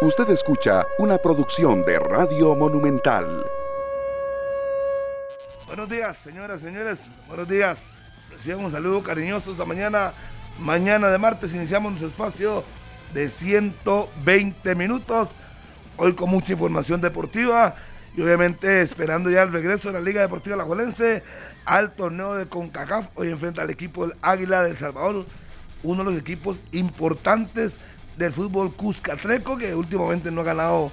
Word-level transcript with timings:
Usted 0.00 0.30
escucha 0.30 0.86
una 0.98 1.18
producción 1.18 1.84
de 1.84 1.98
Radio 1.98 2.54
Monumental. 2.54 3.44
Buenos 5.66 5.88
días, 5.88 6.16
señoras, 6.18 6.60
señores. 6.60 7.06
Buenos 7.26 7.48
días. 7.48 8.08
Reciban 8.30 8.64
un 8.64 8.70
saludo 8.70 9.02
cariñoso 9.02 9.50
esta 9.50 9.64
mañana. 9.64 10.12
Mañana 10.60 11.08
de 11.08 11.18
martes 11.18 11.52
iniciamos 11.52 11.90
nuestro 11.90 12.10
espacio 12.10 12.64
de 13.12 13.26
120 13.26 14.72
minutos. 14.76 15.30
Hoy 15.96 16.14
con 16.14 16.30
mucha 16.30 16.52
información 16.52 17.00
deportiva 17.00 17.74
y 18.16 18.22
obviamente 18.22 18.82
esperando 18.82 19.30
ya 19.30 19.42
el 19.42 19.50
regreso 19.50 19.88
de 19.88 19.94
la 19.94 20.00
Liga 20.00 20.20
Deportiva 20.20 20.54
Alajuelense 20.54 21.24
al 21.64 21.90
torneo 21.90 22.34
de 22.34 22.46
CONCACAF. 22.46 23.08
Hoy 23.16 23.30
enfrenta 23.30 23.62
al 23.62 23.70
equipo 23.70 24.06
del 24.06 24.16
Águila 24.22 24.62
del 24.62 24.76
Salvador, 24.76 25.26
uno 25.82 26.04
de 26.04 26.10
los 26.12 26.20
equipos 26.20 26.62
importantes 26.70 27.80
del 28.18 28.32
fútbol 28.32 28.72
Cuscatreco, 28.74 29.56
que 29.56 29.74
últimamente 29.74 30.30
no 30.30 30.40
ha 30.40 30.44
ganado 30.44 30.90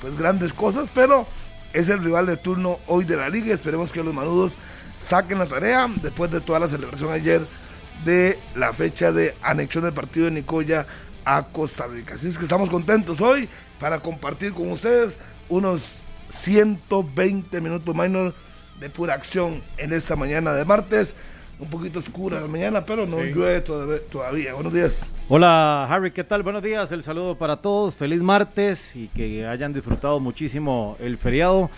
pues 0.00 0.16
grandes 0.16 0.52
cosas, 0.52 0.88
pero 0.94 1.26
es 1.72 1.88
el 1.88 2.02
rival 2.02 2.26
de 2.26 2.36
turno 2.36 2.78
hoy 2.86 3.04
de 3.04 3.16
la 3.16 3.28
liga. 3.28 3.52
Esperemos 3.52 3.92
que 3.92 4.02
los 4.02 4.14
manudos 4.14 4.56
saquen 4.96 5.38
la 5.38 5.46
tarea 5.46 5.88
después 6.00 6.30
de 6.30 6.40
toda 6.40 6.60
la 6.60 6.68
celebración 6.68 7.12
ayer 7.12 7.46
de 8.04 8.38
la 8.54 8.72
fecha 8.72 9.10
de 9.10 9.34
anexión 9.42 9.84
del 9.84 9.92
partido 9.92 10.26
de 10.26 10.32
Nicoya 10.32 10.86
a 11.24 11.42
Costa 11.42 11.86
Rica. 11.86 12.14
Así 12.14 12.28
es 12.28 12.38
que 12.38 12.44
estamos 12.44 12.70
contentos 12.70 13.20
hoy 13.20 13.48
para 13.80 13.98
compartir 13.98 14.54
con 14.54 14.70
ustedes 14.70 15.18
unos 15.48 16.02
120 16.30 17.60
minutos 17.60 17.94
minor 17.94 18.34
de 18.78 18.88
pura 18.88 19.14
acción 19.14 19.62
en 19.76 19.92
esta 19.92 20.14
mañana 20.14 20.52
de 20.52 20.64
martes 20.64 21.16
un 21.58 21.68
poquito 21.68 21.98
oscura 21.98 22.40
la 22.40 22.46
mañana, 22.46 22.84
pero 22.84 23.06
no 23.06 23.22
llueve 23.22 23.60
todavía. 23.60 24.54
Buenos 24.54 24.72
días. 24.72 25.12
Hola 25.28 25.86
Harry, 25.90 26.12
¿qué 26.12 26.24
tal? 26.24 26.42
Buenos 26.42 26.62
días, 26.62 26.92
el 26.92 27.02
saludo 27.02 27.36
para 27.36 27.56
todos, 27.56 27.96
feliz 27.96 28.22
martes 28.22 28.94
y 28.94 29.08
que 29.08 29.46
hayan 29.46 29.72
disfrutado 29.72 30.20
muchísimo 30.20 30.96
el 31.00 31.18
feriado 31.18 31.70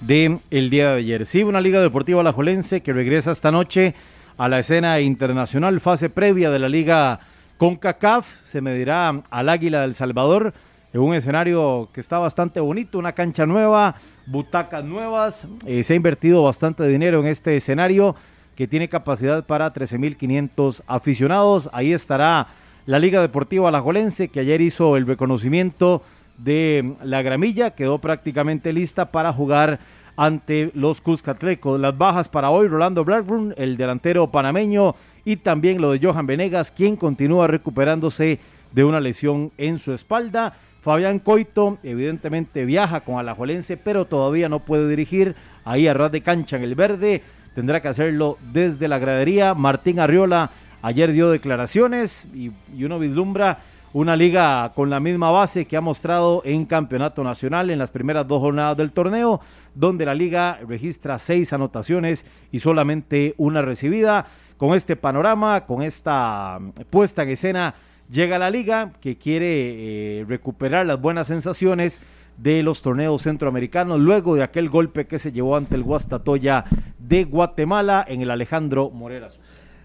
de 0.00 0.38
el 0.50 0.70
día 0.70 0.90
de 0.90 0.98
ayer. 0.98 1.26
Sí, 1.26 1.42
una 1.42 1.60
Liga 1.60 1.80
Deportiva 1.80 2.20
Alajuelense 2.20 2.82
que 2.82 2.92
regresa 2.92 3.32
esta 3.32 3.50
noche 3.50 3.94
a 4.36 4.48
la 4.48 4.58
escena 4.58 5.00
internacional, 5.00 5.80
fase 5.80 6.10
previa 6.10 6.50
de 6.50 6.58
la 6.58 6.68
Liga 6.68 7.20
CONCACAF, 7.56 8.26
se 8.44 8.60
medirá 8.60 9.22
al 9.30 9.48
Águila 9.48 9.82
del 9.82 9.94
Salvador 9.94 10.52
en 10.92 11.00
un 11.00 11.14
escenario 11.14 11.88
que 11.92 12.00
está 12.00 12.18
bastante 12.18 12.60
bonito, 12.60 12.98
una 12.98 13.12
cancha 13.12 13.46
nueva, 13.46 13.94
butacas 14.26 14.84
nuevas, 14.84 15.46
eh, 15.64 15.82
se 15.82 15.94
ha 15.94 15.96
invertido 15.96 16.42
bastante 16.42 16.86
dinero 16.86 17.20
en 17.20 17.28
este 17.28 17.56
escenario 17.56 18.14
que 18.62 18.68
tiene 18.68 18.88
capacidad 18.88 19.44
para 19.44 19.74
13.500 19.74 20.84
aficionados. 20.86 21.68
Ahí 21.72 21.92
estará 21.92 22.46
la 22.86 23.00
Liga 23.00 23.20
Deportiva 23.20 23.66
Alajuelense, 23.66 24.28
que 24.28 24.38
ayer 24.38 24.60
hizo 24.60 24.96
el 24.96 25.04
reconocimiento 25.04 26.00
de 26.38 26.94
la 27.02 27.22
gramilla, 27.22 27.72
quedó 27.72 27.98
prácticamente 27.98 28.72
lista 28.72 29.10
para 29.10 29.32
jugar 29.32 29.80
ante 30.16 30.70
los 30.74 31.00
Cuscatlecos. 31.00 31.80
Las 31.80 31.98
bajas 31.98 32.28
para 32.28 32.50
hoy, 32.50 32.68
Rolando 32.68 33.04
Blackburn, 33.04 33.52
el 33.56 33.76
delantero 33.76 34.30
panameño, 34.30 34.94
y 35.24 35.38
también 35.38 35.80
lo 35.80 35.90
de 35.90 35.98
Johan 36.00 36.28
Venegas, 36.28 36.70
quien 36.70 36.94
continúa 36.94 37.48
recuperándose 37.48 38.38
de 38.70 38.84
una 38.84 39.00
lesión 39.00 39.50
en 39.58 39.80
su 39.80 39.92
espalda. 39.92 40.56
Fabián 40.82 41.18
Coito, 41.18 41.78
evidentemente 41.82 42.64
viaja 42.64 43.00
con 43.00 43.18
Alajuelense, 43.18 43.76
pero 43.76 44.04
todavía 44.04 44.48
no 44.48 44.60
puede 44.60 44.88
dirigir 44.88 45.34
ahí 45.64 45.88
a 45.88 45.94
ras 45.94 46.12
de 46.12 46.20
cancha 46.20 46.58
en 46.58 46.62
el 46.62 46.76
verde 46.76 47.22
tendrá 47.54 47.80
que 47.80 47.88
hacerlo 47.88 48.38
desde 48.52 48.88
la 48.88 48.98
gradería. 48.98 49.54
Martín 49.54 50.00
Arriola 50.00 50.50
ayer 50.82 51.12
dio 51.12 51.30
declaraciones 51.30 52.28
y, 52.34 52.50
uno 52.84 52.98
vislumbra 52.98 53.58
una 53.92 54.16
liga 54.16 54.72
con 54.74 54.88
la 54.88 55.00
misma 55.00 55.30
base 55.30 55.66
que 55.66 55.76
ha 55.76 55.82
mostrado 55.82 56.42
en 56.44 56.64
campeonato 56.64 57.22
nacional 57.22 57.70
en 57.70 57.78
las 57.78 57.90
primeras 57.90 58.26
dos 58.26 58.40
jornadas 58.40 58.76
del 58.76 58.90
torneo, 58.90 59.40
donde 59.74 60.06
la 60.06 60.14
liga 60.14 60.58
registra 60.66 61.18
seis 61.18 61.52
anotaciones 61.52 62.24
y 62.50 62.60
solamente 62.60 63.34
una 63.36 63.60
recibida. 63.62 64.26
Con 64.56 64.74
este 64.74 64.96
panorama, 64.96 65.66
con 65.66 65.82
esta 65.82 66.58
puesta 66.88 67.24
en 67.24 67.30
escena, 67.30 67.74
llega 68.10 68.38
la 68.38 68.48
liga 68.48 68.92
que 69.00 69.16
quiere 69.16 70.20
eh, 70.20 70.24
recuperar 70.26 70.86
las 70.86 71.00
buenas 71.00 71.26
sensaciones 71.26 72.00
de 72.36 72.62
los 72.62 72.82
torneos 72.82 73.22
centroamericanos 73.22 74.00
luego 74.00 74.34
de 74.34 74.42
aquel 74.42 74.68
golpe 74.68 75.06
que 75.06 75.18
se 75.18 75.32
llevó 75.32 75.56
ante 75.56 75.76
el 75.76 75.82
Guastatoya 75.82 76.64
de 76.98 77.24
Guatemala 77.24 78.04
en 78.08 78.22
el 78.22 78.30
Alejandro 78.30 78.90
Moreras. 78.90 79.40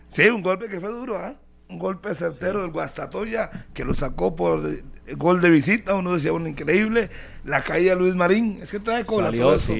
Sí, 0.07 0.29
un 0.29 0.41
golpe 0.41 0.69
que 0.69 0.79
fue 0.79 0.89
duro, 0.89 1.17
¿ah? 1.17 1.35
Un 1.69 1.79
golpe 1.79 2.13
certero 2.15 2.61
del 2.61 2.71
Guastatoya 2.71 3.51
que 3.73 3.83
lo 3.83 3.93
sacó 3.93 4.35
por 4.35 4.61
gol 5.15 5.41
de 5.41 5.49
visita, 5.49 5.95
uno 5.95 6.13
decía, 6.13 6.31
bueno, 6.31 6.47
increíble. 6.47 7.09
La 7.45 7.63
caída 7.63 7.93
de 7.93 8.01
Luis 8.01 8.15
Marín, 8.15 8.59
es 8.61 8.71
que 8.71 8.79
trae 8.79 9.05
cola 9.05 9.31
todo 9.31 9.55
eso. 9.55 9.73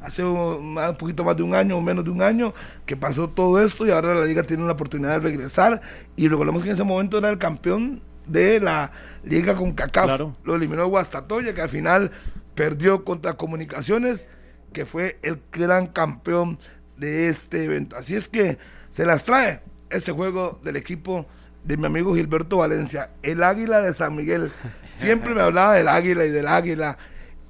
Hace 0.00 0.24
un, 0.24 0.78
un, 0.78 0.96
poquito 0.96 1.22
más 1.24 1.36
de 1.36 1.42
un 1.42 1.54
año 1.54 1.76
o 1.76 1.80
menos 1.82 2.04
de 2.04 2.10
un 2.10 2.22
año 2.22 2.54
que 2.86 2.96
pasó 2.96 3.28
todo 3.28 3.62
esto 3.62 3.86
y 3.86 3.90
ahora 3.90 4.14
la 4.14 4.24
liga 4.24 4.42
tiene 4.42 4.64
la 4.64 4.72
oportunidad 4.72 5.12
de 5.12 5.18
regresar. 5.18 5.80
Y 6.16 6.28
recordemos 6.28 6.62
que 6.62 6.70
en 6.70 6.74
ese 6.74 6.84
momento 6.84 7.18
era 7.18 7.28
el 7.28 7.38
campeón 7.38 8.02
de 8.30 8.60
la 8.60 8.92
liga 9.24 9.54
con 9.54 9.72
CACAF. 9.72 10.20
Lo 10.44 10.54
eliminó 10.54 10.86
Guastatoya, 10.86 11.54
que 11.54 11.62
al 11.62 11.68
final 11.68 12.12
perdió 12.54 13.04
contra 13.04 13.34
Comunicaciones, 13.34 14.28
que 14.72 14.86
fue 14.86 15.18
el 15.22 15.40
gran 15.52 15.88
campeón 15.88 16.58
de 16.96 17.28
este 17.28 17.64
evento. 17.64 17.96
Así 17.96 18.14
es 18.14 18.28
que 18.28 18.58
se 18.90 19.06
las 19.06 19.24
trae 19.24 19.62
este 19.90 20.12
juego 20.12 20.60
del 20.62 20.76
equipo 20.76 21.26
de 21.64 21.76
mi 21.76 21.86
amigo 21.86 22.14
Gilberto 22.14 22.58
Valencia, 22.58 23.10
el 23.22 23.42
Águila 23.42 23.80
de 23.80 23.92
San 23.92 24.14
Miguel. 24.16 24.50
Siempre 24.94 25.34
me 25.34 25.42
hablaba 25.42 25.74
del 25.74 25.88
Águila 25.88 26.24
y 26.24 26.30
del 26.30 26.48
Águila. 26.48 26.98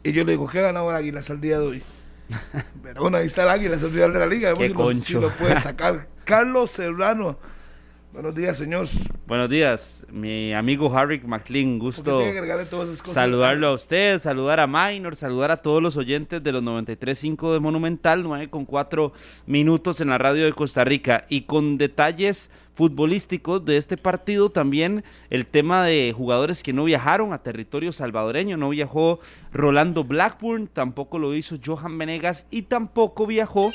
Y 0.03 0.13
yo 0.13 0.25
le 0.25 0.33
digo, 0.33 0.49
¿qué 0.49 0.61
ha 0.61 0.63
ganado 0.63 0.91
el 0.91 0.97
Águila 0.97 1.21
hasta 1.21 1.33
el 1.33 1.41
día 1.41 1.59
de 1.59 1.67
hoy? 1.67 1.83
Pero 2.83 3.03
bueno, 3.03 3.19
ahí 3.19 3.27
está 3.27 3.43
el 3.43 3.51
Águila, 3.51 3.77
es 3.77 3.83
el 3.83 3.93
rival 3.93 4.13
de 4.13 4.19
la 4.19 4.27
liga. 4.27 4.55
si 5.03 5.15
lo 5.15 5.31
puede 5.31 5.61
sacar. 5.61 6.09
Carlos 6.25 6.71
Serrano 6.71 7.39
Buenos 8.13 8.35
días, 8.35 8.57
señor. 8.57 8.89
Buenos 9.29 9.49
días, 9.49 10.05
mi 10.11 10.53
amigo 10.53 10.93
Harry 10.99 11.21
McLean. 11.21 11.79
Gusto 11.79 12.21
saludarlo 13.05 13.69
a 13.69 13.73
usted, 13.73 14.21
saludar 14.21 14.59
a 14.59 14.67
Minor, 14.67 15.15
saludar 15.15 15.53
a 15.53 15.59
todos 15.59 15.81
los 15.81 15.97
oyentes 15.97 16.43
de 16.43 16.51
los 16.51 16.61
93.5 16.61 17.53
de 17.53 17.61
Monumental, 17.61 18.25
9 18.25 18.51
con 18.51 18.65
4 18.65 19.13
minutos 19.47 20.01
en 20.01 20.09
la 20.09 20.19
radio 20.19 20.45
de 20.45 20.53
Costa 20.53 20.83
Rica. 20.83 21.25
Y 21.29 21.43
con 21.43 21.79
detalles 21.79 22.51
futbolísticos 22.75 23.65
de 23.65 23.77
este 23.77 23.97
partido, 23.97 24.51
también 24.51 25.05
el 25.29 25.47
tema 25.47 25.85
de 25.85 26.15
jugadores 26.17 26.63
que 26.63 26.73
no 26.73 26.85
viajaron 26.85 27.33
a 27.33 27.43
territorio 27.43 27.93
salvadoreño. 27.93 28.57
No 28.57 28.71
viajó 28.71 29.21
Rolando 29.53 30.05
Blackburn, 30.05 30.67
tampoco 30.67 31.19
lo 31.19 31.35
hizo 31.35 31.57
Johan 31.65 31.99
Venegas 31.99 32.47
y 32.51 32.63
tampoco 32.63 33.27
viajó 33.27 33.73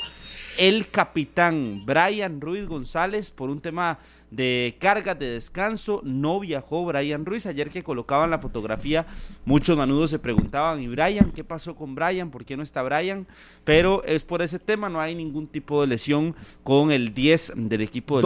el 0.58 0.88
capitán 0.88 1.84
Brian 1.84 2.40
Ruiz 2.40 2.66
González 2.66 3.30
por 3.30 3.50
un 3.50 3.60
tema 3.60 3.98
de 4.30 4.76
cargas 4.80 5.18
de 5.18 5.30
descanso. 5.30 6.00
No 6.02 6.40
viajó 6.40 6.84
Brian 6.84 7.24
Ruiz. 7.24 7.46
Ayer 7.46 7.70
que 7.70 7.82
colocaban 7.82 8.30
la 8.30 8.38
fotografía, 8.38 9.06
muchos 9.44 9.76
manudos 9.76 10.10
se 10.10 10.18
preguntaban, 10.18 10.80
¿y 10.80 10.88
Brian? 10.88 11.30
¿Qué 11.32 11.44
pasó 11.44 11.74
con 11.74 11.94
Brian? 11.94 12.30
¿Por 12.30 12.44
qué 12.44 12.56
no 12.56 12.62
está 12.62 12.82
Brian? 12.82 13.26
Pero 13.64 14.02
es 14.04 14.22
por 14.22 14.42
ese 14.42 14.58
tema, 14.58 14.88
no 14.88 15.00
hay 15.00 15.14
ningún 15.14 15.46
tipo 15.46 15.80
de 15.80 15.88
lesión 15.88 16.34
con 16.62 16.90
el 16.90 17.14
10 17.14 17.52
del 17.56 17.82
equipo 17.82 18.16
de 18.16 18.22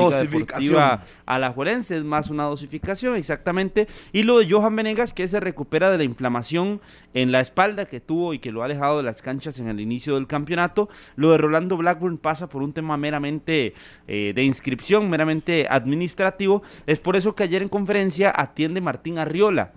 Alajuelense. 1.27 1.97
Es 1.97 2.05
más 2.05 2.31
una 2.31 2.45
dosificación, 2.45 3.17
exactamente. 3.17 3.89
Y 4.13 4.23
lo 4.23 4.39
de 4.39 4.51
Johan 4.51 4.77
Venegas, 4.77 5.13
que 5.13 5.29
se 5.29 5.41
recupera 5.41 5.91
de 5.91 5.99
la 5.99 6.05
inflamación 6.05 6.81
en 7.15 7.33
la 7.33 7.41
espalda 7.41 7.87
que 7.87 8.01
tuvo 8.01 8.35
y 8.35 8.39
que 8.39 8.53
lo 8.53 8.63
ha 8.63 8.67
alejado 8.67 8.99
de 8.99 9.03
las 9.03 9.23
canchas 9.23 9.59
en 9.59 9.69
el 9.69 9.81
inicio 9.81 10.15
del 10.15 10.27
campeonato. 10.27 10.89
Lo 11.17 11.31
de 11.31 11.39
Rolando 11.39 11.77
Blackburn 11.77 12.19
pasa 12.19 12.49
por 12.49 12.63
un 12.63 12.73
tema 12.73 12.97
meramente 12.97 13.75
eh, 14.07 14.33
de 14.35 14.45
inscripción, 14.45 15.09
meramente 15.09 15.67
administrativo. 15.69 16.63
Es 16.87 16.99
por 16.99 17.17
eso 17.17 17.35
que 17.35 17.45
ayer 17.45 17.63
en 17.63 17.69
conferencia 17.69 18.33
atiende 18.35 18.81
Martín 18.81 19.19
Arriola, 19.19 19.73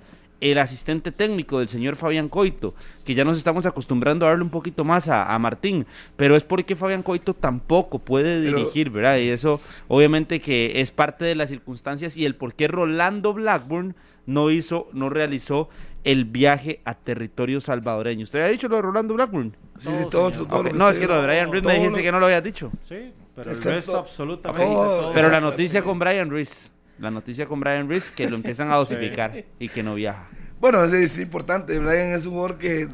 el 0.52 0.60
asistente 0.60 1.12
técnico 1.12 1.60
del 1.60 1.68
señor 1.68 1.96
Fabián 1.96 2.30
Coito, 2.30 2.74
que 3.06 3.16
ya 3.16 3.24
nos 3.24 3.38
estamos 3.38 3.66
acostumbrando 3.66 4.26
a 4.26 4.30
darle 4.30 4.44
un 4.44 4.50
poquito 4.50 4.84
más 4.84 5.08
a, 5.08 5.38
Martín, 5.40 5.86
pero 6.16 6.36
es 6.36 6.44
porque 6.44 6.76
Fabián 6.76 7.04
Coito 7.04 7.34
tampoco 7.34 8.00
puede 8.00 8.42
dirigir, 8.42 8.90
¿verdad? 8.90 9.18
Y 9.18 9.30
eso 9.30 9.62
obviamente 9.88 10.42
que 10.42 10.82
es 10.82 10.92
parte 10.92 11.26
de 11.26 11.36
las 11.36 11.50
circunstancias 11.50 12.18
y 12.18 12.26
el 12.26 12.36
por 12.36 12.54
qué 12.54 12.68
Rolando 12.68 13.34
Blackburn 13.34 13.96
no 14.26 14.52
hizo, 14.52 14.90
no 14.94 15.10
realizó 15.10 15.70
el 16.04 16.26
viaje 16.26 16.82
a 16.86 16.96
territorio 16.96 17.62
salvadoreño. 17.62 18.24
¿Usted 18.24 18.42
ha 18.42 18.48
dicho 18.48 18.68
lo 18.68 18.76
de 18.76 18.82
Rolando 18.82 19.14
Blackburn? 19.14 19.56
Sí, 19.78 19.90
sí, 19.90 20.10
todo, 20.10 20.32
No, 20.74 20.90
es 20.90 21.00
que 21.00 21.08
lo 21.08 21.16
de 21.16 21.26
Brian 21.26 21.52
Reed 21.52 21.64
me 21.64 21.76
dijiste 21.76 22.02
que 22.02 22.12
no 22.12 22.20
lo 22.20 22.26
habías 22.26 22.44
dicho. 22.44 22.72
Sí, 22.84 23.12
pero 23.36 23.52
el 23.52 23.64
resto 23.64 23.98
absolutamente. 23.98 24.76
pero 25.14 25.30
la 25.30 25.40
noticia 25.40 25.82
con 25.82 25.98
Brian 26.00 26.30
Reese, 26.30 26.70
la 27.00 27.12
noticia 27.12 27.46
con 27.46 27.60
Brian 27.60 27.90
Reese, 27.90 28.12
que 28.16 28.30
lo 28.30 28.36
empiezan 28.36 28.72
a 28.72 28.76
dosificar 28.78 29.46
y 29.60 29.70
que 29.70 29.84
no 29.84 29.96
viaja. 29.96 30.28
Bueno, 30.60 30.84
es, 30.84 30.94
es 30.94 31.18
importante. 31.20 31.78
Brian 31.80 32.14
es 32.14 32.26
un 32.26 32.34
jugador 32.34 32.58
que 32.58 32.88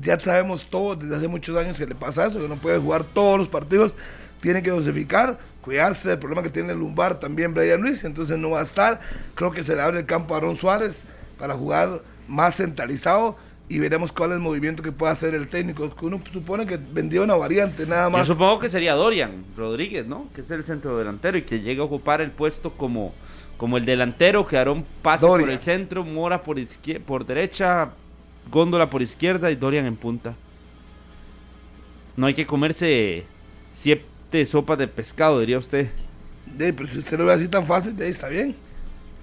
ya 0.00 0.18
sabemos 0.18 0.68
todos 0.68 1.00
desde 1.00 1.16
hace 1.16 1.28
muchos 1.28 1.56
años 1.56 1.76
que 1.76 1.86
le 1.86 1.94
pasa 1.94 2.26
eso, 2.26 2.40
que 2.40 2.48
no 2.48 2.56
puede 2.56 2.78
jugar 2.78 3.04
todos 3.04 3.38
los 3.38 3.48
partidos, 3.48 3.96
tiene 4.40 4.62
que 4.62 4.70
dosificar, 4.70 5.38
cuidarse 5.60 6.08
del 6.08 6.18
problema 6.18 6.42
que 6.42 6.50
tiene 6.50 6.72
el 6.72 6.78
lumbar 6.78 7.18
también 7.20 7.52
Brian 7.52 7.82
Ruiz, 7.82 8.04
entonces 8.04 8.38
no 8.38 8.50
va 8.50 8.60
a 8.60 8.64
estar. 8.64 9.00
Creo 9.34 9.50
que 9.50 9.62
se 9.62 9.74
le 9.74 9.82
abre 9.82 10.00
el 10.00 10.06
campo 10.06 10.34
a 10.34 10.38
Aaron 10.38 10.56
Suárez 10.56 11.04
para 11.38 11.54
jugar 11.54 12.02
más 12.28 12.56
centralizado 12.56 13.36
y 13.70 13.78
veremos 13.78 14.10
cuál 14.10 14.30
es 14.30 14.34
el 14.34 14.42
movimiento 14.42 14.82
que 14.82 14.90
puede 14.90 15.12
hacer 15.12 15.32
el 15.32 15.46
técnico. 15.46 15.94
Que 15.94 16.04
uno 16.04 16.20
supone 16.32 16.66
que 16.66 16.76
vendió 16.76 17.22
una 17.22 17.36
variante 17.36 17.86
nada 17.86 18.10
más. 18.10 18.26
Yo 18.26 18.34
supongo 18.34 18.58
que 18.58 18.68
sería 18.68 18.94
Dorian 18.94 19.44
Rodríguez, 19.56 20.04
¿no? 20.06 20.26
Que 20.34 20.40
es 20.40 20.50
el 20.50 20.64
centro 20.64 20.98
delantero 20.98 21.38
y 21.38 21.42
que 21.42 21.60
llegue 21.60 21.80
a 21.80 21.84
ocupar 21.84 22.20
el 22.20 22.32
puesto 22.32 22.72
como, 22.72 23.14
como 23.56 23.76
el 23.76 23.84
delantero, 23.84 24.44
que 24.44 24.58
hará 24.58 24.72
un 24.72 24.84
pase 25.02 25.24
por 25.24 25.48
el 25.48 25.60
centro, 25.60 26.02
Mora 26.02 26.42
por, 26.42 26.58
por 27.06 27.24
derecha, 27.24 27.90
Góndola 28.50 28.90
por 28.90 29.02
izquierda 29.02 29.52
y 29.52 29.54
Dorian 29.54 29.86
en 29.86 29.94
punta. 29.94 30.34
No 32.16 32.26
hay 32.26 32.34
que 32.34 32.46
comerse 32.46 33.24
siete 33.72 34.46
sopas 34.46 34.78
de 34.78 34.88
pescado, 34.88 35.38
diría 35.38 35.58
usted. 35.58 35.90
De, 36.44 36.72
pero 36.72 36.88
si 36.88 36.98
usted 36.98 37.16
lo 37.16 37.24
ve 37.24 37.34
así 37.34 37.46
tan 37.46 37.64
fácil, 37.64 37.96
de 37.96 38.06
ahí 38.06 38.10
está 38.10 38.26
bien. 38.26 38.56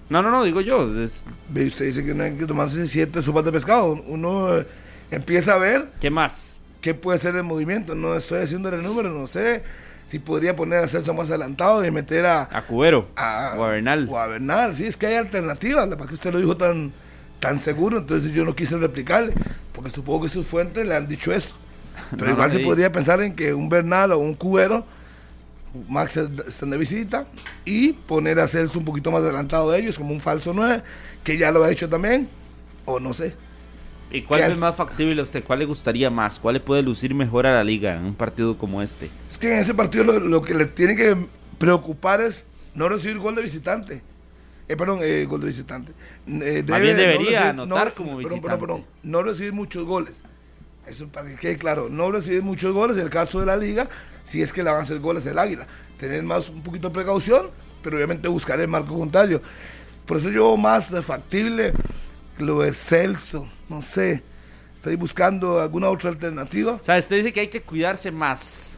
No, 0.09 0.21
no, 0.21 0.31
no, 0.31 0.43
digo 0.43 0.61
yo. 0.61 0.79
Usted 0.79 1.21
dice 1.53 2.05
que 2.05 2.13
no 2.13 2.23
hay 2.23 2.35
que 2.35 2.45
tomarse 2.45 2.87
siete 2.87 3.21
sopas 3.21 3.43
de 3.45 3.51
pescado. 3.51 4.01
Uno 4.07 4.57
eh, 4.57 4.67
empieza 5.11 5.55
a 5.55 5.57
ver. 5.57 5.89
¿Qué 5.99 6.09
más? 6.09 6.53
¿Qué 6.81 6.93
puede 6.93 7.19
ser 7.19 7.35
el 7.35 7.43
movimiento? 7.43 7.95
No 7.95 8.15
estoy 8.15 8.41
haciendo 8.41 8.69
el 8.69 8.81
número, 8.83 9.09
no 9.09 9.27
sé. 9.27 9.63
Si 10.09 10.19
podría 10.19 10.55
poner 10.55 10.79
a 10.79 10.87
Celso 10.87 11.13
más 11.13 11.29
adelantado 11.29 11.83
y 11.83 11.91
meter 11.91 12.25
a. 12.25 12.47
A 12.49 12.61
Cubero. 12.61 13.09
A, 13.17 13.55
o 13.57 13.63
a 13.65 13.69
Bernal. 13.69 14.07
O 14.09 14.17
a 14.17 14.27
Bernal, 14.27 14.75
sí, 14.75 14.85
es 14.85 14.95
que 14.95 15.07
hay 15.07 15.15
alternativas. 15.15 15.87
¿Para 15.87 16.07
que 16.07 16.13
usted 16.13 16.31
lo 16.31 16.39
dijo 16.39 16.55
tan, 16.55 16.93
tan 17.41 17.59
seguro? 17.59 17.97
Entonces 17.97 18.31
yo 18.31 18.45
no 18.45 18.55
quise 18.55 18.77
replicarle. 18.77 19.33
Porque 19.73 19.89
supongo 19.89 20.23
que 20.23 20.29
sus 20.29 20.47
fuentes 20.47 20.87
le 20.87 20.95
han 20.95 21.09
dicho 21.09 21.33
eso. 21.33 21.55
Pero 22.17 22.31
igual 22.31 22.49
se 22.49 22.59
podría 22.59 22.91
pensar 22.93 23.21
en 23.21 23.35
que 23.35 23.53
un 23.53 23.67
Bernal 23.67 24.13
o 24.13 24.19
un 24.19 24.35
Cubero 24.35 24.85
Max 25.87 26.17
están 26.17 26.69
de 26.69 26.77
visita 26.77 27.25
y 27.65 27.93
poner 27.93 28.39
a 28.39 28.47
Celso 28.47 28.79
un 28.79 28.85
poquito 28.85 29.11
más 29.11 29.21
adelantado 29.21 29.71
de 29.71 29.79
ellos 29.79 29.97
como 29.97 30.13
un 30.13 30.21
falso 30.21 30.53
9, 30.53 30.83
que 31.23 31.37
ya 31.37 31.51
lo 31.51 31.63
ha 31.63 31.71
hecho 31.71 31.89
también, 31.89 32.29
o 32.85 32.99
no 32.99 33.13
sé. 33.13 33.33
¿Y 34.09 34.21
cuál 34.21 34.41
es 34.41 34.47
el 34.47 34.57
más 34.57 34.75
factible 34.75 35.19
a 35.19 35.23
usted? 35.23 35.43
¿Cuál 35.43 35.59
le 35.59 35.65
gustaría 35.65 36.09
más? 36.09 36.39
¿Cuál 36.39 36.55
le 36.55 36.59
puede 36.59 36.81
lucir 36.81 37.13
mejor 37.13 37.45
a 37.45 37.53
la 37.53 37.63
liga 37.63 37.95
en 37.95 38.05
un 38.05 38.15
partido 38.15 38.57
como 38.57 38.81
este? 38.81 39.09
Es 39.29 39.37
que 39.37 39.53
en 39.53 39.59
ese 39.59 39.73
partido 39.73 40.05
lo, 40.05 40.41
que 40.41 40.53
le 40.53 40.65
tiene 40.65 40.95
que 40.95 41.17
preocupar 41.57 42.21
es 42.21 42.45
no 42.73 42.87
recibir 42.87 43.17
gol 43.19 43.35
de 43.35 43.41
visitante. 43.41 44.01
Eh, 44.69 44.75
perdón, 44.75 44.99
eh, 45.01 45.25
gol 45.25 45.41
de 45.41 45.47
visitante. 45.47 45.91
Eh, 46.27 46.63
debería 46.65 47.49
anotar 47.49 47.93
como 47.93 48.17
visitante. 48.17 48.41
Perdón, 48.41 48.59
perdón, 48.59 48.85
no 49.03 49.23
recibir 49.23 49.51
muchos 49.51 49.85
goles. 49.85 50.23
Eso 50.85 51.07
para 51.09 51.29
que 51.29 51.35
quede 51.35 51.57
claro. 51.57 51.89
No 51.89 52.09
recibir 52.11 52.43
muchos 52.43 52.73
goles 52.73 52.95
en 52.97 53.03
el 53.03 53.09
caso 53.09 53.41
de 53.41 53.45
la 53.45 53.57
liga 53.57 53.89
si 54.27 54.41
es 54.41 54.51
que 54.51 54.61
le 54.61 54.69
van 54.69 54.81
a 54.81 54.83
hacer 54.83 54.99
goles 54.99 55.25
el 55.25 55.39
Águila. 55.39 55.65
Tener 55.97 56.21
más 56.23 56.49
un 56.49 56.61
poquito 56.61 56.89
de 56.89 56.93
precaución, 56.93 57.49
pero 57.81 57.95
obviamente 57.95 58.27
buscar 58.27 58.59
el 58.59 58.67
marco 58.67 58.97
contrario. 58.97 59.41
Por 60.05 60.17
eso 60.17 60.29
yo 60.29 60.55
más 60.57 60.93
factible 61.03 61.73
lo 62.37 62.61
de 62.61 62.73
Celso, 62.73 63.49
no 63.69 63.81
sé. 63.81 64.21
Estoy 64.75 64.95
buscando 64.95 65.59
alguna 65.59 65.89
otra 65.89 66.09
alternativa. 66.09 66.73
O 66.73 66.83
sea, 66.83 66.97
usted 66.97 67.17
dice 67.17 67.33
que 67.33 67.39
hay 67.39 67.47
que 67.47 67.61
cuidarse 67.61 68.11
más. 68.11 68.77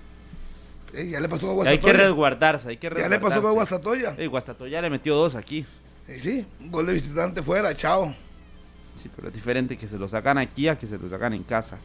Eh, 0.94 1.10
ya 1.10 1.20
le 1.20 1.28
pasó 1.28 1.48
con 1.48 1.56
Guastatoya. 1.56 1.92
Hay 1.92 1.98
que 1.98 2.04
resguardarse, 2.04 2.70
hay 2.70 2.78
que 2.78 2.90
resguardarse. 2.90 3.16
Ya 3.16 3.28
le 3.28 3.30
pasó 3.30 3.42
con 3.42 3.54
Guastatoya. 3.54 4.16
Sí, 4.16 4.26
Guastatoya 4.28 4.82
le 4.82 4.90
metió 4.90 5.16
dos 5.16 5.36
aquí. 5.36 5.66
Sí, 6.08 6.20
sí, 6.20 6.46
un 6.60 6.72
gol 6.72 6.86
de 6.86 6.94
visitante 6.94 7.44
fuera, 7.44 7.76
chao. 7.76 8.16
Sí, 8.96 9.10
pero 9.16 9.28
es 9.28 9.34
diferente 9.34 9.78
que 9.78 9.88
se 9.88 9.98
lo 9.98 10.08
sacan 10.08 10.38
aquí 10.38 10.68
a 10.68 10.78
que 10.78 10.88
se 10.88 10.98
lo 10.98 11.10
sacan 11.10 11.34
en 11.34 11.44
casa. 11.44 11.78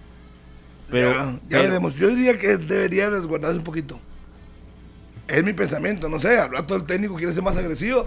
Pero, 0.91 1.41
ya, 1.49 1.59
veremos. 1.61 1.97
Yo 1.97 2.09
diría 2.09 2.39
que 2.39 2.57
debería 2.57 3.11
resguardarse 3.11 3.59
un 3.59 3.65
poquito. 3.65 3.99
Es 5.27 5.43
mi 5.43 5.53
pensamiento, 5.53 6.09
no 6.09 6.19
sé. 6.19 6.39
Al 6.39 6.51
rato 6.51 6.77
el 6.77 6.85
técnico 6.85 7.17
quiere 7.17 7.33
ser 7.33 7.43
más 7.43 7.57
agresivo 7.57 8.07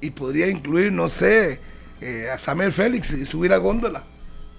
y 0.00 0.10
podría 0.10 0.48
incluir, 0.48 0.92
no 0.92 1.08
sé, 1.08 1.60
eh, 2.00 2.28
a 2.32 2.38
Samuel 2.38 2.72
Félix 2.72 3.12
y 3.12 3.24
subir 3.26 3.52
a 3.52 3.58
góndola. 3.58 4.04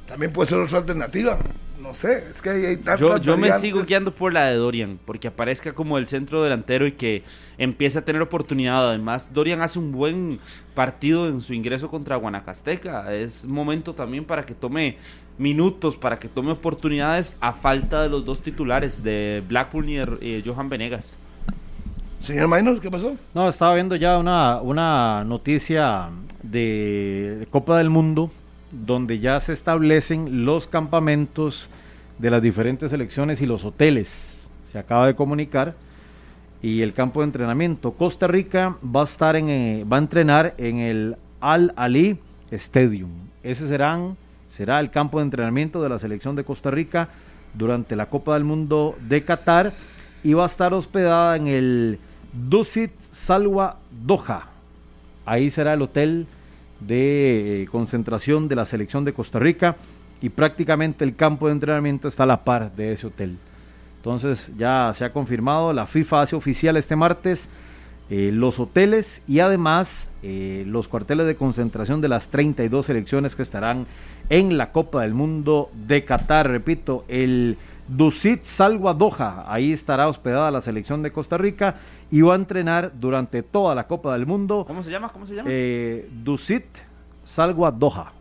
También 0.08 0.32
puede 0.32 0.50
ser 0.50 0.60
otra 0.60 0.80
alternativa 0.80 1.40
no 1.86 1.94
sé, 1.94 2.24
es 2.30 2.42
que 2.42 2.50
hay, 2.50 2.80
Yo, 2.98 3.18
yo 3.18 3.38
me 3.38 3.52
sigo 3.60 3.84
guiando 3.84 4.14
por 4.14 4.34
la 4.34 4.48
de 4.48 4.56
Dorian, 4.56 5.00
porque 5.06 5.28
aparezca 5.28 5.74
como 5.74 5.98
el 5.98 6.08
centro 6.08 6.44
delantero 6.44 6.88
y 6.88 6.94
que 6.94 7.24
empiece 7.58 8.00
a 8.00 8.02
tener 8.04 8.22
oportunidad. 8.22 8.90
Además, 8.90 9.34
Dorian 9.34 9.62
hace 9.62 9.78
un 9.78 9.92
buen 9.92 10.40
partido 10.74 11.28
en 11.28 11.42
su 11.42 11.54
ingreso 11.54 11.90
contra 11.90 12.16
Guanacasteca. 12.16 13.14
Es 13.14 13.46
momento 13.46 13.94
también 13.94 14.26
para 14.26 14.46
que 14.46 14.56
tome 14.56 14.98
minutos, 15.38 15.96
para 15.96 16.20
que 16.20 16.28
tome 16.28 16.52
oportunidades 16.52 17.38
a 17.40 17.54
falta 17.54 18.02
de 18.04 18.10
los 18.10 18.26
dos 18.26 18.42
titulares, 18.42 19.04
de 19.04 19.44
Blackburn 19.48 19.90
y 19.90 19.96
de, 19.96 20.44
Johan 20.46 20.70
Venegas. 20.70 21.18
Señor 22.22 22.48
Mainos, 22.48 22.80
¿qué 22.80 22.90
pasó? 22.90 23.16
No, 23.34 23.48
estaba 23.48 23.76
viendo 23.76 23.96
ya 23.96 24.18
una, 24.18 24.60
una 24.62 25.24
noticia 25.26 26.10
de 26.42 27.48
Copa 27.52 27.78
del 27.78 27.90
Mundo 27.90 28.32
donde 28.72 29.20
ya 29.20 29.40
se 29.40 29.54
establecen 29.54 30.46
los 30.46 30.68
campamentos 30.68 31.70
de 32.18 32.30
las 32.30 32.42
diferentes 32.42 32.92
selecciones 32.92 33.42
y 33.42 33.46
los 33.46 33.64
hoteles. 33.64 34.48
Se 34.72 34.80
acaba 34.80 35.08
de 35.08 35.16
comunicar. 35.16 35.76
Y 36.62 36.82
el 36.82 36.94
campo 36.94 37.20
de 37.20 37.26
entrenamiento. 37.26 37.92
Costa 37.92 38.28
Rica 38.28 38.78
va 38.84 39.02
a 39.02 39.04
estar 39.04 39.36
en, 39.36 39.50
eh, 39.50 39.86
va 39.92 39.98
a 39.98 40.00
entrenar 40.00 40.56
en 40.58 40.78
el 40.78 41.16
Al 41.40 41.74
Ali 41.76 42.18
Stadium. 42.50 43.12
Ese 43.44 43.68
serán, 43.68 44.18
será 44.56 44.80
el 44.80 44.90
campo 44.90 45.18
de 45.18 45.26
entrenamiento 45.26 45.84
de 45.84 45.90
la 45.90 46.00
selección 46.00 46.34
de 46.38 46.46
Costa 46.46 46.72
Rica 46.72 47.10
durante 47.54 47.98
la 47.98 48.08
Copa 48.08 48.36
del 48.36 48.46
Mundo 48.46 48.96
de 49.06 49.22
Qatar 49.22 49.74
y 50.24 50.32
va 50.32 50.44
a 50.44 50.46
estar 50.46 50.74
hospedada 50.74 51.36
en 51.36 51.48
el 51.48 52.00
Dusit 52.32 52.92
Salwa 53.12 53.80
Doha. 54.06 54.48
Ahí 55.26 55.52
será 55.52 55.74
el 55.74 55.82
hotel 55.82 56.26
de 56.80 57.64
eh, 57.64 57.68
concentración 57.68 58.48
de 58.48 58.56
la 58.56 58.64
selección 58.64 59.04
de 59.04 59.12
Costa 59.12 59.40
Rica 59.40 59.76
y 60.22 60.30
prácticamente 60.30 61.04
el 61.04 61.18
campo 61.18 61.48
de 61.48 61.52
entrenamiento 61.52 62.08
está 62.08 62.24
a 62.24 62.28
la 62.28 62.46
par 62.46 62.74
de 62.78 62.94
ese 62.94 63.08
hotel. 63.08 63.38
Entonces 63.98 64.54
ya 64.58 64.90
se 64.94 65.04
ha 65.04 65.12
confirmado, 65.12 65.74
la 65.74 65.86
FIFA 65.86 66.22
hace 66.22 66.36
oficial 66.38 66.78
este 66.78 66.96
martes 66.96 67.50
eh, 68.08 68.30
los 68.32 68.60
hoteles 68.60 69.24
y 69.26 69.40
además 69.40 70.12
eh, 70.22 70.64
los 70.68 70.88
cuarteles 70.88 71.26
de 71.26 71.36
concentración 71.36 72.02
de 72.02 72.08
las 72.08 72.28
32 72.28 72.86
selecciones 72.86 73.36
que 73.36 73.42
estarán 73.42 73.88
en 74.30 74.58
la 74.58 74.72
Copa 74.72 75.02
del 75.02 75.14
Mundo 75.14 75.70
de 75.74 76.06
Qatar. 76.06 76.50
Repito, 76.50 77.06
el 77.08 77.58
Dusit 77.88 78.44
Salwa 78.44 78.94
Doha, 78.94 79.46
ahí 79.48 79.72
estará 79.72 80.08
hospedada 80.08 80.50
la 80.52 80.62
selección 80.62 81.04
de 81.04 81.12
Costa 81.12 81.38
Rica 81.38 81.76
y 82.10 82.22
va 82.22 82.34
a 82.34 82.36
entrenar 82.36 82.94
durante 83.00 83.44
toda 83.44 83.76
la 83.76 83.88
Copa 83.88 84.14
del 84.14 84.26
Mundo. 84.26 84.66
¿Cómo 84.66 84.84
se 84.84 84.92
llama? 84.92 85.10
¿Cómo 85.10 85.26
se 85.26 85.36
llama? 85.36 85.50
Eh, 85.52 86.10
Dusit 86.24 86.66
Salwa 87.24 87.72
Doha. 87.72 88.12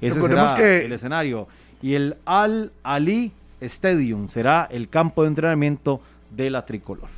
Ese 0.00 0.20
será 0.20 0.54
que... 0.54 0.84
el 0.84 0.92
escenario. 0.92 1.48
Y 1.80 1.94
el 1.94 2.16
Al 2.24 2.72
Ali 2.82 3.32
Stadium 3.60 4.28
será 4.28 4.68
el 4.70 4.88
campo 4.88 5.22
de 5.22 5.28
entrenamiento 5.28 6.00
de 6.30 6.50
la 6.50 6.64
tricolor. 6.64 7.08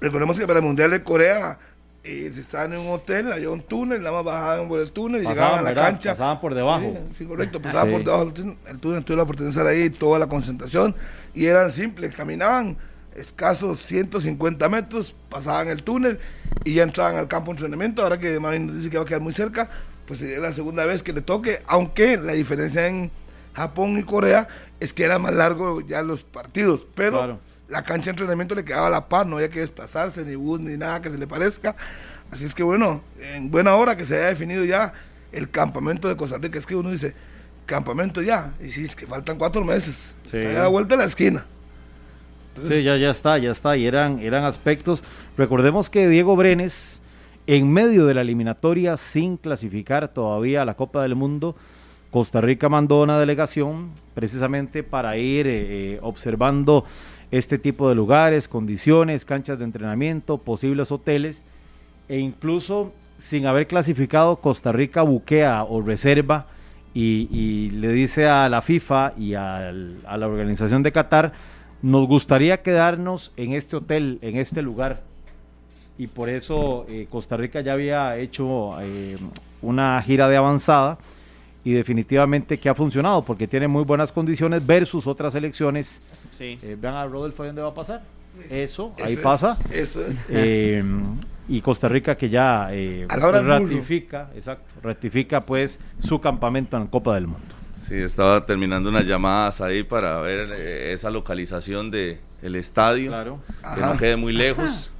Recordemos 0.00 0.38
que 0.38 0.46
para 0.46 0.58
el 0.60 0.64
Mundial 0.64 0.90
de 0.90 1.02
Corea 1.02 1.58
eh, 2.06 2.32
estaban 2.36 2.72
en 2.72 2.80
un 2.80 2.92
hotel, 2.92 3.32
había 3.32 3.50
un 3.50 3.62
túnel, 3.62 4.00
nada 4.00 4.14
más 4.16 4.24
bajaban 4.24 4.68
por 4.68 4.80
el 4.80 4.92
túnel 4.92 5.24
y 5.24 5.26
llegaban 5.26 5.58
a 5.58 5.62
la 5.62 5.74
cancha. 5.74 6.12
Pasaban 6.12 6.40
por 6.40 6.54
debajo. 6.54 6.96
Sí, 7.18 7.24
correcto, 7.24 7.60
pasaban 7.60 7.90
por 7.90 8.04
debajo 8.04 8.24
del 8.26 8.78
túnel, 8.78 9.04
tuve 9.04 9.16
la 9.16 9.22
oportunidad 9.24 9.64
de 9.64 9.70
ahí, 9.70 9.90
toda 9.90 10.18
la 10.20 10.28
concentración, 10.28 10.94
y 11.34 11.46
eran 11.46 11.72
simples, 11.72 12.14
caminaban 12.14 12.76
escasos 13.16 13.80
150 13.80 14.68
metros, 14.68 15.16
pasaban 15.28 15.68
el 15.68 15.82
túnel 15.82 16.20
y 16.64 16.74
ya 16.74 16.84
entraban 16.84 17.16
al 17.16 17.26
campo 17.26 17.50
de 17.50 17.56
entrenamiento. 17.56 18.02
Ahora 18.02 18.20
que 18.20 18.38
Marvin 18.38 18.76
dice 18.76 18.88
que 18.88 18.98
va 18.98 19.02
a 19.02 19.06
quedar 19.06 19.20
muy 19.20 19.32
cerca, 19.32 19.68
pues 20.06 20.20
sería 20.20 20.38
la 20.38 20.52
segunda 20.52 20.84
vez 20.84 21.02
que 21.02 21.12
le 21.12 21.22
toque, 21.22 21.58
aunque 21.66 22.16
la 22.18 22.34
diferencia 22.34 22.86
en 22.86 23.10
Japón 23.54 23.98
y 23.98 24.04
Corea 24.04 24.46
es 24.78 24.92
que 24.92 25.04
era 25.04 25.18
más 25.18 25.34
largo 25.34 25.80
ya 25.80 26.02
los 26.02 26.22
partidos, 26.22 26.86
pero 26.94 27.40
la 27.68 27.82
cancha 27.82 28.06
de 28.06 28.10
entrenamiento 28.10 28.54
le 28.54 28.64
quedaba 28.64 28.86
a 28.86 28.90
la 28.90 29.08
par, 29.08 29.26
no 29.26 29.36
había 29.36 29.50
que 29.50 29.60
desplazarse, 29.60 30.24
ni 30.24 30.34
bus, 30.34 30.60
ni 30.60 30.76
nada 30.76 31.02
que 31.02 31.10
se 31.10 31.18
le 31.18 31.26
parezca. 31.26 31.74
Así 32.30 32.44
es 32.44 32.54
que 32.54 32.62
bueno, 32.62 33.02
en 33.20 33.50
buena 33.50 33.74
hora 33.74 33.96
que 33.96 34.04
se 34.04 34.16
haya 34.16 34.26
definido 34.26 34.64
ya 34.64 34.92
el 35.32 35.50
campamento 35.50 36.08
de 36.08 36.16
Costa 36.16 36.38
Rica, 36.38 36.58
es 36.58 36.66
que 36.66 36.76
uno 36.76 36.90
dice, 36.90 37.14
campamento 37.66 38.22
ya, 38.22 38.52
y 38.60 38.70
sí, 38.70 38.84
es 38.84 38.96
que 38.96 39.06
faltan 39.06 39.38
cuatro 39.38 39.64
meses, 39.64 40.14
está 40.24 40.60
a 40.60 40.62
la 40.64 40.68
vuelta 40.68 40.94
de 40.94 40.98
la 40.98 41.04
esquina. 41.04 41.46
sí, 42.68 42.82
ya, 42.82 42.96
ya 42.96 43.10
está, 43.10 43.38
ya 43.38 43.50
está, 43.50 43.76
y 43.76 43.86
eran, 43.86 44.18
eran 44.20 44.44
aspectos. 44.44 45.02
Recordemos 45.36 45.90
que 45.90 46.08
Diego 46.08 46.36
Brenes, 46.36 47.00
en 47.46 47.70
medio 47.70 48.06
de 48.06 48.14
la 48.14 48.22
eliminatoria, 48.22 48.96
sin 48.96 49.36
clasificar 49.36 50.08
todavía 50.08 50.62
a 50.62 50.64
la 50.64 50.74
Copa 50.74 51.02
del 51.02 51.14
Mundo, 51.16 51.56
Costa 52.10 52.40
Rica 52.40 52.68
mandó 52.68 53.02
una 53.02 53.18
delegación 53.18 53.90
precisamente 54.14 54.82
para 54.82 55.18
ir 55.18 55.46
eh, 55.46 55.94
eh, 55.94 55.98
observando 56.02 56.84
este 57.30 57.58
tipo 57.58 57.88
de 57.88 57.94
lugares, 57.94 58.48
condiciones, 58.48 59.24
canchas 59.24 59.58
de 59.58 59.64
entrenamiento, 59.64 60.38
posibles 60.38 60.92
hoteles 60.92 61.44
e 62.08 62.18
incluso 62.18 62.92
sin 63.18 63.46
haber 63.46 63.66
clasificado 63.66 64.36
Costa 64.36 64.72
Rica 64.72 65.02
buquea 65.02 65.64
o 65.64 65.82
reserva 65.82 66.46
y, 66.94 67.70
le 67.72 67.92
dice 67.92 68.26
a 68.26 68.48
la 68.48 68.62
FIFA 68.62 69.12
y 69.18 69.34
a 69.34 69.70
la 69.70 70.26
organización 70.26 70.82
de 70.82 70.92
Qatar, 70.92 71.32
nos 71.82 72.06
gustaría 72.06 72.62
quedarnos 72.62 73.32
en 73.36 73.52
este 73.52 73.76
hotel, 73.76 74.18
en 74.22 74.36
este 74.36 74.62
lugar. 74.62 75.02
Y 75.98 76.06
por 76.08 76.28
eso 76.28 76.86
eh, 76.88 77.06
Costa 77.10 77.36
Rica 77.36 77.60
ya 77.60 77.72
había 77.72 78.16
hecho 78.16 78.80
eh, 78.80 79.16
una 79.62 80.00
gira 80.02 80.28
de 80.28 80.36
avanzada 80.36 80.98
y 81.66 81.72
definitivamente 81.72 82.58
que 82.58 82.68
ha 82.68 82.76
funcionado 82.76 83.22
porque 83.22 83.48
tiene 83.48 83.66
muy 83.66 83.82
buenas 83.82 84.12
condiciones 84.12 84.64
versus 84.64 85.04
otras 85.08 85.34
elecciones. 85.34 86.00
Sí. 86.30 86.56
Eh, 86.62 86.76
vean 86.80 86.94
a 86.94 87.04
Rodolfo 87.06 87.44
dónde 87.44 87.60
va 87.60 87.70
a 87.70 87.74
pasar. 87.74 88.04
Eso, 88.48 88.94
ahí 89.02 89.16
pasa. 89.16 89.58
Eso 89.72 90.06
es. 90.06 90.28
Eh, 90.30 90.80
y 91.48 91.60
Costa 91.60 91.88
Rica 91.88 92.14
que 92.14 92.28
ya 92.28 92.68
eh, 92.70 93.08
ratifica, 93.08 94.30
exacto, 94.36 94.64
ratifica 94.80 95.40
pues 95.40 95.80
su 95.98 96.20
campamento 96.20 96.76
en 96.76 96.86
Copa 96.86 97.16
del 97.16 97.26
Mundo. 97.26 97.52
Sí, 97.88 97.96
estaba 97.96 98.46
terminando 98.46 98.88
unas 98.88 99.04
llamadas 99.04 99.60
ahí 99.60 99.82
para 99.82 100.20
ver 100.20 100.52
esa 100.92 101.10
localización 101.10 101.90
de 101.90 102.20
el 102.42 102.54
estadio, 102.54 103.10
claro. 103.10 103.40
que 103.74 103.80
no 103.80 103.96
quede 103.96 104.14
muy 104.14 104.32
lejos 104.32 104.92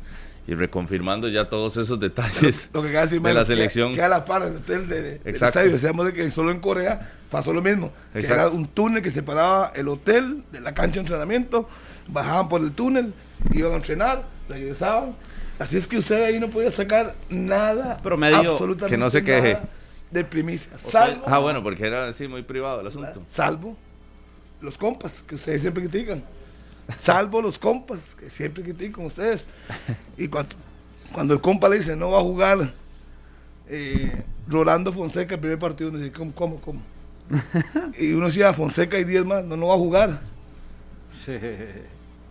y 0.46 0.54
reconfirmando 0.54 1.28
ya 1.28 1.48
todos 1.48 1.76
esos 1.76 1.98
detalles 1.98 2.70
lo, 2.72 2.82
que 2.82 2.88
de 2.88 3.34
la 3.34 3.44
selección. 3.44 3.94
Que, 3.94 4.02
a 4.02 4.08
la 4.08 4.24
par 4.24 4.44
del 4.44 4.56
hotel 4.56 4.88
de, 4.88 5.02
del 5.18 5.34
estadio. 5.34 5.72
Decíamos 5.72 6.06
de 6.06 6.12
que 6.12 6.30
solo 6.30 6.52
en 6.52 6.60
Corea 6.60 7.12
pasó 7.30 7.52
lo 7.52 7.62
mismo. 7.62 7.92
Que 8.12 8.26
era 8.26 8.48
un 8.48 8.66
túnel 8.66 9.02
que 9.02 9.10
separaba 9.10 9.72
el 9.74 9.88
hotel 9.88 10.44
de 10.52 10.60
la 10.60 10.72
cancha 10.72 10.94
de 10.94 11.00
entrenamiento, 11.00 11.68
bajaban 12.06 12.48
por 12.48 12.60
el 12.60 12.72
túnel, 12.72 13.12
iban 13.52 13.72
a 13.72 13.76
entrenar, 13.76 14.24
regresaban. 14.48 15.16
Así 15.58 15.76
es 15.78 15.88
que 15.88 15.96
usted 15.96 16.22
ahí 16.22 16.38
no 16.38 16.48
podía 16.48 16.70
sacar 16.70 17.14
nada, 17.28 18.00
Promedio, 18.02 18.52
absolutamente 18.52 18.94
que 18.94 18.98
no 18.98 19.10
se 19.10 19.24
queje. 19.24 19.58
de 20.10 20.24
primicia. 20.24 20.70
Salvo, 20.78 21.24
ah, 21.26 21.38
bueno, 21.38 21.62
porque 21.62 21.86
era 21.86 22.08
así 22.08 22.28
muy 22.28 22.42
privado 22.42 22.82
el 22.82 22.86
asunto. 22.86 23.22
Salvo 23.32 23.76
los 24.60 24.78
compas, 24.78 25.22
que 25.26 25.34
ustedes 25.34 25.62
siempre 25.62 25.88
critican 25.88 26.22
salvo 26.98 27.42
los 27.42 27.58
compas, 27.58 28.14
que 28.14 28.30
siempre 28.30 28.62
critico 28.62 28.96
con 28.96 29.06
ustedes. 29.06 29.46
Y 30.16 30.28
cuando, 30.28 30.54
cuando, 31.12 31.34
el 31.34 31.40
compa 31.40 31.68
le 31.68 31.78
dice 31.78 31.96
no 31.96 32.10
va 32.10 32.18
a 32.18 32.22
jugar 32.22 32.72
eh, 33.68 34.24
Rolando 34.48 34.92
Fonseca 34.92 35.34
el 35.34 35.40
primer 35.40 35.58
partido, 35.58 35.90
uno 35.90 35.98
dice, 35.98 36.12
¿cómo, 36.12 36.32
cómo, 36.32 36.60
cómo? 36.60 36.80
Y 37.98 38.12
uno 38.12 38.26
decía, 38.26 38.52
Fonseca 38.52 38.98
y 38.98 39.04
10 39.04 39.24
más, 39.24 39.44
no, 39.44 39.56
no 39.56 39.68
va 39.68 39.74
a 39.74 39.78
jugar. 39.78 40.20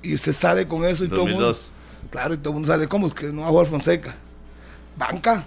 Y 0.01 0.13
usted 0.13 0.33
sale 0.33 0.67
con 0.67 0.85
eso 0.85 1.03
y 1.03 1.09
todo 1.09 1.27
el 1.27 1.33
mundo. 1.33 1.55
Claro, 2.09 2.33
y 2.35 2.37
todo 2.37 2.49
el 2.49 2.53
mundo 2.53 2.67
sale, 2.67 2.87
¿cómo? 2.87 3.13
Que 3.13 3.27
no 3.27 3.41
va 3.41 3.47
a 3.47 3.49
jugar 3.49 3.67
Fonseca. 3.67 4.15
Banca. 4.95 5.45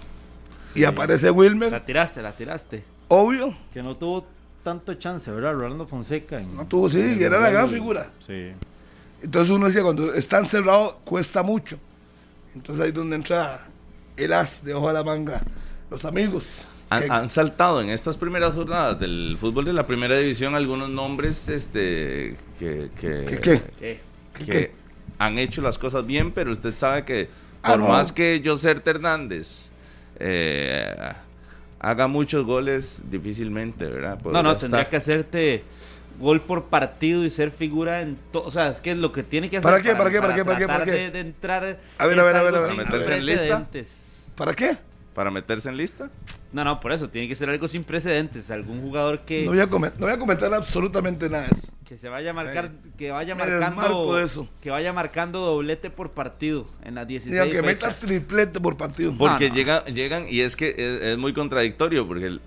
Y 0.75 0.85
aparece 0.85 1.31
Wilmer. 1.31 1.73
La 1.73 1.85
tiraste, 1.85 2.21
la 2.21 2.33
tiraste. 2.33 2.85
Obvio. 3.09 3.57
Que 3.73 3.83
no 3.83 3.97
tuvo 3.97 4.27
tanto 4.63 4.93
chance, 4.95 5.31
¿verdad? 5.31 5.55
Rolando 5.55 5.87
Fonseca. 5.87 6.41
no 6.41 6.67
tuvo, 6.67 6.91
sí, 6.91 7.17
y 7.19 7.23
era 7.23 7.41
la 7.41 7.51
gran 7.51 7.71
figura. 7.71 8.11
Sí. 8.27 8.53
Entonces 9.23 9.51
uno 9.51 9.67
decía, 9.67 9.83
cuando 9.83 10.15
están 10.15 10.47
cerrados 10.47 10.95
cuesta 11.05 11.43
mucho. 11.43 11.79
Entonces 12.55 12.83
ahí 12.83 12.89
es 12.89 12.95
donde 12.95 13.17
entra 13.17 13.67
el 14.17 14.33
as 14.33 14.65
de 14.65 14.75
ojo 14.75 14.89
a 14.89 14.93
la 14.93 15.05
manga, 15.05 15.43
los 15.91 16.05
amigos. 16.05 16.65
Han, 16.91 17.29
saltado 17.29 17.83
en 17.83 17.91
estas 17.91 18.17
primeras 18.17 18.55
jornadas 18.55 18.99
del 18.99 19.37
fútbol 19.39 19.67
de 19.67 19.75
la 19.75 19.87
primera 19.87 20.17
división 20.17 20.55
algunos 20.55 20.89
nombres 20.89 21.51
este 21.51 22.35
que, 22.59 22.89
que, 22.99 24.73
han 25.19 25.39
hecho 25.39 25.61
las 25.61 25.77
cosas 25.77 26.07
bien, 26.07 26.33
pero 26.33 26.51
usted 26.51 26.73
sabe 26.73 27.05
que 27.05 27.29
ah, 27.63 27.73
por 27.73 27.81
más 27.81 28.11
que 28.11 28.41
José 28.43 28.81
Hernández 28.83 29.69
eh, 30.19 31.13
haga 31.79 32.07
muchos 32.07 32.47
goles, 32.47 33.03
difícilmente, 33.11 33.85
¿verdad? 33.85 34.19
no, 34.25 34.43
no, 34.43 34.57
tendría 34.57 34.89
que 34.89 34.97
hacerte 34.97 35.65
gol 36.19 36.41
por 36.41 36.65
partido 36.65 37.25
y 37.25 37.31
ser 37.31 37.51
figura 37.51 38.03
en 38.03 38.19
todo. 38.33 38.45
O 38.45 38.51
sea, 38.51 38.69
es 38.69 38.81
que 38.81 38.93
es 38.93 38.99
lo 38.99 39.13
que 39.13 39.23
tiene 39.23 39.49
que 39.49 39.59
hacer. 39.59 39.71
¿Para 39.71 39.83
qué? 39.83 39.95
¿Para, 39.95 40.11
qué? 40.11 40.21
¿Para, 40.21 40.35
qué? 40.35 40.45
¿Para 40.45 40.59
qué? 40.59 40.67
¿Para 40.67 40.85
qué? 40.85 41.11
De, 41.11 41.21
entrar. 41.21 41.79
A 41.99 42.07
ver, 42.07 42.21
a 42.21 42.25
ver, 42.25 42.37
a 42.37 42.43
ver, 42.43 42.55
a 42.55 42.61
ver. 42.61 42.71
Para 42.77 42.85
meterse 42.85 43.15
en 43.17 43.27
lista. 43.27 43.69
¿Para 44.37 44.55
qué? 44.55 44.77
¿Para 45.15 45.31
meterse 45.31 45.69
en 45.69 45.77
lista? 45.77 46.11
No, 46.53 46.65
no, 46.65 46.79
por 46.81 46.93
eso. 46.93 47.09
Tiene 47.09 47.27
que 47.27 47.35
ser 47.35 47.51
algo 47.51 47.67
sin 47.67 47.85
precedentes. 47.85 48.51
Algún 48.51 48.81
jugador 48.81 49.21
que. 49.21 49.45
No 49.45 49.51
voy 49.51 49.61
a, 49.61 49.67
comentar, 49.67 50.01
no 50.01 50.07
voy 50.07 50.15
a 50.15 50.19
comentar 50.19 50.53
absolutamente 50.55 51.29
nada. 51.29 51.49
Que 51.85 51.99
se 51.99 52.09
vaya 52.09 52.31
a 52.31 52.35
marcar. 52.35 52.71
Que 52.97 53.11
vaya 53.11 53.35
marcando. 53.35 54.19
Eso. 54.21 54.49
Que 54.61 54.71
vaya 54.71 54.93
marcando 54.93 55.41
doblete 55.41 55.91
por 55.91 56.11
partido 56.11 56.69
en 56.85 56.95
las 56.95 57.09
16 57.09 57.47
Ni 57.47 57.51
que 57.51 57.63
meta 57.63 57.93
triplete 57.95 58.61
por 58.61 58.77
partido. 58.77 59.15
Porque 59.19 59.51
llegan, 59.51 60.27
y 60.29 60.41
es 60.41 60.55
que 60.55 60.75
es, 61.13 61.19
muy 61.19 61.33
contradictorio. 61.33 62.07
Porque 62.07 62.39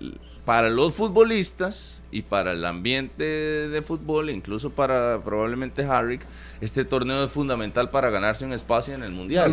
para 0.44 0.70
los 0.70 0.94
futbolistas 0.94 2.02
y 2.10 2.22
para 2.22 2.52
el 2.52 2.64
ambiente 2.64 3.24
de 3.24 3.82
fútbol, 3.82 4.28
incluso 4.28 4.70
para 4.70 5.20
probablemente 5.24 5.84
Harry, 5.84 6.20
este 6.60 6.84
torneo 6.84 7.24
es 7.24 7.32
fundamental 7.32 7.90
para 7.90 8.10
ganarse 8.10 8.44
un 8.44 8.52
espacio 8.52 8.94
en 8.94 9.02
el 9.02 9.12
mundial. 9.12 9.50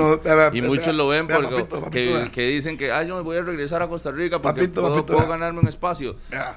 y 0.51 0.61
muchos 0.61 0.93
lo 0.93 1.07
ven 1.07 1.27
porque 1.27 2.31
que, 2.33 2.47
dicen 2.47 2.77
que 2.77 2.91
ah, 2.91 3.03
yo 3.03 3.15
me 3.15 3.21
voy 3.21 3.37
a 3.37 3.41
regresar 3.43 3.81
a 3.81 3.87
Costa 3.87 4.11
Rica 4.11 4.41
porque 4.41 4.67
puedo, 4.67 5.27
ganarme 5.27 5.59
un 5.59 5.67
espacio. 5.67 6.15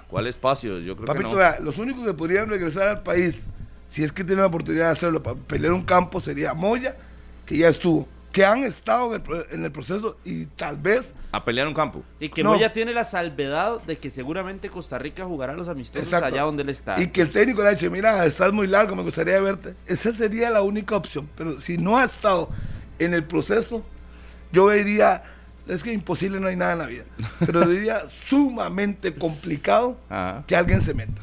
¿Cuál 0.08 0.26
espacio? 0.26 0.80
Yo 0.80 0.96
creo 0.96 1.14
que 1.14 1.22
no. 1.22 1.64
los 1.64 1.78
únicos 1.78 2.04
que 2.04 2.14
podrían 2.14 2.48
regresar 2.48 2.88
al 2.88 3.02
país, 3.02 3.42
si 3.88 4.02
es 4.02 4.12
que 4.12 4.24
tienen 4.24 4.40
la 4.40 4.46
oportunidad 4.46 4.86
de 4.86 4.92
hacerlo, 4.92 5.22
para 5.22 5.36
pelear 5.36 5.72
un 5.72 5.84
campo, 5.84 6.20
sería 6.20 6.54
Moya, 6.54 6.96
que 7.46 7.58
ya 7.58 7.68
estuvo 7.68 8.08
que 8.32 8.44
han 8.44 8.64
estado 8.64 9.14
en 9.14 9.64
el, 9.64 9.70
proceso 9.70 10.16
y 10.24 10.46
tal 10.46 10.78
vez... 10.78 11.14
A 11.32 11.44
pelear 11.44 11.68
un 11.68 11.74
campo. 11.74 12.02
Y 12.18 12.30
que 12.30 12.42
Moya 12.42 12.72
tiene 12.72 12.94
la 12.94 13.04
salvedad 13.04 13.80
de 13.82 13.98
que 13.98 14.08
seguramente 14.08 14.70
Costa 14.70 14.98
Rica 14.98 15.24
jugará 15.24 15.52
los 15.52 15.68
amistosos 15.68 16.12
allá 16.14 16.42
donde 16.42 16.62
él 16.62 16.70
está. 16.70 17.00
Y 17.00 17.08
que 17.08 17.20
el 17.20 17.30
técnico 17.30 17.62
le 17.62 17.68
ha 17.68 17.74
dicho, 17.74 17.90
mira, 17.90 18.24
estás 18.24 18.52
muy 18.52 18.66
largo, 18.66 18.96
me 18.96 19.02
gustaría 19.02 19.38
verte. 19.40 19.74
Esa 19.86 20.12
sería 20.12 20.50
la 20.50 20.62
única 20.62 20.96
opción. 20.96 21.28
Pero 21.36 21.60
si 21.60 21.76
no 21.76 21.98
ha 21.98 22.04
estado 22.04 22.48
en 22.98 23.12
el 23.12 23.24
proceso, 23.24 23.84
yo 24.50 24.70
diría, 24.70 25.22
es 25.68 25.82
que 25.82 25.92
imposible 25.92 26.40
no 26.40 26.48
hay 26.48 26.56
nada 26.56 26.72
en 26.72 26.78
la 26.78 26.86
vida, 26.86 27.04
pero 27.44 27.66
diría 27.68 28.08
sumamente 28.08 29.14
complicado 29.14 29.98
que 30.46 30.56
alguien 30.56 30.80
se 30.80 30.94
meta 30.94 31.20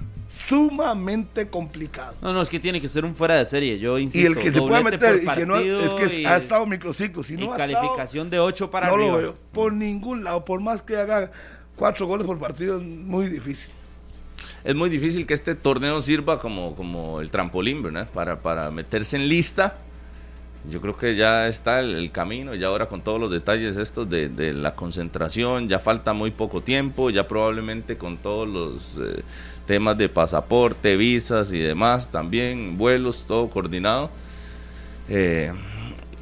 sumamente 0.47 1.49
complicado. 1.49 2.15
No, 2.21 2.33
no, 2.33 2.41
es 2.41 2.49
que 2.49 2.59
tiene 2.59 2.79
que 2.79 2.87
ser 2.87 3.03
un 3.05 3.15
fuera 3.15 3.35
de 3.35 3.45
serie, 3.45 3.77
yo 3.77 3.99
insisto. 3.99 4.19
Y 4.19 4.25
el 4.25 4.37
que 4.37 4.51
se 4.51 4.61
puede 4.61 4.83
meter 4.83 5.21
y 5.23 5.27
que 5.27 5.45
no 5.45 5.57
es 5.57 5.93
que 5.93 6.25
ha 6.25 6.37
estado 6.37 6.65
microciclo, 6.65 7.23
si 7.23 7.35
no 7.35 7.53
y 7.53 7.57
calificación 7.57 8.29
de 8.29 8.39
8 8.39 8.71
para 8.71 8.87
no 8.87 8.93
arriba. 8.93 9.11
lo 9.11 9.17
veo 9.17 9.35
por 9.51 9.73
ningún 9.73 10.23
lado, 10.23 10.45
por 10.45 10.61
más 10.61 10.81
que 10.81 10.95
haga 10.95 11.31
cuatro 11.75 12.07
goles 12.07 12.25
por 12.25 12.37
partido, 12.39 12.77
es 12.77 12.83
muy 12.83 13.27
difícil. 13.27 13.71
Es 14.63 14.75
muy 14.75 14.89
difícil 14.89 15.25
que 15.25 15.33
este 15.33 15.55
torneo 15.55 16.01
sirva 16.01 16.39
como, 16.39 16.75
como 16.75 17.21
el 17.21 17.31
trampolín, 17.31 17.81
¿verdad? 17.83 18.09
Para, 18.13 18.41
para 18.41 18.71
meterse 18.71 19.17
en 19.17 19.27
lista. 19.27 19.77
Yo 20.67 20.81
creo 20.81 20.97
que 20.97 21.15
ya 21.15 21.47
está 21.47 21.79
el, 21.79 22.11
camino, 22.11 22.53
y 22.53 22.63
ahora 22.63 22.87
con 22.87 23.01
todos 23.01 23.19
los 23.19 23.31
detalles 23.31 23.77
estos 23.77 24.09
de, 24.09 24.27
de, 24.27 24.53
la 24.53 24.75
concentración, 24.75 25.69
ya 25.69 25.79
falta 25.79 26.13
muy 26.13 26.31
poco 26.31 26.61
tiempo, 26.61 27.09
ya 27.09 27.27
probablemente 27.27 27.97
con 27.97 28.17
todos 28.17 28.47
los 28.47 28.97
eh, 28.97 29.23
temas 29.65 29.97
de 29.97 30.09
pasaporte, 30.09 30.97
visas 30.97 31.53
y 31.53 31.59
demás, 31.59 32.11
también 32.11 32.77
vuelos, 32.77 33.23
todo 33.25 33.49
coordinado. 33.49 34.09
Eh, 35.07 35.53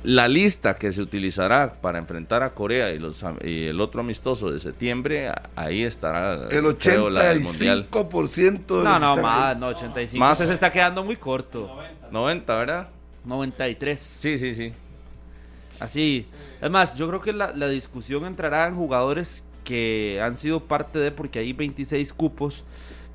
la 0.04 0.28
lista 0.28 0.76
que 0.76 0.94
se 0.94 1.02
utilizará 1.02 1.74
para 1.82 1.98
enfrentar 1.98 2.44
a 2.44 2.52
Corea 2.52 2.92
y, 2.92 3.00
los, 3.00 3.26
y 3.44 3.66
el 3.66 3.82
otro 3.82 4.02
amistoso 4.02 4.52
de 4.52 4.60
septiembre, 4.60 5.32
ahí 5.56 5.84
estará 5.84 6.48
el 6.50 6.64
85% 6.64 8.84
No, 8.84 9.00
no, 9.00 9.18
más, 9.18 9.58
no, 9.58 9.68
85. 9.68 10.20
Más 10.20 10.38
se 10.38 10.54
está 10.54 10.72
quedando 10.72 11.04
muy 11.04 11.18
corto. 11.18 11.76
90, 12.12 12.58
¿verdad? 12.58 12.88
93. 13.28 14.00
Sí, 14.00 14.38
sí, 14.38 14.56
sí. 14.56 14.74
Así. 15.80 16.26
Es 16.62 16.72
más, 16.72 16.96
yo 16.96 17.08
creo 17.08 17.22
que 17.22 17.34
la, 17.34 17.54
la 17.54 17.68
discusión 17.68 18.26
entrará 18.26 18.68
en 18.68 18.76
jugadores 18.76 19.46
que 19.64 20.20
han 20.22 20.38
sido 20.38 20.62
parte 20.62 20.98
de, 20.98 21.12
porque 21.12 21.40
hay 21.40 21.54
26 21.54 22.14
cupos 22.14 22.64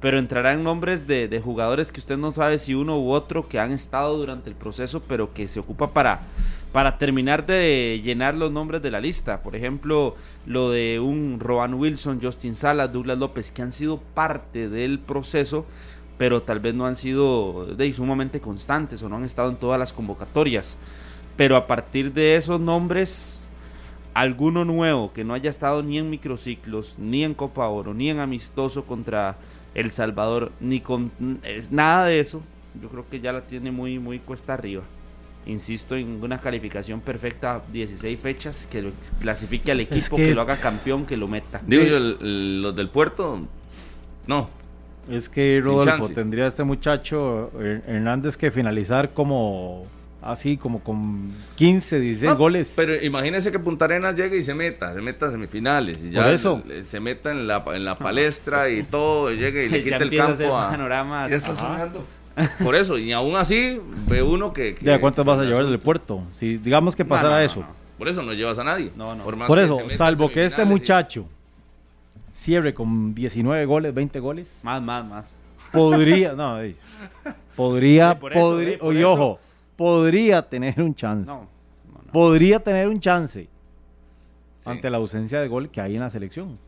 pero 0.03 0.19
entrarán 0.19 0.65
nombres 0.65 1.07
de, 1.07 1.41
jugadores 1.43 1.93
que 1.93 2.01
usted 2.01 2.17
no 2.17 2.33
sabe 2.33 2.59
si 2.59 2.75
uno 2.75 2.99
u 2.99 3.13
otro 3.13 3.49
que 3.49 3.61
han 3.61 3.71
estado 3.71 4.19
durante 4.19 4.51
el 4.51 4.57
proceso, 4.57 5.01
pero 5.07 5.33
que 5.33 5.47
se 5.47 5.61
ocupa 5.61 5.93
para, 5.93 6.23
para 6.73 6.99
terminar 6.99 7.47
de 7.47 8.01
llenar 8.03 8.35
los 8.35 8.51
nombres 8.51 8.83
de 8.83 8.91
la 8.91 9.01
lista. 9.01 9.45
Por 9.45 9.55
ejemplo, 9.55 10.17
lo 10.45 10.73
de 10.73 10.99
un 10.99 11.39
Rowan 11.39 11.75
Wilson, 11.75 12.19
Justin 12.21 12.57
Salas, 12.57 12.93
Douglas 12.93 13.17
López, 13.17 13.53
que 13.53 13.63
han 13.63 13.71
sido 13.71 13.99
parte 13.99 14.69
del 14.69 14.99
proceso, 14.99 15.67
pero 16.23 16.41
tal 16.41 16.61
vez 16.61 16.73
no 16.73 16.87
han 16.87 16.95
sido 16.95 17.67
de, 17.67 17.93
sumamente 17.93 18.41
constantes 18.41 19.03
o 19.03 19.09
no 19.09 19.17
han 19.17 19.25
estado 19.25 19.51
en 19.51 19.57
todas 19.57 19.77
las 19.77 19.93
convocatorias. 19.93 20.79
Pero 21.37 21.57
a 21.57 21.67
partir 21.67 22.13
de 22.13 22.37
esos 22.37 22.61
nombres, 22.61 23.49
alguno 24.15 24.65
nuevo 24.65 25.13
que 25.13 25.25
no 25.25 25.35
haya 25.35 25.51
estado 25.51 25.83
ni 25.83 25.99
en 25.99 26.11
microciclos, 26.11 26.95
ni 26.97 27.25
en 27.25 27.35
Copa 27.35 27.67
Oro, 27.67 27.93
ni 27.93 28.09
en 28.09 28.21
amistoso 28.21 28.85
contra 28.85 29.35
el 29.75 29.91
Salvador, 29.91 30.53
ni 30.61 30.79
con 30.79 31.11
nada 31.73 32.07
de 32.07 32.21
eso. 32.21 32.41
Yo 32.81 32.89
creo 32.89 33.05
que 33.11 33.19
ya 33.19 33.33
la 33.33 33.41
tiene 33.41 33.73
muy, 33.73 33.99
muy 33.99 34.21
cuesta 34.21 34.55
arriba. 34.55 34.85
Insisto 35.47 35.97
en 35.97 36.23
una 36.23 36.41
calificación 36.41 37.01
perfecta, 37.01 37.63
16 37.73 38.21
fechas, 38.21 38.69
que 38.71 38.81
lo 38.81 38.93
clasifique 39.21 39.73
al 39.73 39.81
equipo, 39.81 40.15
que, 40.15 40.37
lo 40.37 40.43
haga 40.43 40.59
campeón, 40.59 41.05
que 41.05 41.17
lo 41.17 41.27
meta. 41.27 41.61
Digo 41.67 41.83
yo, 41.83 41.99
los 41.99 42.77
del 42.77 42.91
puerto, 42.91 43.41
no. 44.29 44.62
Es 45.11 45.29
que 45.29 45.61
Rodolfo 45.63 46.09
tendría 46.11 46.47
este 46.47 46.65
muchacho 46.65 47.51
Hernández 47.87 48.37
que 48.37 48.51
finalizar 48.51 49.13
como 49.13 49.87
así 50.23 50.57
como 50.57 50.81
con 50.81 51.31
15, 51.57 52.01
16 52.01 52.35
goles. 52.35 52.73
Pero 52.77 52.95
imagínese 53.03 53.51
que 53.51 53.59
Punta 53.59 53.85
Arenas 53.85 54.17
llegue 54.17 54.39
y 54.39 54.43
se 54.43 54.55
meta, 54.55 54.95
se 54.95 55.01
meta 55.01 55.27
a 55.27 55.31
semifinales 55.31 56.03
y 56.03 56.11
ya 56.11 56.31
eso. 56.33 56.63
se 56.87 57.01
meta 57.01 57.31
en 57.31 57.47
la, 57.47 57.65
en 57.75 57.85
la 57.85 57.97
palestra 57.97 58.71
y 58.71 58.85
todo, 58.85 59.33
y 59.33 59.37
llegue 59.37 59.67
y 59.67 59.69
le 59.69 59.83
quite 59.85 59.97
el 59.97 60.17
campo 60.17 60.57
a... 60.57 61.29
Ya 61.29 61.37
está 61.37 61.55
sonando. 61.55 62.07
Por 62.63 62.75
eso, 62.75 62.97
y 62.97 63.13
aún 63.13 63.37
así 63.37 63.79
ve 64.09 64.23
uno 64.23 64.53
que... 64.53 64.77
¿Ya 64.81 65.01
cuántos 65.01 65.25
vas 65.27 65.41
a 65.41 65.45
llevar 65.45 65.67
del 65.67 65.79
puerto? 65.79 66.23
Si 66.33 66.57
digamos 66.57 66.97
que 66.97 67.05
pasara 67.05 67.45
eso. 67.45 67.65
Por 67.99 68.09
eso 68.09 68.23
no 68.23 68.33
llevas 68.33 68.59
a 68.59 68.65
nadie. 68.65 68.91
Por, 69.47 69.59
eso, 69.59 69.79
salvo 69.97 70.31
que 70.31 70.45
este 70.45 70.65
muchacho 70.65 71.27
cierre 72.43 72.75
con 72.75 73.15
19 73.15 73.65
goles, 73.67 73.95
20 73.95 74.21
goles. 74.21 74.61
Más, 74.63 74.83
más, 74.83 75.07
más. 75.07 75.37
Podría, 75.71 76.35
no, 76.35 76.59
podría, 77.57 78.19
podría, 78.19 78.79
oye, 78.81 79.05
ojo, 79.05 79.39
podría 79.77 80.43
tener 80.43 80.83
un 80.83 80.95
chance. 80.95 81.33
podría 82.13 82.61
tener 82.61 82.89
un 82.89 83.01
chance 83.01 83.49
ante 84.65 84.91
la 84.91 84.99
ausencia 84.99 85.41
de 85.41 85.49
gol 85.49 85.71
que 85.71 85.81
hay 85.81 85.95
en 85.95 86.01
la 86.01 86.11
selección. 86.11 86.59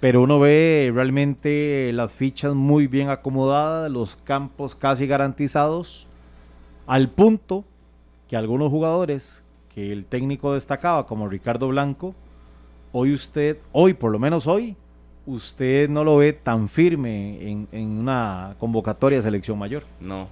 Pero 0.00 0.22
uno 0.22 0.40
ve 0.40 0.90
realmente 0.94 1.90
las 1.92 2.16
fichas 2.16 2.54
muy 2.54 2.86
bien 2.86 3.08
acomodadas, 3.08 3.90
los 3.90 4.16
campos 4.16 4.74
casi 4.74 5.06
garantizados, 5.06 6.06
al 6.86 7.08
punto 7.08 7.64
que 8.28 8.36
algunos 8.36 8.70
jugadores 8.70 9.42
que 9.74 9.92
el 9.92 10.04
técnico 10.04 10.54
destacaba, 10.54 11.06
como 11.06 11.28
Ricardo 11.28 11.68
Blanco, 11.68 12.14
hoy 12.92 13.14
usted, 13.14 13.58
hoy 13.72 13.94
por 13.94 14.10
lo 14.10 14.18
menos 14.18 14.46
hoy, 14.46 14.76
usted 15.26 15.88
no 15.88 16.04
lo 16.04 16.16
ve 16.16 16.32
tan 16.32 16.68
firme 16.68 17.50
en, 17.50 17.68
en 17.72 17.88
una 17.98 18.54
convocatoria 18.58 19.18
de 19.18 19.22
selección 19.22 19.58
mayor. 19.58 19.84
No. 20.00 20.28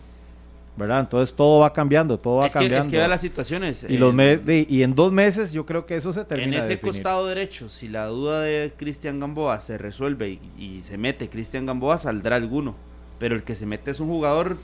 ¿verdad? 0.81 1.01
Entonces 1.01 1.35
todo 1.35 1.61
va 1.61 1.73
cambiando, 1.73 2.19
todo 2.19 2.37
va 2.37 2.49
cambiando. 2.49 2.87
es 2.87 2.89
que 2.89 3.09
las 3.09 3.21
situaciones. 3.21 3.87
Y, 3.89 3.99
los 3.99 4.15
y 4.49 4.83
en 4.83 4.95
dos 4.95 5.13
meses 5.13 5.53
yo 5.53 5.67
creo 5.67 5.87
que 5.87 5.97
eso 5.97 6.13
se 6.13 6.25
termina. 6.25 6.57
En 6.57 6.63
ese 6.63 6.81
costado 6.81 7.27
derecho, 7.27 7.69
si 7.69 7.89
la 7.89 8.07
duda 8.07 8.41
de 8.41 8.73
Cristian 8.77 9.21
Gamboa 9.21 9.61
se 9.61 9.79
resuelve 9.79 10.39
y, 10.59 10.81
se 10.83 10.97
mete 10.97 11.29
Cristian 11.29 11.67
Gamboa, 11.67 11.99
saldrá 11.99 12.37
alguno. 12.37 12.75
Pero 13.19 13.35
el 13.35 13.43
que 13.43 13.55
se 13.55 13.67
mete 13.67 13.91
es 13.91 14.01
un 14.01 14.09
jugador 14.09 14.57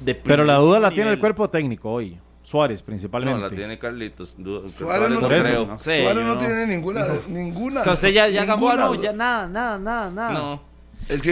de 0.00 0.14
Pero 0.14 0.44
la 0.44 0.56
duda 0.56 0.78
la 0.78 0.90
tiene 0.90 1.10
el 1.10 1.18
cuerpo 1.18 1.50
técnico 1.50 1.90
hoy. 1.90 2.18
Suárez 2.44 2.82
principalmente. 2.82 3.40
No, 3.40 3.48
la 3.48 3.54
tiene 3.54 3.78
Carlitos. 3.78 4.36
Suárez, 4.76 5.10
no, 5.10 5.26
creo. 5.26 5.66
no, 5.66 5.78
sé, 5.78 6.02
Suárez 6.02 6.24
no, 6.24 6.38
tiene 6.38 6.66
ninguna. 6.66 7.04
ninguna 7.26 7.80
o 7.80 7.84
sea, 7.84 7.94
usted 7.94 8.10
ya, 8.10 8.28
ya 8.28 8.44
Gamboa 8.44 8.76
no, 8.76 8.94
ya 9.02 9.12
nada, 9.12 9.48
nada, 9.48 9.78
nada, 9.78 10.10
nada. 10.10 10.32
No. 10.32 10.74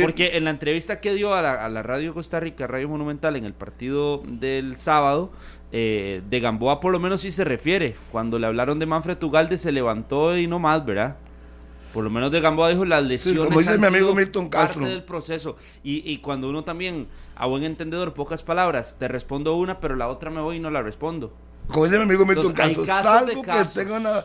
Porque 0.02 0.36
en 0.36 0.44
la 0.44 0.50
entrevista 0.50 1.00
que 1.00 1.14
dio 1.14 1.34
a 1.34 1.42
la, 1.42 1.82
Radio 1.82 2.12
Costa 2.14 2.40
Rica, 2.40 2.66
Radio 2.66 2.88
Monumental, 2.88 3.36
en 3.36 3.44
el 3.44 3.54
partido 3.54 4.22
del 4.26 4.76
sábado, 4.76 5.32
eh, 5.70 6.22
de 6.28 6.40
Gamboa 6.40 6.80
por 6.80 6.92
lo 6.92 6.98
menos 6.98 7.22
sí 7.22 7.30
se 7.30 7.44
refiere. 7.44 7.94
Cuando 8.10 8.38
le 8.38 8.46
hablaron 8.46 8.78
de 8.78 8.86
Manfred 8.86 9.22
Ugalde 9.22 9.58
se 9.58 9.72
levantó 9.72 10.36
y 10.36 10.46
no 10.46 10.58
más, 10.58 10.84
¿verdad? 10.84 11.16
Por 11.92 12.04
lo 12.04 12.10
menos 12.10 12.30
de 12.30 12.40
Gamboa 12.40 12.70
dijo 12.70 12.84
las 12.84 13.02
lesiones. 13.04 13.44
como 13.44 13.58
dice 13.58 13.78
mi 13.78 13.86
amigo 13.86 14.14
Milton 14.14 14.48
Castro. 14.48 14.80
Parte 14.80 14.94
del 14.94 15.04
proceso. 15.04 15.56
Y, 15.82 16.10
y 16.10 16.18
cuando 16.18 16.48
uno 16.48 16.64
también, 16.64 17.08
a 17.36 17.46
buen 17.46 17.64
entendedor, 17.64 18.14
pocas 18.14 18.42
palabras, 18.42 18.96
te 18.98 19.08
respondo 19.08 19.56
una, 19.56 19.80
pero 19.80 19.96
la 19.96 20.08
otra 20.08 20.30
me 20.30 20.40
voy 20.40 20.56
y 20.56 20.60
no 20.60 20.70
la 20.70 20.82
respondo. 20.82 21.32
Como 21.68 21.84
dice 21.84 21.98
mi 21.98 22.04
amigo 22.04 22.24
Milton 22.26 22.52
Castro, 22.52 22.84
salvo 22.84 23.42
que 23.42 23.64
tenga 23.74 23.96
una, 23.96 24.24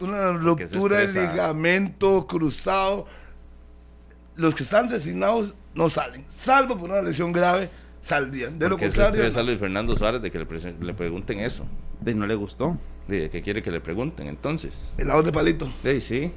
una 0.00 0.32
ruptura 0.32 0.98
de 0.98 1.08
ligamento 1.08 2.26
cruzado 2.26 3.06
los 4.36 4.54
que 4.54 4.62
están 4.62 4.88
designados 4.88 5.54
no 5.74 5.88
salen, 5.88 6.24
salvo 6.28 6.76
por 6.76 6.90
una 6.90 7.02
lesión 7.02 7.32
grave, 7.32 7.68
saldrían. 8.02 8.58
De 8.58 8.68
lo 8.68 8.78
contrario. 8.78 9.22
Es 9.22 9.36
Luis 9.36 9.58
Fernando 9.58 9.96
Suárez 9.96 10.22
de 10.22 10.30
que 10.30 10.38
le, 10.38 10.46
pregunten 10.94 11.40
eso. 11.40 11.66
De 12.00 12.14
no 12.14 12.26
le 12.26 12.34
gustó. 12.34 12.78
De 13.08 13.30
que 13.30 13.40
quiere 13.42 13.62
que 13.62 13.70
le 13.70 13.80
pregunten, 13.80 14.26
entonces. 14.26 14.94
El 14.98 15.08
lado 15.08 15.22
de 15.22 15.32
palito. 15.32 15.70
Sí, 16.00 16.32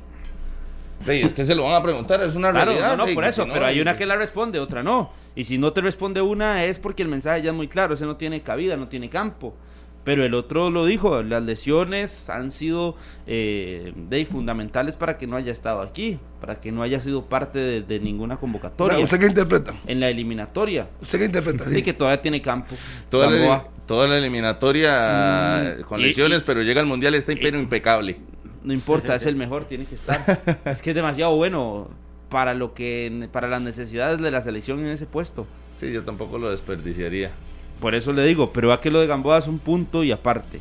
sí. 1.05 1.11
es 1.11 1.33
que 1.33 1.45
se 1.45 1.55
lo 1.55 1.63
van 1.63 1.75
a 1.75 1.83
preguntar, 1.83 2.21
es 2.21 2.35
una 2.35 2.51
realidad. 2.51 2.95
No, 2.95 3.05
no, 3.05 3.13
por 3.13 3.23
eso, 3.23 3.45
pero 3.51 3.65
hay 3.65 3.79
una 3.79 3.97
que 3.97 4.05
la 4.05 4.15
responde, 4.15 4.59
otra 4.59 4.83
no. 4.83 5.11
Y 5.35 5.43
si 5.45 5.57
no 5.57 5.71
te 5.73 5.81
responde 5.81 6.21
una 6.21 6.65
es 6.65 6.79
porque 6.79 7.03
el 7.03 7.09
mensaje 7.09 7.41
ya 7.41 7.51
es 7.51 7.55
muy 7.55 7.67
claro, 7.67 7.93
ese 7.93 8.05
no 8.05 8.17
tiene 8.17 8.41
cabida, 8.41 8.75
no 8.77 8.87
tiene 8.87 9.09
campo. 9.09 9.55
Pero 10.03 10.25
el 10.25 10.33
otro 10.33 10.71
lo 10.71 10.85
dijo, 10.85 11.21
las 11.23 11.43
lesiones 11.43 12.29
han 12.29 12.51
sido 12.51 12.95
eh, 13.27 13.93
fundamentales 14.31 14.95
para 14.95 15.17
que 15.17 15.27
no 15.27 15.35
haya 15.35 15.51
estado 15.51 15.81
aquí, 15.81 16.17
para 16.39 16.59
que 16.59 16.71
no 16.71 16.81
haya 16.81 16.99
sido 16.99 17.25
parte 17.25 17.81
de, 17.81 17.99
ninguna 17.99 18.37
convocatoria. 18.37 18.97
¿Usted 18.97 19.19
qué 19.19 19.27
interpreta? 19.27 19.73
En 19.85 19.99
la 19.99 20.09
eliminatoria. 20.09 20.87
¿Usted 21.01 21.19
qué 21.19 21.25
interpreta? 21.25 21.65
Sí, 21.65 21.83
que 21.83 21.93
todavía 21.93 22.21
tiene 22.21 22.41
campo. 22.41 22.75
Toda, 23.09 23.29
la, 23.29 23.65
toda 23.85 24.07
la, 24.07 24.17
eliminatoria 24.17 25.75
mm, 25.79 25.83
con 25.83 26.01
lesiones, 26.01 26.43
pero 26.43 26.63
llega 26.63 26.79
al 26.79 26.87
Mundial 26.87 27.13
y 27.13 27.17
está 27.17 27.33
impecable. 27.33 28.17
No 28.63 28.73
importa, 28.73 29.15
es 29.15 29.25
el 29.25 29.35
mejor, 29.37 29.65
tiene 29.65 29.85
que 29.85 29.95
estar. 29.95 30.59
es 30.65 30.81
que 30.81 30.91
es 30.91 30.95
demasiado 30.95 31.35
bueno 31.35 31.89
para 32.29 32.53
lo 32.53 32.73
que 32.73 33.27
para 33.31 33.47
las 33.47 33.61
necesidades 33.61 34.21
de 34.21 34.31
la 34.31 34.41
selección 34.41 34.79
en 34.79 34.87
ese 34.87 35.05
puesto. 35.05 35.47
Sí, 35.75 35.91
yo 35.91 36.03
tampoco 36.03 36.37
lo 36.37 36.51
desperdiciaría. 36.51 37.31
Por 37.79 37.95
eso 37.95 38.11
le 38.13 38.23
digo, 38.25 38.51
pero 38.51 38.73
a 38.73 38.81
que 38.81 38.91
lo 38.91 38.99
de 38.99 39.07
Gamboa 39.07 39.37
es 39.37 39.47
un 39.47 39.59
punto 39.59 40.03
y 40.03 40.11
aparte. 40.11 40.59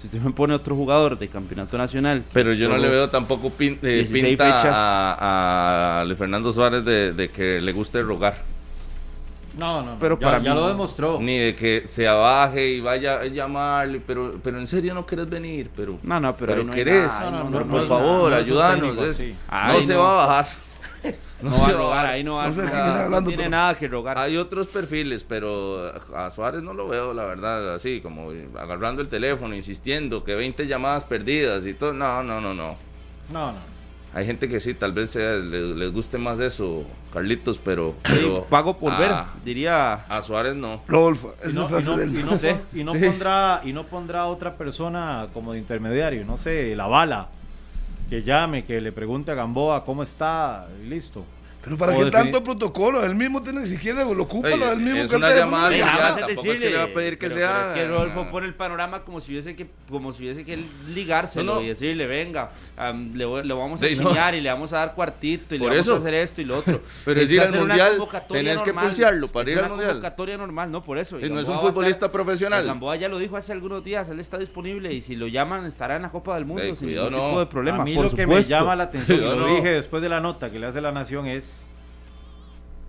Si 0.00 0.06
usted 0.06 0.20
me 0.20 0.30
pone 0.30 0.54
otro 0.54 0.76
jugador 0.76 1.18
de 1.18 1.26
campeonato 1.28 1.76
nacional. 1.76 2.22
Pero 2.32 2.52
yo 2.52 2.68
no 2.68 2.78
le 2.78 2.88
veo 2.88 3.10
tampoco 3.10 3.50
eh, 3.58 4.08
pinta 4.12 4.62
a, 4.62 6.02
a, 6.02 6.14
Fernando 6.14 6.52
Suárez 6.52 6.84
de, 6.84 7.30
que 7.34 7.60
le 7.60 7.72
guste 7.72 8.00
rogar. 8.02 8.36
No, 9.58 9.82
no, 9.82 9.96
pero 9.98 10.16
ya, 10.18 10.26
para 10.26 10.38
ya 10.40 10.54
lo 10.54 10.68
demostró. 10.68 11.18
Ni 11.20 11.36
de 11.36 11.56
que 11.56 11.82
se 11.86 12.06
abaje 12.06 12.68
y 12.68 12.80
vaya 12.80 13.20
a 13.20 13.26
llamarle, 13.26 14.00
pero, 14.06 14.38
pero 14.42 14.58
en 14.58 14.68
serio 14.68 14.94
no 14.94 15.04
querés 15.04 15.28
venir, 15.28 15.70
pero. 15.74 15.98
No, 16.04 16.20
no, 16.20 16.36
pero, 16.36 16.62
no 16.62 16.72
querés. 16.72 17.12
por 17.68 17.86
favor, 17.86 18.32
ayúdanos. 18.32 18.96
no 18.96 19.12
se 19.12 19.94
va 19.96 20.22
a 20.22 20.26
bajar. 20.26 20.48
No, 21.40 21.52
va 21.52 21.66
a 21.66 21.72
rogar, 21.72 22.06
ahí 22.06 22.24
no, 22.24 22.34
va, 22.34 22.48
no, 23.08 23.22
tiene 23.22 23.48
nada 23.48 23.78
que 23.78 23.86
rogar. 23.86 24.18
Hay 24.18 24.36
otros 24.36 24.66
perfiles, 24.66 25.22
pero 25.22 25.92
a 26.12 26.28
Suárez 26.32 26.64
no 26.64 26.74
lo 26.74 26.88
veo, 26.88 27.14
la 27.14 27.26
verdad, 27.26 27.76
así, 27.76 28.00
como 28.00 28.32
agarrando 28.58 29.02
el 29.02 29.08
teléfono, 29.08 29.54
insistiendo 29.54 30.24
que 30.24 30.34
20 30.34 30.66
llamadas 30.66 31.04
perdidas 31.04 31.64
y 31.64 31.74
todo. 31.74 31.92
No, 31.92 32.24
no, 32.24 32.40
no, 32.40 32.54
no. 32.54 32.76
No, 33.32 33.52
no. 33.52 33.77
Hay 34.14 34.24
gente 34.24 34.48
que 34.48 34.60
sí, 34.60 34.74
tal 34.74 34.92
vez 34.92 35.14
les, 35.14 35.92
guste 35.92 36.18
más 36.18 36.40
eso, 36.40 36.84
Carlitos, 37.12 37.58
pero... 37.58 37.94
pago 38.48 38.78
por 38.78 38.96
ver, 38.98 39.12
diría... 39.44 40.04
A 40.08 40.22
Suárez 40.22 40.56
no. 40.56 40.82
Rodolfo, 40.88 41.34
y 41.44 41.52
no, 41.52 41.68
y 42.72 42.84
no, 42.84 42.92
pondrá, 42.94 43.60
y 43.64 43.72
no 43.72 43.84
pondrá 43.84 44.26
otra 44.26 44.56
persona 44.56 45.26
como 45.34 45.52
de 45.52 45.58
intermediario, 45.58 46.24
no 46.24 46.38
sé, 46.38 46.74
la 46.74 46.86
bala 46.86 47.28
que 48.08 48.22
llame, 48.22 48.64
que 48.64 48.80
le 48.80 48.92
pregunte 48.92 49.30
a 49.30 49.34
Gamboa 49.34 49.84
cómo 49.84 50.02
está, 50.02 50.66
y 50.82 50.88
listo. 50.88 51.24
Pero 51.62 51.76
para 51.76 51.94
qué 51.96 52.10
tanto 52.10 52.42
protocolo, 52.42 53.04
él 53.04 53.14
mismo 53.14 53.42
tiene 53.42 53.66
si 53.66 53.76
quiere 53.76 54.04
lo 54.04 54.22
ocupa, 54.22 54.48
Oye, 54.48 54.72
él 54.72 54.80
mismo 54.80 55.02
es 55.02 55.12
una 55.12 55.34
llamada 55.34 55.74
y 55.74 55.78
ya, 55.78 56.16
tampoco 56.16 56.52
es 56.52 56.60
que 56.60 56.70
le 56.70 56.76
va 56.76 56.84
a 56.84 56.92
pedir 56.92 57.18
que 57.18 57.30
sea. 57.30 57.66
es 57.66 57.72
que 57.72 57.86
Rodolfo 57.86 58.28
pone 58.30 58.46
el 58.46 58.54
panorama 58.54 59.02
como 59.02 59.20
si 59.20 59.32
hubiese 59.32 59.56
que 59.56 59.66
como 59.88 60.12
si 60.12 60.22
hubiese 60.22 60.44
que 60.44 60.64
ligárselo 60.94 61.62
y 61.62 61.68
decirle, 61.68 62.06
venga, 62.06 62.50
le, 63.14 63.24
vamos 63.54 63.82
a 63.82 63.86
enseñar 63.86 64.34
y 64.34 64.40
le 64.40 64.50
vamos 64.50 64.72
a 64.72 64.78
dar 64.78 64.94
cuartito 64.94 65.54
y 65.54 65.58
le 65.58 65.68
vamos 65.68 65.88
a 65.88 65.96
hacer 65.96 66.14
esto 66.14 66.40
y 66.40 66.44
lo 66.44 66.58
otro. 66.58 66.80
pero 67.04 67.20
es 67.20 67.30
ir 67.30 67.40
al 67.40 67.54
mundial, 67.54 67.98
tenés 68.28 68.62
que 68.62 68.72
pulsearlo 68.72 69.28
para 69.28 69.50
ir 69.50 69.58
al 69.58 69.68
mundial. 69.68 69.90
Es 69.90 69.94
una 69.96 70.02
convocatoria 70.02 70.36
normal, 70.36 70.70
no 70.70 70.82
por 70.82 70.98
eso. 70.98 71.18
Y 71.18 71.28
no 71.28 71.40
es 71.40 71.48
un 71.48 71.58
futbolista 71.60 72.10
profesional. 72.10 72.64
Gamboa 72.64 72.96
ya 72.96 73.08
lo 73.08 73.18
dijo 73.18 73.36
hace 73.36 73.52
algunos 73.52 73.82
días, 73.82 74.08
él 74.08 74.20
está 74.20 74.38
disponible 74.38 74.92
y 74.92 75.00
si 75.00 75.16
lo 75.16 75.26
llaman 75.26 75.66
estará 75.66 75.96
en 75.96 76.02
la 76.02 76.10
Copa 76.10 76.34
del 76.34 76.44
Mundo 76.44 76.76
sin 76.76 76.88
ningún 76.88 77.10
tipo 77.10 77.40
de 77.40 77.46
problema. 77.46 77.82
A 77.82 77.84
mí 77.84 77.94
lo 77.94 78.10
que 78.10 78.26
me 78.26 78.42
llama 78.42 78.76
la 78.76 78.84
atención, 78.88 79.20
lo 79.20 79.46
dije 79.56 79.70
después 79.72 80.02
de 80.02 80.08
la 80.08 80.20
nota 80.20 80.50
que 80.50 80.58
le 80.58 80.66
hace 80.66 80.80
la 80.80 80.92
Nación 80.92 81.26
es 81.26 81.47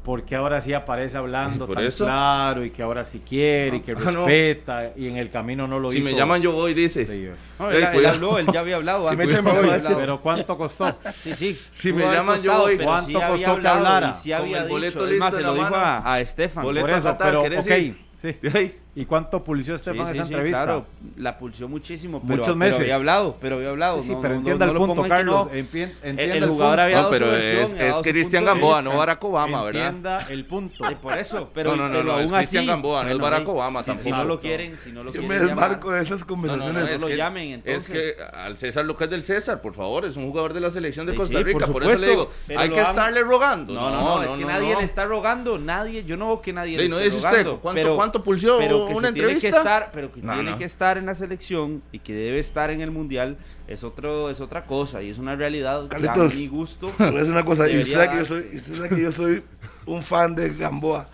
porque 0.10 0.36
ahora 0.36 0.60
sí 0.60 0.74
aparece 0.74 1.18
hablando 1.18 1.68
tan 1.68 1.88
claro 1.92 2.66
y 2.66 2.72
que 2.72 2.82
ahora 2.82 3.06
sí 3.06 3.22
quiere 3.24 3.78
y 3.78 3.80
que 3.82 3.92
ah, 3.92 3.96
respeta 3.96 4.92
y 4.96 5.08
en 5.08 5.18
el 5.18 5.30
camino 5.30 5.68
no 5.68 5.80
lo 5.80 5.92
si 5.92 6.00
hizo. 6.00 6.08
Si 6.08 6.14
me 6.14 6.20
llaman 6.20 6.42
yo 6.42 6.52
voy, 6.52 6.74
dice. 6.74 7.04
él, 7.04 8.06
habló, 8.08 8.40
él 8.40 8.48
ya 8.52 8.62
había 8.62 8.78
hablado. 8.78 9.08
si 9.12 9.16
me 9.16 9.28
llaman, 9.28 9.84
pero 9.84 10.20
¿cuánto 10.20 10.58
costó? 10.58 10.98
Sí, 11.22 11.36
sí. 11.36 11.60
Si 11.70 11.94
me 11.94 12.06
llaman 12.06 12.42
yo 12.42 12.58
voy. 12.58 12.80
¿Cuánto 12.80 13.22
costó 13.22 13.60
que 13.60 13.68
hablara? 13.68 14.16
Sí 14.16 14.34
había 14.34 14.58
Con 14.58 14.64
el 14.64 14.70
boleto 14.72 15.06
listo 15.06 15.26
más, 15.26 15.36
se 15.36 15.42
lo 15.42 15.54
dijo 15.54 15.76
a, 15.76 16.12
a 16.12 16.22
Estefan. 16.22 16.64
Por 16.64 16.90
eso, 16.90 17.16
pero 17.20 17.44
ok. 17.44 17.72
Sí. 18.20 18.76
¿Y 18.96 19.06
cuánto 19.06 19.44
pulsió 19.44 19.76
Estefan 19.76 20.08
esa 20.10 20.24
entrevista? 20.24 20.64
Claro, 20.64 20.86
la 21.16 21.38
pulsió 21.38 21.68
muchísimo, 21.68 22.22
pero, 22.22 22.38
Muchos 22.38 22.56
meses. 22.56 22.74
pero 22.74 22.86
había 22.86 22.96
hablado, 22.96 23.38
pero 23.40 23.56
había 23.58 23.70
hablado. 23.70 24.02
Sí, 24.02 24.16
pero 24.20 24.34
entienda 24.34 24.66
el 24.66 24.74
punto, 24.74 25.04
Carlos. 25.04 25.48
entienda 25.54 25.94
el, 26.04 26.48
jugador 26.48 26.80
había 26.80 26.98
dado 26.98 27.10
pero 27.12 27.36
es, 27.36 27.74
es 27.74 27.96
Cristian 27.98 28.46
Gamboa, 28.46 28.82
no 28.82 28.98
Barack 28.98 29.24
Obama, 29.24 29.64
¿verdad? 29.64 29.86
Entienda 29.86 30.28
el 30.30 30.44
punto. 30.46 30.84
por 31.02 31.18
eso, 31.18 31.50
pero, 31.54 31.76
no, 31.76 31.88
no, 31.88 32.04
no, 32.04 32.20
es 32.20 32.32
Cristian 32.32 32.66
Gamboa, 32.66 33.04
no 33.04 33.12
es 33.12 33.18
Barack 33.20 33.48
Obama 33.48 33.84
tampoco. 33.84 34.04
Si 34.04 34.12
no 34.12 34.26
lo 34.26 34.40
quieren, 34.40 34.76
si 34.76 34.92
no 34.92 35.04
lo 35.04 35.12
quieren. 35.12 35.30
Yo 35.30 35.36
me 35.36 35.40
desmarco 35.40 35.92
de 35.92 36.02
esas 36.02 36.26
conversaciones. 36.26 37.00
No, 37.00 37.08
lo 37.08 37.16
llamen, 37.16 37.52
entonces. 37.52 37.90
Es 37.96 38.16
que 38.18 38.24
al 38.24 38.58
César 38.58 38.86
lo 38.86 38.98
que 38.98 39.04
es 39.04 39.10
del 39.10 39.22
César, 39.22 39.62
por 39.62 39.76
favor, 39.76 40.06
es 40.06 40.18
un 40.18 40.28
jugador 40.28 40.54
de 40.54 40.62
la 40.62 40.72
selección 40.72 41.06
de 41.06 41.14
Costa 41.14 41.40
Rica, 41.40 41.68
por 41.68 41.84
eso 41.84 41.96
le 41.96 42.10
digo, 42.10 42.30
hay 42.58 42.70
que 42.72 42.82
estarle 42.82 43.22
rogando. 43.22 43.74
No, 43.74 43.92
no, 43.92 44.24
es 44.24 44.34
que 44.34 44.46
nadie 44.46 44.76
le 44.76 44.84
está 44.84 45.06
rogando, 45.06 45.60
nadie, 45.60 46.04
yo 46.04 46.18
no 46.18 46.28
veo 46.28 46.42
que 46.42 46.54
nadie 46.54 46.76
le 46.76 47.06
esté 47.06 47.44
rogando. 47.44 47.96
¿Cuánto 47.96 48.24
pulsió 48.24 48.58
una 48.88 49.10
entrevista. 49.10 49.40
Tiene 49.40 49.40
que 49.40 49.48
estar, 49.48 49.92
pero 49.94 50.12
que 50.12 50.22
tiene 50.22 50.58
que 50.58 50.64
estar 50.64 50.98
en 50.98 51.06
la 51.06 51.16
selección 51.16 51.82
y 51.92 52.00
que 52.00 52.14
debe 52.14 52.40
estar 52.40 52.72
en 52.72 52.82
el 52.82 52.92
mundial 52.92 53.38
es 53.68 53.84
otro 53.84 54.30
es 54.30 54.42
otra 54.42 54.64
cosa 54.64 55.02
y 55.04 55.10
es 55.10 55.18
una 55.18 55.36
realidad 55.36 55.88
Carlitos, 55.88 56.34
a 56.34 56.36
mi 56.36 56.48
gusto. 56.48 56.92
Es 57.00 57.28
una 57.28 57.44
cosa, 57.46 57.70
y 57.70 57.80
usted 57.80 57.94
sabe 57.94 58.10
que 58.10 58.18
yo 58.18 58.26
soy, 58.26 58.50
usted 58.56 58.76
sabe 58.76 58.90
que 58.90 59.02
yo 59.02 59.12
soy 59.12 59.44
un 59.86 60.04
fan 60.04 60.36
de 60.36 60.50
Gamboa. 60.50 61.10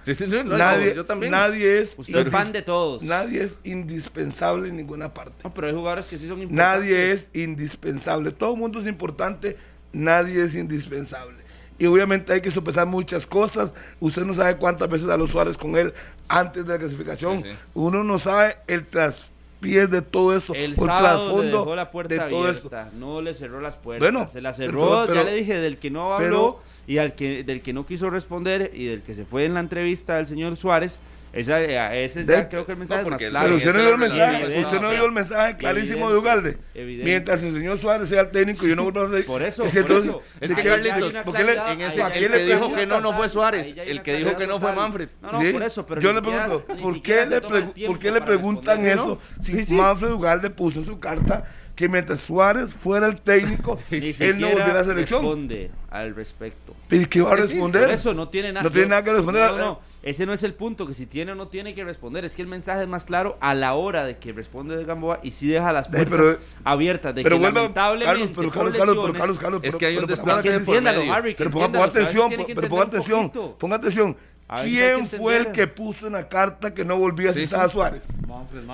nadie, 0.46 0.96
yo 0.96 1.06
también. 1.06 1.32
Nadie 1.32 1.80
es. 1.80 1.94
Usted 1.98 2.28
es 2.28 2.30
fan 2.30 2.52
de 2.52 2.62
todos. 2.62 3.04
Nadie 3.04 3.44
es 3.44 3.60
indispensable 3.64 4.70
en 4.70 4.78
ninguna 4.78 5.14
parte. 5.14 5.42
No, 5.44 5.54
pero 5.54 5.68
hay 5.68 5.74
jugadores 5.74 6.06
que 6.08 6.18
sí 6.18 6.28
son 6.28 6.42
importantes. 6.42 6.80
Nadie 6.80 7.12
es 7.12 7.30
indispensable. 7.34 8.32
Todo 8.32 8.54
el 8.54 8.60
mundo 8.60 8.80
es 8.80 8.88
importante. 8.88 9.58
Nadie 9.94 10.44
es 10.44 10.56
indispensable. 10.56 11.45
Y 11.78 11.86
obviamente 11.88 12.32
hay 12.34 12.42
que 12.42 12.52
sopesar 12.52 12.88
muchas 12.88 13.28
cosas. 13.28 13.74
Usted 14.00 14.24
no 14.24 14.34
sabe 14.34 14.58
cuántas 14.58 14.90
veces 14.90 15.10
a 15.10 15.18
los 15.18 15.32
Suárez 15.32 15.58
con 15.58 15.76
él 15.76 15.94
antes 16.28 16.66
de 16.66 16.74
la 16.74 16.80
clasificación. 16.80 17.44
Uno 17.74 18.04
no 18.04 18.18
sabe 18.20 18.58
el 18.68 18.86
traspiés 18.86 19.90
de 19.90 20.02
todo 20.02 20.36
esto. 20.36 20.54
El 20.54 20.76
sábado 20.76 21.42
le 21.42 21.50
dejó 21.50 21.76
la 21.76 21.92
puerta 21.92 22.24
abierta, 22.24 22.90
no 22.98 23.22
le 23.22 23.34
cerró 23.34 23.60
las 23.60 23.76
puertas. 23.76 24.10
Bueno, 24.10 24.30
se 24.30 24.42
la 24.42 24.54
cerró, 24.54 25.14
ya 25.14 25.24
le 25.24 25.36
dije, 25.36 25.56
del 25.56 25.78
que 25.78 25.92
no 25.92 26.14
habló 26.14 26.62
y 26.88 27.00
al 27.00 27.16
que, 27.16 27.44
del 27.44 27.62
que 27.62 27.74
no 27.74 27.86
quiso 27.86 28.10
responder 28.10 28.72
y 28.74 28.86
del 28.86 29.02
que 29.02 29.16
se 29.16 29.26
fue 29.26 29.46
en 29.46 29.56
la 29.56 29.60
entrevista 29.60 30.16
del 30.18 30.28
señor 30.28 30.56
Suárez 30.58 31.00
esa, 31.36 31.62
eh, 31.62 32.06
ese 32.06 32.26
ya 32.26 32.48
creo 32.48 32.66
que 32.66 32.72
el 32.72 32.78
mensaje 32.78 33.02
es 33.02 33.08
más 33.10 33.20
claro. 33.20 33.46
Pero 33.46 33.58
usted 33.58 33.74
no 33.74 33.82
vio 33.82 33.92
el 33.92 33.98
mensaje, 33.98 34.60
usted 34.62 34.80
no 34.80 34.90
vio 34.90 35.06
el 35.06 35.12
mensaje 35.12 35.58
clarísimo 35.58 36.10
de 36.10 36.18
Ugalde. 36.18 36.58
Mientras 36.74 37.44
el 37.44 37.54
señor 37.54 37.78
Suárez 37.78 38.08
sea 38.08 38.22
el 38.22 38.32
técnico, 38.32 38.66
yo 38.66 38.76
no 38.78 38.84
vuelvo 38.84 39.02
a 39.02 39.10
decir. 39.10 39.26
Por 39.26 39.44
eso, 39.44 39.66
es 39.66 39.74
que, 39.74 39.84
por 39.84 39.98
eso. 39.98 40.22
Es 40.40 40.56
que 40.56 40.64
Carlitos, 40.64 41.18
¿por 41.18 41.36
qué 41.36 41.44
le, 41.44 41.72
en 41.72 41.82
ese, 41.82 42.02
el 42.02 42.32
que 42.32 42.46
dijo 42.46 42.74
que 42.74 42.86
no 42.86 43.02
no 43.02 43.14
fue 43.14 43.28
Suárez, 43.28 43.76
el 43.78 44.02
que 44.02 44.16
dijo 44.16 44.38
que 44.38 44.48
no 44.48 44.62
fue 44.62 44.72
Manfred. 44.74 45.10
No, 45.22 45.32
no, 45.34 45.52
por 45.52 45.64
eso, 45.64 45.86
pero 45.86 46.00
yo 46.00 46.14
le 46.14 46.22
pregunto, 46.22 46.66
¿por 46.66 47.02
qué 47.02 47.26
le, 47.26 47.42
¿por 47.42 48.00
qué 48.00 48.12
le 48.12 48.22
preguntan 48.22 48.88
eso 48.88 49.20
si 49.42 49.74
Manfred 49.74 50.12
Ugalde 50.12 50.50
puso 50.50 50.82
su 50.82 51.00
carta 51.02 51.46
que 51.76 51.90
mientras 51.90 52.22
Suárez 52.22 52.74
fuera 52.74 53.08
el 53.08 53.22
técnico, 53.22 53.78
él 53.92 54.40
no 54.40 54.48
volviera 54.48 54.72
a 54.72 54.74
la 54.76 54.84
selección. 54.86 55.22
responde 55.22 55.72
al 55.90 56.16
respecto. 56.16 56.74
¿Y 56.90 57.06
qué 57.06 57.22
va 57.22 57.34
a 57.34 57.36
responder? 57.36 57.90
eso 57.90 58.14
no 58.14 58.30
tiene 58.30 58.52
nada, 58.52 58.64
no 58.64 58.72
tiene 58.72 58.88
nada 58.88 59.04
que 59.04 59.14
responder. 59.14 59.52
No, 59.52 59.58
no, 59.58 59.80
ese 60.04 60.26
no 60.26 60.34
es 60.34 60.44
el 60.44 60.54
punto, 60.54 60.88
que 60.88 60.94
si 60.94 61.06
tiene 61.06 61.34
o 61.34 61.36
no 61.36 61.48
tiene 61.48 61.74
que 61.76 61.84
responder. 61.84 62.26
Es 62.26 62.36
que 62.36 62.42
el 62.42 62.48
mensaje 62.48 62.84
es 62.84 62.88
más 62.88 63.06
claro 63.06 63.38
a 63.42 63.54
la 63.54 63.74
hora 63.74 64.06
de 64.06 64.18
que 64.18 64.32
responde 64.32 64.78
de 64.78 64.86
Gamboa 64.86 65.20
y 65.24 65.32
si 65.32 65.48
deja 65.48 65.74
las 65.74 65.88
puertas 65.88 66.38
abiertas. 66.64 67.14
De 67.14 67.24
pero 67.24 67.38
que 67.38 67.44
lamentablemente, 67.44 68.06
Carlos, 68.06 68.30
pero 68.36 68.52
Carlos, 68.52 68.78
Carlos, 68.78 68.98
pero 69.02 69.14
Carlos, 69.14 69.40
Carlos, 69.40 69.62
es 69.64 69.76
que 69.76 69.86
hay 69.86 69.98
un 69.98 70.06
desplante 70.06 70.50
Pero 71.38 71.52
ponga 71.52 71.84
atención, 71.84 72.32
pero 72.54 72.70
ponga 72.70 72.84
atención, 72.84 73.32
ponga 73.58 73.76
atención. 73.76 74.18
¿Quién 74.64 75.08
fue 75.08 75.38
el 75.38 75.52
que 75.52 75.66
puso 75.66 76.06
en 76.06 76.14
la 76.14 76.30
carta 76.30 76.72
que 76.74 76.86
no 76.86 76.98
volvía 76.98 77.32
a 77.32 77.34
citar 77.34 77.66
a 77.66 77.70
Suárez? 77.70 78.04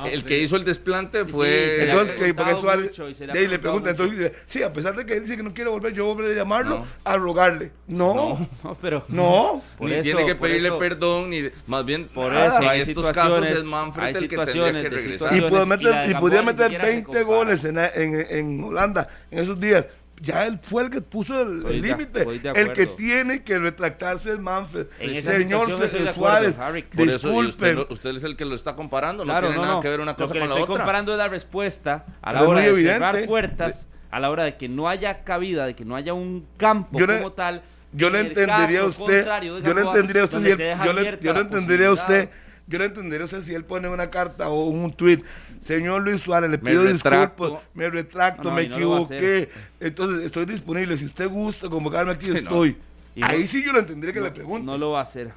El 0.06 0.26
que 0.26 0.40
hizo 0.40 0.58
el 0.58 0.66
desplante 0.66 1.24
fue. 1.24 1.90
entonces, 1.90 2.18
que, 2.18 2.34
porque 2.34 2.56
Suárez. 2.56 2.92
De 3.18 3.40
ahí 3.40 3.48
le 3.48 3.58
pregunta, 3.58 3.90
entonces 3.90 4.18
dice: 4.18 4.34
Sí, 4.46 4.64
a 4.64 4.74
pesar 4.74 4.96
de 4.96 5.06
que 5.06 5.14
él 5.14 5.22
dice 5.22 5.38
que 5.38 5.44
no 5.44 5.54
quiere 5.54 5.70
volver, 5.70 5.94
yo 5.94 6.06
volveré 6.06 6.34
a 6.34 6.36
llamarlo 6.44 6.86
a 7.06 7.16
rogarle. 7.16 7.72
No, 7.88 8.50
no, 8.64 8.78
pero. 8.82 9.06
No, 9.08 9.62
ni 9.80 10.02
tiene 10.02 10.26
que 10.26 10.36
pedirle 10.36 10.72
perdón, 10.74 11.30
ni. 11.30 11.50
Más 11.68 11.86
bien, 11.86 12.08
por 12.08 12.34
eso, 12.36 12.62
en 12.62 12.82
estos 12.82 13.10
casos 13.12 13.48
es 13.48 13.64
Manfred 13.64 14.18
el 14.18 14.28
que 14.28 14.36
tendría 14.36 14.74
que 14.74 14.90
regresar. 14.90 15.34
Y, 15.34 15.42
meter, 15.66 16.10
y, 16.10 16.14
podría 16.16 16.42
meter 16.42 16.82
20 16.82 17.24
goles 17.24 17.64
en, 17.64 17.78
en, 17.78 18.28
en 18.30 18.64
Holanda 18.64 19.08
en 19.30 19.40
esos 19.40 19.60
días 19.60 19.86
ya 20.22 20.46
él 20.46 20.60
fue 20.62 20.84
el 20.84 20.90
que 20.92 21.02
puso 21.02 21.42
el 21.42 21.82
límite. 21.82 22.22
El 22.56 22.74
que 22.74 22.86
tiene 22.86 23.44
que 23.44 23.58
retractarse 23.58 24.34
es 24.34 24.40
Manfred. 24.40 24.88
el 25.00 25.16
señor 25.22 25.70
Suárez. 26.14 26.56
Por 26.96 27.10
eso, 27.10 27.34
usted, 27.34 28.16
es 28.16 28.24
el 28.24 28.38
que 28.38 28.46
lo 28.46 28.56
está 28.56 28.76
comparando. 28.76 29.26
no 29.26 29.40
tiene 29.40 29.56
nada 29.56 29.82
que 29.82 29.90
ver 29.90 30.00
una 30.00 30.16
cosa 30.16 30.34
con 30.34 30.40
la 30.40 30.46
otra. 30.46 30.60
Estoy 30.60 30.78
comparando 30.78 31.18
la 31.18 31.28
respuesta 31.28 32.06
a 32.22 32.34
la 32.34 32.44
hora 32.44 32.62
de 32.62 32.82
cerrar 32.82 33.26
puertas, 33.26 33.88
a 34.12 34.20
la 34.20 34.30
hora 34.30 34.44
de 34.44 34.58
que 34.58 34.70
no 34.70 34.88
haya 34.88 35.24
cabida, 35.24 35.66
de 35.66 35.76
que 35.76 35.86
no 35.86 35.96
haya 35.96 36.14
un 36.14 36.46
campo 36.58 37.00
como 37.00 37.32
tal. 37.32 37.64
Yo 37.94 38.10
le 38.10 38.22
entendería 38.22 38.82
a 38.82 38.86
usted. 38.86 39.26
Yo 39.64 39.74
le 39.74 39.82
entendería 39.82 40.22
a 40.22 40.26
usted. 40.26 40.78
Yo 41.22 41.34
le 41.34 41.40
entendería 41.42 41.88
a 41.88 41.94
usted 41.94 42.30
yo 42.72 42.80
no 42.80 42.86
entendería 42.86 43.28
si 43.28 43.54
él 43.54 43.66
pone 43.66 43.90
una 43.90 44.10
carta 44.10 44.50
o 44.50 44.70
un 44.70 44.92
tweet, 44.94 45.20
señor 45.60 46.02
Luis 46.02 46.22
Suárez, 46.22 46.50
le 46.50 46.58
pido 46.58 46.86
disculpas, 46.86 47.52
me 47.74 47.90
retracto, 47.90 48.52
me 48.52 48.64
equivoqué, 48.64 49.50
entonces 49.80 50.26
estoy 50.26 50.46
disponible, 50.46 50.98
si 50.98 51.06
usted 51.06 51.30
gusta 51.30 51.70
convocarme 51.70 52.14
aquí, 52.14 52.32
estoy. 52.32 52.78
Ahí 53.22 53.46
sí 53.46 53.62
yo 53.64 53.74
lo 53.74 53.80
entendería 53.80 54.14
que 54.14 54.22
le 54.22 54.32
pregunte. 54.32 54.66
No 54.66 54.78
lo 54.78 54.92
va 54.92 55.00
a 55.00 55.04
hacer. 55.04 55.32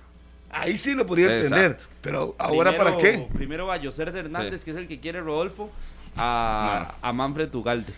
Ahí 0.50 0.78
sí 0.78 0.94
lo 0.94 1.04
podría 1.04 1.34
entender, 1.34 1.76
pero 2.00 2.36
ahora 2.38 2.76
para 2.76 2.96
qué? 2.96 3.26
Primero 3.34 3.66
va 3.66 3.78
José 3.82 4.04
Hernández, 4.04 4.64
que 4.64 4.70
es 4.70 4.76
el 4.76 4.86
que 4.86 5.00
quiere 5.00 5.20
Rodolfo, 5.20 5.72
a, 6.16 6.94
a 7.02 7.12
Manfred 7.12 7.48
Tugalde. 7.48 7.92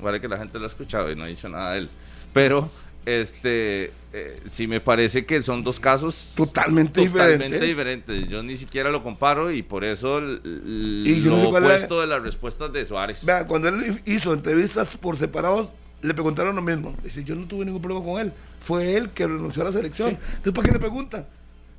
Vale 0.00 0.20
que 0.20 0.28
la 0.28 0.38
gente 0.38 0.58
lo 0.58 0.64
ha 0.64 0.68
escuchado 0.68 1.10
y 1.10 1.16
no 1.16 1.24
ha 1.24 1.26
dicho 1.26 1.48
nada 1.48 1.72
de 1.72 1.78
él. 1.78 1.90
Pero 2.32 2.70
este 3.06 3.92
eh, 4.12 4.40
sí 4.50 4.66
me 4.66 4.80
parece 4.80 5.24
que 5.24 5.42
son 5.42 5.62
dos 5.62 5.78
casos 5.78 6.32
totalmente, 6.36 7.06
totalmente 7.06 7.60
diferentes. 7.60 8.28
Yo 8.28 8.42
ni 8.42 8.56
siquiera 8.56 8.90
lo 8.90 9.02
comparo 9.02 9.50
y 9.50 9.62
por 9.62 9.84
eso 9.84 10.20
y 10.20 11.16
lo 11.22 11.36
no 11.36 11.48
opuesto 11.48 12.00
de 12.00 12.06
las 12.06 12.22
respuestas 12.22 12.72
de 12.72 12.84
Suárez. 12.84 13.24
Vea, 13.24 13.46
cuando 13.46 13.68
él 13.68 14.02
hizo 14.04 14.32
entrevistas 14.32 14.96
por 14.96 15.16
separados, 15.16 15.70
le 16.02 16.12
preguntaron 16.14 16.56
lo 16.56 16.62
mismo. 16.62 16.94
Dice, 17.02 17.24
yo 17.24 17.34
no 17.34 17.46
tuve 17.46 17.64
ningún 17.64 17.80
problema 17.80 18.04
con 18.04 18.20
él. 18.20 18.32
Fue 18.60 18.96
él 18.96 19.10
que 19.10 19.26
renunció 19.26 19.62
a 19.62 19.66
la 19.66 19.72
selección. 19.72 20.10
Entonces, 20.10 20.52
¿para 20.52 20.66
qué 20.66 20.72
le 20.72 20.80
preguntan? 20.80 21.26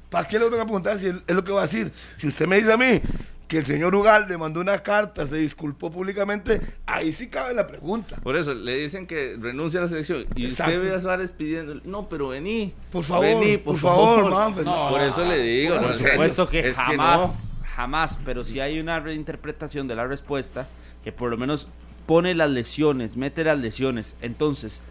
¿Para 0.09 0.27
qué 0.27 0.39
le 0.39 0.49
van 0.49 0.61
a 0.61 0.63
preguntar 0.63 0.97
si 0.97 1.07
él, 1.07 1.21
es 1.27 1.35
lo 1.35 1.43
que 1.43 1.51
va 1.51 1.61
a 1.61 1.65
decir? 1.65 1.91
Si 2.17 2.27
usted 2.27 2.47
me 2.47 2.57
dice 2.57 2.71
a 2.71 2.77
mí 2.77 3.01
que 3.47 3.59
el 3.59 3.65
señor 3.65 3.95
Ugal 3.95 4.27
mandó 4.37 4.59
una 4.59 4.79
carta, 4.83 5.25
se 5.25 5.37
disculpó 5.37 5.89
públicamente, 5.89 6.61
ahí 6.85 7.13
sí 7.13 7.27
cabe 7.27 7.53
la 7.53 7.65
pregunta. 7.65 8.17
Por 8.21 8.35
eso 8.35 8.53
le 8.53 8.75
dicen 8.75 9.07
que 9.07 9.37
renuncia 9.39 9.79
a 9.79 9.83
la 9.83 9.89
selección 9.89 10.25
y 10.35 10.47
usted 10.47 10.81
ve 10.81 10.93
a 10.93 10.99
Suárez 10.99 11.31
pidiendo, 11.31 11.79
no, 11.85 12.09
pero 12.09 12.29
vení. 12.29 12.73
Por 12.91 13.03
favor, 13.03 13.25
vení, 13.25 13.57
por, 13.57 13.77
favor, 13.77 14.29
por 14.63 15.01
eso 15.01 15.25
le 15.25 15.41
digo. 15.41 15.77
Por 15.79 15.93
supuesto 15.93 16.49
que 16.49 16.73
jamás, 16.73 17.61
jamás, 17.75 18.19
pero 18.25 18.43
si 18.43 18.59
hay 18.59 18.79
una 18.79 18.99
reinterpretación 18.99 19.87
de 19.87 19.95
la 19.95 20.05
respuesta 20.05 20.67
que 21.03 21.13
por 21.13 21.29
lo 21.29 21.37
menos 21.37 21.69
pone 22.05 22.33
las 22.33 22.49
lesiones, 22.49 23.15
mete 23.15 23.45
las 23.45 23.57
lesiones, 23.57 24.17
entonces 24.21 24.83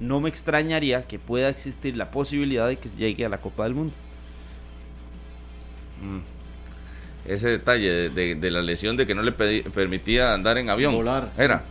no 0.00 0.20
me 0.20 0.28
extrañaría 0.28 1.06
que 1.06 1.20
pueda 1.20 1.48
existir 1.48 1.96
la 1.96 2.10
posibilidad 2.10 2.66
de 2.66 2.76
que 2.76 2.88
llegue 2.88 3.24
a 3.24 3.28
la 3.28 3.38
Copa 3.40 3.64
del 3.64 3.74
Mundo. 3.74 3.92
Mm 6.02 6.39
ese 7.26 7.48
detalle 7.48 8.10
de, 8.10 8.50
la 8.50 8.62
lesión 8.62 8.96
de 8.96 9.06
que 9.06 9.14
no 9.14 9.22
le 9.22 9.32
permitía 9.32 10.34
andar 10.34 10.58
en 10.58 10.70
avión. 10.70 10.94
Volar. 10.94 11.30
Era. 11.38 11.62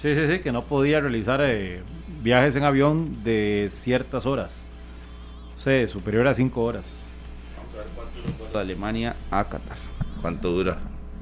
Sí, 0.00 0.14
sí, 0.14 0.26
sí, 0.30 0.38
que 0.40 0.52
no 0.52 0.62
podía 0.62 1.00
realizar 1.00 1.40
eh, 1.42 1.80
viajes 2.22 2.56
en 2.56 2.64
avión 2.64 3.24
de 3.24 3.68
ciertas 3.70 4.26
horas. 4.26 4.68
O 5.54 5.58
sea, 5.58 5.86
superior 5.88 6.28
a 6.28 6.34
cinco 6.34 6.62
horas. 6.62 7.04
Vamos 7.56 7.74
a 7.74 7.78
ver 7.78 7.86
cuánto 7.94 8.20
dura 8.20 8.50
de 8.52 8.58
Alemania 8.58 9.16
a 9.30 9.44
Qatar. 9.44 9.76
¿Cuánto 10.20 10.50
dura? 10.50 10.78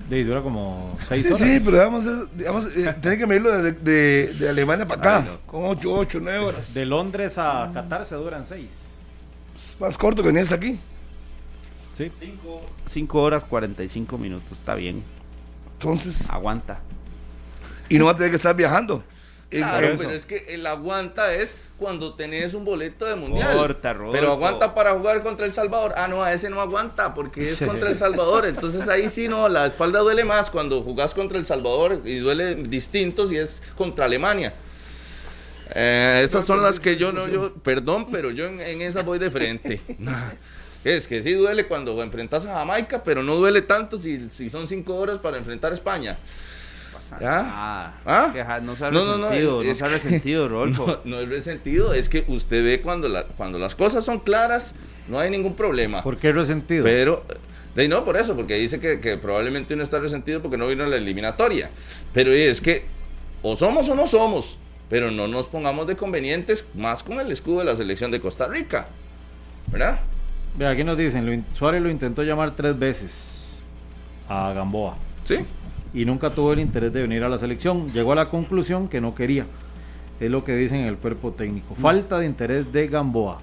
De, 0.09 0.23
dura 0.25 0.43
como 0.43 0.99
seis 1.07 1.23
sí, 1.23 1.29
horas. 1.29 1.41
Sí, 1.41 1.61
pero 1.65 1.77
digamos, 1.79 2.37
digamos 2.37 2.77
eh, 2.77 2.95
tiene 3.01 3.17
que 3.17 3.27
medirlo 3.27 3.57
de, 3.63 3.73
de, 3.73 4.49
Alemania 4.49 4.87
para 4.87 5.19
acá, 5.19 5.39
con 5.47 5.65
ocho, 5.65 5.93
ocho, 5.93 6.19
nueve 6.21 6.41
horas. 6.41 6.75
De 6.75 6.85
Londres 6.85 7.39
a 7.39 7.71
Qatar 7.73 8.05
se 8.05 8.15
duran 8.17 8.45
seis. 8.47 8.69
Más 9.79 9.97
corto 9.97 10.23
que 10.23 10.29
es 10.29 10.53
aquí. 10.53 10.79
5 12.87 13.21
horas 13.21 13.45
45 13.45 14.19
minutos, 14.19 14.53
está 14.53 14.75
bien. 14.75 15.03
Entonces. 15.75 16.29
Aguanta. 16.31 16.81
Y 17.89 17.99
no 17.99 18.07
va 18.07 18.13
a 18.13 18.17
tener 18.17 18.31
que 18.31 18.37
estar 18.37 18.55
viajando. 18.57 19.05
Claro, 19.51 19.95
pero 19.97 20.11
es 20.11 20.27
que 20.27 20.47
el 20.49 20.67
aguanta 20.67 21.33
es 21.35 21.57
cuando 21.79 22.15
tenés 22.15 22.55
un 22.55 22.65
boleto 22.65 23.05
de 23.05 23.15
mundial. 23.15 23.77
pero 24.11 24.33
aguanta 24.33 24.75
para 24.75 24.95
jugar 24.95 25.23
contra 25.23 25.47
El 25.47 25.53
Salvador. 25.53 25.93
Ah, 25.97 26.09
no, 26.09 26.23
a 26.23 26.33
ese 26.33 26.51
no 26.51 26.61
aguanta 26.61 27.15
porque 27.15 27.51
es 27.51 27.61
contra 27.61 27.91
El 27.91 27.99
Salvador. 27.99 28.47
Entonces 28.47 28.89
ahí 28.89 29.09
sí 29.09 29.29
no, 29.29 29.49
la 29.49 29.67
espalda 29.67 30.01
duele 30.01 30.25
más 30.25 30.51
cuando 30.51 30.83
jugás 30.83 31.15
contra 31.15 31.39
El 31.39 31.47
Salvador 31.47 32.03
y 32.05 32.19
duele 32.19 32.55
distinto 32.57 33.27
si 33.27 33.37
es 33.37 33.63
contra 33.77 34.07
Alemania. 34.07 34.55
Eh, 35.75 36.23
esas 36.25 36.45
son 36.45 36.63
las 36.63 36.79
que 36.79 36.97
yo 36.97 37.13
no, 37.13 37.27
yo, 37.27 37.55
perdón, 37.55 38.09
pero 38.11 38.31
yo 38.31 38.47
en, 38.47 38.61
en 38.61 38.83
esas 38.83 39.05
voy 39.05 39.19
de 39.19 39.31
frente. 39.31 39.81
Es 40.85 41.09
que 41.09 41.23
sí 41.23 41.33
duele 41.33 41.67
cuando 41.67 42.01
enfrentas 42.03 42.45
a 42.45 42.55
Jamaica, 42.55 43.03
pero 43.03 43.23
no 43.23 43.37
duele 43.37 43.63
tanto 43.63 43.99
si, 43.99 44.29
si 44.29 44.51
son 44.51 44.67
cinco 44.67 44.97
horas 44.97 45.19
para 45.19 45.39
enfrentar 45.39 45.73
a 45.73 45.75
España. 45.75 46.19
¿Ah? 47.21 47.93
¿Ah? 48.05 48.61
No 48.63 48.77
sabe 48.77 48.93
no, 48.93 49.05
no, 49.05 49.29
sentido, 49.29 49.63
no, 49.63 49.63
es, 49.63 49.81
no 49.83 49.99
sentido, 49.99 50.49
Rolfo. 50.49 51.01
No, 51.05 51.21
es 51.21 51.29
resentido, 51.29 51.93
es 51.93 52.09
que 52.09 52.25
usted 52.29 52.65
ve 52.65 52.81
cuando, 52.81 53.09
la, 53.09 53.25
cuando 53.25 53.59
las 53.59 53.75
cosas 53.75 54.05
son 54.05 54.21
claras, 54.21 54.75
no 55.09 55.19
hay 55.19 55.31
ningún 55.31 55.55
problema. 55.55 56.03
¿Por 56.03 56.17
qué 56.17 56.33
resentido? 56.33 56.85
Pero, 56.85 57.25
de, 57.75 57.89
no, 57.89 58.05
por 58.05 58.17
eso, 58.17 58.35
porque 58.35 58.57
dice 58.57 58.81
que, 58.81 59.01
que, 59.01 59.17
probablemente 59.17 59.75
uno 59.75 59.83
está 59.83 59.99
resentido 59.99 60.41
porque 60.41 60.57
no 60.57 60.67
vino 60.67 60.85
a 60.85 60.87
la 60.87 60.97
eliminatoria. 60.97 61.71
Pero 62.13 62.33
es 62.33 62.61
que 62.61 62.85
o 63.43 63.57
somos 63.57 63.89
o 63.89 63.95
no 63.95 64.07
somos, 64.07 64.59
pero 64.89 65.11
no 65.11 65.29
nos 65.29 65.47
pongamos 65.47 65.87
de 65.87 65.97
convenientes 65.97 66.67
más 66.75 67.03
con 67.03 67.21
el 67.21 67.31
escudo 67.31 67.61
de 67.61 67.65
la 67.67 67.77
selección 67.77 68.11
de 68.11 68.21
Costa 68.21 68.47
Rica. 68.47 68.87
¿Verdad? 69.71 70.01
Ve, 70.57 70.67
aquí 70.67 70.85
nos 70.85 70.97
dicen, 70.97 71.45
Suárez 71.55 71.83
lo 71.83 71.91
intentó 71.91 72.23
llamar 72.23 72.53
tres 72.55 72.79
veces. 72.79 73.59
a 74.29 74.53
Gamboa. 74.55 74.97
Sí. 75.25 75.37
Y 75.93 76.05
nunca 76.07 76.31
tuvo 76.31 76.53
el 76.55 76.61
interés 76.61 76.93
de 76.93 77.03
venir 77.03 77.23
a 77.25 77.29
la 77.29 77.37
selección. 77.39 77.89
Llegó 77.91 78.13
a 78.13 78.15
la 78.15 78.29
conclusión 78.31 78.89
que 78.89 79.01
no 79.01 79.15
quería. 79.15 79.47
Es 80.19 80.31
lo 80.31 80.45
que 80.45 80.57
dicen 80.57 80.81
en 80.81 80.87
el 80.87 80.97
cuerpo 80.97 81.33
técnico. 81.33 81.75
Falta 81.75 82.19
de 82.19 82.27
interés 82.27 82.73
de 82.73 82.87
Gamboa. 82.89 83.39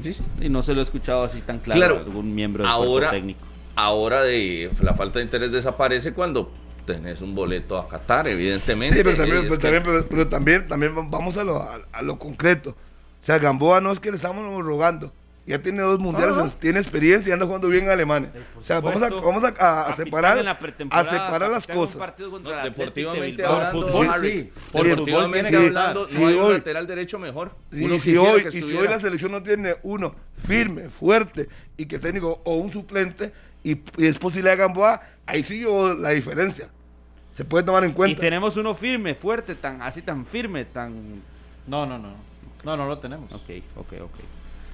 Sí, 0.00 0.16
Y 0.40 0.48
no 0.48 0.62
se 0.62 0.72
lo 0.72 0.80
he 0.80 0.84
escuchado 0.84 1.22
así 1.24 1.40
tan 1.40 1.58
claro, 1.58 1.78
Claro. 1.80 1.96
a 1.96 1.98
algún 2.00 2.34
miembro 2.34 2.62
del 2.62 2.70
Ahora, 2.72 3.08
cuerpo 3.08 3.10
técnico. 3.10 3.40
ahora 3.74 4.22
de 4.22 4.70
la 4.80 4.94
falta 4.94 5.18
de 5.18 5.24
interés 5.26 5.50
desaparece 5.52 6.12
cuando 6.14 6.50
tenés 6.86 7.20
un 7.20 7.34
boleto 7.34 7.76
a 7.76 7.88
Qatar, 7.88 8.28
evidentemente. 8.28 8.96
Sí, 8.96 9.02
pero 9.04 9.16
también, 9.16 9.42
pero 9.42 9.56
que- 9.56 9.62
también, 9.62 9.82
pero, 9.82 10.06
pero 10.08 10.28
también, 10.28 10.66
también 10.66 10.94
vamos 11.10 11.36
a 11.36 11.44
lo, 11.44 11.56
a, 11.56 11.78
a 11.92 12.02
lo 12.02 12.18
concreto. 12.18 12.70
O 12.70 13.24
sea, 13.24 13.38
Gamboa 13.38 13.80
no 13.80 13.90
es 13.92 14.00
que 14.00 14.10
le 14.10 14.16
estamos 14.16 14.64
rogando. 14.64 15.12
Ya 15.52 15.60
tiene 15.60 15.82
dos 15.82 15.98
mundiales, 16.00 16.56
tiene 16.58 16.80
experiencia 16.80 17.28
y 17.28 17.32
anda 17.34 17.44
jugando 17.44 17.68
bien 17.68 17.84
en 17.84 17.90
Alemania. 17.90 18.30
O 18.58 18.62
sea, 18.62 18.80
vamos 18.80 19.02
a, 19.02 19.10
vamos 19.10 19.44
a, 19.44 19.48
a- 19.48 19.50
a 19.50 19.84
Capitán 19.88 19.96
separar, 20.06 20.38
a 20.90 21.04
separar 21.04 21.50
las 21.50 21.66
cosas. 21.66 22.14
No, 22.18 22.50
deportivamente 22.64 23.44
hablando, 23.44 23.86
fútbol, 23.88 24.06
sí. 24.22 24.50
Por 24.72 24.86
deportivamente 24.86 25.50
fútbol, 25.50 25.60
sí. 25.62 25.66
hablando, 25.68 26.06
no 26.10 26.26
hay 26.26 26.34
un 26.34 26.40
hoy- 26.40 26.52
lateral 26.54 26.86
derecho 26.86 27.18
mejor. 27.18 27.54
Sí, 27.70 27.84
Uno 27.84 27.94
y 27.96 28.00
si 28.00 28.16
hoy, 28.16 28.44
que 28.44 28.48
y 28.58 28.62
si 28.62 28.74
hoy 28.74 28.88
la 28.88 28.98
selección 28.98 29.30
no 29.32 29.42
tiene 29.42 29.76
uno 29.82 30.14
firme, 30.46 30.88
fuerte 30.88 31.50
y 31.76 31.84
que 31.84 31.98
técnico 31.98 32.40
o 32.44 32.56
un 32.56 32.72
suplente 32.72 33.30
y, 33.62 33.72
y 33.98 34.06
es 34.06 34.18
posible 34.18 34.48
de 34.48 34.56
Gamboa, 34.56 35.02
ahí 35.26 35.42
sí 35.44 35.60
yo 35.60 35.94
la 35.94 36.10
diferencia. 36.10 36.70
Se 37.34 37.44
puede 37.44 37.62
tomar 37.64 37.84
en 37.84 37.90
Y 37.90 37.92
cuenta. 37.92 38.20
tenemos 38.20 38.56
uno 38.56 38.74
firme, 38.74 39.14
fuerte, 39.14 39.54
tan 39.54 39.82
así 39.82 40.00
tan 40.00 40.24
firme, 40.24 40.64
tan... 40.64 41.20
No, 41.66 41.84
no, 41.84 41.98
no. 41.98 42.14
No, 42.64 42.74
no 42.74 42.86
lo 42.86 42.98
tenemos. 42.98 43.30
Ok, 43.34 43.50
ok, 43.76 43.92
ok. 44.02 44.14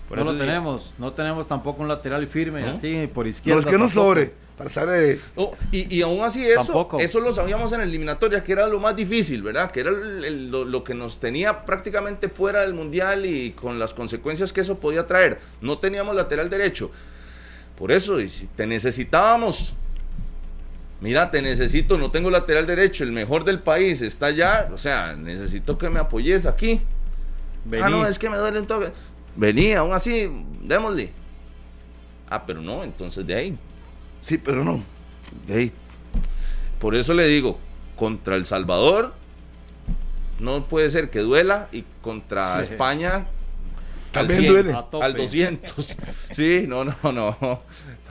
Por 0.08 0.16
no 0.18 0.22
eso 0.24 0.32
lo 0.32 0.38
digo- 0.38 0.46
tenemos. 0.46 0.94
No 0.98 1.12
tenemos 1.12 1.46
tampoco 1.46 1.82
un 1.82 1.88
lateral 1.88 2.26
firme 2.26 2.62
¿No? 2.62 2.70
así 2.72 3.08
por 3.12 3.26
No 3.26 3.30
izquierda. 3.30 3.60
es 3.60 3.66
que 3.66 3.72
no 3.72 3.84
tampoco. 3.86 4.00
sobre. 4.08 4.48
Para 4.56 4.68
estar 4.68 4.86
de, 4.88 5.20
Oh, 5.36 5.54
y, 5.70 5.94
y 5.96 6.02
aún 6.02 6.24
así 6.24 6.44
eso, 6.44 6.64
Tampoco. 6.64 6.98
eso 6.98 7.20
lo 7.20 7.32
sabíamos 7.32 7.70
en 7.70 7.78
la 7.78 7.84
eliminatoria, 7.84 8.42
que 8.42 8.50
era 8.50 8.66
lo 8.66 8.80
más 8.80 8.96
difícil, 8.96 9.40
¿verdad? 9.40 9.70
Que 9.70 9.80
era 9.80 9.90
el- 9.90 10.24
el- 10.24 10.50
lo, 10.50 10.64
lo 10.64 10.82
que 10.82 10.94
nos 10.94 11.20
tenía 11.20 11.64
prácticamente 11.64 12.28
fuera 12.28 12.62
del 12.62 12.74
Mundial 12.74 13.24
y 13.24 13.52
con 13.52 13.78
las 13.78 13.94
consecuencias 13.94 14.52
que 14.52 14.62
eso 14.62 14.80
podía 14.80 15.06
traer. 15.06 15.38
No 15.60 15.78
teníamos 15.78 16.16
lateral 16.16 16.50
derecho. 16.50 16.90
Por 17.76 17.92
eso, 17.92 18.18
y 18.18 18.28
si 18.28 18.48
te 18.48 18.66
necesitábamos, 18.66 19.74
mira, 21.00 21.30
te 21.30 21.40
necesito, 21.40 21.96
no 21.96 22.10
tengo 22.10 22.28
lateral 22.28 22.66
derecho, 22.66 23.04
el 23.04 23.12
mejor 23.12 23.44
del 23.44 23.60
país 23.60 24.00
está 24.02 24.26
allá, 24.26 24.68
o 24.72 24.78
sea, 24.78 25.14
necesito 25.14 25.78
que 25.78 25.88
me 25.88 26.00
apoyes 26.00 26.46
aquí. 26.46 26.80
Vení. 27.64 27.82
Ah, 27.84 27.88
no, 27.90 28.06
es 28.06 28.18
que 28.18 28.28
me 28.28 28.36
duele 28.36 28.58
un 28.58 28.66
toque. 28.66 28.90
Vení, 29.38 29.72
aún 29.72 29.92
así, 29.92 30.28
démosle. 30.62 31.12
Ah, 32.28 32.42
pero 32.44 32.60
no, 32.60 32.82
entonces 32.82 33.24
de 33.24 33.34
ahí. 33.34 33.58
sí, 34.20 34.36
pero 34.36 34.64
no. 34.64 34.82
de 35.46 35.54
ahí. 35.54 35.72
Por 36.80 36.94
eso 36.96 37.14
le 37.14 37.26
digo, 37.28 37.58
contra 37.96 38.34
El 38.36 38.46
Salvador 38.46 39.14
no 40.40 40.64
puede 40.66 40.90
ser 40.90 41.08
que 41.10 41.20
duela 41.20 41.68
y 41.72 41.84
contra 42.02 42.56
Sí. 42.64 42.72
España 42.72 43.14
al 43.14 43.26
También 44.26 44.40
100, 44.40 44.52
duele. 44.52 44.74
Al 45.00 45.14
200. 45.14 45.96
Sí, 46.32 46.64
no, 46.66 46.84
no, 46.84 46.96
no. 47.12 47.62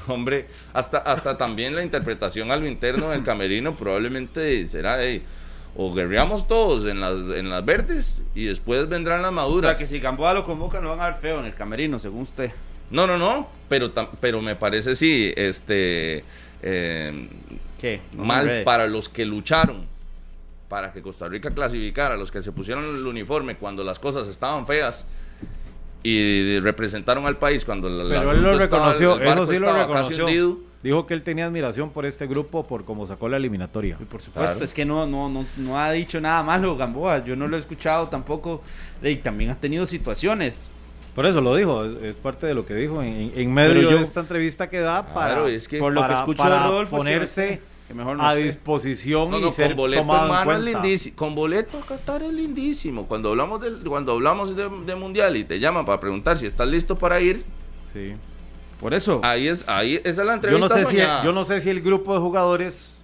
Hombre, 0.08 0.48
hasta, 0.74 1.00
hasta 1.00 1.38
también 1.38 1.76
la 1.76 1.84
interpretación 1.84 2.52
a 2.52 2.56
lo 2.56 2.66
interno 2.68 3.10
del 3.10 3.24
camerino 3.26 3.76
probablemente 3.76 4.66
será 4.70 4.96
de 4.96 5.22
o 5.80 5.94
guerreamos 5.94 6.48
todos 6.48 6.86
en 6.86 7.00
las, 7.00 7.14
en 7.38 7.50
las 7.50 7.64
verdes 7.64 8.24
y 8.34 8.46
después 8.46 8.90
vendrán 8.90 9.22
las 9.22 9.30
O 9.30 9.34
maduras. 9.34 9.78
sea, 9.78 9.86
que 9.86 9.88
si 9.90 10.00
Gamboa 10.00 10.34
lo 10.34 10.44
convoca, 10.44 10.82
no 10.82 10.90
van 10.90 11.02
a 11.02 11.06
ver 11.12 11.16
feo 11.16 11.40
en 11.40 11.46
el 11.46 11.54
camerino, 11.54 12.00
según 12.00 12.24
usted. 12.24 12.52
No, 12.90 13.06
no, 13.06 13.18
no, 13.18 13.48
pero, 13.70 13.92
pero 14.20 14.42
me 14.42 14.56
parece 14.56 14.96
sí, 14.96 15.32
este, 15.36 16.24
eh, 16.64 17.30
¿Qué? 17.80 18.02
No 18.14 18.24
mal 18.24 18.64
para 18.64 18.88
los 18.88 19.08
que 19.08 19.24
lucharon 19.26 19.86
para 20.68 20.92
que 20.92 21.02
Costa 21.02 21.28
Rica 21.30 21.52
clasificara, 21.52 22.18
los 22.18 22.32
que 22.32 22.42
se 22.42 22.52
pusieron 22.52 22.84
el 22.84 23.06
uniforme 23.06 23.56
cuando 23.56 23.84
las 23.84 24.00
cosas 24.00 24.28
estaban 24.28 24.66
feas 24.68 25.06
y 26.04 26.60
representaron 26.60 27.26
al 27.26 27.38
país 27.38 27.66
cuando 27.66 27.88
la, 27.90 28.04
la- 28.04 28.20
Pero 28.20 28.32
él 28.32 28.42
lo 28.42 28.52
estaba- 28.60 28.94
reconoció, 28.94 29.20
el 29.20 29.26
barco 29.28 29.44
eso 29.44 29.54
sí 29.54 29.60
lo 29.60 29.68
estaba 29.68 29.94
casi 29.94 30.14
reconoció. 30.16 30.60
Dijo 30.84 31.08
que 31.08 31.14
él 31.16 31.24
tenía 31.24 31.48
admiración 31.48 31.90
por 31.90 32.06
este 32.06 32.28
grupo 32.28 32.66
por 32.68 32.86
cómo 32.86 33.08
sacó 33.08 33.28
la 33.28 33.38
eliminatoria. 33.38 33.98
Por 33.98 34.22
supuesto, 34.22 34.52
Claro. 34.54 34.64
es 34.64 34.74
que 34.74 34.86
no, 34.86 35.08
no, 35.08 35.28
no, 35.28 35.44
no 35.58 35.78
ha 35.80 35.92
dicho 35.92 36.22
nada 36.22 36.44
malo 36.44 36.78
Gamboa. 36.78 37.26
Yo 37.26 37.36
no 37.36 37.48
lo 37.48 37.58
he 37.58 37.60
escuchado 37.60 38.08
tampoco. 38.08 38.62
Y 39.02 39.16
también 39.18 39.50
ha 39.50 39.56
tenido 39.56 39.86
situaciones. 39.88 40.70
Por 41.16 41.26
eso 41.26 41.42
lo 41.42 41.56
dijo, 41.56 41.84
es, 41.84 41.94
es 42.04 42.16
parte 42.16 42.46
de 42.46 42.54
lo 42.54 42.64
que 42.66 42.76
dijo 42.76 43.02
en, 43.02 43.32
en 43.36 43.52
medio 43.54 43.90
yo- 43.90 43.98
de 43.98 44.04
esta 44.04 44.20
entrevista 44.20 44.70
que 44.70 44.80
da 44.80 45.14
para, 45.14 45.34
Claro, 45.34 45.48
es 45.48 45.68
que- 45.68 45.80
Por 45.80 45.92
lo 45.94 46.02
que 46.02 46.08
para- 46.08 46.20
escucho 46.20 46.44
para 46.44 46.58
de 46.58 46.64
Rodolfo, 46.66 46.98
es 46.98 47.04
que 47.04 47.10
ponerse 47.10 47.62
que 47.88 47.94
mejor 47.96 48.18
no 48.18 48.24
a 48.28 48.34
esté. 48.36 48.44
disposición 48.44 49.32
No, 49.32 49.40
y 49.40 49.42
no, 49.42 49.52
ser 49.52 49.70
con 49.70 49.78
boleto 49.78 50.02
tomado 50.04 50.28
en 50.28 50.38
es 50.40 50.44
cuenta. 50.46 50.80
lindísimo. 50.82 51.16
Con 51.18 51.34
boleto 51.36 51.80
Qatar 51.80 52.22
es 52.22 52.32
lindísimo. 52.34 53.08
Cuando 53.08 53.30
hablamos 53.30 53.60
del, 53.62 53.80
cuando 53.84 54.12
hablamos 54.12 54.56
de, 54.56 54.70
de 54.86 54.96
mundial 54.96 55.36
y 55.38 55.44
te 55.44 55.60
llaman 55.60 55.86
para 55.86 56.00
preguntar 56.00 56.38
si 56.38 56.46
estás 56.46 56.68
listo 56.68 56.96
para 56.96 57.20
ir, 57.20 57.44
Sí. 57.94 58.14
Por 58.80 58.94
eso. 58.94 59.22
ahí 59.24 59.48
es, 59.48 59.68
ahí 59.68 59.96
esa 60.04 60.10
es 60.10 60.18
la 60.18 60.24
Yo 60.26 60.34
entrevista 60.34 60.68
no, 60.68 60.76
sé 60.76 60.86
si, 60.86 60.98
yo 60.98 61.32
no 61.32 61.46
sé 61.46 61.60
si 61.62 61.70
el 61.70 61.82
grupo 61.82 62.14
de 62.14 62.20
jugadores 62.20 63.02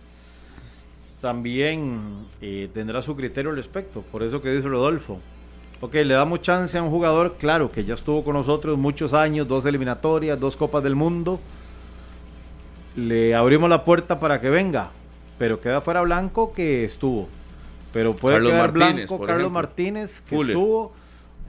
también 1.19 2.27
eh, 2.41 2.69
tendrá 2.73 3.01
su 3.01 3.15
criterio 3.15 3.51
al 3.51 3.57
respecto. 3.57 4.01
Por 4.11 4.23
eso 4.23 4.41
que 4.41 4.51
dice 4.51 4.67
Rodolfo. 4.67 5.19
Ok, 5.81 5.95
le 5.95 6.13
damos 6.13 6.41
chance 6.41 6.77
a 6.77 6.83
un 6.83 6.89
jugador, 6.89 7.35
claro, 7.37 7.71
que 7.71 7.83
ya 7.83 7.93
estuvo 7.93 8.23
con 8.23 8.33
nosotros 8.35 8.77
muchos 8.77 9.13
años, 9.13 9.47
dos 9.47 9.65
eliminatorias, 9.65 10.39
dos 10.39 10.55
copas 10.55 10.83
del 10.83 10.95
mundo. 10.95 11.39
Le 12.95 13.33
abrimos 13.35 13.69
la 13.69 13.83
puerta 13.83 14.19
para 14.19 14.39
que 14.39 14.49
venga, 14.49 14.91
pero 15.37 15.59
queda 15.59 15.81
fuera 15.81 16.01
Blanco 16.01 16.53
que 16.53 16.85
estuvo. 16.85 17.27
Pero 17.91 18.15
puede 18.15 18.35
Carlos 18.35 18.51
quedar 18.51 18.73
Martínez, 18.73 19.07
Blanco, 19.09 19.17
Carlos 19.25 19.29
ejemplo. 19.29 19.49
Martínez, 19.49 20.21
que 20.21 20.35
Fuller. 20.35 20.55
estuvo. 20.55 20.93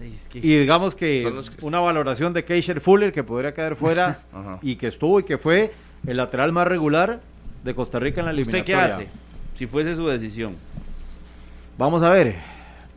Ay, 0.00 0.12
es 0.14 0.28
que- 0.28 0.38
Y 0.38 0.58
digamos 0.58 0.94
que 0.94 1.26
una 1.62 1.80
valoración 1.80 2.32
de 2.32 2.44
Keisher 2.44 2.80
Fuller 2.80 3.12
que 3.12 3.22
podría 3.24 3.54
quedar 3.54 3.76
fuera 3.76 4.20
y 4.62 4.76
que 4.76 4.88
estuvo 4.88 5.20
y 5.20 5.24
que 5.24 5.38
fue 5.38 5.72
el 6.06 6.16
lateral 6.16 6.52
más 6.52 6.66
regular 6.66 7.20
de 7.62 7.74
Costa 7.74 7.98
Rica 7.98 8.20
en 8.20 8.26
la 8.26 8.32
¿Usted 8.32 8.64
qué 8.64 8.72
eliminatoria. 8.72 8.94
hace? 8.96 9.08
Si 9.56 9.66
fuese 9.66 9.94
su 9.94 10.06
decisión. 10.06 10.54
Vamos 11.78 12.02
a 12.02 12.08
ver, 12.10 12.36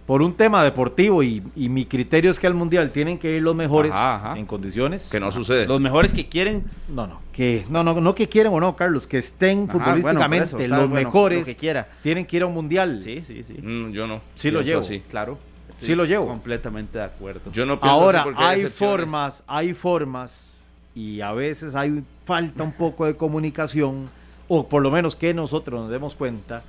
por 0.05 0.21
un 0.21 0.33
tema 0.33 0.63
deportivo 0.63 1.23
y, 1.23 1.41
y 1.55 1.69
mi 1.69 1.85
criterio 1.85 2.31
es 2.31 2.39
que 2.39 2.47
al 2.47 2.53
Mundial 2.53 2.91
tienen 2.91 3.17
que 3.17 3.37
ir 3.37 3.41
los 3.43 3.55
mejores 3.55 3.91
Ajá, 3.91 4.15
ajá. 4.31 4.39
en 4.39 4.45
condiciones. 4.45 5.09
Que 5.09 5.19
no 5.19 5.31
sucede. 5.31 5.67
Los 5.67 5.79
mejores 5.81 6.13
que 6.13 6.27
quieren. 6.27 6.63
No, 6.89 7.07
no, 7.07 7.21
que 7.31 7.63
no, 7.69 7.83
no, 7.83 7.99
no 7.99 8.15
que 8.15 8.27
quieren 8.29 8.51
o 8.53 8.59
no, 8.59 8.75
Carlos, 8.75 9.07
que 9.07 9.17
estén 9.19 9.63
Ajá, 9.63 9.71
futbolísticamente 9.73 10.51
bueno, 10.51 10.65
eso, 10.65 10.75
los 10.75 10.89
bueno, 10.89 11.05
mejores 11.05 11.39
Lo 11.39 11.45
que 11.45 11.55
quiera. 11.55 11.87
tienen 12.03 12.25
que 12.25 12.37
ir 12.37 12.43
a 12.43 12.45
un 12.45 12.53
Mundial. 12.53 13.01
Sí, 13.03 13.23
sí, 13.25 13.43
sí. 13.43 13.53
Mm, 13.53 13.91
yo 13.91 14.05
no. 14.07 14.21
Sí 14.35 14.51
lo 14.51 14.61
llevo. 14.61 14.81
así. 14.81 15.01
Claro. 15.09 15.37
Sí 15.81 15.95
lo 15.95 16.05
llevo. 16.05 16.27
Completamente 16.27 16.97
de 16.97 17.03
acuerdo. 17.03 17.51
Yo 17.51 17.65
no 17.65 17.79
pienso 17.79 17.95
Ahora, 17.95 18.25
hay 18.35 18.65
formas, 18.65 19.43
hay 19.47 19.73
formas 19.73 20.61
y 20.95 21.21
a 21.21 21.31
veces 21.31 21.75
hay 21.75 22.03
falta 22.25 22.63
un 22.63 22.71
poco 22.71 23.05
de 23.05 23.15
comunicación, 23.15 24.05
o 24.47 24.67
por 24.67 24.81
lo 24.81 24.89
menos 24.89 25.15
que 25.15 25.33
nosotros 25.33 25.81
nos 25.81 25.91
demos 25.91 26.15
cuenta 26.15 26.63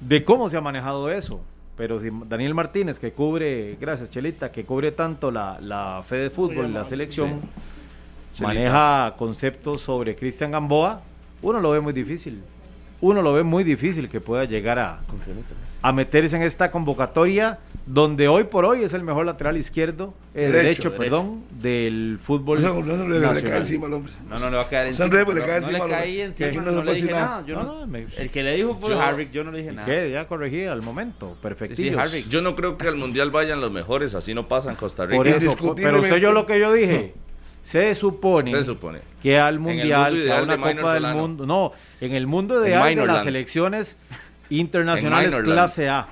de 0.00 0.24
cómo 0.24 0.48
se 0.48 0.56
ha 0.56 0.60
manejado 0.60 1.10
eso. 1.10 1.40
Pero 1.76 1.98
si 1.98 2.10
Daniel 2.28 2.54
Martínez, 2.54 2.98
que 2.98 3.12
cubre, 3.12 3.76
gracias 3.80 4.10
Chelita, 4.10 4.52
que 4.52 4.64
cubre 4.64 4.92
tanto 4.92 5.30
la, 5.30 5.58
la 5.60 6.04
fe 6.06 6.16
de 6.16 6.30
fútbol 6.30 6.68
y 6.68 6.72
la 6.72 6.84
selección, 6.84 7.40
maneja 8.40 9.14
conceptos 9.16 9.80
sobre 9.80 10.14
Cristian 10.14 10.52
Gamboa, 10.52 11.00
uno 11.40 11.60
lo 11.60 11.70
ve 11.70 11.80
muy 11.80 11.92
difícil. 11.92 12.42
Uno 13.00 13.20
lo 13.20 13.32
ve 13.32 13.42
muy 13.42 13.64
difícil 13.64 14.08
que 14.08 14.20
pueda 14.20 14.44
llegar 14.44 14.78
a, 14.78 15.00
a 15.82 15.92
meterse 15.92 16.36
en 16.36 16.42
esta 16.42 16.70
convocatoria 16.70 17.58
donde 17.86 18.28
hoy 18.28 18.44
por 18.44 18.64
hoy 18.64 18.84
es 18.84 18.94
el 18.94 19.02
mejor 19.02 19.26
lateral 19.26 19.56
izquierdo, 19.56 20.14
eh, 20.34 20.42
Derecho, 20.42 20.52
derecho, 20.52 20.90
derecho. 20.90 20.96
perdón, 21.02 21.42
del 21.60 22.18
fútbol 22.22 22.62
No, 22.62 22.74
no, 22.80 22.96
no, 22.96 23.08
le- 23.08 23.18
le 23.18 23.42
cae 23.42 23.56
encima 23.56 23.88
al 23.88 23.94
hombre. 23.94 24.12
No, 24.30 24.38
no 24.38 24.50
le 24.50 24.56
va 24.56 24.62
a 24.62 24.68
caer 24.68 24.86
encima. 24.88 25.08
le 25.08 25.12
no, 25.12 25.24
no 25.24 25.32
le 25.34 25.40
caí 25.90 26.20
encima, 26.20 26.62
no, 26.62 26.70
no 26.70 26.84
le 26.84 26.94
dije 26.94 27.06
nada. 27.10 27.26
nada. 27.26 27.46
Yo 27.46 27.56
No, 27.56 27.62
no, 27.64 27.80
no, 27.80 27.86
me- 27.88 28.06
el 28.16 28.30
que 28.30 28.42
le 28.44 28.54
dijo 28.54 28.76
fue 28.80 28.90
Yo- 28.90 29.00
Harvick, 29.00 29.32
yo 29.32 29.42
no 29.42 29.50
le 29.50 29.58
dije 29.58 29.72
¿Y 29.72 29.74
nada. 29.74 29.86
qué? 29.86 30.10
Ya 30.12 30.28
corregí 30.28 30.64
al 30.64 30.82
momento, 30.82 31.36
perfectillo. 31.42 31.98
Harvick. 31.98 32.28
Yo 32.28 32.40
no 32.42 32.54
creo 32.54 32.78
que 32.78 32.86
al 32.86 32.94
mundial 32.96 33.32
vayan 33.32 33.60
los 33.60 33.72
mejores, 33.72 34.14
así 34.14 34.32
no 34.34 34.46
pasa 34.46 34.70
en 34.70 34.76
Costa 34.76 35.04
Rica. 35.06 35.16
Por 35.16 35.26
eso, 35.26 35.56
pero 35.74 36.00
usted 36.00 36.16
yo 36.18 36.32
lo 36.32 36.46
que 36.46 36.60
yo 36.60 36.72
dije, 36.72 37.14
se 37.62 37.92
supone, 37.96 38.52
Se 38.52 38.62
supone. 38.64 39.00
que 39.20 39.36
al 39.38 39.54
el 39.54 39.60
mundial, 39.60 40.30
a 40.30 40.42
una 40.44 40.56
de 40.56 40.58
Copa 40.76 40.94
del 40.94 41.02
Solano. 41.02 41.20
Mundo, 41.20 41.46
no, 41.46 41.72
en 42.00 42.12
el 42.12 42.28
mundo 42.28 42.54
En 42.62 42.68
ideal 42.68 42.82
de 42.94 43.06
las 43.06 43.24
Minorland. 43.24 43.86
Internacionales 44.60 45.34
clase 45.36 45.88
A 45.88 46.06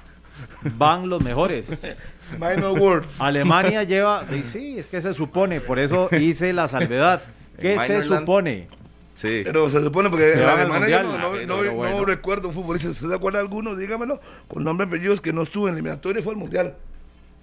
van 0.76 1.08
los 1.08 1.22
mejores. 1.22 1.80
Minor 2.38 2.78
World. 2.78 3.08
Alemania 3.18 3.82
lleva, 3.84 4.24
y 4.30 4.42
sí, 4.44 4.78
es 4.78 4.86
que 4.86 5.00
se 5.00 5.14
supone, 5.14 5.60
por 5.60 5.78
eso 5.78 6.08
hice 6.12 6.52
la 6.52 6.68
salvedad. 6.68 7.22
¿Qué 7.60 7.76
se 7.78 7.88
Minorland. 7.98 8.20
supone? 8.20 8.68
Sí. 9.16 9.42
Pero 9.44 9.68
se 9.68 9.82
supone 9.82 10.08
porque 10.08 10.32
en 10.34 10.42
Alemania 10.44 11.02
no, 11.02 11.12
Ah, 11.14 11.18
no, 11.20 11.30
pero 11.32 11.46
no- 11.46 11.62
no 11.64 11.72
bueno. 11.74 12.04
recuerdo 12.06 12.48
un 12.48 12.54
futbolista. 12.54 12.88
¿Usted 12.88 13.08
se 13.08 13.14
acuerda 13.14 13.38
de 13.40 13.44
alguno? 13.44 13.76
Dígamelo. 13.76 14.18
Con 14.48 14.64
nombre 14.64 14.86
y 14.86 14.88
apellidos 14.88 15.20
que 15.20 15.32
no 15.32 15.42
estuvo 15.42 15.68
en 15.68 15.74
eliminatoria 15.74 16.20
y 16.20 16.22
fue 16.22 16.32
al 16.32 16.38
mundial. 16.38 16.74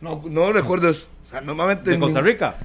No, 0.02 0.24
no 0.28 0.52
recuerdo 0.52 0.90
eso. 0.90 1.08
O 1.24 1.28
sea, 1.28 1.42
normalmente. 1.42 1.90
¿De 1.90 1.96
en 1.96 2.02
Costa 2.02 2.22
Rica? 2.22 2.56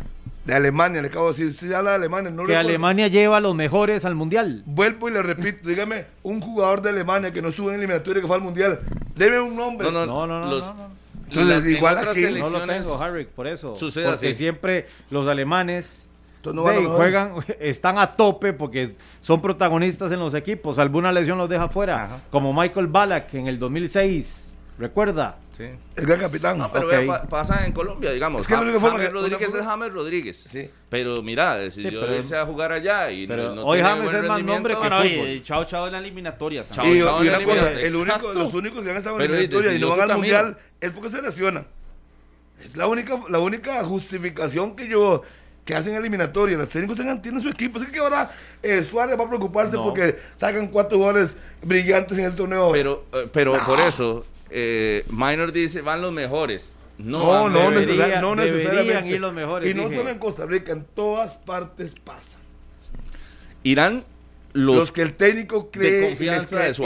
De 0.45 0.55
Alemania, 0.55 1.01
le 1.01 1.09
acabo 1.09 1.33
de 1.33 1.45
decir, 1.45 1.55
si 1.55 1.73
habla 1.73 1.91
de 1.91 1.97
Alemania, 1.97 2.31
no 2.31 2.45
Que 2.47 2.57
Alemania 2.57 3.09
lleva 3.09 3.37
a 3.37 3.41
los 3.41 3.55
mejores 3.55 4.05
al 4.05 4.15
mundial. 4.15 4.63
Vuelvo 4.67 5.09
y 5.09 5.13
le 5.13 5.23
repito, 5.23 5.69
dígame, 5.69 6.07
un 6.23 6.41
jugador 6.41 6.83
de 6.83 6.91
Alemania 6.91 7.33
que 7.33 7.41
no 7.41 7.51
sube 7.53 7.71
en 7.71 7.79
eliminatoria 7.79 8.21
que 8.21 8.27
fue 8.27 8.37
al 8.37 8.43
mundial, 8.43 8.81
debe 9.15 9.41
un 9.41 9.55
nombre. 9.55 9.91
No, 9.93 10.07
no, 10.07 10.27
no, 10.27 10.47
no, 10.47 10.91
Entonces, 11.29 11.67
igual 11.67 11.99
aquí. 11.99 12.23
No 12.39 12.49
lo 12.49 12.67
tengo, 12.67 13.01
Harry, 13.01 13.25
por 13.25 13.47
eso. 13.47 13.77
Sucede 13.77 14.11
porque 14.11 14.35
siempre 14.35 14.87
los 15.11 15.29
alemanes 15.29 16.07
juegan, 16.51 17.35
están 17.61 17.99
a 17.99 18.17
tope 18.17 18.53
porque 18.53 18.97
son 19.21 19.41
protagonistas 19.41 20.11
en 20.13 20.19
los 20.19 20.35
equipos. 20.35 20.79
Alguna 20.79 21.13
lesión 21.13 21.39
los 21.39 21.49
deja 21.49 21.69
fuera, 21.69 22.21
como 22.31 22.53
Michael 22.53 22.89
Ballack 22.89 23.35
en 23.35 23.47
el 23.47 23.59
2006. 23.59 24.52
¿Recuerda? 24.83 25.37
Sí. 25.53 25.63
El 25.95 26.07
gran 26.07 26.19
capitán. 26.19 26.59
No, 26.59 26.73
pero 26.73 26.89
pasa 27.29 27.65
en 27.65 27.71
Colombia, 27.71 28.11
digamos. 28.11 28.41
Es 28.41 28.49
que 28.49 28.55
James 28.55 29.13
Rodríguez 29.13 29.55
es 29.55 29.65
James 29.65 29.93
Rodríguez. 29.93 30.47
Sí. 30.51 30.69
Pero 30.89 31.23
mira, 31.23 31.55
decidió 31.55 32.05
sí, 32.05 32.13
irse 32.15 32.37
a 32.37 32.45
jugar 32.45 32.73
allá 32.73 33.09
y 33.13 33.29
pero 33.29 33.55
no, 33.55 33.65
hoy 33.65 33.81
James 33.81 34.13
es 34.13 34.25
más 34.25 34.43
nombre 34.43 34.75
que 34.75 34.81
bueno, 34.81 35.29
y 35.29 35.41
chao 35.45 35.63
chao 35.63 35.87
en 35.87 35.93
la 35.93 35.99
eliminatoria. 36.01 36.67
Chao, 36.69 36.85
y, 36.85 36.99
chao 36.99 37.23
y 37.23 37.29
una 37.29 37.45
cosa, 37.45 37.71
el 37.81 37.95
único, 37.95 38.33
los 38.33 38.53
únicos 38.55 38.83
que 38.83 38.91
han 38.91 38.97
estado 38.97 39.21
en 39.21 39.31
la 39.31 39.39
eliminatoria 39.39 39.73
y 39.73 39.79
no 39.79 39.91
van 39.91 40.11
al 40.11 40.17
mundial 40.17 40.59
es 40.81 40.91
porque 40.91 41.11
se 41.11 41.23
lesiona. 41.23 41.65
Es 42.61 42.77
la 42.77 42.89
única, 42.89 43.21
la 43.29 43.39
única 43.39 43.85
justificación 43.85 44.75
que 44.75 44.89
yo 44.89 45.23
que 45.65 45.75
hacen 45.75 45.95
eliminatoria. 45.95 46.59
Los 46.59 46.69
técnicos 46.69 46.97
tengan, 46.97 47.23
tienen 47.23 47.41
su 47.41 47.49
equipo. 47.49 47.79
Así 47.79 47.91
que 47.91 47.99
ahora 47.99 48.31
eh, 48.63 48.83
Suárez 48.83 49.19
va 49.19 49.25
a 49.25 49.29
preocuparse 49.29 49.77
porque 49.77 50.19
sacan 50.37 50.69
cuatro 50.69 50.99
jugadores 50.99 51.37
brillantes 51.63 52.19
en 52.19 52.25
el 52.25 52.37
torneo. 52.37 52.73
Pero, 52.73 53.05
eh, 53.13 53.29
pero 53.33 53.59
por 53.65 53.81
eso, 53.81 54.25
eh, 54.53 55.05
Minor 55.11 55.53
dice, 55.53 55.81
van 55.83 56.03
los 56.03 56.13
mejores. 56.13 56.73
No, 56.99 57.49
no, 57.49 57.71
no, 57.71 58.37
necesariamente. 58.37 59.11
Ir 59.11 59.21
los 59.21 59.33
mejores, 59.33 59.71
y 59.71 59.75
no 59.75 59.93
solo 59.93 60.11
en 60.11 60.19
Costa 60.19 60.47
Rica, 60.47 60.73
en 60.73 60.85
todas 60.85 61.35
partes 61.35 61.95
pasa. 61.95 62.39
Irán 63.63 64.05
los, 64.53 64.93
que 64.93 65.03
el 65.03 65.15
técnico 65.15 65.71
cree 65.71 66.17
que 66.17 66.29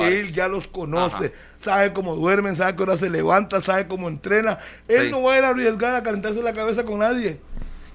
él 0.06 0.32
ya 0.32 0.48
los 0.48 0.68
conoce, 0.68 1.32
sabe 1.58 1.92
cómo 1.92 2.14
duermen, 2.14 2.54
sabe 2.54 2.76
que 2.76 2.96
se 2.96 3.10
levanta, 3.10 3.60
sabe 3.60 3.88
cómo 3.88 4.08
entrena. 4.08 4.58
Él 4.86 5.10
no 5.10 5.22
va 5.22 5.34
a 5.34 5.38
ir 5.38 5.44
a 5.44 5.48
arriesgar 5.48 5.94
a 5.94 6.02
calentarse 6.02 6.42
la 6.42 6.54
cabeza 6.54 6.84
con 6.84 7.00
nadie 7.00 7.38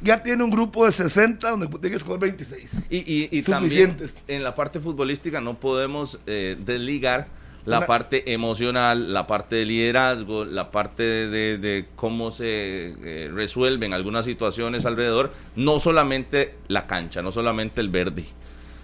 ya 0.02 0.24
tiene 0.24 0.44
un 0.44 0.50
grupo 0.50 0.86
de 0.86 0.92
60 0.92 1.50
donde 1.50 1.68
tiene 1.68 1.90
que 1.90 1.96
escoger 1.96 2.20
26. 2.20 2.72
Y, 2.90 2.98
y, 2.98 3.30
y 3.32 3.42
también 3.44 3.96
en 4.28 4.44
la 4.44 4.56
parte 4.56 4.80
futbolística 4.80 5.40
no 5.40 5.60
podemos 5.60 6.20
eh, 6.26 6.58
desligar 6.60 7.28
la 7.66 7.86
parte 7.86 8.34
emocional, 8.34 9.14
la 9.14 9.28
parte 9.28 9.58
de 9.58 9.66
liderazgo, 9.66 10.46
la 10.46 10.72
parte 10.72 11.04
de, 11.04 11.86
cómo 11.96 12.32
se 12.32 12.94
eh, 13.04 13.32
resuelven 13.34 13.94
algunas 13.94 14.26
situaciones 14.26 14.86
alrededor, 14.86 15.32
no 15.56 15.80
solamente 15.80 16.56
la 16.68 16.88
cancha, 16.88 17.22
no 17.22 17.32
solamente 17.32 17.82
el 17.82 17.90
verde. 17.90 18.26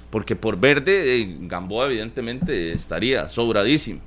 Porque 0.10 0.36
por 0.36 0.60
verde, 0.60 1.18
eh, 1.18 1.38
Gamboa 1.42 1.88
evidentemente 1.88 2.72
estaría 2.72 3.30
sobradísimo. 3.30 4.02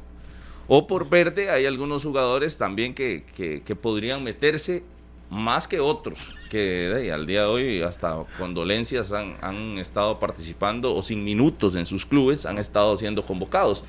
O 0.68 0.86
por 0.86 1.08
verde 1.08 1.50
hay 1.50 1.66
algunos 1.66 2.04
jugadores 2.04 2.56
también 2.56 2.94
que, 2.94 3.24
que 3.34 3.76
podrían 3.76 4.22
meterse 4.22 4.84
más 5.30 5.68
que 5.68 5.80
otros 5.80 6.18
que 6.50 7.10
al 7.12 7.24
día 7.24 7.42
de 7.42 7.46
hoy 7.46 7.82
hasta 7.82 8.24
condolencias 8.36 9.12
han, 9.12 9.36
han, 9.40 9.78
estado 9.78 10.18
participando 10.18 10.94
o 10.94 11.02
sin 11.02 11.22
minutos 11.22 11.76
en 11.76 11.86
sus 11.86 12.04
clubes 12.04 12.44
han 12.44 12.58
estado 12.58 12.96
siendo 12.98 13.24
convocados. 13.24 13.84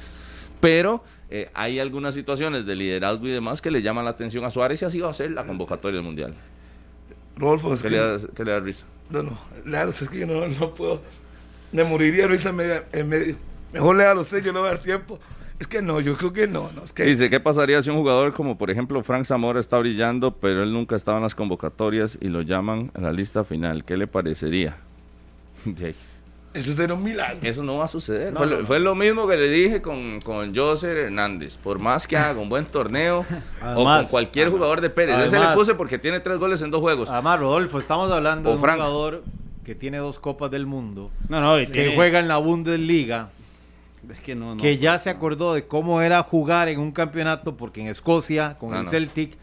Pero 0.62 1.04
eh, 1.30 1.50
hay 1.54 1.80
algunas 1.80 2.16
situaciones 2.16 2.66
de 2.66 2.76
liderazgo 2.76 3.28
y 3.28 3.32
demás 3.32 3.62
que 3.62 3.72
le 3.72 3.82
llaman 3.82 4.06
la 4.06 4.12
atención 4.12 4.46
a 4.46 4.52
Suárez 4.52 4.82
y 4.82 4.86
así 4.86 5.00
va 5.00 5.10
a 5.10 5.14
ser 5.14 5.32
la 5.32 5.44
convocatoria 5.44 5.98
del 5.98 6.06
Mundial. 6.06 6.36
Rodolfo, 7.36 7.76
¿Qué, 7.82 7.90
le 7.90 7.98
da, 7.98 8.18
le 8.18 8.52
da, 8.52 8.60
risa? 8.60 8.86
No, 9.10 9.24
no, 9.24 9.38
claro, 9.64 9.90
es 9.90 10.08
que 10.08 10.20
yo 10.20 10.28
no, 10.28 10.48
no 10.48 10.74
puedo, 10.74 11.02
me 11.72 11.84
moriría 11.84 12.28
risa 12.28 12.50
en 12.50 12.56
medio. 12.56 12.84
En 12.94 13.10
medio. 13.10 13.36
Mejor 13.74 13.96
le 13.96 14.04
da 14.04 14.12
a 14.12 14.20
usted, 14.20 14.44
yo 14.44 14.54
no 14.54 14.60
voy 14.60 14.70
a 14.70 14.74
dar 14.74 14.84
tiempo. 14.84 15.20
Es 15.60 15.68
que 15.68 15.82
no, 15.82 16.00
yo 16.00 16.18
creo 16.18 16.34
que 16.34 16.48
no. 16.48 16.72
no 16.76 16.84
es 16.84 16.92
que... 16.92 17.04
Dice, 17.04 17.30
¿qué 17.30 17.40
pasaría 17.40 17.82
si 17.82 17.90
un 17.90 17.98
jugador 17.98 18.34
como 18.34 18.58
por 18.58 18.72
ejemplo 18.72 19.04
Frank 19.04 19.26
Zamora 19.26 19.60
está 19.60 19.78
brillando, 19.78 20.32
pero 20.32 20.64
él 20.64 20.74
nunca 20.74 20.96
estaba 20.96 21.18
en 21.18 21.24
las 21.24 21.36
convocatorias 21.36 22.18
y 22.20 22.30
lo 22.30 22.42
llaman 22.42 22.92
a 22.96 23.02
la 23.02 23.12
lista 23.14 23.44
final? 23.44 23.86
¿Qué 23.86 23.96
le 23.96 24.08
parecería? 24.08 24.78
Eso 26.54 26.74
sería 26.74 26.94
un 26.94 27.04
milagro. 27.04 27.40
Eso 27.42 27.64
no 27.64 27.78
va 27.78 27.86
a 27.86 27.88
suceder. 27.88 28.34
fue, 28.66 28.80
lo 28.80 28.94
mismo 28.94 29.28
que 29.28 29.38
le 29.38 29.48
dije 29.48 29.82
con, 29.82 30.20
con 30.20 30.54
José 30.54 31.06
Hernández. 31.06 31.58
Por 31.58 31.80
más 31.80 32.08
que 32.08 32.18
haga 32.18 32.40
un 32.40 32.50
buen 32.50 32.66
torneo 32.66 33.26
o 33.76 33.84
con 33.84 34.06
cualquier 34.06 34.50
jugador 34.50 34.82
de 34.82 34.90
Pérez. 34.90 35.18
Ese 35.26 35.40
le 35.40 35.48
puse 35.54 35.76
porque 35.76 35.98
tiene 35.98 36.20
tres 36.20 36.38
goles 36.38 36.62
en 36.62 36.72
dos 36.72 36.82
juegos. 36.82 37.10
Además, 37.10 37.40
Rodolfo, 37.40 37.80
estamos 37.80 38.12
hablando 38.12 38.50
de 38.50 38.56
un 38.56 38.62
jugador 38.62 39.24
que 39.64 39.76
tiene 39.76 39.98
dos 39.98 40.20
Copas 40.20 40.52
del 40.52 40.66
Mundo. 40.66 41.12
que 41.72 41.94
juega 41.96 42.20
en 42.20 42.28
la 42.28 42.38
Bundesliga 42.38 43.30
que, 44.60 44.78
ya 44.78 44.98
se 44.98 45.10
acordó 45.10 45.54
de 45.54 45.68
cómo 45.68 46.02
era 46.02 46.24
jugar 46.24 46.70
en 46.70 46.80
un 46.80 46.92
campeonato, 46.92 47.56
porque 47.56 47.82
en 47.82 47.88
Escocia, 47.88 48.58
con 48.58 48.74
el 48.74 48.88
Celtic, 48.88 49.38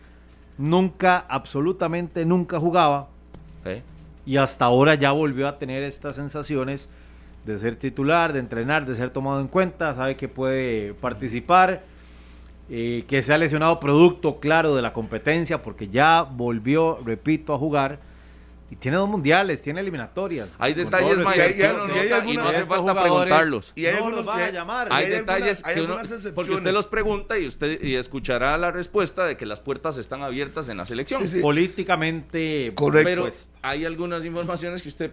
nunca, 0.56 1.24
absolutamente 1.28 2.24
nunca 2.24 2.58
jugaba. 2.58 3.08
Y 4.28 4.36
hasta 4.36 4.66
ahora 4.66 4.94
ya 4.94 5.10
volvió 5.12 5.48
a 5.48 5.58
tener 5.58 5.82
estas 5.82 6.16
sensaciones 6.16 6.90
de 7.46 7.56
ser 7.56 7.76
titular, 7.76 8.34
de 8.34 8.40
entrenar, 8.40 8.84
de 8.84 8.94
ser 8.94 9.08
tomado 9.08 9.40
en 9.40 9.48
cuenta, 9.48 9.94
sabe 9.94 10.16
que 10.16 10.28
puede 10.28 10.92
participar, 10.92 11.80
eh, 12.68 13.06
que 13.08 13.22
se 13.22 13.32
ha 13.32 13.38
lesionado 13.38 13.80
producto 13.80 14.38
claro 14.38 14.74
de 14.74 14.82
la 14.82 14.92
competencia, 14.92 15.62
porque 15.62 15.88
ya 15.88 16.24
volvió, 16.24 16.98
repito, 17.02 17.54
a 17.54 17.58
jugar 17.58 18.00
y 18.70 18.76
tiene 18.76 18.98
dos 18.98 19.08
mundiales, 19.08 19.62
tiene 19.62 19.80
eliminatorias. 19.80 20.48
Hay 20.58 20.74
detalles, 20.74 21.20
Maya, 21.20 21.48
y, 21.48 22.36
no 22.36 22.48
hace 22.48 22.66
falta 22.66 23.02
preguntarlos. 23.02 23.72
Y 23.74 23.86
hay 23.86 23.96
algunos 23.96 24.28
a 24.28 24.50
llamar. 24.50 24.88
Hay, 24.90 25.08
detalles 25.08 25.62
que 25.62 25.80
uno, 25.80 25.98
porque 26.34 26.52
usted 26.52 26.72
los 26.72 26.86
pregunta 26.86 27.38
y 27.38 27.46
usted 27.46 27.82
y 27.82 27.94
escuchará 27.94 28.58
la 28.58 28.70
respuesta 28.70 29.24
de 29.26 29.36
que 29.36 29.46
las 29.46 29.60
puertas 29.60 29.96
están 29.96 30.22
abiertas 30.22 30.68
en 30.68 30.76
la 30.76 30.86
selección. 30.86 31.22
Políticamente 31.40 32.72
correcto. 32.74 33.08
Pero 33.08 33.28
hay 33.62 33.84
algunas 33.84 34.24
informaciones 34.24 34.82
que 34.82 34.88
usted 34.88 35.12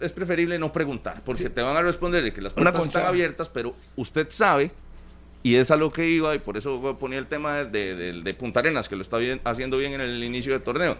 es 0.00 0.12
preferible 0.12 0.58
no 0.58 0.72
preguntar, 0.72 1.22
porque 1.24 1.50
te 1.50 1.62
van 1.62 1.76
a 1.76 1.82
responder 1.82 2.22
de 2.22 2.32
que 2.32 2.40
las 2.40 2.52
puertas 2.52 2.84
están 2.84 3.06
abiertas, 3.06 3.48
pero 3.48 3.74
usted 3.96 4.28
sabe 4.30 4.70
y 5.46 5.54
es 5.54 5.70
a 5.70 5.76
lo 5.76 5.92
que 5.92 6.08
iba, 6.08 6.34
y 6.34 6.40
por 6.40 6.56
eso 6.56 6.98
ponía 6.98 7.20
el 7.20 7.28
tema 7.28 7.62
de, 7.62 7.94
de, 7.94 8.34
Punta 8.34 8.58
Arenas, 8.58 8.88
que 8.88 8.96
lo 8.96 9.02
está 9.02 9.16
bien, 9.16 9.40
haciendo 9.44 9.78
bien 9.78 9.92
en 9.92 10.00
el 10.00 10.24
inicio 10.24 10.52
del 10.52 10.60
torneo. 10.60 10.96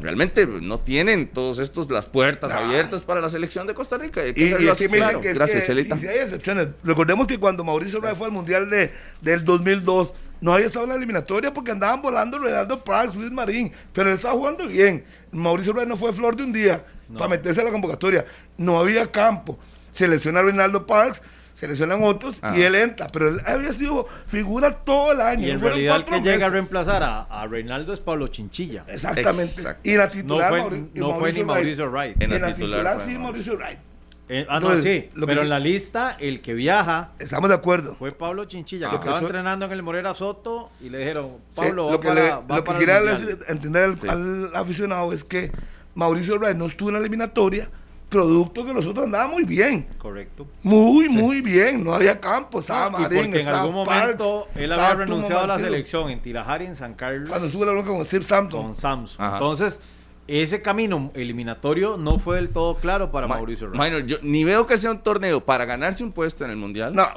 Realmente 0.00 0.48
no 0.48 0.80
tienen 0.80 1.28
todos 1.28 1.60
estos 1.60 1.88
las 1.88 2.06
puertas 2.06 2.50
abiertas 2.50 3.02
para 3.02 3.20
la 3.20 3.30
selección 3.30 3.68
de 3.68 3.74
Costa 3.74 3.96
Rica. 3.96 4.26
y, 4.26 4.30
aquí 4.68 4.88
me 4.88 4.96
dicen 4.98 5.20
que, 5.20 5.32
Gracias, 5.32 5.66
Chelita. 5.66 5.94
hay 5.94 6.18
excepciones. 6.18 6.70
Recordemos 6.82 7.28
que 7.28 7.38
cuando 7.38 7.62
Mauricio 7.62 8.00
Rey 8.00 8.16
fue 8.16 8.26
al 8.26 8.32
Mundial 8.32 8.68
de, 8.68 8.90
del 9.20 9.44
2002, 9.44 10.12
no 10.40 10.52
había 10.52 10.66
estado 10.66 10.86
en 10.86 10.90
la 10.90 10.96
eliminatoria 10.96 11.54
porque 11.54 11.70
andaban 11.70 12.02
volando 12.02 12.36
Reynaldo 12.36 12.82
Prax, 12.82 13.14
Luis 13.14 13.30
Marín, 13.30 13.70
pero 13.92 14.08
él 14.08 14.16
estaba 14.16 14.34
jugando 14.34 14.66
bien. 14.66 15.04
Mauricio 15.30 15.72
Rey 15.72 15.86
no 15.86 15.96
fue 15.96 16.12
flor 16.12 16.34
de 16.34 16.42
un 16.42 16.52
día 16.52 16.84
para 17.16 17.28
meterse 17.28 17.60
a 17.60 17.64
la 17.64 17.70
convocatoria. 17.70 18.26
No 18.58 18.76
había 18.80 19.08
campo. 19.08 19.56
Selecciona 19.92 20.40
a 20.40 20.42
Reinaldo 20.42 20.84
Parks 20.84 21.22
seleccionan 21.54 22.02
otros 22.02 22.40
y 22.54 22.62
él 22.62 22.74
entra, 22.74 23.08
pero 23.08 23.28
él 23.28 23.40
había 23.46 23.72
sido 23.72 24.06
figura 24.26 24.84
todo 24.84 25.12
el 25.12 25.20
año. 25.20 25.46
Y 25.46 25.50
en 25.50 25.60
realidad 25.60 25.96
el 25.96 26.04
que 26.04 26.20
llega 26.20 26.46
a 26.46 26.50
reemplazar 26.50 27.02
a, 27.02 27.46
Reinaldo 27.46 27.92
es 27.92 28.00
Pablo 28.00 28.28
Chinchilla. 28.28 28.84
Exactamente. 28.88 29.62
Y 29.82 29.94
la 29.94 30.08
titular 30.08 30.52
no 30.52 30.64
fue, 30.64 30.88
no 30.94 31.18
fue 31.18 31.32
ni 31.32 31.44
Mauricio 31.44 31.90
Wright. 31.90 32.20
En 32.20 32.40
la, 32.40 32.54
titular, 32.54 33.00
sí 33.04 33.18
Mauricio 33.18 33.56
Wright. 33.56 33.78
Eh, 34.26 34.46
ah, 34.48 34.58
no, 34.58 34.80
sí, 34.80 35.10
pero 35.26 35.42
en 35.42 35.50
la 35.50 35.60
lista, 35.60 36.16
el 36.18 36.40
que 36.40 36.54
viaja. 36.54 37.10
Estamos 37.18 37.50
de 37.50 37.54
acuerdo. 37.54 37.94
Fue 37.96 38.10
Pablo 38.10 38.46
Chinchilla, 38.46 38.88
que 38.88 38.96
estaba 38.96 39.18
entrenando 39.20 39.66
en 39.66 39.72
el 39.72 39.82
Morera 39.82 40.14
Soto 40.14 40.70
y 40.80 40.88
le 40.88 40.98
dijeron, 40.98 41.32
Pablo, 41.54 41.90
lo 41.90 42.00
que, 42.00 42.08
lo 42.48 42.64
que 42.64 42.74
quería 42.78 43.00
entender 43.48 43.96
al, 44.08 44.50
aficionado 44.54 45.12
es 45.12 45.24
que 45.24 45.52
Mauricio 45.94 46.38
Wright 46.38 46.56
no 46.56 46.66
estuvo 46.66 46.88
en 46.88 46.94
la 46.94 47.00
eliminatoria 47.00 47.68
producto 48.14 48.64
que 48.64 48.72
nosotros 48.72 49.04
andábamos 49.04 49.34
muy 49.34 49.44
bien. 49.44 49.88
Correcto. 49.98 50.46
Muy, 50.62 51.08
muy 51.08 51.40
bien. 51.40 51.82
No 51.82 51.94
había 51.94 52.20
campo, 52.20 52.60
estaba 52.60 52.90
Marín, 52.90 53.22
porque 53.22 53.40
en 53.40 53.48
algún 53.48 53.74
momento 53.74 54.48
él 54.54 54.72
había 54.72 54.94
renunciado 54.94 55.42
a 55.42 55.46
la 55.46 55.58
selección 55.58 56.10
en 56.10 56.22
Tirajari, 56.22 56.66
en 56.66 56.76
San 56.76 56.94
Carlos. 56.94 57.28
Cuando 57.28 57.46
estuvo 57.46 57.64
la 57.64 57.72
bronca 57.72 57.90
con 57.90 58.04
Steve 58.04 58.24
Sampson. 58.24 58.62
Con 58.62 58.76
Samson. 58.76 59.32
Entonces, 59.32 59.80
ese 60.28 60.62
camino 60.62 61.10
eliminatorio 61.14 61.96
no 61.96 62.18
fue 62.18 62.36
del 62.36 62.50
todo 62.50 62.76
claro 62.76 63.10
para 63.10 63.26
Mauricio 63.26 63.68
Minor, 63.70 64.06
yo 64.06 64.18
ni 64.22 64.44
veo 64.44 64.66
que 64.66 64.78
sea 64.78 64.90
un 64.90 65.00
torneo 65.00 65.44
para 65.44 65.64
ganarse 65.64 66.04
un 66.04 66.12
puesto 66.12 66.44
en 66.44 66.50
el 66.50 66.56
Mundial. 66.56 66.94
No. 66.94 67.08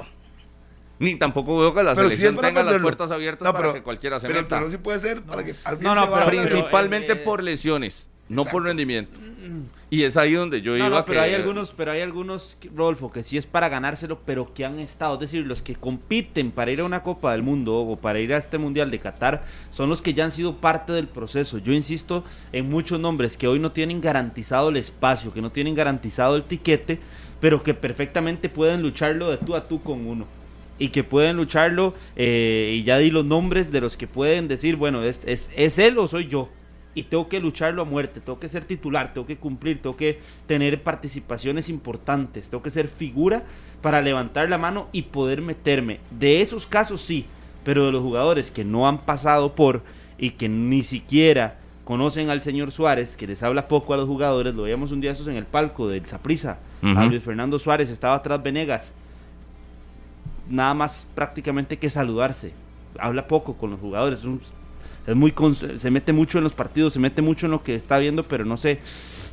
Ni 0.98 1.14
tampoco 1.14 1.58
veo 1.58 1.72
que 1.72 1.82
la 1.84 1.94
selección 1.94 2.36
tenga 2.36 2.64
las 2.64 2.80
puertas 2.80 3.12
abiertas 3.12 3.52
para 3.52 3.72
que 3.72 3.82
cualquiera 3.82 4.18
se 4.18 4.26
pero 4.26 4.42
meta. 4.42 4.58
Pero 4.58 4.70
sí 4.70 4.78
puede 4.78 4.98
ser 4.98 5.22
para 5.22 5.44
que 5.44 5.54
al 5.64 5.80
no, 5.80 5.94
no, 5.94 6.26
principalmente 6.26 7.14
por 7.14 7.42
lesiones 7.42 8.10
no 8.28 8.44
por 8.44 8.64
rendimiento. 8.64 9.18
Y 9.90 10.02
es 10.02 10.18
ahí 10.18 10.34
donde 10.34 10.60
yo 10.60 10.76
iba. 10.76 11.04
pero 11.06 11.22
hay 11.22 11.34
algunos, 11.34 11.72
pero 11.72 11.92
hay 11.92 12.02
algunos, 12.02 12.58
Rodolfo, 12.74 13.10
que 13.10 13.22
sí 13.22 13.38
es 13.38 13.46
para 13.46 13.68
ganárselo, 13.68 14.18
pero 14.26 14.52
que 14.52 14.64
han 14.66 14.78
estado, 14.80 15.14
es 15.14 15.20
decir, 15.20 15.46
los 15.46 15.62
que 15.62 15.74
compiten 15.74 16.50
para 16.50 16.70
ir 16.70 16.80
a 16.80 16.84
una 16.84 17.02
Copa 17.02 17.32
del 17.32 17.42
Mundo 17.42 17.74
o 17.76 17.96
para 17.96 18.20
ir 18.20 18.34
a 18.34 18.36
este 18.36 18.58
Mundial 18.58 18.90
de 18.90 18.98
Qatar, 18.98 19.44
son 19.70 19.88
los 19.88 20.02
que 20.02 20.12
ya 20.12 20.24
han 20.24 20.32
sido 20.32 20.56
parte 20.56 20.92
del 20.92 21.08
proceso. 21.08 21.58
Yo 21.58 21.72
insisto 21.72 22.24
en 22.52 22.68
muchos 22.68 23.00
nombres 23.00 23.38
que 23.38 23.48
hoy 23.48 23.58
no 23.58 23.72
tienen 23.72 24.00
garantizado 24.00 24.68
el 24.68 24.76
espacio, 24.76 25.32
que 25.32 25.40
no 25.40 25.50
tienen 25.50 25.74
garantizado 25.74 26.36
el 26.36 26.44
tiquete, 26.44 27.00
pero 27.40 27.62
que 27.62 27.72
perfectamente 27.72 28.50
pueden 28.50 28.82
lucharlo 28.82 29.30
de 29.30 29.38
tú 29.38 29.54
a 29.54 29.68
tú 29.68 29.82
con 29.82 30.06
uno 30.06 30.26
y 30.78 30.90
que 30.90 31.02
pueden 31.02 31.36
lucharlo 31.36 31.94
eh, 32.14 32.74
y 32.76 32.84
ya 32.84 32.98
di 32.98 33.10
los 33.10 33.24
nombres 33.24 33.72
de 33.72 33.80
los 33.80 33.96
que 33.96 34.06
pueden 34.06 34.48
decir, 34.48 34.76
bueno, 34.76 35.02
es, 35.02 35.22
es, 35.24 35.50
es 35.56 35.78
él 35.78 35.98
o 35.98 36.06
soy 36.06 36.28
yo 36.28 36.50
y 36.98 37.04
tengo 37.04 37.28
que 37.28 37.38
lucharlo 37.38 37.82
a 37.82 37.84
muerte, 37.84 38.20
tengo 38.20 38.40
que 38.40 38.48
ser 38.48 38.64
titular, 38.64 39.14
tengo 39.14 39.24
que 39.24 39.36
cumplir, 39.36 39.80
tengo 39.80 39.96
que 39.96 40.18
tener 40.48 40.82
participaciones 40.82 41.68
importantes, 41.68 42.48
tengo 42.48 42.60
que 42.60 42.70
ser 42.70 42.88
figura 42.88 43.44
para 43.80 44.02
levantar 44.02 44.50
la 44.50 44.58
mano 44.58 44.88
y 44.90 45.02
poder 45.02 45.40
meterme. 45.40 46.00
De 46.10 46.40
esos 46.40 46.66
casos 46.66 47.00
sí, 47.00 47.26
pero 47.62 47.86
de 47.86 47.92
los 47.92 48.02
jugadores 48.02 48.50
que 48.50 48.64
no 48.64 48.88
han 48.88 48.98
pasado 48.98 49.54
por 49.54 49.84
y 50.18 50.30
que 50.30 50.48
ni 50.48 50.82
siquiera 50.82 51.58
conocen 51.84 52.30
al 52.30 52.42
señor 52.42 52.72
Suárez, 52.72 53.16
que 53.16 53.28
les 53.28 53.44
habla 53.44 53.68
poco 53.68 53.94
a 53.94 53.96
los 53.96 54.08
jugadores, 54.08 54.56
lo 54.56 54.64
veíamos 54.64 54.90
un 54.90 55.00
día 55.00 55.12
esos 55.12 55.28
en 55.28 55.36
el 55.36 55.46
palco 55.46 55.86
del 55.86 56.04
Zaprisa, 56.04 56.58
a 56.82 57.04
Luis 57.04 57.22
Fernando 57.22 57.60
Suárez 57.60 57.90
estaba 57.90 58.16
atrás 58.16 58.42
Venegas, 58.42 58.92
nada 60.50 60.74
más 60.74 61.06
prácticamente 61.14 61.78
que 61.78 61.90
saludarse, 61.90 62.52
habla 62.98 63.28
poco 63.28 63.54
con 63.54 63.70
los 63.70 63.78
jugadores, 63.78 64.18
es 64.18 64.24
un 64.24 64.40
es 65.08 65.16
muy 65.16 65.34
se 65.78 65.90
mete 65.90 66.12
mucho 66.12 66.36
en 66.36 66.44
los 66.44 66.52
partidos, 66.52 66.92
se 66.92 66.98
mete 66.98 67.22
mucho 67.22 67.46
en 67.46 67.52
lo 67.52 67.62
que 67.62 67.74
está 67.74 67.98
viendo, 67.98 68.24
pero 68.24 68.44
no 68.44 68.58
sé, 68.58 68.80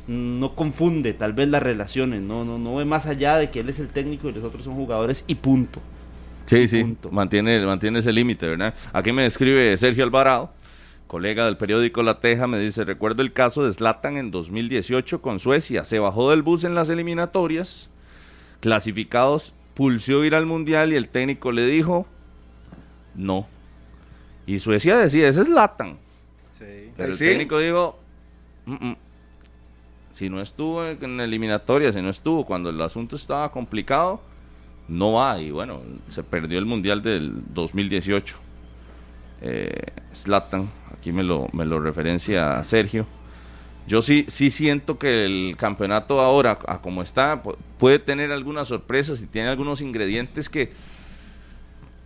no 0.08 0.54
confunde 0.54 1.12
tal 1.12 1.34
vez 1.34 1.48
las 1.48 1.62
relaciones, 1.62 2.22
no, 2.22 2.46
no, 2.46 2.58
no 2.58 2.76
ve 2.76 2.86
más 2.86 3.06
allá 3.06 3.36
de 3.36 3.50
que 3.50 3.60
él 3.60 3.68
es 3.68 3.78
el 3.78 3.88
técnico 3.88 4.28
y 4.28 4.32
los 4.32 4.42
otros 4.42 4.64
son 4.64 4.74
jugadores 4.74 5.22
y 5.26 5.34
punto. 5.34 5.80
Sí, 6.46 6.66
sí, 6.66 6.96
mantiene, 7.10 7.60
mantiene 7.66 7.98
ese 7.98 8.10
límite, 8.10 8.46
¿verdad? 8.46 8.72
Aquí 8.94 9.12
me 9.12 9.24
describe 9.24 9.76
Sergio 9.76 10.02
Alvarado, 10.04 10.50
colega 11.08 11.44
del 11.44 11.58
periódico 11.58 12.02
La 12.02 12.20
Teja, 12.20 12.46
me 12.46 12.58
dice, 12.58 12.84
recuerdo 12.84 13.20
el 13.20 13.34
caso 13.34 13.62
de 13.62 13.72
Zlatan 13.72 14.16
en 14.16 14.30
2018 14.30 15.20
con 15.20 15.40
Suecia, 15.40 15.84
se 15.84 15.98
bajó 15.98 16.30
del 16.30 16.40
bus 16.40 16.64
en 16.64 16.74
las 16.74 16.88
eliminatorias, 16.88 17.90
clasificados, 18.60 19.52
pulsó 19.74 20.24
ir 20.24 20.34
al 20.34 20.46
Mundial 20.46 20.94
y 20.94 20.96
el 20.96 21.08
técnico 21.08 21.52
le 21.52 21.66
dijo, 21.66 22.06
no, 23.14 23.46
y 24.46 24.58
Suecia 24.58 24.96
decía, 24.96 25.28
ese 25.28 25.42
es 25.42 25.48
Latan. 25.48 25.98
Pero 26.58 27.12
el 27.12 27.18
técnico 27.18 27.58
dijo, 27.58 27.98
si 30.12 30.30
no 30.30 30.40
estuvo 30.40 30.86
en 30.86 31.20
eliminatoria, 31.20 31.92
si 31.92 32.00
no 32.00 32.08
estuvo 32.08 32.46
cuando 32.46 32.70
el 32.70 32.80
asunto 32.80 33.16
estaba 33.16 33.50
complicado, 33.50 34.20
no 34.88 35.12
va. 35.12 35.40
Y 35.40 35.50
bueno, 35.50 35.82
se 36.08 36.22
perdió 36.22 36.58
el 36.58 36.64
Mundial 36.64 37.02
del 37.02 37.42
2018. 37.52 38.36
Eh, 39.42 39.82
Slatan, 40.12 40.70
aquí 40.96 41.12
me 41.12 41.22
lo, 41.22 41.48
me 41.52 41.66
lo 41.66 41.80
referencia 41.80 42.62
Sergio. 42.64 43.06
Yo 43.86 44.02
sí, 44.02 44.24
sí 44.28 44.50
siento 44.50 44.98
que 44.98 45.24
el 45.24 45.56
campeonato 45.56 46.20
ahora, 46.20 46.58
a 46.66 46.80
como 46.80 47.02
está, 47.02 47.42
puede 47.78 47.98
tener 47.98 48.32
algunas 48.32 48.68
sorpresas 48.68 49.20
y 49.20 49.26
tiene 49.26 49.48
algunos 49.48 49.80
ingredientes 49.80 50.48
que, 50.48 50.72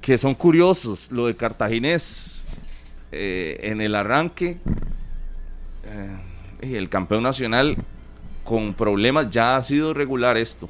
que 0.01 0.19
son 0.19 0.35
curiosos. 0.35 1.11
Lo 1.11 1.27
de 1.27 1.37
Cartaginés 1.37 2.45
eh, 3.13 3.59
en 3.63 3.81
el 3.81 3.95
arranque, 3.95 4.59
eh, 5.85 6.77
el 6.77 6.89
campeón 6.89 7.23
nacional 7.23 7.77
con 8.45 8.75
problemas 8.75 9.31
ya 9.31 9.57
ha 9.57 9.63
sido 9.63 9.95
regular 9.95 10.37
esto. 10.37 10.69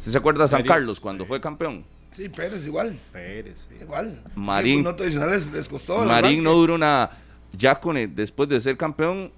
se 0.00 0.16
acuerda 0.16 0.44
de 0.44 0.50
San 0.50 0.64
Carlos 0.64 1.00
cuando 1.00 1.26
fue 1.26 1.40
campeón? 1.40 1.84
Sí, 2.10 2.28
Pérez 2.28 2.66
igual. 2.66 2.98
Pérez, 3.12 3.68
igual. 3.80 4.22
Marín. 4.34 4.82
No 4.82 4.94
tradicionales 4.94 5.52
les 5.52 5.68
costó. 5.68 6.04
Marín 6.04 6.42
no 6.42 6.54
duró 6.54 6.78
nada. 6.78 7.10
Ya 7.52 7.78
con 7.78 7.96
después 8.14 8.48
de 8.48 8.60
ser 8.60 8.76
campeón, 8.76 9.32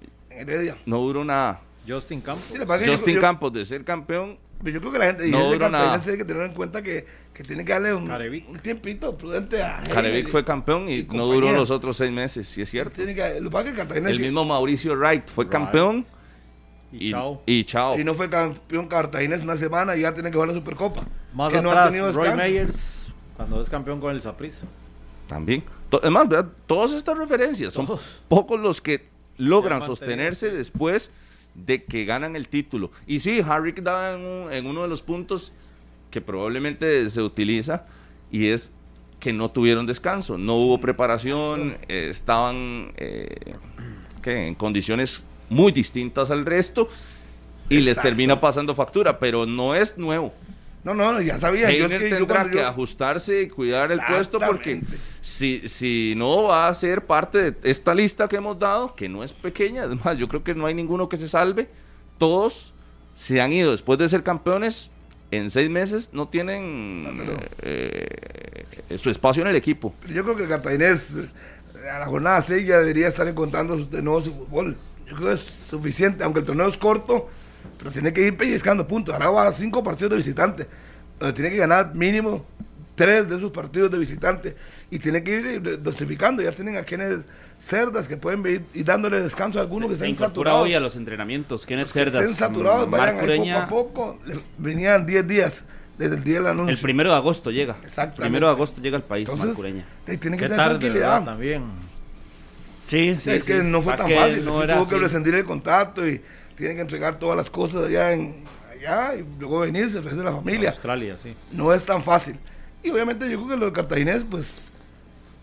no 0.85 0.97
duró 0.99 1.25
nada. 1.25 1.61
Justin 1.87 2.21
Campos. 2.21 2.45
Justin 2.85 3.19
Campos 3.19 3.53
de 3.53 3.65
ser 3.65 3.83
campeón 3.83 4.37
pero 4.61 4.73
yo 4.73 4.79
creo 4.81 4.91
que 4.91 4.99
la 4.99 5.05
gente, 5.05 5.27
no 5.29 5.53
y 5.53 5.57
tiene 6.01 6.17
que 6.17 6.25
tener 6.25 6.43
en 6.43 6.53
cuenta 6.53 6.81
que, 6.81 7.05
que 7.33 7.43
tiene 7.43 7.63
que 7.63 7.71
darle 7.71 7.93
un, 7.93 8.11
un 8.11 8.59
tiempito 8.59 9.17
prudente 9.17 9.63
a 9.63 9.77
Carevic 9.77 10.27
fue 10.27 10.43
campeón 10.43 10.89
y, 10.89 11.03
no 11.03 11.27
duró 11.27 11.51
los 11.51 11.71
otros 11.71 11.95
seis 11.95 12.11
meses, 12.11 12.47
si 12.47 12.61
es 12.61 12.69
cierto. 12.69 12.95
Tiene 12.95 13.15
que, 13.15 13.39
lo 13.39 13.49
que 13.49 14.09
el 14.09 14.19
mismo 14.19 14.43
Mauricio 14.43 14.95
Wright 14.95 15.29
fue 15.29 15.47
campeón 15.47 16.05
y, 16.91 17.11
chao. 17.11 17.41
y, 17.45 17.63
chao. 17.63 17.97
Y 17.99 18.03
no 18.03 18.13
fue 18.15 18.29
campeón 18.29 18.87
cartaginés 18.87 19.43
una 19.43 19.55
semana 19.55 19.95
y 19.95 20.01
ya 20.01 20.13
tiene 20.13 20.29
que 20.29 20.33
jugar 20.33 20.49
la 20.49 20.55
Supercopa. 20.55 21.05
Más 21.33 21.53
que 21.53 21.61
no 21.61 21.71
ha 21.71 21.85
tenido 21.85 22.11
Roy 22.11 22.35
Meyers, 22.35 23.07
cuando 23.37 23.61
es 23.61 23.69
campeón 23.69 24.01
con 24.01 24.11
el 24.11 24.19
Saprissa. 24.19 24.65
También. 25.27 25.63
Además, 25.91 26.27
todas 26.67 26.91
estas 26.91 27.17
referencias 27.17 27.71
son 27.71 27.87
pocos 28.27 28.59
los 28.59 28.81
que 28.81 29.07
logran 29.37 29.85
sostenerse 29.85 30.51
después 30.51 31.11
de 31.55 31.83
que 31.83 32.05
ganan 32.05 32.35
el 32.35 32.47
título. 32.47 32.91
Y 33.07 33.19
sí, 33.19 33.41
Harrick 33.45 33.81
da 33.81 34.13
en, 34.15 34.65
uno 34.65 34.83
de 34.83 34.87
los 34.87 35.01
puntos 35.01 35.51
que 36.11 36.21
probablemente 36.21 37.07
se 37.09 37.21
utiliza 37.21 37.85
y 38.31 38.47
es 38.47 38.71
que 39.19 39.33
no 39.33 39.51
tuvieron 39.51 39.85
descanso, 39.85 40.37
no 40.37 40.55
hubo 40.55 40.79
preparación, 40.79 41.77
estaban 41.87 42.93
eh, 42.95 43.55
en 44.23 44.55
condiciones 44.55 45.23
muy 45.49 45.71
distintas 45.71 46.31
al 46.31 46.45
resto 46.45 46.89
y 47.69 47.79
les 47.79 48.01
termina 48.01 48.39
pasando 48.39 48.73
factura, 48.73 49.19
pero 49.19 49.45
no 49.45 49.75
es 49.75 49.97
nuevo. 49.97 50.33
No, 50.83 50.93
no, 50.93 51.21
ya 51.21 51.37
sabía. 51.37 51.71
yo 51.71 51.89
que 51.89 51.99
tendrá 51.99 52.49
que 52.49 52.61
ajustarse 52.61 53.41
y 53.43 53.47
cuidar 53.49 53.91
el 53.91 53.99
puesto 53.99 54.39
porque 54.39 54.81
si, 55.29 55.67
si 55.67 56.13
no 56.17 56.43
va 56.43 56.67
a 56.67 56.73
ser 56.73 57.05
parte 57.05 57.51
de 57.51 57.69
esta 57.69 57.93
lista 57.93 58.27
que 58.27 58.37
hemos 58.37 58.57
dado, 58.57 58.95
que 58.95 59.07
no 59.09 59.23
es 59.23 59.33
pequeña, 59.33 59.83
además 59.83 60.17
yo 60.17 60.27
creo 60.27 60.43
que 60.43 60.55
no 60.55 60.65
hay 60.65 60.73
ninguno 60.73 61.09
que 61.09 61.17
se 61.17 61.27
salve, 61.27 61.69
todos 62.17 62.73
se 63.15 63.41
han 63.41 63.51
ido 63.53 63.71
después 63.71 63.99
de 63.99 64.09
ser 64.09 64.23
campeones, 64.23 64.91
en 65.31 65.51
seis 65.51 65.69
meses 65.69 66.09
no 66.13 66.27
tienen 66.27 67.05
eh, 67.61 68.65
eh, 68.89 68.97
su 68.97 69.09
espacio 69.09 69.43
en 69.43 69.49
el 69.49 69.55
equipo. 69.55 69.93
Yo 70.07 70.23
creo 70.23 70.35
que 70.35 70.47
Cartaginés 70.47 71.13
a 71.93 71.99
la 71.99 72.05
jornada 72.07 72.41
6 72.41 72.65
ya 72.65 72.79
debería 72.79 73.07
estar 73.07 73.27
encontrando 73.27 73.77
de 73.77 74.01
nuevo 74.01 74.21
su 74.21 74.33
fútbol. 74.33 74.75
Yo 75.07 75.15
creo 75.15 75.27
que 75.27 75.33
es 75.35 75.41
suficiente, 75.41 76.23
aunque 76.23 76.39
el 76.39 76.45
torneo 76.45 76.67
es 76.67 76.77
corto 76.77 77.29
pero 77.77 77.91
tiene 77.91 78.13
que 78.13 78.21
ir 78.21 78.37
pellizcando 78.37 78.87
puntos. 78.87 79.13
Ahora 79.13 79.29
va 79.29 79.47
a 79.47 79.53
cinco 79.53 79.83
partidos 79.83 80.11
de 80.11 80.17
visitante, 80.17 80.67
donde 81.17 81.33
tiene 81.33 81.49
que 81.49 81.57
ganar 81.57 81.95
mínimo 81.95 82.45
tres 82.95 83.29
de 83.29 83.37
esos 83.37 83.51
partidos 83.51 83.89
de 83.89 83.97
visitante 83.97 84.55
y 84.91 84.99
tiene 84.99 85.23
que 85.23 85.31
ir 85.39 85.81
dosificando. 85.81 86.41
Ya 86.41 86.51
tienen 86.51 86.77
a 86.77 86.83
quienes 86.83 87.19
cerdas 87.59 88.07
que 88.07 88.17
pueden 88.17 88.45
ir 88.45 88.65
y 88.73 88.83
dándole 88.83 89.21
descanso 89.21 89.59
a 89.59 89.61
algunos 89.61 89.89
que 89.89 89.95
estén 89.95 90.15
saturados. 90.15 90.63
hoy 90.63 90.73
a 90.73 90.79
los 90.79 90.95
entrenamientos, 90.95 91.65
quienes 91.65 91.91
cerdas. 91.91 92.23
Estén 92.23 92.35
saturados, 92.35 92.87
mm, 92.87 92.91
vayan 92.91 93.29
ahí 93.29 93.39
poco 93.39 93.57
a 93.57 93.67
poco. 93.67 94.19
Venían 94.57 95.05
10 95.05 95.27
días 95.27 95.65
desde 95.97 96.15
el 96.15 96.23
día 96.23 96.35
del 96.35 96.47
anuncio. 96.47 96.73
El 96.73 96.79
primero 96.79 97.09
de 97.11 97.17
agosto 97.17 97.51
llega. 97.51 97.77
Exacto. 97.83 98.21
Primero 98.21 98.47
de 98.47 98.53
agosto 98.53 98.81
llega 98.81 98.97
al 98.97 99.03
país, 99.03 99.27
Entonces, 99.27 99.49
Marcureña. 99.49 99.85
Tiene 100.05 100.37
que 100.37 100.47
tener 100.47 100.55
tranquilidad. 100.55 101.25
También. 101.25 101.63
Sí, 102.87 103.17
sí. 103.19 103.29
Es 103.29 103.43
que 103.43 103.61
no 103.61 103.81
fue 103.81 103.95
tan 103.95 104.09
fácil. 104.09 104.45
No 104.45 104.65
tuvo 104.65 104.87
que 104.87 104.97
rescindir 104.97 105.35
el 105.35 105.45
contacto 105.45 106.07
y 106.07 106.21
tienen 106.55 106.77
que 106.77 106.81
entregar 106.81 107.19
todas 107.19 107.37
las 107.37 107.49
cosas 107.49 107.85
allá, 107.85 108.13
en, 108.13 108.43
allá 108.71 109.15
y 109.15 109.25
luego 109.39 109.59
venirse, 109.59 109.99
ofrecer 109.99 110.21
a 110.21 110.31
la 110.31 110.35
familia. 110.37 110.69
Australia, 110.69 111.15
sí. 111.21 111.35
No 111.51 111.73
es 111.73 111.85
tan 111.85 112.01
fácil. 112.01 112.37
Y 112.81 112.89
obviamente 112.89 113.29
yo 113.29 113.37
creo 113.37 113.49
que 113.49 113.57
lo 113.57 113.65
de 113.67 113.73
Cartaginés, 113.73 114.23
pues 114.23 114.68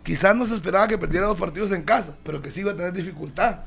quizás 0.07 0.37
no 0.37 0.47
se 0.47 0.55
esperaba 0.55 0.87
que 0.87 0.97
perdiera 0.97 1.27
dos 1.27 1.37
partidos 1.37 1.73
en 1.73 1.83
casa, 1.83 2.17
pero 2.23 2.41
que 2.41 2.53
sí 2.53 2.61
iba 2.61 2.71
a 2.71 2.77
tener 2.77 2.93
dificultad. 2.93 3.59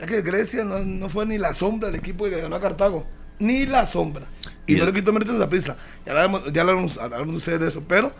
Ya 0.00 0.06
que 0.06 0.20
Grecia 0.20 0.64
no, 0.64 0.80
no 0.80 1.08
fue 1.08 1.24
ni 1.26 1.38
la 1.38 1.54
sombra 1.54 1.90
del 1.90 2.00
equipo 2.00 2.24
que 2.24 2.40
ganó 2.40 2.56
a 2.56 2.60
Cartago, 2.60 3.06
ni 3.38 3.66
la 3.66 3.86
sombra. 3.86 4.26
Y, 4.66 4.74
no 4.74 4.84
le 4.84 4.92
quito 4.92 5.12
méritos 5.12 5.36
a 5.36 5.38
la 5.38 5.48
prisa. 5.48 5.76
Ya 6.04 6.10
hablaron, 6.10 6.52
ya 6.52 6.62
hablaron, 6.62 7.34
ustedes 7.36 7.60
de 7.60 7.68
eso, 7.68 7.84
pero 7.86 8.12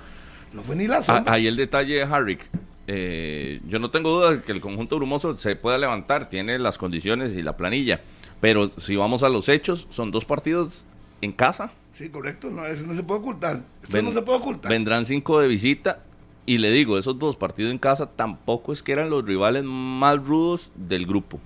no 0.53 0.63
fue 0.63 0.77
ni 0.77 0.87
la 0.87 1.03
sombra. 1.03 1.33
Ahí 1.33 1.49
el 1.49 1.57
detalle 1.57 1.97
de 1.97 2.03
Harrick. 2.03 2.47
Eh, 2.87 3.61
yo 3.67 3.81
no 3.81 3.91
tengo 3.91 4.11
duda 4.11 4.31
de 4.37 4.43
que 4.43 4.53
el 4.53 4.61
conjunto 4.61 4.97
brumoso 4.97 5.37
se 5.37 5.57
pueda 5.57 5.77
levantar, 5.77 6.31
tiene 6.31 6.57
las 6.57 6.79
condiciones 6.79 7.37
y 7.37 7.43
la 7.43 7.57
planilla. 7.57 8.01
Pero 8.41 8.71
si 8.71 8.95
vamos 8.95 9.25
a 9.25 9.29
los 9.29 9.49
hechos, 9.49 9.89
son 9.91 10.13
dos 10.13 10.25
partidos 10.25 10.85
en 11.21 11.33
casa. 11.33 11.73
Sí, 11.93 12.11
correcto, 12.11 12.49
no, 12.49 12.65
eso 12.65 12.87
no 12.87 12.95
se 12.95 13.03
puede 13.03 13.21
ocultar. 13.21 13.63
Eso 13.83 14.03
no 14.03 14.13
se 14.13 14.23
puede 14.23 14.39
ocultar. 14.39 14.71
Vendrán 14.71 15.05
cinco 15.05 15.41
de 15.41 15.49
visita. 15.49 16.05
Y 16.51 16.59
le 16.59 16.73
digo, 16.73 16.99
esos 16.99 17.17
dos 17.17 17.37
partidos 17.37 17.71
en 17.71 17.79
casa 17.79 18.07
tampoco 18.07 18.73
es 18.73 18.83
que 18.83 18.91
eran 18.91 19.09
los 19.09 19.25
rivales 19.25 19.63
más 19.63 20.17
rudos 20.17 20.73
del 20.75 21.07
grupo. 21.07 21.39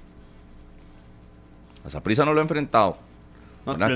A 1.84 1.90
Zaprisa 1.90 2.24
no 2.24 2.32
lo 2.32 2.40
ha 2.40 2.42
enfrentado. 2.42 2.96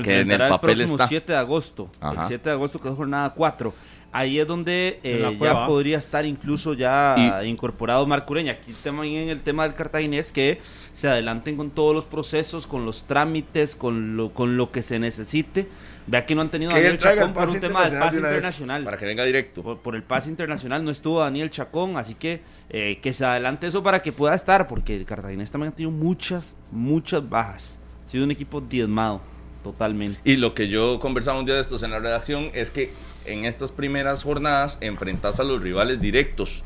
que 0.03 0.19
en 0.19 0.29
el 0.29 0.37
papel 0.37 0.81
el 0.81 0.85
próximo 0.85 1.07
7 1.07 1.31
de 1.31 1.37
agosto. 1.39 1.89
El 1.99 2.27
7 2.27 2.49
de 2.49 2.51
agosto 2.51 2.79
que 2.79 2.89
es 2.89 2.95
jornada 2.95 3.33
4 3.33 3.73
ahí 4.11 4.39
es 4.39 4.47
donde 4.47 4.99
eh, 5.03 5.37
ya 5.39 5.65
podría 5.65 5.97
estar 5.97 6.25
incluso 6.25 6.73
ya 6.73 7.41
incorporado 7.43 8.05
Marco 8.05 8.33
Ureña. 8.33 8.53
Aquí 8.53 8.73
también 8.83 9.29
el 9.29 9.41
tema 9.41 9.63
del 9.63 9.73
cartaginés 9.73 10.31
que 10.31 10.61
se 10.93 11.07
adelanten 11.07 11.57
con 11.57 11.71
todos 11.71 11.95
los 11.95 12.05
procesos, 12.05 12.67
con 12.67 12.85
los 12.85 13.03
trámites, 13.03 13.75
con 13.75 14.15
lo, 14.15 14.29
con 14.29 14.57
lo 14.57 14.71
que 14.71 14.81
se 14.81 14.99
necesite. 14.99 15.67
Vea 16.09 16.25
que 16.25 16.33
no 16.33 16.41
han 16.41 16.49
tenido 16.49 16.71
a 16.71 16.73
Daniel 16.73 16.97
Chacón 16.97 17.33
por 17.33 17.49
un 17.49 17.59
tema 17.59 17.87
del 17.87 17.99
pase 17.99 18.17
internacional. 18.17 18.83
Para 18.83 18.97
que 18.97 19.05
venga 19.05 19.23
directo. 19.23 19.77
Por, 19.77 19.95
el 19.95 20.01
pase 20.01 20.29
internacional 20.29 20.83
no 20.83 20.89
estuvo 20.89 21.19
Daniel 21.19 21.51
Chacón, 21.51 21.97
así 21.97 22.15
que 22.15 22.41
eh, 22.71 22.99
que 23.01 23.13
se 23.13 23.25
adelante 23.25 23.67
eso 23.67 23.83
para 23.83 24.01
que 24.01 24.11
pueda 24.11 24.33
estar, 24.33 24.67
porque 24.67 24.95
el 24.95 25.05
cartaginés 25.05 25.51
también 25.51 25.71
ha 25.71 25.75
tenido 25.75 25.91
muchas, 25.91 26.57
muchas 26.71 27.29
bajas. 27.29 27.77
Ha 28.05 28.09
sido 28.09 28.23
un 28.25 28.31
equipo 28.31 28.59
diezmado. 28.59 29.21
Totalmente. 29.63 30.19
Y 30.23 30.37
lo 30.37 30.53
que 30.55 30.67
yo 30.67 30.99
conversaba 30.99 31.37
un 31.39 31.45
día 31.45 31.55
de 31.55 31.61
estos 31.61 31.83
en 31.83 31.91
la 31.91 31.99
redacción 31.99 32.49
es 32.53 32.71
que 32.71 32.91
en 33.25 33.45
estas 33.45 33.71
primeras 33.71 34.23
jornadas 34.23 34.79
enfrentas 34.81 35.39
a 35.39 35.43
los 35.43 35.61
rivales 35.61 36.01
directos. 36.01 36.63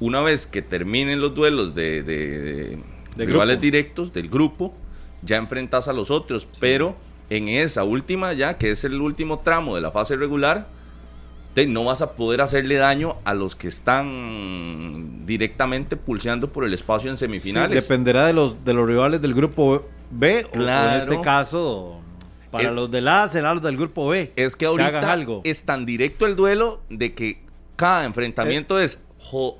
Una 0.00 0.22
vez 0.22 0.46
que 0.46 0.62
terminen 0.62 1.20
los 1.20 1.34
duelos 1.34 1.74
de, 1.74 2.78
rivales 3.16 3.60
directos 3.60 4.14
del 4.14 4.30
grupo, 4.30 4.72
ya 5.22 5.36
enfrentas 5.36 5.88
a 5.88 5.92
los 5.92 6.10
otros. 6.10 6.46
Pero 6.60 6.96
en 7.30 7.48
esa 7.48 7.84
última 7.84 8.32
ya, 8.32 8.58
que 8.58 8.70
es 8.70 8.84
el 8.84 9.00
último 9.00 9.40
tramo 9.40 9.74
de 9.74 9.80
la 9.80 9.90
fase 9.90 10.16
regular, 10.16 10.68
no 11.64 11.84
vas 11.84 12.02
a 12.02 12.12
poder 12.12 12.42
hacerle 12.42 12.74
daño 12.74 13.16
a 13.24 13.32
los 13.32 13.56
que 13.56 13.68
están 13.68 15.24
directamente 15.24 15.96
pulseando 15.96 16.52
por 16.52 16.64
el 16.64 16.74
espacio 16.74 17.10
en 17.10 17.16
semifinales. 17.16 17.82
dependerá 17.82 18.26
de 18.26 18.34
los, 18.34 18.62
de 18.62 18.74
los 18.74 18.86
rivales 18.86 19.22
del 19.22 19.32
grupo 19.32 19.86
B, 20.10 20.46
o 20.52 20.60
en 20.60 20.68
este 20.94 21.18
caso, 21.22 22.00
para 22.50 22.70
los 22.70 22.90
de 22.90 23.00
la 23.00 23.26
será 23.28 23.54
los 23.54 23.62
del 23.62 23.78
grupo 23.78 24.08
B. 24.08 24.32
Es 24.36 24.54
que 24.54 24.66
ahorita 24.66 25.10
algo. 25.10 25.40
es 25.44 25.62
tan 25.62 25.86
directo 25.86 26.26
el 26.26 26.36
duelo 26.36 26.80
de 26.90 27.14
que 27.14 27.40
cada 27.76 28.04
enfrentamiento 28.04 28.78
eh. 28.78 28.84
es 28.84 29.02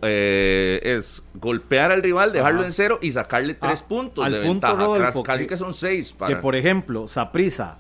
eh, 0.03 0.81
es 0.83 1.23
golpear 1.35 1.91
al 1.91 2.03
rival, 2.03 2.33
dejarlo 2.33 2.65
en 2.65 2.73
cero 2.73 2.99
y 3.03 3.13
sacarle 3.13 3.55
tres 3.55 3.83
ah, 3.83 3.89
puntos 3.89 4.25
al 4.25 4.33
de 4.33 4.43
punto 4.43 4.93
ventaja. 4.93 5.23
casi 5.23 5.47
que 5.47 5.57
son 5.57 5.75
seis. 5.75 6.15
Que 6.27 6.37
por 6.37 6.55
ejemplo, 6.55 7.09
Saprisa, 7.09 7.79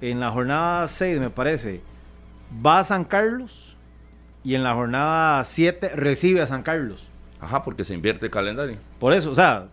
en 0.00 0.20
la 0.20 0.30
jornada 0.30 0.86
6 0.88 1.20
me 1.20 1.30
parece, 1.30 1.80
va 2.64 2.80
a 2.80 2.84
San 2.84 3.04
Carlos 3.04 3.76
y 4.42 4.54
en 4.54 4.62
la 4.62 4.74
jornada 4.74 5.42
7 5.44 5.90
recibe 5.94 6.42
a 6.42 6.46
San 6.46 6.62
Carlos. 6.62 7.08
Ajá, 7.40 7.62
porque 7.62 7.84
se 7.84 7.94
invierte 7.94 8.26
el 8.26 8.32
calendario. 8.32 8.78
Por 8.98 9.12
eso, 9.12 9.30
o 9.30 9.34
sea, 9.34 9.68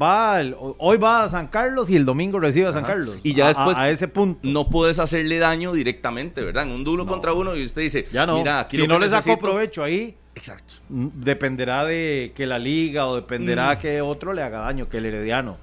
va 0.00 0.40
hoy 0.78 0.98
va 0.98 1.24
a 1.24 1.28
San 1.28 1.46
Carlos 1.48 1.88
y 1.90 1.96
el 1.96 2.04
domingo 2.04 2.38
recibe 2.40 2.66
a 2.66 2.72
San 2.72 2.84
Carlos. 2.84 3.18
Y 3.22 3.34
ya 3.34 3.48
después 3.48 3.76
a, 3.76 3.90
ese 3.90 4.08
punto 4.08 4.40
no 4.42 4.68
puedes 4.68 4.98
hacerle 4.98 5.38
daño 5.38 5.72
directamente, 5.72 6.42
¿verdad? 6.42 6.64
En 6.64 6.72
un 6.72 6.84
duelo 6.84 7.06
contra 7.06 7.32
uno 7.32 7.56
y 7.56 7.64
usted 7.64 7.82
dice, 7.82 8.06
ya 8.12 8.26
no. 8.26 8.38
Mira, 8.38 8.66
si 8.68 8.86
no 8.86 8.98
le 8.98 9.08
sacó 9.08 9.38
provecho 9.38 9.82
ahí, 9.82 10.16
exacto. 10.36 10.74
Mm, 10.88 11.08
dependerá 11.14 11.84
de 11.84 12.32
que 12.36 12.46
la 12.46 12.60
liga 12.60 13.06
o 13.06 13.16
dependerá 13.16 13.74
mm. 13.74 13.78
que 13.78 14.00
otro 14.00 14.32
le 14.32 14.42
haga 14.42 14.60
daño, 14.60 14.88
que 14.88 14.98
el 14.98 15.06
herediano. 15.06 15.56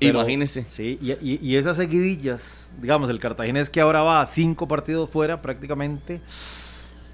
Imagínese. 0.00 0.64
Sí, 0.68 0.98
y, 1.00 1.56
esas 1.56 1.76
seguidillas, 1.76 2.70
digamos, 2.80 3.10
el 3.10 3.20
cartaginés 3.20 3.70
que 3.70 3.80
ahora 3.80 4.02
va 4.02 4.20
a 4.20 4.26
cinco 4.26 4.66
partidos 4.68 5.10
fuera 5.10 5.42
prácticamente. 5.42 6.20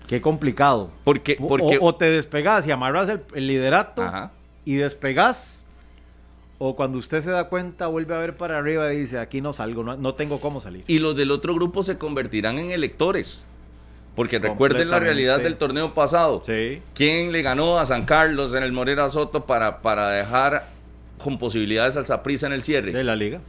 Qué 0.07 0.21
complicado. 0.21 0.91
Porque, 1.03 1.37
porque... 1.37 1.79
O, 1.81 1.95
te 1.95 2.05
despegas 2.07 2.67
y 2.67 2.71
amarras 2.71 3.09
el, 3.35 3.47
liderato 3.47 4.31
y 4.65 4.77
despegas 4.77 5.67
o 6.59 6.75
cuando 6.75 6.99
usted 6.99 7.23
se 7.23 7.31
da 7.31 7.49
cuenta, 7.49 7.87
vuelve 7.87 8.15
a 8.15 8.19
ver 8.19 8.37
para 8.37 8.59
arriba 8.59 8.93
y 8.93 9.01
dice, 9.01 9.19
aquí 9.19 9.41
no 9.41 9.53
salgo, 9.53 9.83
no, 9.83 10.15
tengo 10.15 10.41
cómo 10.41 10.61
salir. 10.61 10.85
Y 10.87 10.99
los 10.99 11.15
del 11.15 11.31
otro 11.31 11.55
grupo 11.55 11.83
se 11.83 11.99
convertirán 11.99 12.59
en 12.59 12.71
electores. 12.71 13.47
Porque 14.17 14.39
recuerden 14.39 14.91
la 14.91 14.99
realidad 14.99 15.41
del 15.41 15.57
torneo 15.57 15.93
pasado. 15.95 16.43
Sí. 16.45 16.81
¿Quién 16.95 17.31
le 17.33 17.43
ganó 17.43 17.79
a 17.79 17.85
San 17.87 18.07
Carlos 18.07 18.55
en 18.55 18.63
el 18.63 18.73
Morera 18.73 19.11
Soto 19.11 19.45
para, 19.45 19.83
para 19.83 20.09
dejar 20.09 20.69
con 21.23 21.39
posibilidades 21.39 21.97
al 21.99 22.07
Saprissa 22.07 22.47
en 22.47 22.55
el 22.55 22.63
cierre? 22.63 22.93
De 22.93 23.05
la 23.05 23.15
liga. 23.15 23.41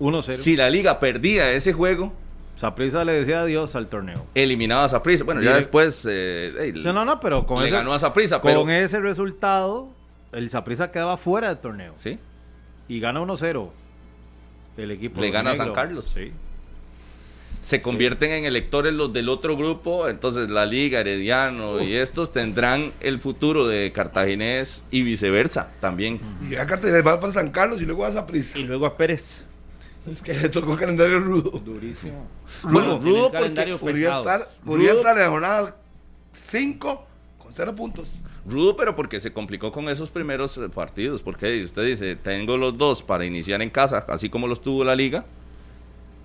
1-0. 0.00 0.32
Si 0.32 0.56
la 0.56 0.68
liga 0.68 0.98
perdía 0.98 1.52
ese 1.52 1.72
juego, 1.72 2.12
Saprissa 2.56 3.04
le 3.04 3.12
decía 3.12 3.42
adiós 3.42 3.76
al 3.76 3.86
torneo. 3.86 4.26
Eliminaba 4.34 4.84
a 4.84 4.88
Saprissa. 4.88 5.24
Bueno, 5.24 5.40
ya 5.40 5.54
después. 5.54 6.06
Eh, 6.10 6.72
no, 6.74 7.04
no, 7.04 7.20
pero 7.20 7.46
con 7.46 7.62
le 7.62 7.70
ganó 7.70 7.92
a 7.92 7.98
Saprissa. 7.98 8.40
Con 8.40 8.70
ese 8.70 8.98
resultado, 9.00 9.88
el 10.32 10.50
Saprissa 10.50 10.90
quedaba 10.90 11.16
fuera 11.16 11.48
del 11.48 11.58
torneo. 11.58 11.94
Sí. 11.96 12.18
Y 12.88 12.98
gana 12.98 13.20
1-0. 13.20 13.70
El 14.78 14.90
equipo. 14.90 15.20
Le 15.20 15.30
gana 15.30 15.52
a 15.52 15.56
San 15.56 15.72
Carlos. 15.72 16.06
Sí. 16.06 16.32
Se 17.66 17.82
convierten 17.82 18.30
en 18.30 18.44
electores 18.44 18.92
los 18.92 19.12
del 19.12 19.28
otro 19.28 19.56
grupo, 19.56 20.08
entonces 20.08 20.48
la 20.50 20.64
Liga, 20.64 21.00
Herediano 21.00 21.82
y 21.82 21.96
estos 21.96 22.30
tendrán 22.30 22.92
el 23.00 23.18
futuro 23.18 23.66
de 23.66 23.90
Cartaginés 23.90 24.84
y 24.92 25.02
viceversa 25.02 25.72
también. 25.80 26.20
Y 26.48 26.54
acá 26.54 26.80
te 26.80 27.02
vas 27.02 27.16
para 27.16 27.32
San 27.32 27.50
Carlos 27.50 27.82
y 27.82 27.84
luego 27.84 28.02
vas 28.02 28.14
a 28.14 28.24
Prisa. 28.24 28.56
Y 28.56 28.62
luego 28.62 28.86
a 28.86 28.96
Pérez. 28.96 29.42
Es 30.08 30.22
que 30.22 30.34
le 30.34 30.48
tocó 30.48 30.76
calendario 30.76 31.18
rudo. 31.18 31.58
Durísimo. 31.58 32.28
Rudo, 32.62 33.00
rudo 33.00 33.32
porque 33.32 33.76
podría 33.80 34.18
estar, 34.18 34.48
podría 34.64 34.92
estar 34.92 35.16
en 35.16 35.22
la 35.24 35.28
jornada 35.28 35.76
5 36.34 37.06
con 37.36 37.52
0 37.52 37.74
puntos. 37.74 38.20
Rudo, 38.48 38.76
pero 38.76 38.94
porque 38.94 39.18
se 39.18 39.32
complicó 39.32 39.72
con 39.72 39.88
esos 39.88 40.08
primeros 40.10 40.56
eh, 40.56 40.68
partidos. 40.72 41.20
Porque 41.20 41.64
usted 41.64 41.84
dice, 41.84 42.14
tengo 42.14 42.56
los 42.56 42.78
dos 42.78 43.02
para 43.02 43.24
iniciar 43.24 43.60
en 43.60 43.70
casa, 43.70 44.06
así 44.06 44.30
como 44.30 44.46
los 44.46 44.62
tuvo 44.62 44.84
la 44.84 44.94
liga, 44.94 45.24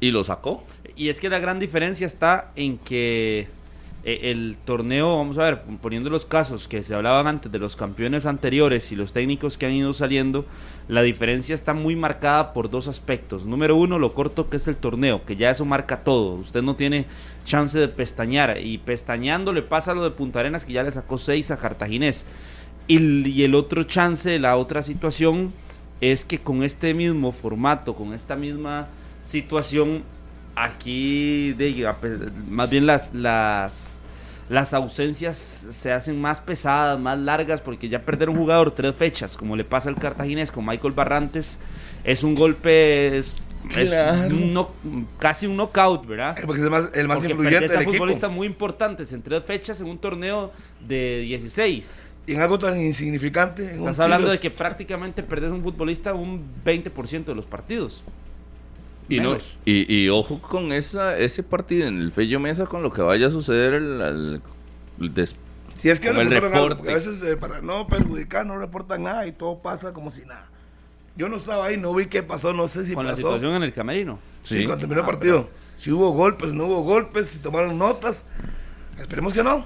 y 0.01 0.11
lo 0.11 0.25
sacó. 0.25 0.65
Y 0.97 1.07
es 1.07 1.21
que 1.21 1.29
la 1.29 1.39
gran 1.39 1.59
diferencia 1.59 2.05
está 2.05 2.51
en 2.57 2.77
que 2.79 3.47
eh, 4.03 4.31
el 4.31 4.57
torneo, 4.65 5.17
vamos 5.17 5.37
a 5.37 5.43
ver, 5.43 5.61
poniendo 5.81 6.09
los 6.09 6.25
casos 6.25 6.67
que 6.67 6.81
se 6.83 6.95
hablaban 6.95 7.27
antes 7.27 7.51
de 7.51 7.59
los 7.59 7.75
campeones 7.75 8.25
anteriores 8.25 8.91
y 8.91 8.95
los 8.95 9.13
técnicos 9.13 9.57
que 9.57 9.67
han 9.67 9.73
ido 9.73 9.93
saliendo, 9.93 10.45
la 10.87 11.03
diferencia 11.03 11.53
está 11.53 11.73
muy 11.73 11.95
marcada 11.95 12.51
por 12.51 12.69
dos 12.69 12.87
aspectos. 12.87 13.45
Número 13.45 13.75
uno, 13.75 13.99
lo 13.99 14.13
corto 14.13 14.49
que 14.49 14.57
es 14.57 14.67
el 14.67 14.75
torneo, 14.75 15.23
que 15.23 15.35
ya 15.35 15.51
eso 15.51 15.65
marca 15.65 16.03
todo. 16.03 16.33
Usted 16.33 16.63
no 16.63 16.75
tiene 16.75 17.05
chance 17.45 17.77
de 17.77 17.87
pestañear 17.87 18.57
y 18.59 18.79
pestañando 18.79 19.53
le 19.53 19.61
pasa 19.61 19.93
lo 19.93 20.03
de 20.03 20.11
Punta 20.11 20.39
Arenas 20.39 20.65
que 20.65 20.73
ya 20.73 20.83
le 20.83 20.91
sacó 20.91 21.19
seis 21.19 21.51
a 21.51 21.57
Cartaginés. 21.57 22.25
Y, 22.87 23.29
y 23.29 23.43
el 23.43 23.53
otro 23.53 23.83
chance, 23.83 24.39
la 24.39 24.57
otra 24.57 24.81
situación 24.81 25.53
es 26.01 26.25
que 26.25 26.39
con 26.39 26.63
este 26.63 26.95
mismo 26.95 27.31
formato, 27.31 27.93
con 27.93 28.15
esta 28.15 28.35
misma 28.35 28.87
situación, 29.31 30.03
aquí 30.55 31.53
de, 31.53 31.91
más 32.49 32.69
bien 32.69 32.85
las, 32.85 33.13
las, 33.13 33.99
las 34.49 34.73
ausencias 34.73 35.37
se 35.37 35.91
hacen 35.91 36.19
más 36.19 36.41
pesadas, 36.41 36.99
más 36.99 37.17
largas, 37.17 37.61
porque 37.61 37.89
ya 37.89 38.01
perder 38.01 38.29
un 38.29 38.37
jugador 38.37 38.71
tres 38.71 38.93
fechas, 38.95 39.37
como 39.37 39.55
le 39.55 39.63
pasa 39.63 39.89
al 39.89 39.95
cartaginés 39.95 40.51
con 40.51 40.65
Michael 40.65 40.93
Barrantes, 40.93 41.57
es 42.03 42.23
un 42.23 42.35
golpe, 42.35 43.17
es, 43.17 43.35
casi 45.17 45.47
un 45.47 45.55
knockout, 45.55 46.05
¿verdad? 46.05 46.37
Porque 46.45 46.59
es 46.59 46.65
el 46.65 46.71
más, 46.71 46.89
el 46.93 47.07
más 47.07 47.23
influyente 47.23 47.67
del 47.67 47.81
equipo. 47.81 47.91
futbolistas 47.91 48.31
muy 48.31 48.47
importantes 48.47 49.13
en 49.13 49.21
tres 49.21 49.43
fechas 49.45 49.79
en 49.81 49.87
un 49.87 49.97
torneo 49.97 50.51
de 50.85 51.19
16. 51.21 52.09
Y 52.27 52.33
en 52.33 52.41
algo 52.41 52.59
tan 52.59 52.79
insignificante. 52.79 53.75
Estás 53.75 53.99
hablando 53.99 54.29
de 54.29 54.39
que 54.39 54.51
prácticamente 54.51 55.23
perdes 55.23 55.51
un 55.51 55.63
futbolista 55.63 56.13
un 56.13 56.43
20% 56.63 57.25
de 57.25 57.35
los 57.35 57.45
partidos. 57.45 58.03
Y, 59.09 59.19
no, 59.19 59.37
y, 59.65 60.07
ojo 60.09 60.39
con 60.39 60.71
esa, 60.71 61.17
ese 61.17 61.43
partido 61.43 61.87
en 61.87 61.99
el 61.99 62.11
Fello 62.13 62.39
Mesa 62.39 62.65
con 62.65 62.81
lo 62.81 62.93
que 62.93 63.01
vaya 63.01 63.27
a 63.27 63.31
suceder 63.31 63.73
el, 63.73 64.41
si 65.75 65.89
es 65.89 65.99
que 65.99 66.09
el 66.09 66.29
reporte. 66.29 66.91
a 66.91 66.93
veces 66.93 67.21
eh, 67.23 67.37
para 67.37 67.61
no 67.61 67.87
perjudicar 67.87 68.45
no 68.45 68.57
reportan 68.57 69.03
nada 69.03 69.25
y 69.25 69.31
todo 69.31 69.59
pasa 69.59 69.93
como 69.93 70.11
si 70.11 70.21
nada. 70.21 70.45
Yo 71.17 71.27
no 71.27 71.37
estaba 71.37 71.65
ahí, 71.65 71.77
no 71.77 71.93
vi 71.93 72.05
qué 72.05 72.23
pasó, 72.23 72.53
no 72.53 72.67
sé 72.67 72.85
si 72.85 72.93
con 72.93 73.05
la 73.05 73.15
situación 73.15 73.53
en 73.55 73.63
el 73.63 73.73
camerino. 73.73 74.19
Sí, 74.43 74.65
cuando 74.65 74.77
terminó 74.77 75.01
el 75.01 75.05
ah, 75.05 75.11
partido. 75.11 75.49
Si 75.77 75.91
hubo 75.91 76.11
golpes, 76.11 76.53
no 76.53 76.67
hubo 76.67 76.83
golpes, 76.83 77.27
si 77.27 77.39
tomaron 77.39 77.77
notas. 77.77 78.25
Esperemos 78.99 79.33
que 79.33 79.43
no. 79.43 79.65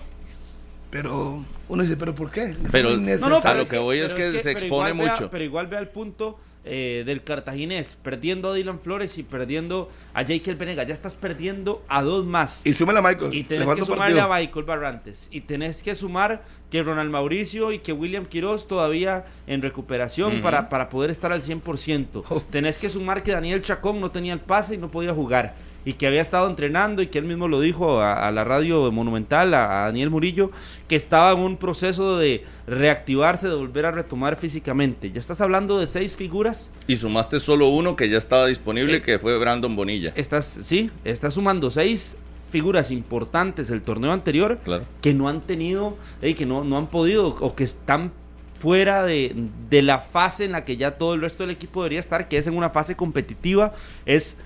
Pero 0.89 1.43
uno 1.67 1.83
dice, 1.83 1.97
¿pero 1.97 2.15
por 2.15 2.31
qué? 2.31 2.55
Pero, 2.71 2.89
a 2.89 3.53
lo 3.53 3.67
que 3.67 3.77
voy 3.77 3.99
es 3.99 4.13
que, 4.13 4.41
se 4.41 4.51
expone 4.51 4.93
mucho. 4.93 5.29
pero 5.29 5.43
igual 5.43 5.67
ve 5.67 5.77
al 5.77 5.89
punto 5.89 6.39
eh, 6.65 7.03
del 7.05 7.23
cartaginés, 7.23 7.95
perdiendo 7.95 8.49
a 8.49 8.55
Dylan 8.55 8.79
Flores 8.79 9.17
y 9.19 9.23
perdiendo 9.23 9.91
a 10.13 10.23
Jake 10.23 10.55
Venega. 10.55 10.83
Ya 10.83 10.93
estás 10.93 11.13
perdiendo 11.13 11.83
a 11.87 12.01
dos 12.01 12.25
más. 12.25 12.65
Y 12.65 12.73
súmale 12.73 12.99
a 12.99 13.01
Michael. 13.03 13.33
Y 13.33 13.43
tenés 13.43 13.71
que 13.71 13.85
sumarle 13.85 14.19
a 14.19 14.27
Michael 14.27 14.65
Barrantes. 14.65 15.27
Y 15.31 15.41
tenés 15.41 15.83
que 15.83 15.93
sumar 15.93 16.43
que 16.71 16.81
Ronald 16.81 17.11
Mauricio 17.11 17.71
y 17.71 17.79
que 17.79 17.93
William 17.93 18.25
Quiroz 18.25 18.67
todavía 18.67 19.25
en 19.45 19.61
recuperación 19.61 20.41
para, 20.41 20.67
para 20.69 20.89
poder 20.89 21.11
estar 21.11 21.31
al 21.31 21.41
100%. 21.41 22.43
Tenés 22.49 22.77
que 22.77 22.89
sumar 22.89 23.21
que 23.21 23.31
Daniel 23.31 23.61
Chacón 23.61 24.01
no 24.01 24.11
tenía 24.11 24.33
el 24.33 24.39
pase 24.39 24.75
y 24.75 24.77
no 24.77 24.89
podía 24.89 25.13
jugar 25.13 25.53
y 25.85 25.93
que 25.93 26.07
había 26.07 26.21
estado 26.21 26.49
entrenando 26.49 27.01
y 27.01 27.07
que 27.07 27.19
él 27.19 27.25
mismo 27.25 27.47
lo 27.47 27.61
dijo 27.61 28.01
a, 28.01 28.29
la 28.31 28.43
radio 28.43 28.91
monumental, 28.91 29.53
a, 29.53 29.85
Daniel 29.85 30.09
Murillo, 30.09 30.51
que 30.87 30.95
estaba 30.95 31.31
en 31.31 31.39
un 31.39 31.57
proceso 31.57 32.17
de 32.17 32.43
reactivarse, 32.65 33.47
de 33.47 33.53
volver 33.53 33.85
a 33.85 33.91
retomar 33.91 34.35
físicamente. 34.35 35.11
Ya 35.11 35.19
estás 35.19 35.39
hablando 35.41 35.79
de 35.79 35.85
seis 35.87 36.15
figuras. 36.15 36.71
Y 36.87 36.95
sumaste 36.95 37.39
solo 37.39 37.69
uno 37.69 37.95
que 37.95 38.09
ya 38.09 38.17
estaba 38.17 38.47
disponible, 38.47 38.97
eh, 38.97 39.01
que 39.01 39.19
fue 39.19 39.37
Brandon 39.37 39.75
Bonilla. 39.75 40.11
Estás, 40.15 40.59
sí, 40.63 40.89
estás 41.03 41.35
sumando 41.35 41.69
seis 41.69 42.17
figuras 42.51 42.89
importantes 42.89 43.67
del 43.67 43.81
torneo 43.81 44.11
anterior 44.11 44.59
que 45.01 45.13
no 45.13 45.29
han 45.29 45.41
tenido, 45.41 45.97
que 46.21 46.45
no, 46.45 46.63
no 46.63 46.77
han 46.77 46.87
podido 46.87 47.27
o 47.27 47.55
que 47.55 47.63
están 47.63 48.11
fuera 48.59 49.03
de, 49.03 49.35
de, 49.69 49.81
la 49.81 49.99
fase 49.99 50.45
en 50.45 50.53
la 50.53 50.63
que 50.63 50.77
ya 50.77 50.91
todo 50.91 51.13
el 51.13 51.21
resto 51.21 51.43
del 51.43 51.49
equipo 51.49 51.81
debería 51.81 51.99
estar, 51.99 52.29
que 52.29 52.37
es 52.37 52.47
en 52.47 52.55
una 52.55 52.69
fase 52.69 52.95
competitiva, 52.95 53.73
es 54.05 54.37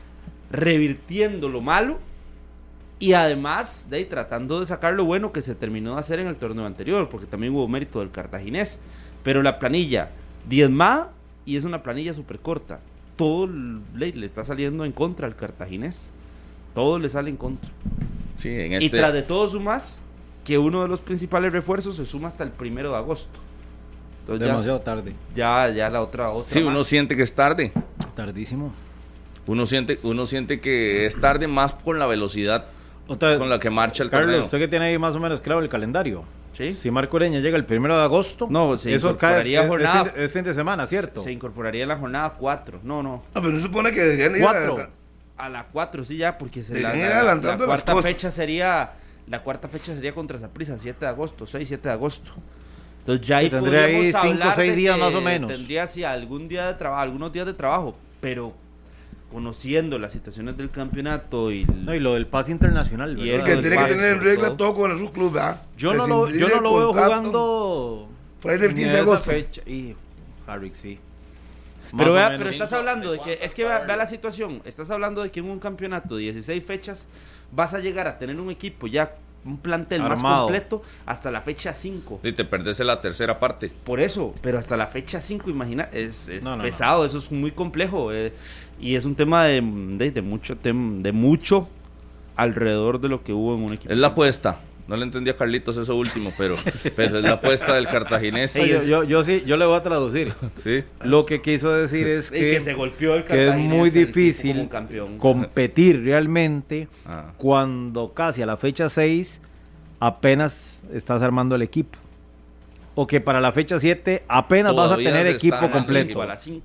revirtiendo 0.51 1.49
lo 1.49 1.61
malo 1.61 1.99
y 2.99 3.13
además 3.13 3.87
de 3.89 3.97
ahí, 3.97 4.05
tratando 4.05 4.59
de 4.59 4.65
sacar 4.65 4.93
lo 4.93 5.05
bueno 5.05 5.31
que 5.31 5.41
se 5.41 5.55
terminó 5.55 5.93
de 5.93 6.01
hacer 6.01 6.19
en 6.19 6.27
el 6.27 6.35
torneo 6.35 6.65
anterior, 6.65 7.07
porque 7.09 7.25
también 7.25 7.55
hubo 7.55 7.67
mérito 7.67 7.99
del 7.99 8.11
cartaginés. 8.11 8.79
Pero 9.23 9.41
la 9.41 9.57
planilla 9.57 10.09
diezmada 10.47 11.11
y 11.45 11.55
es 11.55 11.63
una 11.63 11.81
planilla 11.81 12.13
súper 12.13 12.39
corta. 12.39 12.79
Todo 13.15 13.47
le, 13.95 14.11
le, 14.11 14.25
está 14.25 14.43
saliendo 14.43 14.83
en 14.83 14.91
contra 14.91 15.27
al 15.27 15.35
cartaginés. 15.35 16.11
Todo 16.75 16.99
le 16.99 17.07
sale 17.09 17.29
en 17.29 17.37
contra. 17.37 17.69
Sí, 18.37 18.49
en 18.49 18.73
Y 18.73 18.85
este 18.85 18.97
tras 18.97 19.13
de 19.13 19.23
todo 19.23 19.47
sumas 19.49 20.01
que 20.43 20.57
uno 20.57 20.81
de 20.81 20.89
los 20.89 20.99
principales 20.99 21.53
refuerzos 21.53 21.95
se 21.95 22.05
suma 22.05 22.27
hasta 22.27 22.43
el 22.43 22.51
primero 22.51 22.91
de 22.91 22.97
agosto. 22.97 23.39
Demasiado 24.27 24.79
tarde. 24.81 25.13
Ya, 25.33 25.69
ya 25.69 25.89
la 25.89 26.01
otra, 26.01 26.29
otra. 26.31 26.51
Sí, 26.51 26.61
uno 26.61 26.83
siente 26.83 27.15
que 27.15 27.23
es 27.23 27.33
tarde. 27.33 27.71
Tardísimo. 28.15 28.71
Uno 29.49 29.65
siente, 29.65 29.99
uno 30.03 30.27
siente 30.27 30.61
que 30.61 31.07
es 31.07 31.19
tarde 31.19 31.47
más 31.47 31.73
con 31.73 31.97
la 31.97 32.05
velocidad 32.05 32.65
con 33.07 33.49
la 33.49 33.59
que 33.59 33.71
marcha 33.71 34.03
el 34.03 34.11
Carlos, 34.11 34.45
usted 34.45 34.59
que 34.59 34.67
tiene 34.67 34.85
ahí 34.85 34.99
más 34.99 35.15
o 35.15 35.19
menos 35.19 35.39
claro 35.39 35.61
el 35.61 35.69
calendario. 35.69 36.23
¿Sí? 36.53 36.75
Si 36.75 36.91
Marco 36.91 37.17
Ureña 37.17 37.39
llega 37.39 37.57
el 37.57 37.65
primero 37.65 37.97
de 37.97 38.03
agosto, 38.03 38.45
no, 38.47 38.77
se 38.77 38.93
eso 38.93 39.07
incorporaría 39.07 39.67
jornada. 39.67 40.13
Es, 40.15 40.31
fin 40.31 40.43
de 40.43 40.53
semana, 40.53 40.85
¿cierto? 40.85 41.21
Se 41.21 41.31
incorporaría 41.31 41.81
en 41.81 41.89
la 41.89 41.97
jornada 41.97 42.35
4. 42.37 42.81
No, 42.83 43.01
no. 43.01 43.23
Ah, 43.33 43.39
pero 43.41 43.55
se 43.55 43.63
supone 43.63 43.91
que 43.91 44.01
deberían 44.01 44.35
ir 44.35 44.45
a, 44.45 44.89
a 45.37 45.49
la 45.49 45.63
4, 45.63 46.05
sí, 46.05 46.17
ya, 46.17 46.37
porque 46.37 46.61
se 46.61 46.79
la, 46.79 46.93
la, 47.33 47.57
cuarta 47.57 47.99
fecha 48.03 48.29
sería 48.29 48.91
la 49.27 49.41
cuarta 49.41 49.67
fecha 49.67 49.95
sería 49.95 50.13
contra 50.13 50.37
Zaprisa, 50.37 50.77
7 50.77 50.99
de 50.99 51.07
agosto, 51.07 51.47
6, 51.47 51.67
7 51.67 51.87
de 51.87 51.93
agosto. 51.93 52.33
Entonces 52.99 53.25
ya 53.25 53.37
ahí 53.37 53.49
tendría 53.49 53.85
ahí 53.85 54.11
5 54.11 54.47
o 54.47 54.53
6 54.53 54.75
días 54.75 54.99
más 54.99 55.15
o 55.15 55.21
menos. 55.21 55.51
Tendría 55.51 55.87
sí 55.87 56.03
algún 56.03 56.47
día 56.47 56.67
de 56.67 56.73
trabajo, 56.75 57.01
algunos 57.01 57.33
días 57.33 57.47
de 57.47 57.53
trabajo, 57.53 57.95
pero 58.21 58.53
conociendo 59.31 59.99
las 59.99 60.11
situaciones 60.11 60.57
del 60.57 60.69
campeonato 60.69 61.51
y, 61.51 61.65
no, 61.65 61.93
y 61.93 61.99
lo 61.99 62.15
del 62.15 62.27
pase 62.27 62.51
internacional. 62.51 63.17
Y 63.19 63.31
es 63.31 63.43
que 63.43 63.57
tiene 63.57 63.77
que 63.77 63.85
tener 63.85 64.13
en 64.13 64.21
regla 64.21 64.57
todo 64.57 64.75
con 64.75 64.91
el 64.91 65.11
club, 65.11 65.33
¿verdad? 65.33 65.61
Yo 65.77 65.93
no, 65.93 66.07
lo, 66.07 66.29
yo 66.29 66.47
no 66.49 66.61
lo 66.61 66.77
veo 66.77 66.93
jugando. 66.93 68.09
Por 68.41 68.51
ahí 68.51 68.57
del 68.57 68.73
15 68.73 68.91
de 68.91 68.99
agosto. 68.99 69.31
Fecha. 69.31 69.61
Y 69.65 69.95
Harry, 70.47 70.71
sí. 70.73 70.99
Pero, 71.97 72.13
vea, 72.13 72.35
pero 72.37 72.49
estás 72.49 72.71
hablando 72.73 73.11
de 73.11 73.19
que, 73.19 73.39
es 73.41 73.53
que 73.53 73.63
vea, 73.63 73.83
la 73.95 74.05
situación, 74.05 74.61
estás 74.63 74.91
hablando 74.91 75.23
de 75.23 75.31
que 75.31 75.39
en 75.39 75.49
un 75.49 75.59
campeonato 75.59 76.15
de 76.17 76.23
16 76.23 76.63
fechas 76.63 77.07
vas 77.51 77.73
a 77.73 77.79
llegar 77.79 78.07
a 78.07 78.19
tener 78.19 78.39
un 78.39 78.51
equipo 78.51 78.85
ya 78.85 79.15
un 79.45 79.57
plantel 79.57 80.01
más 80.01 80.21
completo 80.21 80.83
hasta 81.05 81.31
la 81.31 81.41
fecha 81.41 81.73
5. 81.73 82.19
Y 82.23 82.33
te 82.33 82.45
perdés 82.45 82.79
la 82.79 83.01
tercera 83.01 83.39
parte. 83.39 83.71
Por 83.85 83.99
eso, 83.99 84.35
pero 84.41 84.59
hasta 84.59 84.75
la 84.75 84.87
fecha 84.87 85.21
5, 85.21 85.49
imagina, 85.49 85.89
es, 85.91 86.29
pesado, 86.61 87.05
eso 87.05 87.17
es 87.17 87.31
muy 87.31 87.51
complejo. 87.51 88.13
Eh, 88.13 88.33
y 88.79 88.95
es 88.95 89.05
un 89.05 89.15
tema 89.15 89.45
de, 89.45 89.61
de, 89.61 90.21
mucho, 90.21 90.55
de 90.55 91.11
mucho 91.11 91.67
alrededor 92.35 93.01
de 93.01 93.09
lo 93.09 93.23
que 93.23 93.33
hubo 93.33 93.55
en 93.55 93.63
un 93.63 93.73
equipo. 93.73 93.93
Es 93.93 93.99
la 93.99 94.07
apuesta. 94.07 94.61
No 94.89 94.95
le 94.97 95.03
entendí 95.03 95.29
a 95.29 95.35
Carlitos 95.35 95.77
eso 95.77 95.95
último, 95.95 96.33
pero, 96.35 96.55
es 96.97 97.11
la 97.11 97.33
apuesta 97.33 97.75
del 97.75 97.85
cartaginés. 97.85 98.55
yo, 98.87 99.03
yo, 99.03 99.21
sí, 99.21 99.43
yo 99.45 99.55
le 99.55 99.65
voy 99.65 99.77
a 99.77 99.83
traducir. 99.83 100.33
¿Sí? 100.63 100.83
Lo 101.03 101.27
que 101.27 101.41
quiso 101.41 101.71
decir 101.71 102.07
es 102.07 102.31
que, 102.31 102.59
se 102.59 102.73
golpeó 102.73 103.13
el 103.13 103.23
que 103.23 103.49
es 103.49 103.55
muy 103.55 103.91
difícil 103.91 104.67
competir 105.19 106.03
realmente 106.03 106.87
ah. 107.05 107.33
cuando 107.37 108.13
casi 108.15 108.41
a 108.41 108.47
la 108.47 108.57
fecha 108.57 108.89
6 108.89 109.41
apenas 109.99 110.81
estás 110.91 111.21
armando 111.21 111.55
el 111.55 111.61
equipo. 111.61 111.99
O 112.95 113.05
que 113.05 113.21
para 113.21 113.39
la 113.39 113.51
fecha 113.51 113.77
7 113.77 114.23
apenas 114.27 114.75
vas 114.75 114.93
a 114.93 114.97
tener 114.97 115.27
equipo 115.27 115.69
completo. 115.69 116.19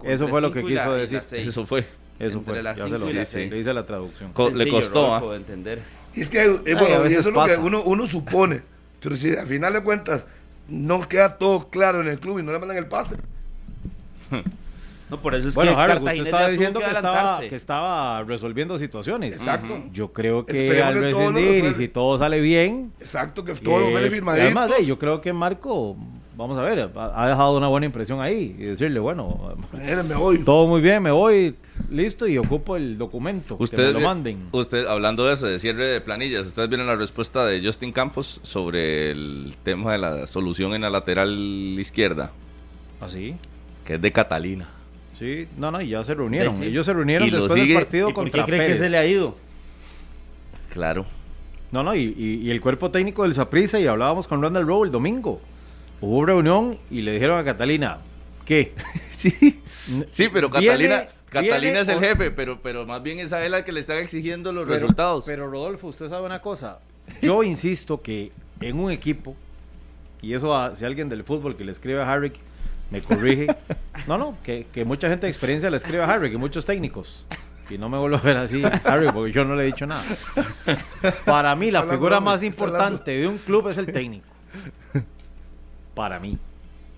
eso 0.05 0.29
fue 0.29 0.41
lo 0.41 0.51
que 0.51 0.65
quiso 0.65 0.95
decir. 0.95 1.21
Eso 1.33 1.67
fue. 1.67 1.85
Eso 2.19 2.41
fue. 2.41 2.63
Ya 2.63 2.77
se 2.77 2.99
lo 2.99 3.11
le 3.11 3.59
hice 3.59 3.75
la 3.75 3.87
traducción. 3.87 4.33
le 4.55 4.69
costó. 4.69 5.15
¿ah? 5.15 5.37
entender. 5.37 5.83
Y 6.15 6.21
es 6.21 6.31
que, 6.31 6.43
eh, 6.43 6.75
bueno, 6.75 7.05
eso 7.07 7.29
es 7.29 7.35
lo 7.35 7.45
que 7.45 7.57
uno, 7.57 7.83
uno 7.83 8.07
supone. 8.07 8.63
Pero 9.01 9.17
si 9.17 9.37
al 9.37 9.47
final 9.47 9.73
de 9.73 9.83
cuentas 9.83 10.27
no 10.69 11.07
queda 11.09 11.37
todo 11.37 11.69
claro 11.69 12.01
en 12.01 12.09
el 12.09 12.19
club 12.19 12.39
y 12.39 12.43
no 12.43 12.53
le 12.53 12.59
mandan 12.59 12.77
el 12.77 12.87
pase. 12.87 13.17
No, 15.11 15.21
por 15.21 15.35
eso 15.35 15.49
es 15.49 15.55
bueno, 15.55 15.77
que 15.77 15.99
usted 15.99 16.25
estaba 16.25 16.49
diciendo 16.49 16.81
que, 16.81 16.87
estaba, 16.91 17.41
que 17.41 17.55
estaba, 17.55 18.23
resolviendo 18.23 18.79
situaciones. 18.79 19.37
Exacto. 19.37 19.85
Yo 19.93 20.13
creo 20.15 20.47
que 20.47 20.83
al 20.83 20.99
rescindir 20.99 21.67
y 21.67 21.75
si 21.75 21.89
todo 21.89 22.17
sale 22.17 22.41
bien. 22.41 22.91
Exacto, 23.01 23.45
que 23.45 23.53
todo 23.55 23.91
lo 23.91 23.99
firmadito. 24.11 24.43
Además, 24.43 24.71
yo 24.87 24.99
creo 24.99 25.21
que 25.21 25.35
Marco 25.35 25.95
vamos 26.37 26.59
a 26.59 26.63
ver, 26.63 26.91
ha 26.95 27.29
dejado 27.29 27.57
una 27.57 27.69
buena 27.69 27.87
impresión 27.87 28.21
ahí 28.21 28.55
y 28.59 28.63
decirle, 28.65 29.01
bueno, 29.01 29.57
me 29.73 30.15
voy. 30.15 30.39
todo 30.39 30.67
muy 30.67 30.81
bien, 30.81 31.03
me 31.03 31.11
voy, 31.11 31.55
listo 31.91 32.27
y 32.27 32.39
ocupo 32.39 32.77
el 32.77 32.99
documento, 32.99 33.57
usted, 33.59 33.89
que 33.89 33.93
lo 33.93 34.01
manden. 34.01 34.49
Usted, 34.53 34.87
hablando 34.87 35.27
de 35.27 35.35
eso, 35.35 35.47
de 35.47 35.59
cierre 35.59 35.87
de 35.87 36.01
planillas, 36.01 36.47
ustedes 36.47 36.69
vieron 36.69 36.87
la 36.87 36.97
respuesta 36.97 37.47
de 37.47 37.65
Justin 37.65 37.93
Campos 37.93 38.41
sobre 38.43 39.11
el 39.11 39.55
tema 39.63 39.93
de 39.93 39.99
la 39.99 40.27
solución 40.27 40.75
en 40.75 40.83
la 40.83 40.91
lateral 40.91 41.31
izquierda. 41.79 42.33
¿Ah, 43.01 43.09
sí? 43.09 43.37
Que 43.85 43.95
es 43.95 44.03
de 44.03 44.13
Catalina. 44.13 44.69
Sí, 45.13 45.47
no, 45.57 45.71
no, 45.71 45.81
y 45.81 45.91
ya 45.91 46.03
se 46.03 46.15
reunieron. 46.15 46.61
Ellos 46.63 46.87
se 46.87 46.93
reunieron 46.93 47.31
después 47.31 47.55
del 47.55 47.75
partido 47.75 48.11
¿Y 48.11 48.13
contra 48.13 48.43
¿Por 48.43 48.51
qué 48.51 48.57
cree 48.57 48.73
que 48.73 48.79
se 48.79 48.91
le 48.91 48.99
ha 48.99 49.07
ido? 49.07 49.37
Claro. 50.71 51.07
No, 51.71 51.83
no, 51.83 51.95
y, 51.95 52.15
y, 52.17 52.51
el 52.51 52.61
cuerpo 52.61 52.91
técnico 52.91 53.25
del 53.25 53.35
Saprissa, 53.35 53.81
y 53.81 53.87
hablábamos 53.87 54.29
con 54.29 54.41
Randall 54.41 54.67
Rowe 54.67 54.85
el 54.85 54.93
domingo 54.93 55.41
hubo 56.05 56.27
reunión 56.27 56.79
y 56.91 57.03
le 57.03 57.13
dijeron 57.13 57.39
a 57.39 57.45
Catalina, 57.45 57.99
¿qué? 58.45 58.75
sí, 59.11 59.63
sí, 60.07 60.29
pero 60.33 60.51
Catalina... 60.51 61.07
Catalina 61.31 61.81
es 61.81 61.89
el 61.89 61.99
jefe, 61.99 62.31
pero, 62.31 62.61
pero 62.63 62.87
más 62.87 63.03
bien 63.03 63.19
es 63.19 63.33
a 63.33 63.45
él 63.45 63.51
la 63.51 63.65
que 63.65 63.73
le 63.73 63.81
están 63.81 63.97
exigiendo 63.97 64.53
los 64.53 64.69
resultados. 64.69 65.25
Pero 65.27 65.51
Rodolfo, 65.51 65.89
usted 65.89 66.09
sabe 66.09 66.25
una 66.25 66.41
cosa. 66.41 66.79
Yo 67.23 67.43
insisto 67.43 68.01
que 68.01 68.31
en 68.61 68.79
un 68.79 68.93
equipo, 68.93 69.35
y 70.23 70.35
eso 70.35 70.73
si 70.77 70.85
alguien 70.85 71.09
del 71.09 71.25
fútbol 71.25 71.57
que 71.57 71.65
le 71.65 71.73
escribe 71.73 72.01
a 72.01 72.13
Harry 72.13 72.33
me 72.91 73.03
corrige. 73.03 73.49
No, 74.07 74.19
no, 74.19 74.37
que, 74.43 74.67
que, 74.71 74.85
mucha 74.85 75.09
gente 75.09 75.25
de 75.25 75.31
experiencia 75.31 75.71
le 75.71 75.79
escribe 75.79 76.03
a 76.03 76.07
Harry, 76.07 76.31
que 76.31 76.37
muchos 76.37 76.67
técnicos. 76.67 77.27
Y 77.71 77.79
no 77.79 77.89
me 77.89 77.97
vuelvo 77.97 78.19
a 78.19 78.21
ver 78.21 78.37
así, 78.37 78.63
Harry, 78.85 79.07
porque 79.11 79.33
yo 79.33 79.45
no 79.47 79.57
le 79.57 79.63
he 79.63 79.67
dicho 79.67 79.87
nada. 79.87 80.05
Para 81.25 81.57
mí, 81.57 81.71
la 81.71 81.85
figura 81.85 82.21
más 82.21 82.43
importante 82.43 83.13
de 83.13 83.27
un 83.27 83.39
club 83.39 83.69
es 83.69 83.79
el 83.79 83.87
técnico 83.87 84.34
para 85.95 86.19
mí. 86.21 86.39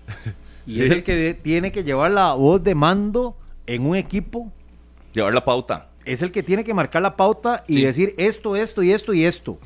Y 0.67 0.81
es 0.81 0.91
el 0.91 1.01
que 1.01 1.33
tiene 1.33 1.71
que 1.71 1.85
llevar 1.85 2.11
la 2.11 2.33
voz 2.33 2.61
de 2.61 2.75
mando 2.75 3.37
en 3.65 3.85
un 3.85 3.95
equipo. 3.95 4.51
Llevar 5.13 5.33
la 5.33 5.45
pauta. 5.45 5.89
Es 6.03 6.21
el 6.21 6.31
que 6.31 6.43
tiene 6.43 6.65
que 6.65 6.73
marcar 6.73 7.01
la 7.01 7.15
pauta 7.15 7.63
y 7.67 7.83
decir 7.83 8.13
esto, 8.17 8.57
esto 8.57 8.83
y 8.83 8.91
esto 8.91 9.13
y 9.13 9.23
esto. 9.23 9.57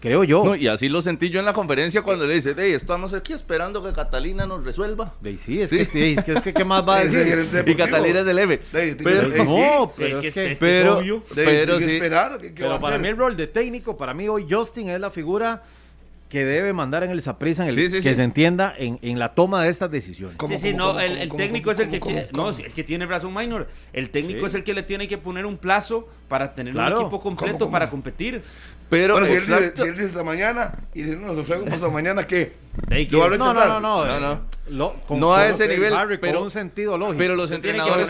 Creo 0.00 0.22
yo. 0.22 0.54
y 0.54 0.68
así 0.68 0.88
lo 0.88 1.02
sentí 1.02 1.28
yo 1.30 1.40
en 1.40 1.44
la 1.44 1.52
conferencia 1.52 2.02
cuando 2.02 2.26
le 2.26 2.34
dice, 2.34 2.54
hey, 2.56 2.72
estamos 2.72 3.12
aquí 3.12 3.32
esperando 3.32 3.82
que 3.82 3.92
Catalina 3.92 4.46
nos 4.46 4.64
resuelva. 4.64 5.14
sí, 5.36 5.60
es, 5.60 5.70
Que, 5.70 5.82
es, 6.12 6.22
que, 6.22 6.32
es 6.32 6.42
que, 6.42 6.54
¿qué 6.54 6.64
más 6.64 6.86
va 6.86 6.98
a 6.98 7.04
decir? 7.04 7.48
y 7.66 7.74
Catalina 7.74 8.20
es 8.20 8.26
del 8.26 8.36
leve. 8.36 8.60
Pero, 8.70 9.44
no, 9.44 9.92
pero 9.96 10.20
es 10.20 10.32
que... 10.32 10.56
Pero, 10.60 11.00
pero, 11.34 11.80
sí. 11.80 11.98
pero 12.00 12.80
para 12.80 12.98
mí 12.98 13.08
el 13.08 13.16
rol 13.16 13.36
de 13.36 13.48
técnico, 13.48 13.96
para 13.96 14.14
mí 14.14 14.28
hoy 14.28 14.46
Justin 14.48 14.90
es 14.90 15.00
la 15.00 15.10
figura 15.10 15.64
que 16.28 16.44
debe 16.44 16.72
mandar 16.72 17.02
en 17.02 17.10
el 17.10 17.22
Saprissa, 17.22 17.64
en 17.66 17.70
el, 17.70 17.90
que 17.90 18.14
se 18.14 18.22
entienda 18.22 18.74
en, 18.76 18.98
en, 19.00 19.18
la 19.18 19.34
toma 19.34 19.62
de 19.62 19.70
estas 19.70 19.90
decisiones. 19.90 20.36
Sí, 20.46 20.58
sí, 20.58 20.74
no, 20.74 21.00
el, 21.00 21.30
técnico 21.32 21.70
es 21.70 21.78
el 21.78 21.88
que 21.88 22.28
no, 22.32 22.50
es 22.50 22.72
que 22.74 22.84
tiene 22.84 23.06
razón 23.06 23.34
minor. 23.34 23.68
El 23.92 24.10
técnico 24.10 24.46
es 24.46 24.54
el 24.54 24.62
que 24.62 24.74
le 24.74 24.82
tiene 24.82 25.08
que 25.08 25.16
poner 25.16 25.46
un 25.46 25.56
plazo 25.56 26.08
para 26.28 26.54
tener 26.54 26.76
un 26.76 26.86
equipo 26.86 27.20
completo 27.20 27.70
para 27.70 27.88
competir. 27.88 28.42
Pero 28.90 29.24
si, 29.24 29.32
él 29.32 29.40
dice, 29.40 29.72
si, 29.76 29.82
él 29.82 29.92
dice, 29.92 30.06
esta 30.06 30.24
mañana 30.24 30.72
y 30.94 31.02
dice, 31.02 31.16
no, 31.16 31.32
nosotros 31.32 31.64
pasado 31.68 31.90
mañana, 31.90 32.26
¿qué? 32.26 32.52
¿Lo 33.10 33.30
no, 33.30 33.52
no, 33.52 33.80
no, 33.80 33.80
no, 33.80 34.20
no. 34.20 34.40
Lo, 34.70 34.94
no 35.10 35.34
a 35.34 35.48
ese 35.48 35.66
nivel, 35.66 35.94
pero 36.20 36.42
un 36.42 36.50
sentido 36.50 36.98
lógico. 36.98 37.18
Pero 37.18 37.36
los 37.36 37.50
entrenadores 37.50 38.08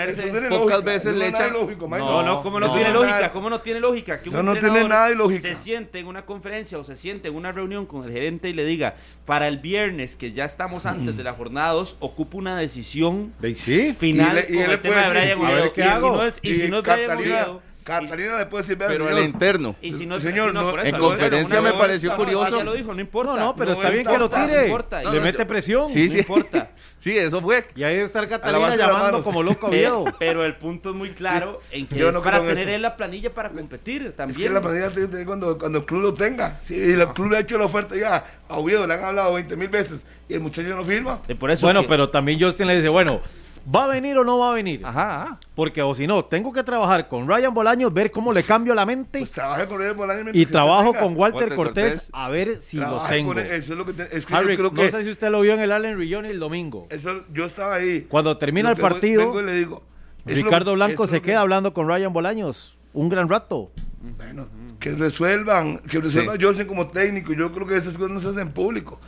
pocas 0.49 0.83
veces 0.83 1.15
le 1.15 1.29
echan. 1.29 1.53
Lógico, 1.53 1.89
no, 1.89 2.23
no, 2.23 2.43
¿cómo 2.43 2.59
no, 2.59 2.73
tiene 2.73 2.93
lógica? 2.93 3.33
¿Cómo 3.33 3.49
no 3.49 3.61
tiene 3.61 3.81
lógica? 3.81 4.21
Que 4.21 4.31
un 4.31 4.45
no 4.45 4.57
tiene 4.57 4.89
nada 4.89 5.09
de 5.09 5.15
lógica. 5.15 5.43
Se 5.43 5.55
siente 5.55 6.01
en 6.01 6.07
una 6.07 6.27
conferencia 6.27 6.79
o 6.79 6.85
se 6.85 6.97
siente 6.97 7.29
en 7.29 7.37
una 7.37 7.53
reunión 7.53 7.87
con 7.87 8.05
el 8.05 8.13
gerente 8.13 8.49
y 8.49 8.53
le 8.53 8.65
diga, 8.65 8.97
para 9.25 9.49
el 9.49 9.59
viernes, 9.59 10.17
que 10.17 10.33
ya 10.33 10.45
estamos 10.45 10.87
antes 10.87 11.17
de 11.17 11.23
la 11.23 11.33
jornada 11.33 11.73
2, 11.73 11.97
ocupa 12.01 12.37
una 12.39 12.59
decisión 12.59 13.33
¿Sí? 13.55 13.95
final 13.99 14.45
y 14.49 14.53
le, 14.53 14.61
y 14.61 14.63
con 14.65 14.73
el 14.73 14.83
tema 14.83 15.09
de 15.09 15.35
Brian 15.35 15.89
A 15.89 15.95
hago. 15.95 16.23
Y 16.43 16.55
si 16.55 16.69
no 16.69 16.79
es 16.79 16.85
Brian 16.85 17.61
Catalina 17.89 18.39
le 18.39 18.47
puede 18.47 18.63
decir, 18.65 18.77
pero 18.77 19.09
el 19.09 19.25
interno. 19.25 19.75
Y 19.81 19.93
si 19.93 20.05
no, 20.05 20.21
señor, 20.21 20.55
en 20.85 20.99
conferencia 20.99 21.63
me 21.63 21.73
pareció 21.73 22.15
curioso. 22.17 22.59
Ya 22.59 22.65
lo 22.65 22.75
dijo, 22.75 22.93
no 22.93 23.01
importa. 23.01 23.35
No, 23.35 23.39
no, 23.39 23.57
pero 23.57 23.73
está 23.73 23.89
bien 23.91 24.07
que 24.07 24.19
lo 24.19 24.29
tire. 24.29 24.71
le 25.11 25.21
mete 25.21 25.47
presión. 25.47 25.89
Sí, 25.89 26.09
sí. 26.09 26.17
No 26.17 26.21
importa. 26.21 26.71
sí, 26.99 27.17
eso 27.17 27.41
fue. 27.41 27.67
Y 27.75 27.85
ahí 27.85 27.97
está 27.97 28.21
el 28.21 28.29
Catalina 28.29 28.77
llamando 28.77 29.23
como 29.23 29.43
loco 29.43 29.67
a 29.67 29.71
Oviedo. 29.71 30.05
Pero 30.19 30.45
el 30.45 30.57
punto 30.57 30.91
es 30.91 30.97
muy 30.97 31.11
claro 31.11 31.61
en 31.71 31.87
que 31.87 32.07
es 32.07 32.17
para 32.19 32.41
tener 32.41 32.69
en 32.69 32.83
la 32.83 32.97
planilla 32.97 33.33
para 33.33 33.49
competir 33.51 34.13
también. 34.15 34.39
Es 34.41 34.47
que 34.47 34.53
la 34.53 34.61
planilla 34.61 34.91
tiene 34.91 35.25
cuando, 35.25 35.59
cuando 35.59 35.79
el 35.79 35.85
club 35.85 36.03
lo 36.03 36.15
tenga. 36.15 36.61
Si 36.61 36.79
el 36.79 37.09
club 37.09 37.31
le 37.31 37.39
ha 37.39 37.41
hecho 37.41 37.57
la 37.57 37.65
oferta 37.65 37.97
ya 37.97 38.25
a 38.49 38.57
Oviedo, 38.59 38.87
le 38.87 38.95
han 38.95 39.05
hablado 39.05 39.35
20 39.35 39.57
mil 39.57 39.69
veces 39.69 40.07
y 40.29 40.35
el 40.35 40.41
muchacho 40.41 40.69
no 40.77 40.85
firma. 40.85 41.23
por 41.39 41.51
eso 41.51 41.67
bueno, 41.67 41.87
pero 41.87 42.11
también 42.11 42.41
Justin 42.41 42.67
le 42.67 42.77
dice, 42.77 42.89
bueno, 42.89 43.23
¿Va 43.75 43.85
a 43.85 43.87
venir 43.89 44.17
o 44.17 44.25
no 44.25 44.39
va 44.39 44.51
a 44.51 44.55
venir? 44.55 44.81
Ajá. 44.85 45.39
Porque 45.55 45.83
o 45.83 45.95
si 45.95 46.07
no, 46.07 46.25
tengo 46.25 46.53
que 46.53 46.63
trabajar 46.63 47.09
con 47.09 47.29
Ryan 47.29 47.53
Bolaños, 47.53 47.93
ver 47.93 48.11
cómo 48.11 48.33
le 48.33 48.43
cambio 48.43 48.75
la 48.75 48.87
mente. 48.87 49.19
Pues 49.19 49.67
con 49.69 49.79
Ryan 49.79 49.97
Bolaños. 49.97 50.35
Y 50.35 50.47
trabajo 50.47 50.95
con 50.95 51.17
Walter, 51.17 51.55
Cortés, 51.55 52.09
a 52.13 52.29
ver 52.29 52.61
si 52.61 52.79
los 52.79 53.07
tengo. 53.09 53.33
eso 53.39 53.73
es 53.73 53.79
lo 53.79 53.85
que, 53.85 54.09
es 54.11 54.25
que 54.25 54.35
Harry, 54.35 54.57
no 54.57 54.91
sé 54.91 55.03
si 55.03 55.11
usted 55.11 55.31
lo 55.31 55.41
vio 55.41 55.55
en 55.55 55.61
el 55.61 55.73
Allen 55.73 55.99
Rillon 55.99 56.25
el 56.25 56.39
domingo. 56.39 56.87
Eso, 56.91 57.25
yo 57.33 57.45
estaba 57.45 57.75
ahí. 57.75 58.07
Cuando 58.09 58.37
termina 58.39 58.71
el 58.71 58.77
partido, 58.77 59.43
le 59.43 59.53
digo, 59.53 59.83
Ricardo 60.25 60.75
Blanco 60.75 61.07
se 61.07 61.21
queda 61.21 61.41
hablando 61.41 61.75
con 61.75 61.87
Ryan 61.89 62.13
Bolaños. 62.13 62.77
Un 62.95 63.09
gran 63.09 63.29
rato. 63.29 63.71
Bueno, 64.17 64.49
que 64.81 64.93
resuelvan, 64.93 65.79
que 65.79 66.01
resuelvan 66.01 66.39
yo 66.39 66.53
sé 66.53 66.67
como 66.67 66.87
técnico. 66.87 67.33
Yo 67.35 67.53
creo 67.53 67.67
que 67.67 67.77
esas 67.77 67.99
cosas 67.99 68.13
no 68.13 68.21
se 68.21 68.29
hacen 68.29 68.49
en 68.49 68.53
público. 68.53 68.99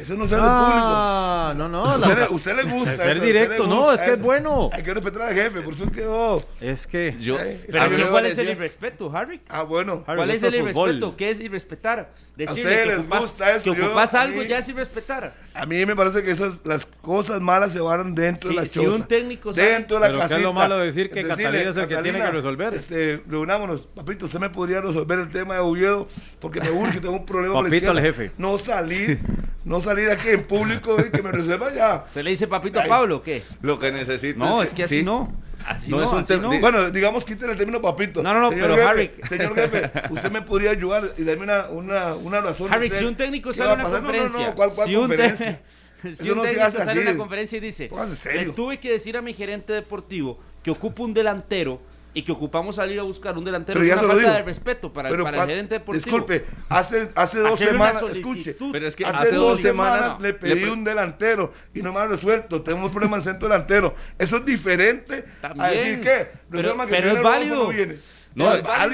Eso 0.00 0.14
no 0.14 0.26
se 0.26 0.34
hace 0.34 0.44
ah, 0.46 1.52
público. 1.54 1.68
No, 1.68 1.68
no, 1.68 1.96
usted, 1.96 2.18
le, 2.18 2.34
usted 2.34 2.56
le 2.56 2.62
gusta. 2.64 2.96
Ser 2.96 3.20
directo, 3.20 3.66
no, 3.66 3.92
es 3.92 4.00
que 4.00 4.12
es 4.12 4.22
bueno. 4.22 4.70
Hay 4.72 4.82
que 4.82 4.94
respetar 4.94 5.22
al 5.22 5.34
jefe, 5.34 5.60
por 5.60 5.74
eso 5.74 5.90
quedó. 5.90 6.42
Es 6.60 6.86
que. 6.86 7.16
Yo, 7.20 7.36
pero 7.70 8.10
¿cuál 8.10 8.26
es 8.26 8.38
el 8.38 8.50
irrespeto, 8.50 9.10
Harry? 9.14 9.40
Ah, 9.48 9.62
bueno. 9.62 10.02
¿Cuál 10.04 10.30
es 10.30 10.42
el 10.42 10.54
irrespeto? 10.54 11.16
¿Qué 11.16 11.30
es 11.30 11.40
irrespetar? 11.40 12.12
Decirle 12.36 12.76
que, 12.76 12.86
les 12.86 13.08
gusta 13.08 13.56
eso, 13.56 13.74
que 13.74 13.82
ocupas 13.82 14.14
algo 14.14 14.42
ya 14.42 14.58
es 14.58 14.68
irrespetar. 14.68 15.34
A 15.54 15.66
mí 15.66 15.84
me 15.84 15.94
parece 15.94 16.22
que 16.22 16.30
esas 16.30 16.62
las 16.64 16.86
cosas 16.86 17.40
malas 17.40 17.72
se 17.72 17.80
van 17.80 18.14
dentro 18.14 18.50
de 18.50 18.56
la 18.56 18.62
choza. 18.62 18.80
Si 18.80 18.86
un 18.86 19.02
técnico 19.04 19.52
sabe, 19.52 19.72
dentro 19.72 19.98
de 19.98 20.08
la 20.08 20.18
casita. 20.18 20.28
¿qué 20.28 20.34
es 20.34 20.42
lo 20.42 20.52
malo 20.52 20.78
de 20.78 20.86
decir 20.86 21.10
que 21.10 21.26
Catalina 21.26 21.70
es 21.70 21.76
el 21.76 21.88
que 21.88 21.96
tiene 21.96 22.18
que 22.18 22.30
resolver? 22.30 22.74
Este, 22.74 23.22
reunámonos, 23.28 23.86
papito, 23.86 24.26
usted 24.26 24.38
me 24.38 24.50
podría 24.50 24.80
resolver 24.80 25.18
el 25.18 25.30
tema 25.30 25.54
de 25.54 25.60
Oviedo 25.60 26.08
porque 26.40 26.60
me 26.60 26.70
urge, 26.70 27.00
tengo 27.00 27.16
un 27.16 27.26
problema 27.26 27.54
Papito 27.62 27.90
al 27.90 28.00
jefe. 28.00 28.32
No 28.38 28.58
salir, 28.58 29.20
no 29.64 29.80
salir 29.80 30.10
aquí 30.10 30.28
en 30.28 30.44
público 30.44 30.96
y 31.00 31.10
que 31.10 31.22
me 31.22 31.30
resuelva 31.30 31.72
ya. 31.72 32.04
¿Se 32.08 32.22
le 32.22 32.30
dice 32.30 32.46
papito 32.46 32.80
a 32.80 32.84
Pablo 32.84 33.18
o 33.18 33.22
qué? 33.22 33.42
Lo 33.60 33.78
que 33.78 33.92
necesito. 33.92 34.38
No, 34.38 34.62
es 34.62 34.72
que 34.72 34.84
así 34.84 35.02
no. 35.02 35.32
Así 35.66 35.90
no, 35.90 36.02
es 36.02 36.10
un 36.12 36.24
tema. 36.24 36.48
Bueno, 36.60 36.90
digamos, 36.90 37.24
quiten 37.24 37.50
el 37.50 37.56
término 37.56 37.80
papito. 37.80 38.22
No, 38.22 38.34
no, 38.34 38.40
no, 38.40 38.50
pero 38.50 38.74
Harry. 38.86 39.12
Señor 39.28 39.54
jefe, 39.54 39.90
usted 40.10 40.30
me 40.30 40.42
podría 40.42 40.70
ayudar 40.70 41.14
y 41.16 41.22
darme 41.22 41.44
una, 41.44 41.68
una, 41.68 42.14
una 42.14 42.40
razón. 42.40 42.68
Harry, 42.72 42.90
si 42.90 43.04
un 43.04 43.16
técnico 43.16 43.52
sale 43.52 43.70
a 43.70 43.74
una 43.74 43.84
conferencia. 43.84 44.28
No, 44.28 44.38
no, 44.38 44.48
no, 44.48 44.54
¿cuál, 44.54 44.70
cuál 44.74 44.88
si 44.88 44.94
conferencia? 44.94 45.60
si 46.16 46.30
un 46.30 46.42
técnico 46.42 46.70
sale 46.70 47.00
a 47.00 47.02
una 47.10 47.16
conferencia 47.16 47.58
y 47.58 47.60
dice, 47.60 47.90
le 48.34 48.46
tuve 48.46 48.78
que 48.78 48.90
decir 48.90 49.16
a 49.16 49.22
mi 49.22 49.32
gerente 49.32 49.72
deportivo 49.72 50.40
que 50.62 50.70
ocupa 50.70 51.02
un 51.02 51.14
delantero 51.14 51.80
y 52.14 52.22
que 52.22 52.32
ocupamos 52.32 52.76
salir 52.76 53.00
a 53.00 53.02
buscar 53.02 53.36
un 53.38 53.44
delantero 53.44 53.78
pero 53.78 53.86
ya 53.86 53.98
una 53.98 54.14
falta 54.14 54.36
de 54.36 54.42
respeto 54.42 54.92
para, 54.92 55.08
para 55.08 55.42
el 55.42 55.48
gerente 55.48 55.74
deportivo. 55.74 56.04
Disculpe, 56.04 56.44
hace, 56.68 57.08
hace 57.14 57.38
dos 57.38 57.58
semanas, 57.58 58.02
escuche, 58.10 58.56
pero 58.70 58.86
es 58.86 58.96
que 58.96 59.04
hace, 59.04 59.34
dos, 59.34 59.60
semanas, 59.60 60.20
le 60.20 60.34
pedí 60.34 60.64
un 60.64 60.84
delantero 60.84 61.52
y 61.74 61.80
no 61.80 61.92
me 61.92 62.00
ha 62.00 62.06
resuelto. 62.06 62.62
Tenemos 62.62 62.86
un 62.86 62.92
problema 62.92 63.16
en 63.16 63.22
centro 63.22 63.48
delantero. 63.48 63.94
Eso 64.18 64.36
es 64.36 64.44
diferente 64.44 65.24
También, 65.40 65.64
a 65.64 65.70
decir 65.70 66.00
que, 66.00 66.28
pero, 66.50 66.76
pero 66.88 67.16
es 67.16 67.22
válido. 67.22 67.72
No, 67.72 67.94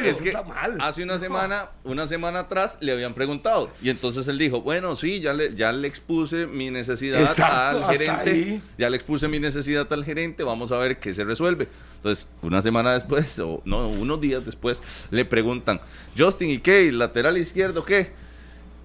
es 0.04 0.20
que 0.20 0.32
hace 0.80 1.02
una 1.02 1.18
semana, 1.18 1.70
una 1.84 2.06
semana 2.08 2.40
atrás 2.40 2.78
le 2.80 2.92
habían 2.92 3.14
preguntado 3.14 3.70
y 3.82 3.90
entonces 3.90 4.26
él 4.28 4.38
dijo, 4.38 4.62
bueno, 4.62 4.96
sí, 4.96 5.20
ya 5.20 5.32
le, 5.32 5.54
ya 5.54 5.72
le 5.72 5.86
expuse 5.88 6.46
mi 6.46 6.70
necesidad 6.70 7.38
al 7.40 7.84
gerente, 7.96 8.60
ya 8.76 8.90
le 8.90 8.96
expuse 8.96 9.28
mi 9.28 9.38
necesidad 9.38 9.92
al 9.92 10.04
gerente, 10.04 10.42
vamos 10.42 10.72
a 10.72 10.78
ver 10.78 10.98
qué 10.98 11.14
se 11.14 11.24
resuelve. 11.24 11.68
Entonces, 11.96 12.26
una 12.42 12.62
semana 12.62 12.94
después, 12.94 13.38
o 13.38 13.62
no, 13.64 13.88
unos 13.88 14.20
días 14.20 14.44
después, 14.44 14.82
le 15.10 15.24
preguntan, 15.24 15.80
Justin, 16.16 16.50
¿y 16.50 16.58
qué? 16.58 16.90
¿Lateral 16.92 17.38
izquierdo 17.38 17.84
qué? 17.84 18.12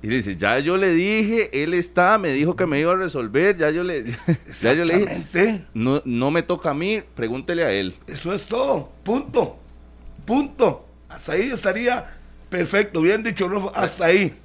Y 0.04 0.08
le 0.08 0.18
dice, 0.18 0.36
ya 0.36 0.60
yo 0.60 0.76
le 0.76 0.92
dije, 0.92 1.64
él 1.64 1.74
está, 1.74 2.18
me 2.18 2.34
dijo 2.34 2.58
que 2.58 2.66
me 2.66 2.78
iba 2.78 2.92
a 2.92 2.96
resolver, 2.96 3.58
ya 3.58 3.72
yo 3.72 3.84
le, 3.84 4.04
ya 4.62 4.74
yo 4.74 4.84
le 4.84 4.98
dije, 4.98 5.66
no, 5.74 6.02
no 6.04 6.30
me 6.30 6.44
toca 6.44 6.72
a 6.72 6.74
mí, 6.74 7.02
pregúntele 7.16 7.64
a 7.64 7.72
él. 7.72 7.96
Eso 8.06 8.34
es 8.34 8.44
todo, 8.44 8.92
punto. 9.04 9.63
Punto. 10.26 10.88
Hasta 11.10 11.34
ahí 11.34 11.52
estaría 11.52 12.06
perfecto, 12.50 13.02
bien 13.02 13.24
dicho, 13.24 13.72
hasta 13.76 14.06
ahí. 14.06 14.38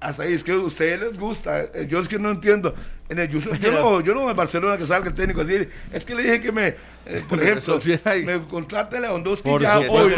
Hasta 0.00 0.24
ahí, 0.24 0.34
es 0.34 0.44
que 0.44 0.52
a 0.52 0.56
ustedes 0.58 1.00
les 1.00 1.18
gusta. 1.18 1.62
Eh, 1.62 1.86
yo 1.88 1.98
es 1.98 2.08
que 2.08 2.18
no 2.18 2.30
entiendo. 2.30 2.74
En 3.06 3.18
el, 3.18 3.28
yo, 3.28 3.70
no, 3.70 4.00
yo 4.00 4.14
no 4.14 4.30
en 4.30 4.36
Barcelona 4.36 4.78
que 4.78 4.86
salga 4.86 5.08
el 5.08 5.14
técnico 5.14 5.42
así. 5.42 5.68
Es 5.92 6.06
que 6.06 6.14
le 6.14 6.22
dije 6.22 6.40
que 6.40 6.52
me, 6.52 6.68
eh, 7.06 7.22
por 7.28 7.42
ejemplo, 7.42 7.78
me 8.24 8.40
contrate 8.48 8.96
a 8.96 9.00
Lewandowski 9.00 9.50
ya 9.60 9.78
hoy, 9.78 10.14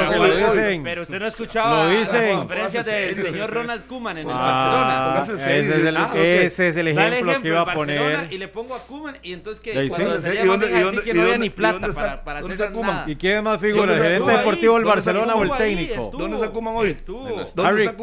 Pero 0.84 1.02
usted 1.02 1.18
no 1.18 1.26
escuchaba 1.26 1.88
la 1.92 2.36
conferencia 2.36 2.82
del 2.84 3.22
señor 3.22 3.50
Ronald 3.50 3.86
Koeman 3.88 4.18
en 4.18 4.28
el 4.28 4.32
ah, 4.32 5.14
Barcelona. 5.16 5.48
Ese 5.58 5.78
es 5.78 5.84
el, 5.84 5.96
ah, 5.96 6.12
ese 6.14 6.68
es 6.68 6.76
el 6.76 6.88
ejemplo, 6.88 7.42
que 7.42 7.48
iba 7.48 7.62
a 7.62 7.74
poner. 7.74 8.32
Y 8.32 8.38
le 8.38 8.46
pongo 8.46 8.76
a 8.76 8.78
Koeman 8.78 9.16
y 9.20 9.32
entonces 9.32 9.60
que 9.60 9.88
cuando 9.88 10.20
salía 10.20 10.44
¿Y 10.44 10.46
dónde, 10.46 10.66
así 10.66 10.98
que 10.98 11.14
no 11.14 11.22
había 11.22 11.38
ni 11.38 11.50
plata 11.50 11.88
para, 11.92 12.22
para 12.22 12.38
hacer 12.38 12.70
nada. 12.72 13.04
¿Y 13.08 13.16
quién 13.16 13.38
es 13.38 13.42
más 13.42 13.60
figura, 13.60 13.96
el 13.96 14.02
gerente 14.02 14.30
deportivo 14.30 14.74
del 14.76 14.84
Barcelona 14.84 15.34
o 15.34 15.42
el 15.42 15.50
técnico? 15.58 16.12
¿Dónde 16.16 16.36
está 16.36 16.50
Koeman 16.52 16.76
hoy? 16.76 16.96
¿Dónde 17.04 17.42
está 17.42 17.96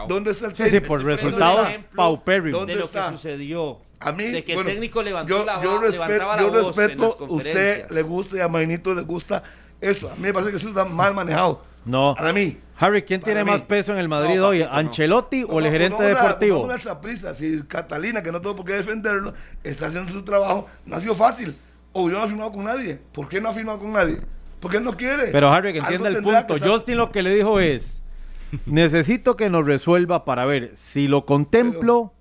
Koeman? 0.00 0.08
¿Dónde 0.08 0.30
está 0.32 0.46
el 0.46 0.54
técnico? 0.54 0.76
Sí, 0.76 0.88
por 0.88 1.04
resultados 1.04 1.68
paupérrimos. 1.94 2.66
De 2.66 2.74
lo 2.76 2.90
que 2.90 3.00
sucedió. 3.10 3.78
A 4.00 4.12
mí, 4.12 4.24
de 4.24 4.44
que 4.44 4.52
el 4.52 4.64
técnico 4.64 5.02
levantó 5.02 5.38
yo, 5.38 5.44
la, 5.46 5.62
yo 5.62 5.80
respeto, 5.80 6.26
la 6.26 6.38
yo 6.38 6.50
respeto, 6.50 7.16
usted 7.28 7.90
le 7.90 8.02
gusta 8.02 8.36
y 8.36 8.40
a 8.40 8.48
Mainito 8.48 8.94
le 8.94 9.02
gusta 9.02 9.42
eso. 9.80 10.10
A 10.10 10.14
mí 10.16 10.22
me 10.22 10.32
parece 10.32 10.50
que 10.50 10.56
eso 10.58 10.68
está 10.68 10.84
mal 10.84 11.14
manejado. 11.14 11.62
No. 11.84 12.14
A 12.18 12.32
mí. 12.32 12.58
Harry, 12.78 13.02
¿quién 13.02 13.20
tiene 13.20 13.44
más 13.44 13.62
peso 13.62 13.92
en 13.92 13.98
el 13.98 14.08
Madrid 14.08 14.42
hoy? 14.42 14.62
¿Ancelotti 14.62 15.44
o 15.48 15.60
el 15.60 15.70
gerente 15.70 16.02
deportivo? 16.02 16.66
No, 16.66 16.76
no, 16.76 17.00
prisa. 17.00 17.34
Si 17.34 17.62
Catalina, 17.62 18.22
que 18.22 18.32
no 18.32 18.40
tengo 18.40 18.56
por 18.56 18.66
qué 18.66 18.74
defenderlo, 18.74 19.32
está 19.62 19.86
haciendo 19.86 20.12
su 20.12 20.22
trabajo, 20.22 20.66
no 20.84 20.96
ha 20.96 21.00
sido 21.00 21.14
fácil. 21.14 21.56
O 21.92 22.10
yo 22.10 22.18
no 22.18 22.24
ha 22.24 22.26
firmado 22.26 22.52
con 22.52 22.64
nadie. 22.64 22.98
¿Por 23.12 23.28
qué 23.28 23.40
no 23.40 23.48
ha 23.48 23.54
firmado 23.54 23.78
con 23.78 23.92
nadie? 23.92 24.18
Porque 24.60 24.78
él 24.78 24.84
no 24.84 24.96
quiere. 24.96 25.28
Pero 25.28 25.52
Harry, 25.52 25.72
que 25.72 25.78
entienda 25.78 26.08
el 26.08 26.22
punto. 26.22 26.56
Justin 26.58 26.96
lo 26.96 27.12
que 27.12 27.22
le 27.22 27.34
dijo 27.34 27.60
es 27.60 28.02
Necesito 28.66 29.36
que 29.36 29.50
nos 29.50 29.66
resuelva 29.66 30.24
para 30.24 30.44
ver 30.44 30.70
si 30.74 31.08
lo 31.08 31.26
contemplo 31.26 32.12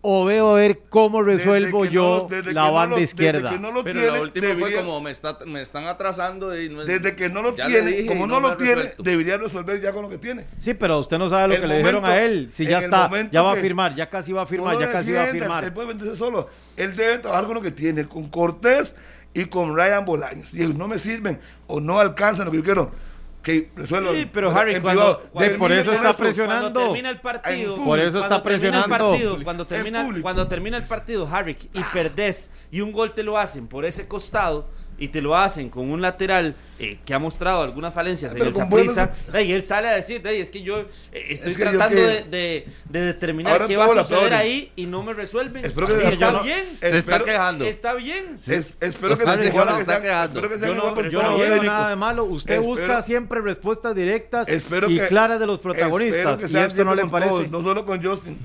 o 0.00 0.24
veo 0.24 0.54
a 0.54 0.54
ver 0.54 0.80
cómo 0.88 1.22
resuelvo 1.22 1.84
yo 1.84 2.28
la 2.52 2.70
banda 2.70 3.00
izquierda. 3.00 3.50
Pero 3.84 4.00
la 4.00 4.20
última 4.20 4.54
fue 4.58 4.72
como 4.72 5.00
me, 5.00 5.10
están 5.10 5.86
atrasando. 5.86 6.56
Y 6.56 6.68
desde 6.68 7.16
que 7.16 7.28
no 7.28 7.42
lo 7.42 7.54
tiene, 7.54 8.06
como 8.06 8.26
no, 8.26 8.40
lo 8.40 8.56
tiene, 8.56 8.92
debería 8.98 9.36
resolver 9.36 9.80
ya 9.80 9.92
con 9.92 10.02
lo 10.02 10.08
que 10.08 10.18
tiene. 10.18 10.46
Sí, 10.58 10.74
pero 10.74 10.98
usted 11.00 11.18
no 11.18 11.28
sabe 11.28 11.54
lo 11.54 11.60
que 11.60 11.66
le 11.66 11.78
dijeron 11.78 12.04
a 12.04 12.18
él. 12.22 12.50
Si 12.52 12.64
ya 12.64 12.78
está, 12.78 13.10
ya 13.30 13.42
va 13.42 13.52
a 13.52 13.56
firmar, 13.56 13.94
ya 13.94 14.08
casi 14.08 14.32
va 14.32 14.42
a 14.42 14.46
firmar, 14.46 14.78
ya 14.78 14.92
casi 14.92 15.12
va 15.12 15.24
a 15.24 15.26
firmar. 15.26 15.64
Él 15.64 15.72
puede 15.72 15.88
venderse 15.88 16.16
solo. 16.16 16.48
Él 16.76 16.94
debe 16.94 17.18
trabajar 17.18 17.46
con 17.46 17.54
lo 17.54 17.62
que 17.62 17.72
tiene, 17.72 18.06
con 18.06 18.28
Cortés 18.28 18.94
y 19.34 19.46
con 19.46 19.76
Ryan 19.76 20.04
Bolaños. 20.04 20.50
Si 20.50 20.64
no 20.66 20.86
me 20.86 20.98
sirven 20.98 21.40
o 21.66 21.80
no 21.80 21.98
alcanzan 21.98 22.46
lo 22.46 22.52
que 22.52 22.58
yo 22.58 22.64
quiero 22.64 23.07
que 23.42 23.70
Sí, 23.86 24.30
pero 24.32 24.50
Harry, 24.50 24.80
cuando, 24.80 25.22
por 25.58 25.72
eso 25.72 25.92
está 25.92 26.12
presionando. 26.12 26.72
Cuando 26.72 26.80
termina 26.80 27.10
el 27.10 27.20
partido, 27.20 27.76
por 27.76 27.98
eso 27.98 28.18
está 28.18 28.42
presionando. 28.42 29.38
cuando 29.44 29.66
termina, 29.66 30.08
cuando 30.22 30.48
termina 30.48 30.76
el 30.76 30.84
partido, 30.84 31.28
Harry, 31.30 31.56
y 31.72 31.82
perdés 31.92 32.50
y 32.70 32.80
un 32.80 32.92
gol 32.92 33.14
te 33.14 33.22
lo 33.22 33.38
hacen 33.38 33.66
por 33.66 33.84
ese 33.84 34.06
costado 34.06 34.68
y 34.98 35.08
te 35.08 35.22
lo 35.22 35.36
hacen 35.36 35.70
con 35.70 35.90
un 35.90 36.02
lateral 36.02 36.54
eh, 36.78 36.98
que 37.04 37.14
ha 37.14 37.18
mostrado 37.18 37.62
algunas 37.62 37.94
falencias 37.94 38.34
en 38.34 38.42
el 38.42 38.54
Saprissa, 38.54 39.12
y 39.42 39.52
él 39.52 39.64
sale 39.64 39.88
a 39.88 39.92
decir, 39.92 40.26
es 40.26 40.50
que 40.50 40.62
yo 40.62 40.80
eh, 41.12 41.26
estoy 41.30 41.54
tratando 41.54 42.00
de, 42.00 42.24
de, 42.24 42.66
determinar 42.90 43.66
qué 43.66 43.76
va 43.76 43.86
a 43.86 44.04
suceder 44.04 44.34
ahí 44.34 44.72
y 44.76 44.86
no 44.86 45.02
me 45.02 45.14
resuelven. 45.14 45.64
Espero 45.64 45.86
que 45.86 46.08
está 46.08 46.42
bien. 46.42 46.64
Se 46.80 46.98
está 46.98 47.24
quejando. 47.24 47.64
Está 47.64 47.94
bien. 47.94 48.36
espero 48.46 49.16
que, 49.16 49.24
se, 49.24 49.46
está 49.80 50.02
quejando. 50.02 50.40
yo 50.58 50.74
no, 50.74 51.08
yo 51.08 51.22
no 51.22 51.38
veo 51.38 51.62
nada 51.62 51.90
de 51.90 51.96
malo. 51.96 52.24
Usted 52.24 52.60
busca 52.60 53.02
siempre 53.02 53.40
respuestas 53.40 53.94
directas 53.94 54.48
y 54.88 54.98
claras 55.00 55.38
de 55.38 55.46
los 55.46 55.60
protagonistas. 55.60 56.50
y 56.50 56.56
esto 56.56 56.84
no 56.84 56.94
le 56.94 57.06
parece. 57.06 57.48
no 57.48 57.62
solo 57.62 57.84
con 57.84 58.02
Justin. 58.02 58.36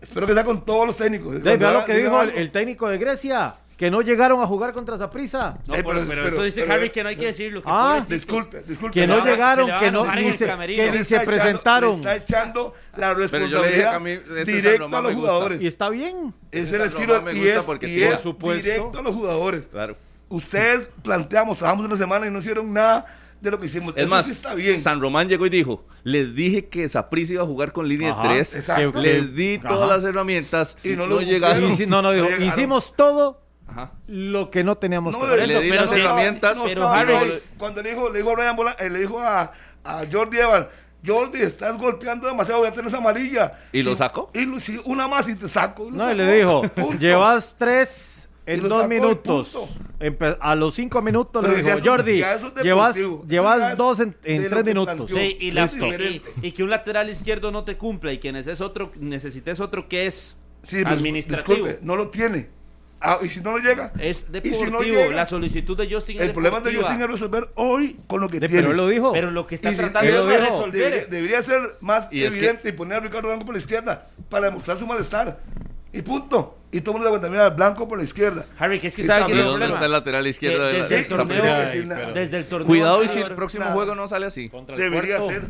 Espero 0.00 0.26
que 0.26 0.34
sea 0.34 0.44
con 0.44 0.64
todos 0.64 0.86
los 0.86 0.96
técnicos. 0.96 1.40
Vea 1.40 1.72
lo 1.72 1.84
que 1.84 1.96
dijo 1.96 2.22
el 2.22 2.50
técnico 2.50 2.88
de 2.88 2.98
Grecia 2.98 3.54
que 3.82 3.90
no 3.90 4.00
llegaron 4.00 4.40
a 4.40 4.46
jugar 4.46 4.72
contra 4.72 4.96
Zaprisa. 4.96 5.58
No, 5.66 5.74
pero, 5.74 6.28
eso 6.28 6.44
dice 6.44 6.62
Harry 6.70 6.90
que 6.90 7.02
no 7.02 7.08
hay 7.08 7.16
que 7.16 7.26
decirlo. 7.26 7.62
ah, 7.64 8.00
disculpe, 8.08 8.62
disculpe. 8.62 8.94
Que 8.94 9.08
no, 9.08 9.24
llegaron, 9.24 9.68
que 9.80 9.90
no 9.90 10.04
ni 10.14 10.30
se, 10.34 10.46
que 10.46 10.92
ni 10.92 11.04
se 11.04 11.18
presentaron. 11.18 11.96
está 11.96 12.14
echando 12.14 12.74
la 12.96 13.12
responsabilidad 13.12 14.00
directo 14.46 14.96
a 14.96 15.02
los 15.02 15.14
jugadores. 15.14 15.60
Y 15.60 15.66
está 15.66 15.88
bien. 15.88 16.32
Es 16.52 16.72
el 16.72 16.82
estilo 16.82 17.24
y 17.32 17.48
es, 17.48 17.64
y 17.82 18.02
es 18.04 18.62
directo 18.62 19.00
a 19.00 19.02
los 19.02 19.14
jugadores. 19.16 19.66
Claro. 19.66 19.96
Ustedes 20.28 20.88
planteamos, 21.02 21.58
trabajamos 21.58 21.84
una 21.84 21.96
semana 21.96 22.28
y 22.28 22.30
no 22.30 22.38
hicieron 22.38 22.72
nada 22.72 23.04
de 23.40 23.50
lo 23.50 23.58
que 23.58 23.66
hicimos. 23.66 23.94
Es 23.96 24.06
más, 24.06 24.28
está 24.28 24.54
bien. 24.54 24.80
San 24.80 25.00
Román 25.00 25.28
llegó 25.28 25.44
y 25.46 25.50
dijo, 25.50 25.84
les 26.04 26.36
dije 26.36 26.66
que 26.66 26.88
Saprissa 26.88 27.32
iba 27.32 27.42
a 27.42 27.46
jugar 27.46 27.72
con 27.72 27.88
línea 27.88 28.14
de 28.14 28.44
3, 28.44 28.64
les 28.94 29.34
di 29.34 29.58
todas 29.58 29.88
las 29.88 30.04
herramientas 30.08 30.76
y 30.84 30.90
no, 30.90 31.08
lo 31.08 31.20
llegaron. 31.20 31.76
no, 31.88 32.00
no, 32.00 32.12
dijo, 32.12 32.28
hicimos 32.40 32.94
todo 32.94 33.42
lo 34.06 34.50
que 34.50 34.64
no 34.64 34.76
teníamos 34.76 35.16
no, 35.16 35.26
le, 35.26 35.60
di 35.60 35.70
las 35.70 35.90
herramientas. 35.92 36.60
pero 36.64 36.88
Harry, 36.88 37.42
cuando 37.58 37.82
le 37.82 37.90
dijo, 37.90 38.10
le 38.10 38.18
dijo 38.18 38.30
a 38.30 38.34
Brian 38.34 38.56
Bola, 38.56 38.72
eh, 38.78 38.90
le 38.90 39.00
dijo 39.00 39.18
a, 39.18 39.52
a 39.84 40.02
Jordi 40.10 40.38
Evans, 40.38 40.66
Jordi, 41.04 41.40
estás 41.40 41.78
golpeando 41.78 42.28
demasiado, 42.28 42.62
ya 42.64 42.72
tenés 42.72 42.94
amarilla. 42.94 43.60
¿Y 43.72 43.82
lo 43.82 43.94
sacó? 43.94 44.30
Y 44.34 44.60
si 44.60 44.80
una 44.84 45.08
más 45.08 45.28
y 45.28 45.34
te 45.34 45.48
saco. 45.48 45.88
No, 45.90 46.10
y 46.10 46.14
le 46.14 46.36
dijo, 46.36 46.62
llevas 46.98 47.56
tres 47.58 48.28
en 48.46 48.68
dos 48.68 48.88
minutos. 48.88 49.56
A 50.40 50.54
los 50.54 50.74
cinco 50.74 51.02
minutos 51.02 51.46
le 51.46 51.62
dijo, 51.62 51.78
Jordi, 51.84 52.22
llevas, 52.62 52.96
llevas 53.26 53.76
dos 53.76 54.00
en, 54.00 54.14
tres 54.22 54.64
minutos. 54.64 55.10
Sí, 55.10 55.36
y, 55.40 55.50
la, 55.50 55.70
y, 56.42 56.52
que 56.52 56.62
un 56.62 56.70
lateral 56.70 57.10
izquierdo 57.10 57.50
no 57.50 57.64
te 57.64 57.76
cumpla 57.76 58.12
y 58.12 58.18
que 58.18 58.32
necesites 58.32 58.60
otro, 58.60 58.92
necesites 58.98 59.60
otro 59.60 59.88
que 59.88 60.06
es 60.06 60.36
administrativo. 60.84 61.56
Disculpe, 61.56 61.78
no 61.82 61.96
lo 61.96 62.10
tiene. 62.10 62.61
Ah, 63.02 63.18
y 63.22 63.28
si 63.28 63.40
no 63.40 63.52
lo 63.52 63.58
llega. 63.58 63.92
Es 63.98 64.30
deportivo. 64.30 65.10
la 65.10 65.26
solicitud 65.26 65.76
de 65.76 65.92
Justin 65.92 66.20
El 66.20 66.32
problema 66.32 66.60
de 66.60 66.74
Justin 66.74 67.02
es 67.02 67.06
resolver 67.08 67.48
hoy 67.54 67.98
con 68.06 68.20
lo 68.20 68.28
que 68.28 68.38
tiene. 68.38 68.54
Pero 68.54 68.72
lo 68.72 68.88
dijo. 68.88 69.12
Pero 69.12 69.30
lo 69.30 69.46
que 69.46 69.56
está 69.56 69.72
tratando 69.72 70.26
de 70.26 70.38
resolver. 70.38 71.08
Debería, 71.08 71.42
ser 71.42 71.76
más 71.80 72.08
evidente 72.10 72.68
y 72.68 72.72
poner 72.72 72.98
a 72.98 73.00
Ricardo 73.00 73.28
Blanco 73.28 73.44
por 73.44 73.54
la 73.54 73.60
izquierda 73.60 74.08
para 74.28 74.46
demostrar 74.46 74.78
su 74.78 74.86
malestar. 74.86 75.38
Y 75.92 76.02
punto. 76.02 76.58
Y 76.70 76.80
todo 76.80 76.96
el 76.96 77.02
mundo 77.02 77.28
le 77.28 77.50
Blanco 77.50 77.86
por 77.86 77.98
la 77.98 78.04
izquierda. 78.04 78.46
Harry, 78.58 78.80
que 78.80 78.86
es 78.86 78.96
que 78.96 79.04
sabe 79.04 79.30
que 79.30 79.42
¿Dónde 79.42 79.66
está 79.66 79.84
el 79.84 79.92
lateral 79.92 80.26
izquierdo? 80.26 80.64
desde, 80.64 81.00
el 81.00 81.06
torneo, 81.06 81.42
desde 82.14 82.38
el 82.38 82.46
torneo. 82.46 82.66
Cuidado 82.66 83.04
y 83.04 83.08
si 83.08 83.18
el 83.18 83.34
próximo 83.34 83.66
juego 83.66 83.94
no 83.94 84.08
sale 84.08 84.26
así. 84.26 84.50
Debería 84.76 85.20
ser. 85.20 85.42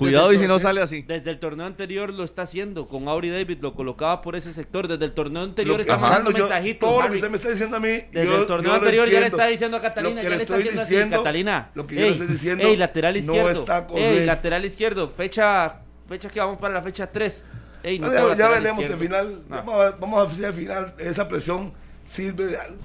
Cuidado 0.00 0.32
y 0.32 0.38
si 0.38 0.46
no 0.46 0.58
sale 0.58 0.80
así. 0.80 1.02
Desde 1.02 1.30
el 1.30 1.38
torneo 1.38 1.66
anterior 1.66 2.12
lo 2.12 2.24
está 2.24 2.42
haciendo. 2.42 2.88
Con 2.88 3.08
Auri 3.08 3.28
David 3.28 3.58
lo 3.60 3.74
colocaba 3.74 4.22
por 4.22 4.34
ese 4.34 4.52
sector. 4.52 4.88
Desde 4.88 5.04
el 5.04 5.12
torneo 5.12 5.42
anterior 5.42 5.80
está 5.80 5.98
mandando 5.98 6.30
mensajitos. 6.30 6.88
Todo 6.88 7.02
lo 7.02 7.08
que 7.08 7.14
usted 7.16 7.30
me 7.30 7.36
está 7.36 7.50
diciendo 7.50 7.76
a 7.76 7.80
mí. 7.80 7.88
Desde 8.10 8.34
el 8.34 8.46
torneo 8.46 8.72
anterior 8.72 9.08
ya 9.08 9.20
le 9.20 9.26
está 9.26 9.46
diciendo 9.46 9.76
a 9.76 9.80
Catalina. 9.82 10.22
Ya 10.22 10.28
le 10.30 10.36
está 10.36 10.56
diciendo 10.56 10.82
así. 10.82 10.96
Catalina. 11.10 11.70
Lo 11.74 11.86
que 11.86 11.94
yo 11.94 12.00
le 12.00 12.10
estoy 12.10 12.26
diciendo. 12.26 12.66
Ey, 12.66 12.76
lateral 12.76 13.16
izquierdo. 13.16 13.64
No 13.66 13.96
ey, 13.96 14.24
lateral 14.24 14.64
izquierdo. 14.64 15.08
Fecha, 15.08 15.80
fecha 16.08 16.28
que 16.28 16.40
vamos 16.40 16.58
para 16.58 16.74
la 16.74 16.82
fecha 16.82 17.06
3. 17.06 17.44
Ey, 17.82 17.98
no 17.98 18.12
ya, 18.12 18.36
ya 18.36 18.48
veremos 18.50 18.84
el 18.84 18.96
final. 18.96 19.42
Vamos, 19.48 19.74
a, 19.74 19.90
vamos 19.92 20.18
a 20.18 20.36
ver 20.36 20.46
al 20.46 20.54
final 20.54 20.94
esa 20.98 21.28
presión 21.28 21.72
sirve 22.06 22.46
de 22.46 22.56
algo. 22.56 22.78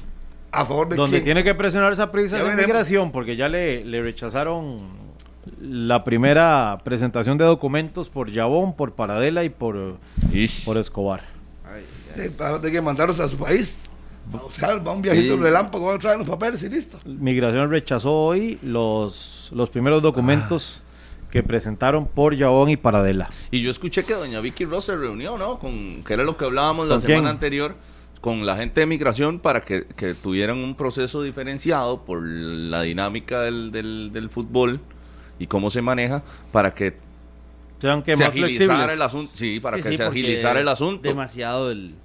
A 0.52 0.66
favor 0.66 0.88
de 0.88 0.96
Donde 0.96 1.20
tiene 1.20 1.44
que 1.44 1.54
presionar 1.54 1.92
esa 1.92 2.12
prisa 2.12 2.40
es 2.40 2.46
inmigración, 2.46 3.12
porque 3.12 3.36
ya 3.36 3.50
le, 3.50 3.84
le 3.84 4.02
rechazaron 4.02 5.05
la 5.62 6.04
primera 6.04 6.80
presentación 6.84 7.38
de 7.38 7.46
documentos 7.46 8.10
por 8.10 8.32
Yabón, 8.32 8.76
por 8.76 8.94
Paradela 8.94 9.44
y 9.44 9.50
por, 9.50 9.98
por 10.66 10.78
Escobar. 10.78 11.24
Hay 12.16 12.72
que 12.72 12.82
mandarlos 12.82 13.20
a 13.20 13.28
su 13.28 13.38
país. 13.38 13.84
Va 14.34 14.40
a 14.40 14.44
buscar, 14.44 14.88
va 14.88 14.92
un 14.92 15.04
viajito 15.04 15.38
relámpago, 15.38 15.86
va 15.86 15.96
a 15.96 16.00
traer 16.00 16.18
los 16.18 16.28
papeles 16.28 16.64
y 16.64 16.70
listo. 16.70 16.98
Migración 17.06 17.70
rechazó 17.70 18.12
hoy 18.12 18.58
los, 18.64 19.52
los 19.54 19.70
primeros 19.70 20.02
documentos 20.02 20.82
ah. 20.82 21.28
que 21.30 21.44
presentaron 21.44 22.08
por 22.08 22.36
Yabón 22.36 22.72
y 22.72 22.78
Paradela. 22.78 23.30
Y 23.52 23.62
yo 23.62 23.70
escuché 23.70 24.04
que 24.04 24.16
doña 24.16 24.40
Vicky 24.40 24.66
Ross 24.66 24.86
se 24.86 24.96
reunió, 24.96 25.38
¿no? 25.38 25.60
Con, 25.60 26.04
que 26.04 26.14
era 26.14 26.24
lo 26.24 26.38
que 26.38 26.46
hablábamos 26.46 26.88
la 26.88 27.00
semana 27.00 27.30
anterior 27.30 27.76
con 28.20 28.44
la 28.48 28.58
gente 28.58 28.80
de 28.80 28.88
migración 28.88 29.38
para 29.38 29.62
que, 29.62 29.86
que, 29.86 30.16
tuvieran 30.16 30.58
un 30.58 30.74
proceso 30.74 31.22
diferenciado 31.22 32.04
por 32.06 32.24
la 32.24 32.82
dinámica 32.82 33.42
del, 33.42 33.72
del, 33.72 34.12
del 34.12 34.32
fútbol 34.32 34.80
y 35.40 35.48
cómo 35.48 35.70
se 35.70 35.82
maneja 35.82 36.24
para 36.52 36.74
que 36.74 36.98
se 37.80 38.24
agilizara 38.26 38.94
el 38.94 39.02
asunto. 39.02 39.32
Sí, 39.36 39.60
para 39.60 39.78
que 39.78 39.84
se 39.96 40.04
agilizara 40.04 40.60
el 40.60 40.68
asunto. 40.68 41.02
Demasiado 41.02 41.72
el, 41.72 41.96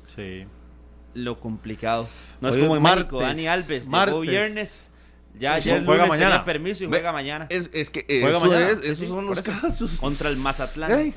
lo 1.15 1.39
complicado. 1.41 2.07
No 2.41 2.49
es 2.49 2.57
como 2.57 2.77
en 2.77 2.83
martes, 2.83 3.19
Dani 3.19 3.47
Alves, 3.47 3.87
martes. 3.87 4.21
viernes. 4.21 4.91
Ya 5.39 5.55
ayer 5.55 5.85
juega 5.85 6.07
mañana. 6.07 6.45
permiso 6.45 6.85
y 6.85 6.89
juega 6.89 7.13
mañana. 7.13 7.47
Es, 7.51 7.71
es 7.73 7.89
que 7.89 8.05
eso 8.09 8.53
es, 8.53 8.83
esos 8.83 9.09
son 9.09 9.27
los 9.27 9.41
casos. 9.43 9.93
Contra 10.01 10.29
el 10.29 10.37
Mazatlán. 10.37 11.15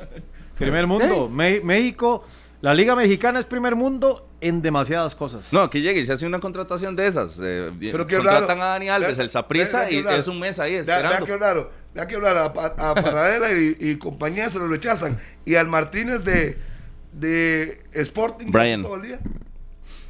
Primer 0.57 0.85
mundo. 0.87 1.29
México 1.29 2.23
la 2.63 2.73
Liga 2.73 2.95
Mexicana 2.95 3.41
es 3.41 3.45
primer 3.45 3.75
mundo 3.75 4.25
en 4.39 4.61
demasiadas 4.61 5.15
cosas. 5.15 5.41
No, 5.51 5.59
aquí 5.63 5.81
llega 5.81 5.99
y 5.99 6.05
se 6.05 6.13
hace 6.13 6.25
una 6.25 6.39
contratación 6.39 6.95
de 6.95 7.07
esas. 7.07 7.37
Eh, 7.43 7.69
Pero 7.77 8.07
contratan 8.07 8.61
a 8.61 8.65
Dani 8.67 8.87
Alves, 8.87 9.19
el 9.19 9.29
Saprisa, 9.29 9.91
y 9.91 9.97
es 9.97 10.29
un 10.29 10.39
mes 10.39 10.59
ahí 10.59 10.75
esperando. 10.75 11.25
Vea, 11.25 11.25
qué 11.25 11.37
raro. 11.37 11.71
Vea 11.93 12.07
qué 12.07 12.17
raro. 12.17 12.39
A, 12.39 12.53
Paradela 12.95 13.51
y, 13.51 13.97
compañía 13.97 14.49
se 14.49 14.59
lo 14.59 14.67
rechazan. 14.67 15.17
Y 15.45 15.55
al 15.55 15.67
Martínez 15.67 16.23
de, 16.23 16.57
de 17.11 17.81
Sporting 17.93 18.47
Brian. 18.51 18.83
todo 18.83 18.95
el 18.95 19.01
día. 19.03 19.19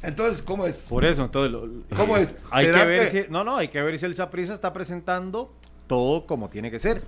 Entonces, 0.02 0.42
¿cómo 0.42 0.66
es? 0.66 0.78
Por 0.88 1.04
eso, 1.04 1.24
entonces. 1.24 1.60
¿Cómo 1.96 2.16
es? 2.16 2.36
Hay 2.50 2.66
que 2.66 2.84
ver 2.84 3.10
si. 3.10 3.24
No, 3.30 3.44
no, 3.44 3.56
hay 3.56 3.68
que 3.68 3.82
ver 3.82 3.98
si 3.98 4.04
el 4.06 4.14
Saprisa 4.14 4.52
está 4.52 4.72
presentando 4.72 5.52
todo 5.86 6.26
como 6.26 6.48
tiene 6.48 6.70
que 6.70 6.78
ser. 6.78 7.02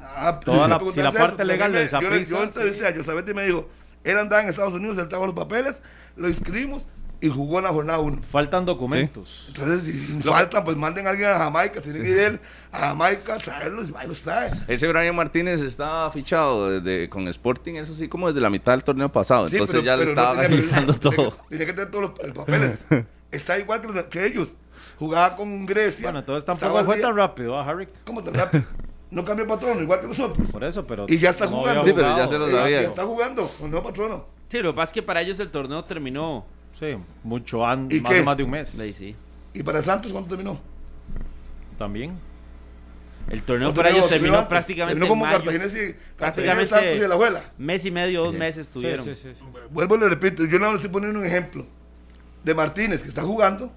Ah, 0.00 0.40
Toda 0.44 0.66
la, 0.66 0.80
si 0.92 1.00
la 1.00 1.12
parte 1.12 1.44
legal 1.44 1.72
del 1.72 1.88
Saprisa. 1.88 2.30
Yo, 2.30 2.38
yo 2.38 2.42
entrevisté 2.44 2.86
a 2.86 2.94
Josabet 2.94 3.28
y 3.28 3.34
me 3.34 3.44
dijo 3.44 3.68
él 4.04 4.18
andaba 4.18 4.42
en 4.42 4.48
Estados 4.48 4.72
Unidos, 4.72 4.98
él 4.98 5.08
trajo 5.08 5.26
los 5.26 5.34
papeles, 5.34 5.82
lo 6.16 6.28
inscribimos 6.28 6.86
y 7.20 7.28
jugó 7.28 7.58
en 7.58 7.64
la 7.64 7.70
jornada 7.70 7.98
1. 7.98 8.22
Faltan 8.30 8.64
documentos. 8.64 9.44
Entonces, 9.48 9.82
si 9.82 9.92
faltan, 10.22 10.64
pues 10.64 10.76
manden 10.76 11.06
a 11.06 11.10
alguien 11.10 11.30
a 11.30 11.38
Jamaica. 11.38 11.80
Tiene 11.80 12.00
que 12.00 12.08
ir 12.08 12.40
a 12.72 12.78
Jamaica, 12.78 13.36
traerlos 13.38 13.88
y 13.88 14.06
los 14.06 14.20
trae. 14.20 14.50
Ese 14.68 14.88
Brian 14.88 15.14
Martínez 15.14 15.60
estaba 15.60 16.10
fichado 16.10 16.80
desde, 16.80 17.08
con 17.08 17.28
Sporting, 17.28 17.74
eso 17.74 17.94
sí, 17.94 18.08
como 18.08 18.28
desde 18.28 18.40
la 18.40 18.50
mitad 18.50 18.72
del 18.72 18.84
torneo 18.84 19.10
pasado. 19.10 19.48
Entonces 19.48 19.84
ya 19.84 19.96
le 19.96 20.04
estaba 20.04 20.48
no 20.48 20.94
todo. 21.00 21.36
Tiene 21.48 21.66
que, 21.66 21.72
tener 21.72 21.90
todos 21.90 22.12
los, 22.18 22.32
papeles. 22.32 22.84
Está 23.30 23.58
igual 23.58 23.82
que, 24.08 24.26
ellos. 24.26 24.56
Jugaba 24.98 25.36
con 25.36 25.66
Grecia. 25.66 26.04
Bueno, 26.04 26.20
entonces 26.20 26.44
tampoco 26.44 26.84
fue 26.84 26.96
tan 26.96 27.14
rápido, 27.14 27.58
¿ah, 27.58 27.68
Harry? 27.68 27.88
¿Cómo 28.04 28.22
tan 28.22 28.34
rápido? 28.34 28.64
no 29.10 29.24
cambia 29.24 29.42
el 29.42 29.48
patrón, 29.48 29.82
igual 29.82 30.00
que 30.00 30.06
nosotros. 30.08 30.48
Por 30.50 30.64
eso, 30.64 30.86
pero. 30.86 31.06
Y 31.08 31.18
ya 31.18 31.30
está 31.30 31.46
jugando. 31.46 31.82
Sí, 31.82 31.92
pero 31.94 32.16
ya 32.16 32.28
se 32.28 32.38
lo 32.38 32.50
sabía. 32.50 32.82
Ya 32.82 32.88
está 32.88 33.04
jugando 33.04 33.48
con 33.48 33.66
el 33.66 33.70
nuevo 33.72 33.88
patrono. 33.88 34.24
Sí, 34.48 34.58
lo 34.58 34.72
que 34.72 34.76
pasa 34.76 34.90
es 34.90 34.94
que 34.94 35.02
para 35.02 35.20
ellos 35.20 35.38
el 35.40 35.50
torneo 35.50 35.84
terminó. 35.84 36.44
Sí, 36.80 36.96
mucho 37.22 37.66
antes, 37.66 38.00
más, 38.00 38.24
más, 38.24 38.36
de 38.38 38.42
un 38.42 38.50
mes. 38.50 38.68
Sí, 38.70 39.14
¿Y 39.52 39.62
para 39.62 39.82
Santos 39.82 40.10
cuánto 40.10 40.30
terminó? 40.30 40.58
También. 41.78 42.18
El 43.28 43.42
torneo 43.42 43.74
para 43.74 43.90
ellos 43.90 44.08
terminó, 44.08 44.48
prácticamente 44.48 44.94
terminó 44.94 45.08
como 45.08 45.24
Cartagena 45.24 45.66
y, 45.66 45.94
prácticamente 46.16 46.70
Santos 46.70 46.96
y 46.96 46.98
la 47.00 47.14
abuela. 47.14 47.42
Mes 47.58 47.84
y 47.84 47.90
medio, 47.90 48.24
dos 48.24 48.34
meses 48.34 48.68
tuvieron. 48.68 49.04
Sí, 49.04 49.14
sí, 49.14 49.28
Vuelvo 49.70 49.96
y 49.96 49.98
le 50.00 50.08
repito, 50.08 50.44
yo 50.46 50.58
no 50.58 50.70
le 50.70 50.76
estoy 50.76 50.90
poniendo 50.90 51.18
un 51.18 51.26
ejemplo 51.26 51.66
de 52.42 52.54
Martínez 52.54 53.02
que 53.02 53.08
está 53.08 53.22
jugando 53.22 53.70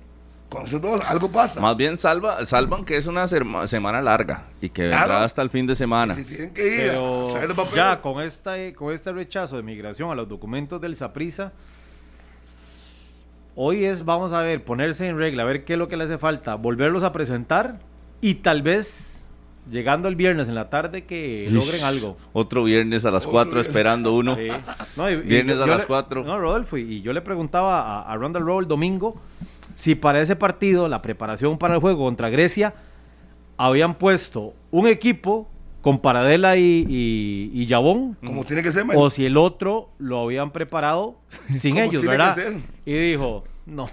con 0.47 0.65
esos 0.65 0.81
dos 0.81 1.01
algo 1.01 1.29
pasa. 1.29 1.59
Más 1.59 1.75
bien 1.75 1.97
salva, 1.97 2.45
salvan 2.45 2.85
que 2.85 2.95
es 2.95 3.07
una 3.07 3.27
semana 3.27 4.01
larga 4.01 4.45
y 4.61 4.69
que 4.69 4.83
vendrá 4.83 5.23
hasta 5.23 5.41
el 5.41 5.49
fin 5.49 5.67
de 5.67 5.75
semana. 5.75 6.15
Si 6.15 6.23
tienen 6.23 6.53
que 6.53 6.67
ir 6.67 6.77
Pero 6.91 7.65
ya 7.75 7.99
con, 7.99 8.23
esta, 8.23 8.55
con 8.73 8.93
este 8.93 9.11
rechazo 9.11 9.57
de 9.57 9.63
migración 9.63 10.09
a 10.09 10.15
los 10.15 10.29
documentos 10.29 10.79
del 10.79 10.95
Saprisa, 10.95 11.51
hoy 13.55 13.85
es, 13.85 14.05
vamos 14.05 14.31
a 14.33 14.41
ver, 14.41 14.63
ponerse 14.63 15.07
en 15.07 15.17
regla, 15.17 15.43
a 15.43 15.45
ver 15.45 15.65
qué 15.65 15.73
es 15.73 15.79
lo 15.79 15.87
que 15.87 15.97
le 15.97 16.05
hace 16.05 16.17
falta, 16.17 16.55
volverlos 16.55 17.03
a 17.03 17.11
presentar 17.11 17.79
y 18.21 18.35
tal 18.35 18.61
vez 18.61 19.29
llegando 19.71 20.07
el 20.07 20.15
viernes 20.15 20.49
en 20.49 20.55
la 20.55 20.69
tarde 20.69 21.05
que 21.05 21.47
logren 21.49 21.83
algo. 21.83 22.17
Otro 22.33 22.63
viernes 22.63 23.05
a 23.05 23.11
las 23.11 23.25
4 23.25 23.61
esperando 23.61 24.13
uno. 24.13 24.35
viernes 24.35 25.57
a 25.59 25.67
las 25.67 25.85
4. 25.85 26.23
No, 26.23 26.39
Rodolfo, 26.39 26.77
y 26.77 27.01
yo 27.01 27.13
le 27.13 27.21
preguntaba 27.21 27.99
a, 27.99 28.11
a 28.11 28.15
Ronald 28.15 28.45
Roll 28.45 28.63
el 28.63 28.67
domingo 28.67 29.15
si 29.75 29.95
para 29.95 30.21
ese 30.21 30.35
partido, 30.35 30.87
la 30.87 31.01
preparación 31.01 31.57
para 31.57 31.75
el 31.75 31.81
juego 31.81 32.05
contra 32.05 32.29
Grecia, 32.29 32.73
habían 33.57 33.95
puesto 33.95 34.53
un 34.71 34.87
equipo 34.87 35.49
con 35.83 35.99
Paradela 35.99 36.55
y, 36.55 36.87
y, 37.53 37.65
Yabón. 37.65 38.17
Como 38.25 38.45
tiene 38.45 38.63
que 38.63 38.71
ser, 38.71 38.85
O 38.95 39.09
si 39.09 39.25
el 39.25 39.35
otro 39.35 39.89
lo 39.99 40.19
habían 40.19 40.51
preparado 40.51 41.17
sin 41.59 41.77
ellos, 41.77 42.03
¿verdad? 42.03 42.37
Y 42.85 42.93
dijo, 42.93 43.43
no. 43.65 43.87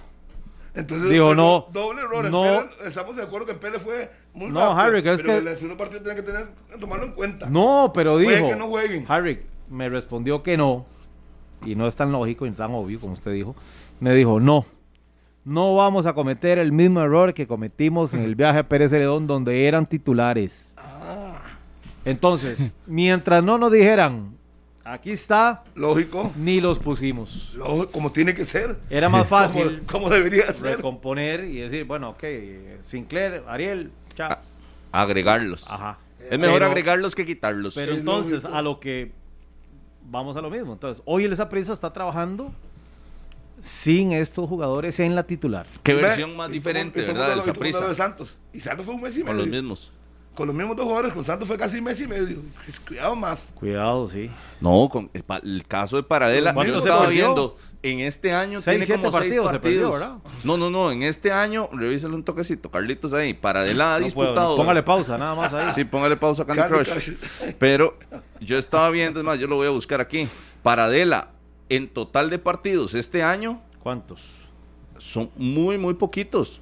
Entonces, 0.72 1.10
dijo, 1.10 1.34
no. 1.34 1.66
Doble 1.72 2.02
error. 2.02 2.30
No, 2.30 2.64
estamos 2.86 3.16
de 3.16 3.24
acuerdo 3.24 3.44
que 3.48 3.54
Pérez 3.54 3.82
fue 3.82 4.08
muy 4.32 4.50
No, 4.50 4.70
Harry, 4.70 4.98
es 4.98 5.20
pero 5.20 5.42
que. 5.42 5.50
el 5.50 5.56
segundo 5.56 5.76
partido 5.76 6.00
tiene 6.00 6.14
que 6.14 6.22
tener, 6.22 6.46
tomarlo 6.78 7.06
en 7.06 7.12
cuenta. 7.12 7.50
No, 7.50 7.90
pero 7.92 8.18
dijo. 8.18 8.48
que 8.48 8.56
no 8.56 8.68
jueguen. 8.68 9.04
Harry 9.08 9.40
me 9.68 9.88
respondió 9.88 10.44
que 10.44 10.56
no. 10.56 10.86
Y 11.66 11.74
no 11.74 11.88
es 11.88 11.96
tan 11.96 12.12
lógico 12.12 12.46
y 12.46 12.52
tan 12.52 12.70
obvio 12.70 13.00
como 13.00 13.14
usted 13.14 13.32
dijo. 13.32 13.56
Me 13.98 14.14
dijo, 14.14 14.38
no 14.38 14.64
no 15.44 15.74
vamos 15.74 16.06
a 16.06 16.12
cometer 16.12 16.58
el 16.58 16.70
mismo 16.70 17.00
error 17.00 17.32
que 17.32 17.46
cometimos 17.46 18.12
en 18.14 18.22
el 18.22 18.34
viaje 18.34 18.58
a 18.58 18.68
Pérez 18.68 18.90
Celedón 18.90 19.26
donde 19.26 19.66
eran 19.66 19.86
titulares. 19.86 20.69
Ah. 22.00 22.10
Entonces, 22.10 22.78
mientras 22.86 23.42
no 23.44 23.58
nos 23.58 23.70
dijeran, 23.72 24.34
aquí 24.84 25.10
está, 25.10 25.64
lógico, 25.74 26.32
ni 26.36 26.60
los 26.60 26.78
pusimos. 26.78 27.52
Lógico, 27.54 27.90
como 27.92 28.12
tiene 28.12 28.34
que 28.34 28.44
ser. 28.44 28.78
Era 28.88 29.08
más 29.08 29.26
fácil 29.28 29.82
como, 29.86 30.08
debería 30.10 30.46
ser. 30.52 30.76
recomponer 30.76 31.44
y 31.44 31.58
decir, 31.58 31.84
bueno, 31.84 32.10
ok, 32.10 32.24
Sinclair, 32.82 33.42
Ariel, 33.46 33.90
ya. 34.16 34.40
Agregarlos. 34.92 35.70
Ajá. 35.70 35.98
Es 36.18 36.38
mejor 36.38 36.54
Pero- 36.58 36.66
agregarlos 36.66 37.14
que 37.14 37.24
quitarlos. 37.24 37.74
Pero 37.74 37.92
Es 37.92 37.98
entonces, 37.98 38.44
a 38.44 38.60
lo 38.62 38.80
que 38.80 39.12
vamos 40.10 40.36
a 40.36 40.40
lo 40.40 40.50
mismo. 40.50 40.72
Entonces, 40.72 41.02
hoy 41.06 41.24
el 41.24 41.36
Prisa 41.48 41.72
está 41.72 41.92
trabajando 41.92 42.52
sin 43.62 44.12
estos 44.12 44.48
jugadores 44.48 44.98
en 45.00 45.14
la 45.14 45.24
titular. 45.24 45.66
Qué 45.82 45.94
Ve, 45.94 46.02
versión 46.02 46.34
más 46.36 46.48
y 46.50 46.54
diferente, 46.54 47.02
y 47.02 47.06
¿verdad? 47.06 47.28
Del 47.28 47.38
lo 47.38 47.44
de 47.44 47.52
Saprissa. 47.52 47.94
Santos. 47.94 48.36
Y 48.52 48.60
Santos 48.60 48.86
fue 48.86 48.94
un 48.94 49.02
mes 49.02 49.16
y 49.16 49.20
Con 49.22 49.36
medio. 49.36 49.46
los 49.46 49.48
mismos. 49.48 49.92
Con 50.34 50.46
los 50.46 50.56
mismos 50.56 50.76
dos 50.76 50.86
jugadores, 50.86 51.12
con 51.12 51.24
Santos 51.24 51.48
fue 51.48 51.58
casi 51.58 51.80
mes 51.80 52.00
y 52.00 52.06
medio. 52.06 52.38
Pues, 52.64 52.78
Cuidado 52.80 53.16
más. 53.16 53.52
Cuidado, 53.54 54.08
sí. 54.08 54.30
No, 54.60 54.88
con 54.88 55.10
el, 55.12 55.66
caso 55.66 55.96
de 55.96 56.02
Paradela, 56.02 56.54
¿Cuánto 56.54 56.72
yo 56.72 56.78
estaba 56.78 57.06
viendo, 57.08 57.56
en 57.82 58.00
este 58.00 58.32
año 58.32 58.60
Seis, 58.60 58.86
tiene 58.86 59.02
como 59.02 59.10
seis 59.10 59.22
partidos 59.22 59.50
se 59.50 59.58
perdió. 59.58 60.20
No, 60.44 60.56
no, 60.56 60.70
no, 60.70 60.92
en 60.92 61.02
este 61.02 61.32
año, 61.32 61.68
revísale 61.72 62.14
un 62.14 62.24
toquecito, 62.24 62.70
Carlitos 62.70 63.12
ahí, 63.12 63.34
Paradela 63.34 63.96
ha 63.96 63.98
No 63.98 64.06
puedo, 64.08 64.28
disputado. 64.30 64.56
póngale 64.56 64.82
pausa, 64.82 65.18
nada 65.18 65.34
más 65.34 65.52
ahí. 65.52 65.72
Sí, 65.74 65.84
póngale 65.84 66.16
pausa 66.16 66.44
a 66.44 66.46
Candy 66.46 66.62
Candy 66.62 66.74
Crush. 66.76 66.90
Crush. 66.90 67.54
Pero 67.58 67.98
yo 68.40 68.56
estaba 68.56 68.88
viendo, 68.90 69.20
es 69.20 69.26
más, 69.26 69.38
yo 69.38 69.46
lo 69.46 69.56
voy 69.56 69.66
a 69.66 69.70
buscar 69.70 70.00
aquí. 70.00 70.28
Paradela, 70.62 71.30
en 71.68 71.88
total 71.88 72.30
de 72.30 72.38
partidos 72.38 72.94
este 72.94 73.22
año, 73.22 73.62
¿Cuántos? 73.82 74.46
son 74.98 75.30
muy, 75.36 75.76
muy 75.76 75.94
poquitos. 75.94 76.60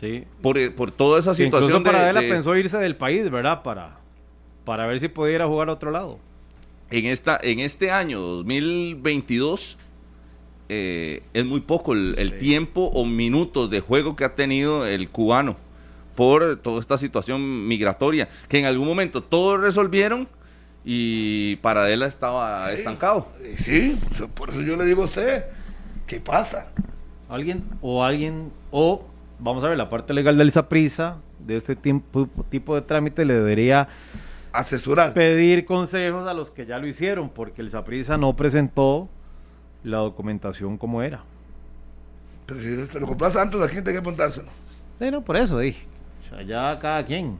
Sí. 0.00 0.24
Por, 0.40 0.74
por 0.74 0.90
toda 0.90 1.18
esa 1.18 1.34
situación 1.34 1.70
incluso 1.72 1.78
de- 1.78 1.84
Paradela 1.96 2.20
de- 2.22 2.28
pensó 2.30 2.56
irse 2.56 2.78
del 2.78 2.96
país, 2.96 3.30
¿verdad? 3.30 3.62
Para, 3.62 3.98
para 4.64 4.86
ver 4.86 4.98
si 5.00 5.08
pudiera 5.08 5.46
jugar 5.46 5.68
a 5.68 5.72
otro 5.74 5.90
lado. 5.90 6.18
en, 6.90 7.06
esta, 7.06 7.38
en 7.42 7.60
este 7.60 7.90
año 7.90 8.18
2022 8.20 9.76
eh, 10.68 11.22
es 11.34 11.44
muy 11.44 11.60
poco 11.60 11.92
el, 11.94 12.38
tiempo 12.38 12.90
o 12.94 13.04
minutos 13.04 13.68
de 13.70 13.80
juego 13.80 14.14
que 14.16 14.24
ha 14.24 14.34
tenido 14.34 14.86
el 14.86 15.08
cubano 15.08 15.56
por 16.14 16.56
toda 16.58 16.80
esta 16.80 16.96
situación 16.98 17.66
migratoria, 17.66 18.28
que 18.48 18.58
en 18.58 18.66
algún 18.66 18.86
momento 18.86 19.22
todos 19.22 19.60
resolvieron 19.60 20.28
y 20.84 21.56
Paradela 21.56 22.06
estaba 22.06 22.72
estancado. 22.72 23.26
Eh, 23.42 23.54
Sí, 23.58 23.96
por 24.02 24.12
eso, 24.12 24.28
por 24.28 24.50
eso 24.50 24.62
yo 24.62 24.76
le 24.76 24.84
digo 24.84 25.02
a 25.02 25.04
usted, 25.06 25.44
¿qué 26.06 26.20
pasa? 26.20 26.70
Alguien 27.28 27.64
o 27.80 28.02
alguien 28.04 28.50
o 28.70 29.06
vamos 29.40 29.64
a 29.64 29.68
ver 29.68 29.76
la 29.78 29.88
parte 29.90 30.12
legal 30.14 30.36
del 30.38 30.52
Saprisa 30.52 31.16
de 31.38 31.56
este 31.56 31.76
tipo, 31.76 32.28
tipo 32.50 32.74
de 32.74 32.82
trámite 32.82 33.24
le 33.24 33.34
debería 33.34 33.88
Asesorar. 34.52 35.12
pedir 35.12 35.64
consejos 35.64 36.26
a 36.28 36.34
los 36.34 36.50
que 36.50 36.66
ya 36.66 36.78
lo 36.78 36.86
hicieron 36.86 37.28
porque 37.30 37.62
el 37.62 37.70
Saprisa 37.70 38.16
no 38.16 38.34
presentó 38.36 39.08
la 39.84 39.98
documentación 39.98 40.76
como 40.76 41.02
era. 41.02 41.22
Pero 42.46 42.60
si 42.60 42.86
se 42.86 43.00
lo 43.00 43.06
compró 43.06 43.26
a 43.28 43.30
Santos, 43.30 43.62
¿a 43.62 43.68
quién 43.68 43.84
tiene 43.84 43.92
que 43.98 44.00
apuntárselo? 44.00 44.48
Sí, 44.98 45.10
no, 45.10 45.22
por 45.22 45.36
eso 45.36 45.58
dije. 45.58 45.86
O 46.26 46.28
sea, 46.36 46.42
ya 46.42 46.78
cada 46.78 47.04
quien. 47.04 47.38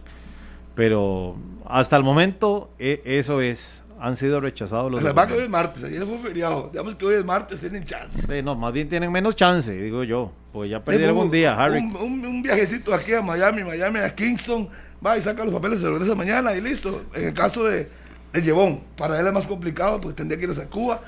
Pero 0.74 1.36
hasta 1.66 1.96
el 1.96 2.04
momento 2.04 2.70
e- 2.78 3.02
eso 3.04 3.40
es. 3.40 3.82
Han 4.00 4.16
sido 4.16 4.40
rechazados 4.40 4.90
los 4.90 5.00
O 5.00 5.02
sea, 5.02 5.12
va 5.12 5.26
que 5.26 5.34
hoy 5.34 5.42
es 5.42 5.48
martes, 5.50 5.84
ayer 5.84 6.06
fue 6.06 6.18
feriado. 6.18 6.70
Digamos 6.72 6.94
que 6.94 7.04
hoy 7.04 7.14
es 7.16 7.24
martes, 7.24 7.60
tienen 7.60 7.84
chance. 7.84 8.22
Sí, 8.26 8.42
no, 8.42 8.54
más 8.54 8.72
bien 8.72 8.88
tienen 8.88 9.12
menos 9.12 9.36
chance, 9.36 9.72
digo 9.74 10.04
yo. 10.04 10.32
Pues 10.52 10.70
ya 10.70 10.82
perdieron 10.82 11.16
un, 11.18 11.30
día, 11.30 11.54
Harry. 11.62 11.78
Un, 11.78 11.94
un- 11.96 12.24
un 12.26 12.42
viajecito 12.42 12.94
aquí 12.94 13.12
a 13.12 13.20
Miami, 13.22 13.62
Miami 13.62 13.98
a 14.00 14.14
Kingston, 14.14 14.68
va 15.04 15.18
y 15.18 15.22
saca 15.22 15.44
los 15.44 15.52
papeles, 15.52 15.80
se 15.80 15.88
regresa 15.88 16.14
mañana 16.14 16.54
y 16.54 16.60
listo. 16.62 17.02
En 17.14 17.28
el 17.28 17.34
caso 17.34 17.64
de 17.64 17.88
el 18.32 18.42
Llevón, 18.42 18.80
para 18.96 19.18
él 19.20 19.26
es 19.26 19.32
más 19.32 19.46
complicado 19.46 20.00
porque 20.00 20.16
tendría 20.16 20.38
que 20.38 20.50
ir 20.52 20.58
a 20.60 20.66
Cuba 20.66 21.00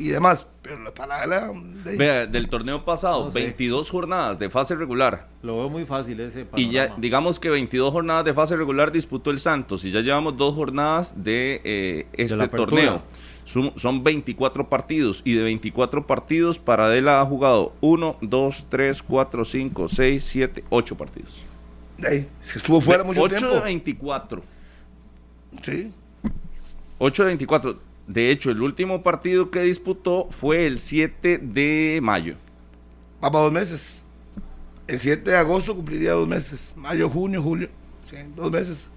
y 0.00 0.08
demás. 0.08 0.46
Pero 0.62 0.92
para 0.94 1.24
él 1.24 1.30
de- 1.84 1.96
Vea, 1.96 2.26
del 2.26 2.48
torneo 2.48 2.84
pasado, 2.84 3.24
No 3.24 3.30
sé. 3.30 3.40
22 3.40 3.88
jornadas 3.90 4.38
de 4.38 4.50
fase 4.50 4.74
regular. 4.74 5.28
Lo 5.42 5.56
veo 5.58 5.68
muy 5.70 5.84
fácil 5.86 6.20
ese 6.20 6.46
Y 6.56 6.70
ya, 6.70 6.80
panorama. 6.82 7.00
digamos 7.00 7.40
que 7.40 7.48
22 7.50 7.92
jornadas 7.92 8.24
de 8.24 8.34
fase 8.34 8.56
regular 8.56 8.92
disputó 8.92 9.30
el 9.30 9.40
Santos 9.40 9.84
y 9.84 9.90
ya 9.90 10.00
llevamos 10.00 10.36
dos 10.36 10.54
jornadas 10.54 11.12
de 11.22 11.60
eh, 11.64 12.06
este 12.12 12.36
la 12.36 12.44
apertura. 12.44 12.70
torneo. 12.70 13.02
Son, 13.44 13.72
son 13.76 14.04
24 14.04 14.68
partidos 14.68 15.22
y 15.24 15.32
de 15.34 15.42
24 15.42 16.06
partidos 16.06 16.58
Paradela 16.58 17.20
ha 17.20 17.26
jugado 17.26 17.72
1, 17.80 18.16
2, 18.20 18.66
3, 18.68 19.02
4, 19.02 19.44
5, 19.44 19.88
6, 19.88 20.24
7, 20.24 20.64
8 20.70 20.96
partidos. 20.96 21.42
de 21.98 22.08
ahí, 22.08 22.28
estuvo 22.54 22.80
fuera 22.80 23.02
mucho 23.02 23.22
8 23.22 23.36
tiempo. 23.36 23.54
de 23.56 23.60
24. 23.62 24.42
Sí. 25.62 25.90
8 26.98 27.22
de 27.22 27.26
24. 27.28 27.89
De 28.06 28.30
hecho, 28.30 28.50
el 28.50 28.60
último 28.60 29.02
partido 29.02 29.50
que 29.50 29.60
disputó 29.62 30.26
fue 30.30 30.66
el 30.66 30.78
7 30.78 31.38
de 31.38 32.00
mayo. 32.02 32.34
Va 33.22 33.30
para 33.30 33.44
dos 33.44 33.52
meses. 33.52 34.04
El 34.88 34.98
7 34.98 35.30
de 35.30 35.36
agosto 35.36 35.74
cumpliría 35.76 36.12
dos 36.12 36.26
meses. 36.26 36.74
Mayo, 36.76 37.08
junio, 37.08 37.40
julio. 37.42 37.68
Sí, 38.02 38.16
dos 38.34 38.50
meses. 38.50 38.88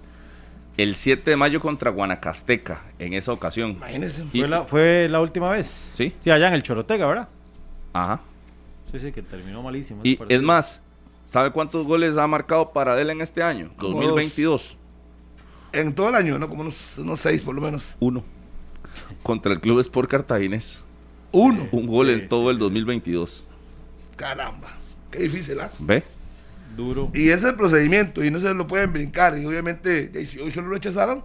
El 0.76 0.96
7 0.96 1.30
de 1.30 1.36
mayo 1.36 1.60
contra 1.60 1.90
Guanacasteca 1.92 2.82
en 2.98 3.12
esa 3.12 3.32
ocasión. 3.32 3.72
Imagínense. 3.72 4.24
Y- 4.32 4.40
¿Fue, 4.40 4.48
la, 4.48 4.64
fue 4.64 5.08
la 5.08 5.20
última 5.20 5.50
vez. 5.50 5.90
Sí. 5.94 6.12
Sí, 6.20 6.30
allá 6.30 6.48
en 6.48 6.54
el 6.54 6.64
Chorotega, 6.64 7.06
¿verdad? 7.06 7.28
Ajá. 7.92 8.20
Sí, 8.90 8.98
sí, 8.98 9.12
que 9.12 9.22
terminó 9.22 9.62
malísimo. 9.62 10.00
Y 10.02 10.18
es 10.28 10.42
más, 10.42 10.82
¿sabe 11.24 11.52
cuántos 11.52 11.86
goles 11.86 12.16
ha 12.16 12.26
marcado 12.26 12.72
Paradela 12.72 13.12
en 13.12 13.20
este 13.20 13.42
año? 13.44 13.70
Como 13.76 14.00
2022. 14.00 14.76
En 15.72 15.94
todo 15.94 16.08
el 16.08 16.16
año, 16.16 16.38
¿no? 16.40 16.48
Como 16.48 16.62
unos, 16.62 16.98
unos 16.98 17.20
seis 17.20 17.42
por 17.42 17.54
lo 17.54 17.60
menos. 17.60 17.94
Uno. 18.00 18.24
Contra 19.24 19.52
el 19.52 19.60
Club 19.60 19.80
Sport 19.80 20.08
Cartaginés. 20.08 20.82
Uno. 21.32 21.66
Un 21.72 21.86
gol 21.88 22.06
Sí, 22.06 22.12
en 22.12 22.28
todo 22.28 22.50
el 22.52 22.58
2022. 22.58 23.42
Caramba. 24.16 24.68
Qué 25.10 25.20
difícil, 25.20 25.58
¿ah? 25.60 25.70
¿Ve? 25.80 26.04
Duro. 26.76 27.10
Y 27.14 27.28
ese 27.30 27.34
es 27.38 27.44
el 27.44 27.54
procedimiento 27.56 28.22
y 28.24 28.30
no 28.30 28.38
se 28.38 28.52
lo 28.54 28.66
pueden 28.66 28.92
brincar. 28.92 29.36
Y 29.38 29.44
obviamente, 29.46 30.12
y 30.14 30.26
si 30.26 30.38
hoy 30.38 30.52
se 30.52 30.60
lo 30.62 30.68
rechazaron, 30.68 31.24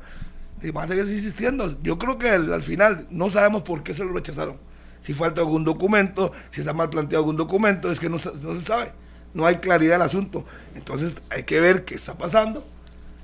y 0.62 0.72
van 0.72 0.86
a 0.86 0.96
seguir 0.96 1.14
insistiendo. 1.14 1.78
Yo 1.84 1.98
creo 2.00 2.18
que 2.18 2.30
al, 2.30 2.52
al 2.54 2.64
final 2.64 3.08
no 3.12 3.30
sabemos 3.30 3.62
por 3.64 3.84
qué 3.84 3.94
se 3.94 4.04
lo 4.04 4.14
rechazaron. 4.14 4.58
Si 5.02 5.14
falta 5.14 5.42
algún 5.42 5.64
documento, 5.64 6.32
si 6.50 6.62
está 6.62 6.74
mal 6.74 6.90
planteado 6.90 7.24
algún 7.24 7.38
documento, 7.38 7.92
es 7.92 8.00
que 8.00 8.10
no, 8.10 8.18
se- 8.18 8.32
no 8.42 8.56
se 8.56 8.62
sabe. 8.66 8.92
No 9.34 9.46
hay 9.46 9.58
claridad 9.58 9.94
del 9.96 10.02
asunto. 10.04 10.46
Entonces 10.76 11.16
hay 11.30 11.44
que 11.44 11.60
ver 11.60 11.86
qué 11.86 11.96
está 11.96 12.18
pasando. 12.18 12.66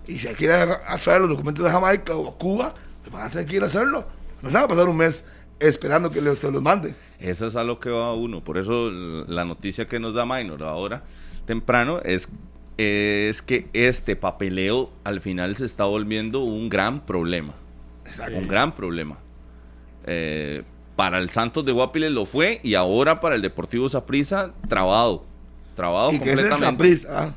Y 0.07 0.19
si 0.19 0.27
hay 0.27 0.35
que 0.35 0.45
ir 0.45 0.51
a, 0.51 0.79
a 0.87 0.97
traer 0.97 1.21
los 1.21 1.29
documentos 1.29 1.65
de 1.65 1.71
Jamaica 1.71 2.15
o 2.15 2.29
a 2.29 2.37
Cuba, 2.37 2.75
pues 3.01 3.11
van 3.13 3.23
a 3.25 3.29
tener 3.29 3.45
que 3.47 3.55
ir 3.57 3.63
a 3.63 3.67
hacerlo. 3.67 4.05
No 4.45 4.51
se 4.51 4.57
van 4.57 4.65
a 4.65 4.67
pasar 4.67 4.87
un 4.87 4.97
mes 4.97 5.23
esperando 5.59 6.11
que 6.11 6.21
se 6.35 6.51
los 6.51 6.61
manden. 6.61 6.95
Eso 7.19 7.47
es 7.47 7.55
a 7.55 7.63
lo 7.63 7.79
que 7.79 7.89
va 7.89 8.13
uno. 8.13 8.43
Por 8.43 8.59
eso 8.59 8.91
la 8.91 9.43
noticia 9.43 9.87
que 9.87 9.99
nos 9.99 10.13
da 10.13 10.23
Minor 10.23 10.61
ahora, 10.61 11.01
temprano, 11.47 11.99
es, 12.03 12.29
es 12.77 13.41
que 13.41 13.67
este 13.73 14.15
papeleo 14.15 14.91
al 15.03 15.19
final 15.19 15.57
se 15.57 15.65
está 15.65 15.85
volviendo 15.85 16.41
un 16.41 16.69
gran 16.69 17.07
problema. 17.07 17.55
Exacto. 18.05 18.37
Un 18.37 18.47
gran 18.47 18.75
problema. 18.75 19.17
Eh, 20.05 20.61
para 20.95 21.17
el 21.17 21.31
Santos 21.31 21.65
de 21.65 21.71
Guapiles 21.71 22.11
lo 22.11 22.27
fue 22.27 22.61
y 22.61 22.75
ahora 22.75 23.19
para 23.19 23.33
el 23.33 23.41
Deportivo 23.41 23.89
Saprissa, 23.89 24.51
trabado. 24.69 25.25
Trabado 25.75 26.11
Y 26.11 26.19
que 26.19 26.33
es 26.33 26.39
el 26.39 26.49
completamente. 26.49 27.35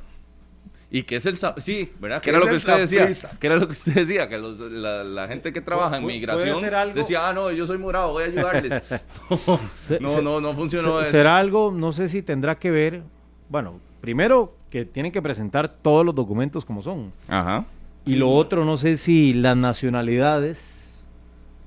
Y 0.91 1.03
que 1.03 1.16
es 1.16 1.26
el 1.26 1.36
sí, 1.59 1.93
¿verdad? 2.01 2.22
Que 2.22 2.30
era 2.30 2.39
lo 2.39 2.47
que 2.47 2.55
usted 2.55 2.78
decía. 2.78 3.11
Que 3.39 3.47
era 3.47 3.57
lo 3.57 3.66
que 3.66 3.72
usted 3.72 3.95
decía, 3.95 4.26
que 4.28 4.39
los- 4.39 4.59
la, 4.59 5.05
la 5.05 5.28
gente 5.28 5.53
que 5.53 5.61
trabaja 5.61 5.99
en 5.99 6.07
migración 6.07 6.62
decía, 6.95 7.28
ah, 7.28 7.32
no, 7.34 7.51
yo 7.51 7.66
soy 7.66 7.76
morado, 7.76 8.12
voy 8.12 8.24
a 8.24 8.26
ayudarles. 8.26 8.82
No, 10.01 10.22
no, 10.22 10.41
no 10.41 10.55
funcionó 10.55 11.01
eso. 11.01 11.11
Será 11.11 11.39
algo, 11.39 11.70
no 11.70 11.93
sé 11.93 12.09
si 12.09 12.22
tendrá 12.22 12.59
que 12.59 12.70
ver. 12.70 13.03
Bueno, 13.51 13.80
primero 14.01 14.55
que 14.70 14.84
tienen 14.84 15.12
que 15.12 15.20
presentar 15.22 15.68
todos 15.76 16.05
los 16.07 16.14
documentos 16.14 16.64
como 16.64 16.82
son. 16.82 17.12
Ajá. 17.28 17.66
Y 18.07 18.16
lo 18.16 18.30
otro, 18.30 18.64
no 18.64 18.78
sé 18.78 18.97
si 18.97 19.34
las 19.34 19.57
nacionalidades 19.57 21.05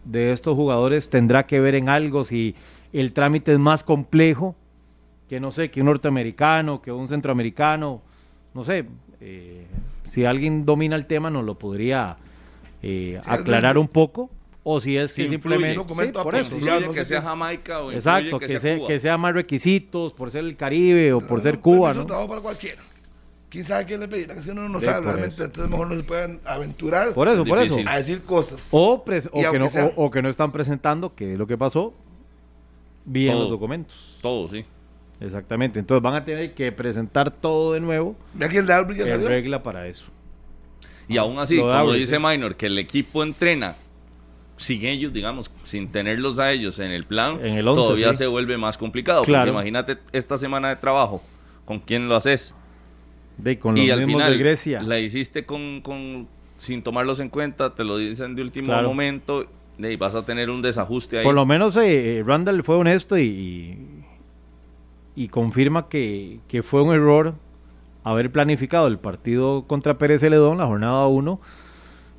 de 0.05 0.31
estos 0.31 0.55
jugadores 0.55 1.09
tendrá 1.11 1.45
que 1.45 1.59
ver 1.59 1.75
en 1.75 1.89
algo, 1.89 2.25
si 2.25 2.55
el 2.93 3.13
trámite 3.13 3.53
es 3.53 3.59
más 3.59 3.83
complejo 3.83 4.55
que, 5.29 5.39
no 5.39 5.51
sé, 5.51 5.69
que 5.69 5.81
un 5.81 5.85
norteamericano, 5.87 6.81
que 6.81 6.91
un 6.91 7.07
centroamericano, 7.07 8.01
no 8.53 8.63
sé, 8.63 8.85
eh, 9.21 9.65
si 10.05 10.25
alguien 10.25 10.65
domina 10.65 10.95
el 10.95 11.05
tema 11.05 11.29
nos 11.29 11.45
lo 11.45 11.55
podría 11.55 12.17
eh, 12.83 13.19
Sí, 13.23 13.29
aclarar 13.29 13.77
un 13.77 13.87
poco, 13.87 14.29
o 14.63 14.79
si 14.79 14.97
es 14.97 15.13
que 15.13 15.27
simplemente... 15.27 15.79
Sí, 15.79 16.11
por 16.11 16.35
eso. 16.35 16.49
No 16.59 16.91
que 16.91 16.99
sé 16.99 17.05
sea 17.05 17.19
qué. 17.19 17.25
Jamaica 17.25 17.81
o 17.81 17.91
Exacto, 17.91 18.39
que, 18.39 18.47
que, 18.47 18.59
sea 18.59 18.77
Cuba. 18.77 18.87
que 18.87 18.99
sea 18.99 19.17
más 19.17 19.33
requisitos 19.33 20.13
por 20.13 20.31
ser 20.31 20.43
el 20.45 20.55
Caribe 20.55 21.13
o 21.13 21.19
por 21.21 21.37
No, 21.37 21.43
ser 21.43 21.55
no, 21.55 21.61
Cuba, 21.61 21.93
¿no? 21.93 22.05
trabajo 22.05 22.29
para 22.29 22.41
cualquiera. 22.41 22.81
¿Quién 23.49 23.65
sabe 23.65 23.85
quién 23.85 23.99
le 23.99 24.07
pedirá? 24.07 24.33
Que 24.35 24.41
si 24.41 24.49
uno 24.51 24.69
no 24.69 24.79
Sí, 24.79 24.85
sabe 24.85 25.01
realmente, 25.01 25.35
eso. 25.35 25.43
entonces 25.45 25.69
mejor 25.69 25.89
no 25.91 25.95
se 25.97 26.03
pueden 26.03 26.39
aventurar 26.45 27.13
Por 27.13 27.27
eso, 27.27 27.43
por 27.43 27.59
eso. 27.59 27.77
A 27.85 27.97
decir 27.97 28.21
cosas. 28.23 28.69
O, 28.71 29.03
pres- 29.03 29.29
o 29.33 29.41
Y 29.41 29.51
que 29.51 29.59
no, 29.59 29.67
sea- 29.67 29.87
o, 29.97 30.05
o 30.05 30.11
que 30.11 30.21
no 30.21 30.29
están 30.29 30.51
presentando, 30.53 31.13
que 31.13 31.33
es 31.33 31.37
lo 31.37 31.45
que 31.47 31.57
pasó, 31.57 31.93
bien 33.03 33.37
los 33.37 33.49
documentos. 33.49 34.17
Todo, 34.21 34.47
sí. 34.47 34.63
Exactamente. 35.21 35.79
Entonces 35.79 36.01
van 36.01 36.15
a 36.15 36.25
tener 36.25 36.53
que 36.53 36.71
presentar 36.71 37.31
todo 37.31 37.73
de 37.73 37.79
nuevo 37.79 38.15
Ve 38.33 38.45
aquí 38.45 38.57
el 38.57 38.65
de 38.65 38.73
ya 38.97 39.05
salió. 39.07 39.27
regla 39.27 39.63
para 39.63 39.87
eso. 39.87 40.05
Y 41.07 41.17
aún 41.17 41.39
así, 41.39 41.57
como 41.59 41.93
dice 41.93 42.15
sí. 42.15 42.21
Minor, 42.21 42.55
que 42.55 42.67
el 42.67 42.77
equipo 42.79 43.21
entrena 43.23 43.75
sin 44.57 44.85
ellos, 44.85 45.11
digamos, 45.11 45.51
sin 45.63 45.91
tenerlos 45.91 46.37
a 46.39 46.51
ellos 46.51 46.77
en 46.79 46.91
el 46.91 47.03
plan, 47.03 47.39
En 47.43 47.55
el 47.55 47.67
once, 47.67 47.81
todavía 47.81 48.13
sí. 48.13 48.19
se 48.19 48.27
vuelve 48.27 48.57
más 48.57 48.77
complicado. 48.77 49.23
Claro. 49.23 49.51
Porque 49.51 49.59
imagínate 49.69 49.97
esta 50.11 50.37
semana 50.37 50.69
de 50.69 50.75
trabajo, 50.75 51.23
¿con 51.65 51.79
quién 51.79 52.07
lo 52.07 52.15
haces? 52.15 52.53
De, 53.37 53.57
con 53.57 53.75
los 53.75 53.83
y 53.83 53.89
al 53.89 54.05
final, 54.05 54.31
de 54.31 54.37
Grecia. 54.37 54.81
La 54.83 54.99
hiciste 54.99 55.45
con, 55.45 55.81
con, 55.81 56.27
sin 56.57 56.83
tomarlos 56.83 57.19
en 57.19 57.29
cuenta, 57.29 57.73
te 57.73 57.83
lo 57.83 57.97
dicen 57.97 58.35
de 58.35 58.43
último 58.43 58.79
momento 58.81 59.47
y 59.79 59.95
vas 59.95 60.13
a 60.13 60.23
tener 60.23 60.49
un 60.49 60.61
desajuste 60.61 61.17
ahí. 61.17 61.23
Por 61.23 61.33
lo 61.33 61.45
menos 61.45 61.75
eh, 61.77 62.21
Randall 62.25 62.63
fue 62.63 62.75
honesto 62.75 63.17
y, 63.17 63.23
y, 63.23 64.00
confirma 65.27 65.89
que, 65.89 66.39
que, 66.47 66.63
fue 66.63 66.81
un 66.81 66.93
error 66.93 67.35
haber 68.03 68.31
planificado 68.31 68.87
el 68.87 68.99
partido 68.99 69.65
contra 69.67 69.97
Pérez 69.97 70.21
Celedón, 70.21 70.57
la 70.57 70.65
jornada 70.65 71.07
1, 71.07 71.39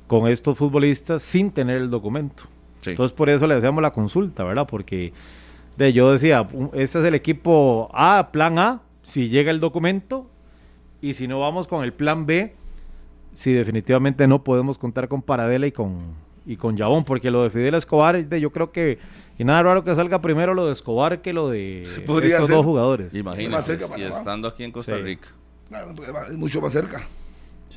con 0.07 0.29
estos 0.29 0.57
futbolistas 0.57 1.21
sin 1.21 1.51
tener 1.51 1.77
el 1.77 1.89
documento. 1.89 2.43
Entonces 2.85 3.15
por 3.15 3.29
eso 3.29 3.47
le 3.47 3.55
hacemos 3.55 3.81
la 3.81 3.91
consulta, 3.91 4.43
¿verdad? 4.43 4.67
Porque 4.67 5.13
de, 5.77 5.93
yo 5.93 6.11
decía, 6.11 6.47
este 6.73 6.99
es 6.99 7.05
el 7.05 7.15
equipo 7.15 7.89
A, 7.93 8.29
plan 8.31 8.59
A, 8.59 8.81
si 9.01 9.29
llega 9.29 9.51
el 9.51 9.59
documento, 9.59 10.27
y 11.01 11.15
si 11.15 11.27
no 11.27 11.39
vamos 11.39 11.67
con 11.67 11.83
el 11.83 11.93
plan 11.93 12.25
B, 12.25 12.55
si 13.33 13.51
definitivamente 13.51 14.27
no 14.27 14.43
podemos 14.43 14.77
contar 14.77 15.07
con 15.07 15.21
Paradela 15.21 15.67
y 15.67 15.71
con, 15.71 16.13
y 16.45 16.57
con 16.57 16.75
Yabón, 16.77 17.03
porque 17.03 17.31
lo 17.31 17.43
de 17.43 17.49
Fidel 17.49 17.75
Escobar, 17.75 18.25
de, 18.25 18.41
yo 18.41 18.51
creo 18.51 18.71
que, 18.71 18.99
y 19.37 19.43
nada 19.43 19.63
raro 19.63 19.83
que 19.83 19.95
salga 19.95 20.21
primero 20.21 20.53
lo 20.53 20.65
de 20.65 20.73
Escobar 20.73 21.21
que 21.21 21.33
lo 21.33 21.49
de 21.49 21.83
estos 21.97 22.49
dos 22.49 22.65
jugadores. 22.65 23.15
Imagínate, 23.15 23.77
y 23.97 24.01
estando 24.03 24.47
aquí 24.47 24.63
en 24.63 24.71
Costa 24.71 24.97
Rica. 24.97 25.27
Claro, 25.69 25.93
es 26.29 26.37
mucho 26.37 26.61
más 26.61 26.73
cerca. 26.73 27.07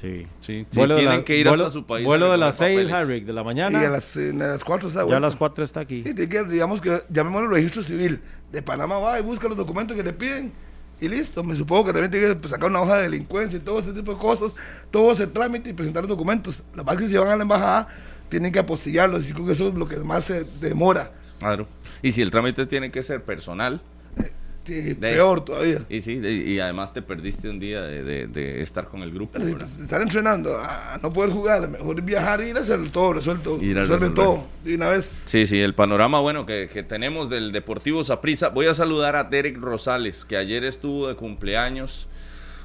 Sí, 0.01 0.27
sí. 0.41 0.67
tienen 0.71 1.25
que 1.25 1.39
ir 1.39 1.49
hasta 1.49 1.71
su 1.71 1.87
país. 1.87 2.05
Vuelo 2.05 2.31
de 2.31 2.37
las 2.37 2.57
6, 2.57 2.91
Harry, 2.93 3.21
de 3.21 3.33
la 3.33 3.43
mañana. 3.43 3.81
Y 3.81 3.85
a 3.87 3.91
las, 3.91 4.17
a 4.17 4.21
las 4.33 4.62
4 4.62 4.89
está 4.89 5.09
Ya 5.09 5.17
a 5.17 5.21
las 5.21 5.37
4 5.37 5.64
está 5.64 5.81
aquí. 5.81 6.03
Sí, 6.03 6.14
tiene 6.14 6.29
que, 6.29 6.45
digamos 6.45 6.81
que 6.81 7.03
llamémoslo 7.09 7.49
registro 7.49 7.83
civil. 7.83 8.21
De 8.53 8.62
Panamá 8.62 8.99
va 8.99 9.19
y 9.19 9.23
busca 9.23 9.49
los 9.49 9.57
documentos 9.57 9.97
que 9.97 10.03
le 10.03 10.12
piden 10.12 10.53
y 11.01 11.09
listo. 11.09 11.43
Me 11.43 11.57
supongo 11.57 11.87
que 11.87 11.93
también 11.93 12.11
tiene 12.11 12.29
que 12.29 12.37
pues, 12.37 12.51
sacar 12.51 12.69
una 12.69 12.81
hoja 12.81 12.97
de 12.99 13.03
delincuencia 13.05 13.57
y 13.57 13.61
todo 13.61 13.79
ese 13.79 13.93
tipo 13.93 14.12
de 14.12 14.19
cosas. 14.19 14.53
Todo 14.91 15.12
ese 15.12 15.27
trámite 15.27 15.71
y 15.71 15.73
presentar 15.73 16.03
los 16.03 16.11
documentos. 16.11 16.62
La 16.75 16.83
verdad 16.83 17.01
que 17.01 17.09
si 17.09 17.17
van 17.17 17.29
a 17.29 17.37
la 17.37 17.43
embajada, 17.43 17.89
tienen 18.29 18.53
que 18.53 18.59
apostillarlos. 18.59 19.29
Y 19.29 19.33
creo 19.33 19.47
que 19.47 19.53
eso 19.53 19.68
es 19.68 19.74
lo 19.74 19.89
que 19.89 19.97
más 19.99 20.24
se 20.24 20.45
demora. 20.61 21.12
Claro. 21.39 21.66
Y 22.03 22.12
si 22.12 22.22
el 22.22 22.31
trámite 22.31 22.66
tiene 22.66 22.91
que 22.91 23.03
ser 23.03 23.22
personal, 23.22 23.81
peor 24.99 25.45
todavía. 25.45 25.83
Y 25.89 26.03
sí, 26.03 26.12
y 26.14 26.59
además 26.59 26.93
te 26.93 27.03
perdiste 27.03 27.49
un 27.49 27.59
día 27.59 27.83
de, 27.83 28.62
estar 28.62 28.89
con 28.89 29.03
el 29.03 29.12
grupo. 29.12 29.39
Estar 29.39 30.03
entrenando, 30.03 30.57
a 30.59 30.99
no 31.03 31.12
poder 31.12 31.31
jugar, 31.31 31.68
mejor 31.68 32.01
viajar 32.03 32.41
y 32.43 32.51
ir 32.51 32.57
a 32.57 32.61
hacer 32.61 32.91
todo 32.91 33.14
resuelto. 33.14 33.59
resuelven 33.61 34.14
todo 34.14 34.47
de 34.64 34.74
una 34.74 34.89
vez. 34.89 35.24
Sí, 35.27 35.47
sí, 35.47 35.61
el 35.61 35.74
panorama 35.74 36.20
bueno 36.20 36.47
que, 36.47 36.85
tenemos 36.89 37.31
del 37.31 37.53
Deportivo 37.53 38.05
Saprissa. 38.05 38.49
Voy 38.49 38.66
a 38.66 38.74
saludar 38.74 39.16
a 39.16 39.24
Derek 39.24 39.59
Rosales, 39.59 40.24
que 40.24 40.37
ayer 40.37 40.64
estuvo 40.64 41.09
de 41.09 41.14
cumpleaños, 41.14 42.09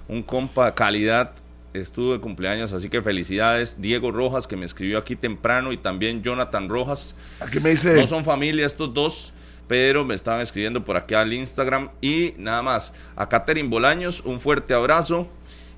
un 0.08 0.24
compa 0.24 0.74
calidad. 0.76 1.34
Estuvo 1.74 2.14
de 2.14 2.20
cumpleaños, 2.20 2.74
así 2.74 2.90
que 2.90 3.02
felicidades. 3.02 3.82
Diego 3.82 4.12
Rojas, 4.12 4.48
que 4.48 4.58
me 4.58 4.66
escribió 4.66 4.98
aquí 4.98 5.16
temprano, 5.16 5.72
y 5.72 5.78
también 5.78 6.22
Jonathan 6.22 6.68
Rojas. 6.70 7.16
Aquí 7.40 7.60
me 7.60 7.72
dice. 7.72 7.94
No 7.96 8.08
son 8.08 8.24
familia 8.24 8.66
estos 8.66 8.94
dos 8.94 9.34
pero 9.72 10.04
me 10.04 10.16
estaban 10.16 10.42
escribiendo 10.42 10.84
por 10.84 10.98
aquí 10.98 11.14
al 11.14 11.32
Instagram. 11.32 11.92
Y 12.02 12.34
nada 12.38 12.62
más, 12.62 12.92
a 13.16 13.30
Catherine 13.30 13.70
Bolaños, 13.70 14.20
un 14.26 14.42
fuerte 14.42 14.74
abrazo. 14.74 15.30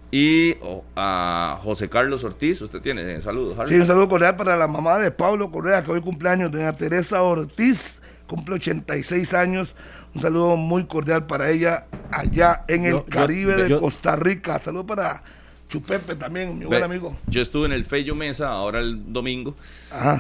Y 0.10 0.56
oh, 0.64 0.84
a 0.96 1.60
José 1.64 1.90
Carlos 1.90 2.24
Ortiz, 2.24 2.60
usted 2.64 2.82
tiene 2.82 3.22
saludos. 3.22 3.56
Sí, 3.68 3.76
un 3.76 3.86
saludo 3.86 4.10
cordial 4.10 4.36
para 4.36 4.58
la 4.58 4.68
mamá 4.68 4.98
de 4.98 5.12
Pablo 5.12 5.52
Correa, 5.52 5.84
que 5.84 5.92
hoy 5.92 6.02
cumpleaños, 6.02 6.52
doña 6.52 6.76
Teresa 6.76 7.22
Ortiz, 7.22 8.02
cumple 8.26 8.56
86 8.56 9.32
años. 9.36 9.76
Un 10.16 10.24
saludo 10.24 10.56
muy 10.56 10.86
cordial 10.86 11.28
para 11.28 11.52
ella 11.52 11.86
allá 12.10 12.66
en 12.68 12.86
el 12.86 13.06
Caribe 13.06 13.56
de 13.56 13.78
Costa 13.78 14.16
Rica. 14.16 14.58
Saludo 14.58 14.88
para 14.88 15.22
Chupepe 15.70 16.16
también, 16.16 16.60
mi 16.60 16.66
buen 16.66 16.84
amigo. 16.84 17.18
Yo 17.28 17.42
estuve 17.42 17.66
en 17.66 17.72
el 17.72 17.86
Fello 17.86 18.14
Mesa 18.16 18.50
ahora 18.50 18.80
el 18.80 19.12
domingo. 19.12 19.56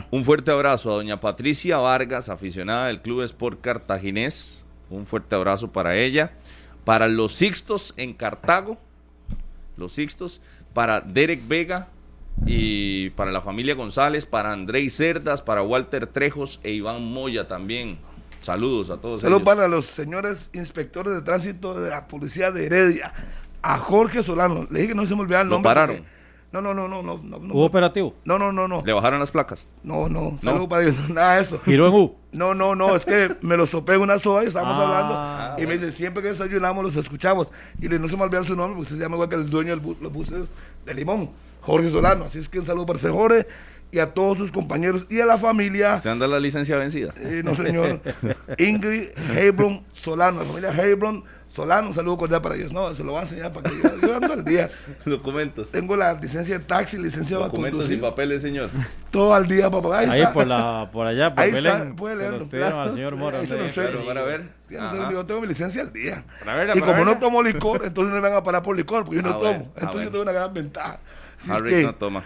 Un 0.09 0.25
fuerte 0.25 0.51
abrazo 0.51 0.91
a 0.91 0.95
doña 0.95 1.19
Patricia 1.19 1.77
Vargas, 1.77 2.29
aficionada 2.29 2.87
del 2.87 3.01
Club 3.01 3.21
Sport 3.21 3.61
Cartaginés. 3.61 4.65
Un 4.89 5.05
fuerte 5.05 5.35
abrazo 5.35 5.71
para 5.71 5.95
ella. 5.95 6.33
Para 6.85 7.07
los 7.07 7.35
Sixtos 7.35 7.93
en 7.97 8.13
Cartago. 8.13 8.77
Los 9.77 9.93
Sixtos. 9.93 10.41
Para 10.73 11.01
Derek 11.01 11.47
Vega. 11.47 11.87
Y 12.45 13.11
para 13.11 13.31
la 13.31 13.41
familia 13.41 13.75
González. 13.75 14.25
Para 14.25 14.51
Andrei 14.51 14.89
Cerdas. 14.89 15.41
Para 15.41 15.61
Walter 15.61 16.07
Trejos 16.07 16.59
e 16.63 16.71
Iván 16.71 17.03
Moya 17.03 17.47
también. 17.47 17.97
Saludos 18.41 18.89
a 18.89 18.97
todos. 18.97 19.21
Saludos 19.21 19.43
para 19.43 19.67
los 19.67 19.85
señores 19.85 20.49
inspectores 20.53 21.13
de 21.13 21.21
tránsito 21.21 21.79
de 21.79 21.89
la 21.89 22.07
policía 22.07 22.51
de 22.51 22.65
Heredia 22.65 23.13
a 23.63 23.77
Jorge 23.77 24.21
Solano. 24.21 24.67
Le 24.69 24.81
dije 24.81 24.89
que 24.89 24.95
no 24.95 25.05
se 25.05 25.15
me 25.15 25.21
olvidara 25.21 25.43
el 25.43 25.49
nombre. 25.49 25.69
¿Lo 25.69 25.75
pararon? 25.75 26.05
No, 26.51 26.61
no, 26.61 26.71
no, 26.71 26.87
no, 26.87 27.01
no, 27.01 27.17
no. 27.17 27.37
¿Hubo 27.51 27.65
operativo? 27.65 28.13
No, 28.25 28.37
no, 28.37 28.51
no, 28.51 28.67
no. 28.67 28.83
¿Le 28.85 28.93
bajaron 28.93 29.19
las 29.19 29.31
placas? 29.31 29.67
No, 29.81 30.07
no, 30.07 30.37
saludo 30.39 30.69
para 30.69 30.83
ellos, 30.83 30.95
nada 31.09 31.37
de 31.37 31.41
eso. 31.41 31.59
¿Giró 31.65 31.87
en 31.87 31.93
U? 31.95 32.15
No, 32.31 32.53
no, 32.53 32.75
no, 32.75 32.95
es 32.95 33.07
que 33.07 33.35
me 33.41 33.57
lo 33.57 33.65
sopé 33.65 33.95
en 33.95 34.01
una 34.01 34.19
soda 34.19 34.43
y 34.43 34.47
estábamos 34.47 34.77
ah, 34.77 34.83
hablando. 34.83 35.63
y 35.63 35.65
me 35.65 35.79
dice, 35.79 35.91
siempre 35.91 36.21
que 36.21 36.29
desayunamos 36.29 36.83
los 36.83 36.95
escuchamos. 36.95 37.51
Y 37.81 37.87
le 37.87 37.97
no 37.97 38.07
se 38.07 38.15
me 38.17 38.23
olvida 38.23 38.43
su 38.43 38.55
nombre, 38.55 38.75
porque 38.75 38.91
se 38.91 38.97
llama 38.97 39.15
igual 39.15 39.29
que 39.29 39.35
el 39.35 39.49
dueño 39.49 39.75
de 39.75 39.95
los 39.99 40.13
buses 40.13 40.51
de 40.85 40.93
Limón, 40.93 41.31
Jorge 41.61 41.89
Solano. 41.89 42.25
Así 42.25 42.37
es 42.37 42.47
que 42.47 42.59
un 42.59 42.65
saludo 42.65 42.85
para 42.85 42.99
ese 42.99 43.09
Jorge 43.09 43.47
y 43.93 43.99
a 43.99 44.07
todos 44.07 44.39
sus 44.39 44.51
compañeros 44.51 45.05
y 45.07 45.21
a 45.21 45.25
la 45.27 45.37
familia. 45.37 46.01
¿Se 46.01 46.09
anda 46.09 46.27
la 46.27 46.39
licencia 46.39 46.75
vencida? 46.77 47.13
Eh, 47.17 47.43
no, 47.45 47.53
señor. 47.53 48.01
Ingrid 48.57 49.09
Hebron 49.37 49.83
Solano, 49.91 50.39
la 50.39 50.45
familia 50.45 50.71
Hebron 50.83 51.23
Solano, 51.47 51.89
un 51.89 51.93
saludo 51.93 52.17
cordial 52.17 52.41
para 52.41 52.55
ellos. 52.55 52.73
No, 52.73 52.91
se 52.95 53.03
lo 53.03 53.11
voy 53.11 53.19
a 53.19 53.21
enseñar 53.21 53.51
para 53.51 53.69
que 53.69 53.75
yo, 53.77 54.01
yo 54.01 54.15
ando 54.15 54.33
al 54.33 54.43
día. 54.43 54.71
Documentos. 55.05 55.69
Tengo 55.69 55.95
la 55.95 56.15
licencia 56.15 56.57
de 56.57 56.65
taxi, 56.65 56.97
licencia 56.97 57.37
de 57.37 57.43
Documentos 57.43 57.91
y 57.91 57.97
papeles, 57.97 58.41
señor. 58.41 58.71
Todo 59.11 59.31
al 59.35 59.47
día, 59.47 59.69
papá. 59.69 59.99
Ahí, 59.99 60.09
Ahí 60.09 60.25
por, 60.33 60.47
la, 60.47 60.89
por 60.91 61.05
allá, 61.05 61.35
por 61.35 61.43
Ahí 61.43 61.55
está, 61.55 61.93
puede 61.95 62.15
leerlo. 62.15 62.47
al 62.79 62.93
señor 62.93 63.15
Mora. 63.15 63.41
para 64.07 64.23
ver. 64.23 64.49
Yo 65.11 65.23
tengo 65.27 65.41
mi 65.41 65.47
licencia 65.47 65.83
al 65.83 65.93
día. 65.93 66.25
y 66.73 66.79
como 66.79 67.05
no 67.05 67.19
tomo 67.19 67.43
licor, 67.43 67.85
entonces 67.85 68.11
no 68.11 68.19
me 68.19 68.27
van 68.27 68.37
a 68.37 68.43
parar 68.43 68.63
por 68.63 68.75
licor, 68.75 69.05
porque 69.05 69.17
yo 69.17 69.21
no 69.21 69.35
ah, 69.35 69.39
tomo. 69.39 69.71
Ah, 69.75 69.81
entonces 69.81 70.05
yo 70.05 70.09
tengo 70.09 70.23
una 70.23 70.31
gran 70.31 70.51
ventaja. 70.51 70.99
Harry 71.47 71.83
no 71.83 71.93
toma. 71.93 72.23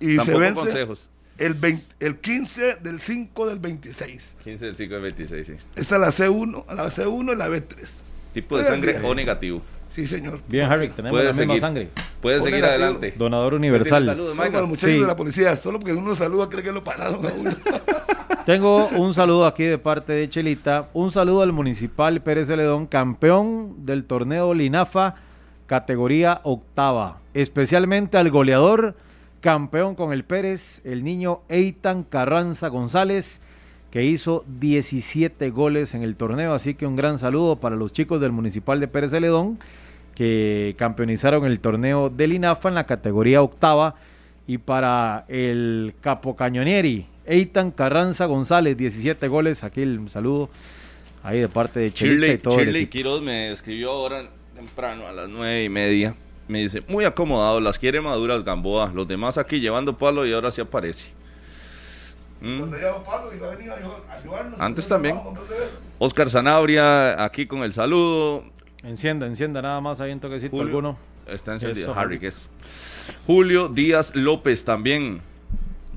Y 0.00 0.16
Tampoco 0.16 0.38
se 0.38 0.42
vence 0.42 0.60
consejos. 0.60 1.08
El, 1.38 1.54
20, 1.54 1.84
el 2.00 2.16
15 2.16 2.74
del 2.76 3.00
5 3.00 3.46
del 3.46 3.58
26. 3.58 4.36
15 4.42 4.66
del 4.66 4.76
5 4.76 4.94
del 4.94 5.02
26, 5.02 5.46
sí. 5.46 5.54
Esta 5.76 5.94
es 5.94 6.00
la 6.00 6.08
C1, 6.08 6.64
la 6.74 6.90
C1 6.90 7.32
y 7.32 7.36
la 7.36 7.48
B3. 7.48 7.88
Tipo 8.34 8.58
de 8.58 8.64
sangre 8.64 9.00
o 9.02 9.14
negativo. 9.14 9.62
Sí, 9.90 10.06
señor. 10.06 10.40
Bien, 10.46 10.70
Harry, 10.70 10.88
tenemos 10.88 11.22
la 11.22 11.32
misma 11.32 11.58
sangre. 11.58 11.88
Puede 12.22 12.40
seguir 12.40 12.64
adelante. 12.64 13.14
Donador 13.16 13.54
universal. 13.54 14.04
Saludos, 14.04 14.34
Michael. 14.34 14.52
los 14.52 14.68
muchachos 14.68 15.00
de 15.00 15.06
la 15.06 15.16
policía, 15.16 15.56
solo 15.56 15.80
porque 15.80 15.94
uno 15.94 16.14
saluda 16.14 16.48
cree 16.48 16.62
que 16.62 16.72
lo 16.72 16.84
pararon 16.84 17.26
a 17.26 17.32
uno. 17.32 17.56
Tengo 18.46 18.86
un 18.88 19.14
saludo 19.14 19.46
aquí 19.46 19.64
de 19.64 19.78
parte 19.78 20.12
de 20.12 20.28
Chelita. 20.28 20.88
Un 20.94 21.10
saludo 21.10 21.42
al 21.42 21.52
municipal 21.52 22.22
Pérez 22.22 22.46
Celedón, 22.46 22.86
campeón 22.86 23.84
del 23.84 24.04
torneo 24.04 24.54
Linafa, 24.54 25.16
categoría 25.66 26.40
octava. 26.44 27.18
Especialmente 27.34 28.16
al 28.16 28.30
goleador, 28.30 28.94
campeón 29.40 29.94
con 29.94 30.12
el 30.12 30.24
Pérez, 30.24 30.80
el 30.84 31.04
niño 31.04 31.40
Eitan 31.48 32.04
Carranza 32.04 32.68
González 32.68 33.40
que 33.90 34.04
hizo 34.04 34.44
17 34.60 35.50
goles 35.50 35.94
en 35.94 36.02
el 36.02 36.16
torneo. 36.16 36.54
Así 36.54 36.74
que 36.74 36.86
un 36.86 36.96
gran 36.96 37.18
saludo 37.18 37.56
para 37.56 37.76
los 37.76 37.92
chicos 37.92 38.20
del 38.20 38.32
Municipal 38.32 38.78
de 38.80 38.88
Pérez 38.88 39.10
Celedón 39.10 39.58
que 40.14 40.74
campeonizaron 40.78 41.44
el 41.44 41.60
torneo 41.60 42.10
del 42.10 42.34
INAFA 42.34 42.68
en 42.68 42.74
la 42.74 42.86
categoría 42.86 43.42
octava. 43.42 43.96
Y 44.46 44.58
para 44.58 45.24
el 45.28 45.94
Capo 46.00 46.34
Cañonieri, 46.34 47.06
Eitan 47.24 47.70
Carranza 47.70 48.26
González, 48.26 48.76
17 48.76 49.28
goles. 49.28 49.62
Aquí 49.62 49.82
el 49.82 50.08
saludo 50.10 50.50
ahí 51.22 51.40
de 51.40 51.48
parte 51.48 51.80
de 51.80 51.90
Shirley 51.90 52.86
Quiroz 52.88 53.22
me 53.22 53.52
escribió 53.52 53.92
ahora 53.92 54.28
temprano 54.54 55.06
a 55.06 55.12
las 55.12 55.28
nueve 55.28 55.64
y 55.64 55.68
media. 55.68 56.14
Me 56.50 56.62
dice, 56.62 56.82
muy 56.88 57.04
acomodado, 57.04 57.60
las 57.60 57.78
quiere 57.78 58.00
maduras 58.00 58.42
Gamboa. 58.42 58.90
Los 58.92 59.06
demás 59.06 59.38
aquí 59.38 59.60
llevando 59.60 59.96
palo 59.96 60.26
y 60.26 60.32
ahora 60.32 60.50
sí 60.50 60.60
aparece. 60.60 61.12
Mm. 62.40 62.62
Antes 64.58 64.88
también. 64.88 65.16
Oscar 66.00 66.28
Zanabria, 66.28 67.22
aquí 67.22 67.46
con 67.46 67.62
el 67.62 67.72
saludo. 67.72 68.42
Encienda, 68.82 69.26
encienda 69.26 69.62
nada 69.62 69.80
más 69.80 70.00
ahí 70.00 70.10
un 70.10 70.18
toquecito 70.18 70.60
alguno. 70.60 70.98
Está 71.28 71.52
encendido, 71.52 71.94
Harry, 71.94 72.18
que 72.18 72.26
es. 72.26 72.50
Julio 73.28 73.68
Díaz 73.68 74.16
López 74.16 74.64
también. 74.64 75.20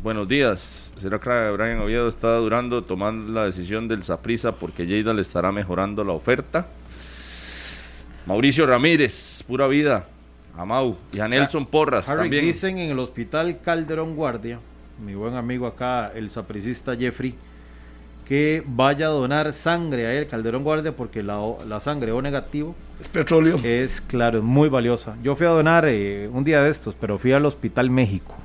Buenos 0.04 0.28
días. 0.28 0.94
¿Será 0.98 1.18
que 1.20 1.50
Brian 1.50 1.80
Oviedo 1.80 2.08
está 2.08 2.36
durando 2.36 2.84
tomando 2.84 3.34
la 3.34 3.46
decisión 3.46 3.88
del 3.88 4.04
Saprisa 4.04 4.52
porque 4.52 4.86
Lleida 4.86 5.16
le 5.16 5.22
estará 5.22 5.52
mejorando 5.52 6.04
la 6.04 6.14
oferta? 6.14 6.68
Mauricio 8.28 8.68
Ramírez, 8.68 9.44
pura 9.48 9.66
vida. 9.66 10.10
A 10.58 10.66
Mau 10.66 10.98
y 11.12 11.20
a 11.20 11.28
Nelson 11.28 11.66
Porras 11.66 12.08
Harry, 12.10 12.24
también. 12.24 12.46
Dicen 12.46 12.78
en 12.78 12.92
el 12.92 13.00
hospital 13.00 13.60
Calderón 13.62 14.16
Guardia 14.16 14.60
mi 15.00 15.16
buen 15.16 15.36
amigo 15.36 15.68
acá, 15.68 16.12
el 16.14 16.30
sapricista 16.30 16.96
Jeffrey, 16.96 17.36
que 18.26 18.64
vaya 18.66 19.08
a 19.08 19.10
donar 19.10 19.52
sangre 19.54 20.06
a 20.06 20.14
él, 20.14 20.28
Calderón 20.28 20.64
Guardia, 20.64 20.96
porque 20.96 21.24
la, 21.24 21.40
la 21.68 21.80
sangre 21.80 22.12
O 22.12 22.22
negativo 22.22 22.76
es 23.02 23.08
petróleo. 23.08 23.60
Es 23.64 24.00
claro, 24.02 24.40
es 24.40 24.44
muy 24.44 24.70
valiosa. 24.70 25.16
Yo 25.22 25.36
fui 25.36 25.46
a 25.46 25.50
donar 25.50 25.86
eh, 25.88 26.30
un 26.32 26.44
día 26.44 26.62
de 26.62 26.70
estos, 26.70 26.96
pero 26.96 27.18
fui 27.18 27.32
al 27.32 27.46
Hospital 27.46 27.90
México. 27.90 28.36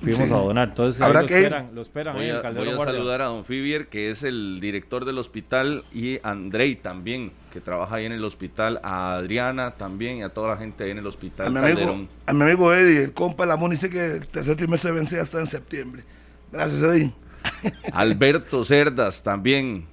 Fuimos 0.00 0.30
a 0.32 0.36
donar. 0.36 0.68
Entonces, 0.70 1.00
¿Habrá 1.00 1.22
lo, 1.22 1.28
que 1.28 1.34
esperan, 1.36 1.70
lo 1.74 1.82
esperan. 1.82 2.16
Voy 2.16 2.28
a, 2.28 2.40
voy 2.40 2.68
a 2.70 2.76
saludar 2.76 3.22
a 3.22 3.26
don 3.26 3.44
Fibier, 3.44 3.86
que 3.86 4.10
es 4.10 4.24
el 4.24 4.58
director 4.60 5.04
del 5.04 5.18
hospital, 5.18 5.84
y 5.92 6.18
Andrei 6.24 6.74
también, 6.74 7.30
que 7.52 7.60
trabaja 7.60 7.96
ahí 7.96 8.06
en 8.06 8.12
el 8.12 8.24
hospital, 8.24 8.80
a 8.82 9.14
Adriana 9.14 9.72
también, 9.72 10.16
y 10.16 10.22
a 10.22 10.30
toda 10.30 10.48
la 10.48 10.56
gente 10.56 10.84
ahí 10.84 10.90
en 10.90 10.98
el 10.98 11.06
hospital. 11.06 11.46
A 11.46 11.50
mi 11.50 11.58
amigo, 11.58 12.08
a 12.26 12.32
mi 12.32 12.42
amigo 12.42 12.74
Eddie, 12.74 13.04
el 13.04 13.12
compa 13.12 13.46
la 13.46 13.56
dice 13.68 13.90
que 13.90 14.16
el 14.16 14.26
tercer 14.26 14.56
trimestre 14.56 14.90
vence 14.90 15.20
hasta 15.20 15.38
en 15.38 15.46
septiembre. 15.46 16.02
Gracias, 16.50 16.82
Eddie. 16.82 17.12
Alberto 17.92 18.64
Cerdas 18.64 19.22
también. 19.22 19.86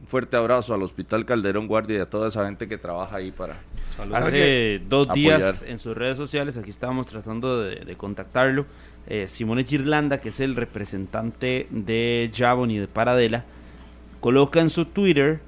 Un 0.00 0.06
fuerte 0.06 0.36
abrazo 0.36 0.74
al 0.74 0.82
Hospital 0.82 1.26
Calderón 1.26 1.66
Guardia 1.66 1.98
y 1.98 2.00
a 2.00 2.08
toda 2.08 2.28
esa 2.28 2.44
gente 2.44 2.68
que 2.68 2.78
trabaja 2.78 3.16
ahí 3.16 3.32
para. 3.32 3.56
Hace 4.14 4.80
dos 4.88 5.12
días 5.12 5.62
en 5.66 5.78
sus 5.78 5.96
redes 5.96 6.16
sociales, 6.16 6.56
aquí 6.56 6.70
estábamos 6.70 7.06
tratando 7.06 7.62
de, 7.62 7.96
contactarlo. 7.96 8.66
Eh, 9.06 9.26
Simone 9.28 9.64
Girlanda, 9.64 10.20
que 10.20 10.30
es 10.30 10.40
el 10.40 10.56
representante 10.56 11.66
de 11.70 12.30
Javon 12.34 12.70
y 12.70 12.78
de 12.78 12.88
Paradela, 12.88 13.44
coloca 14.20 14.60
en 14.60 14.70
su 14.70 14.86
Twitter 14.86 15.40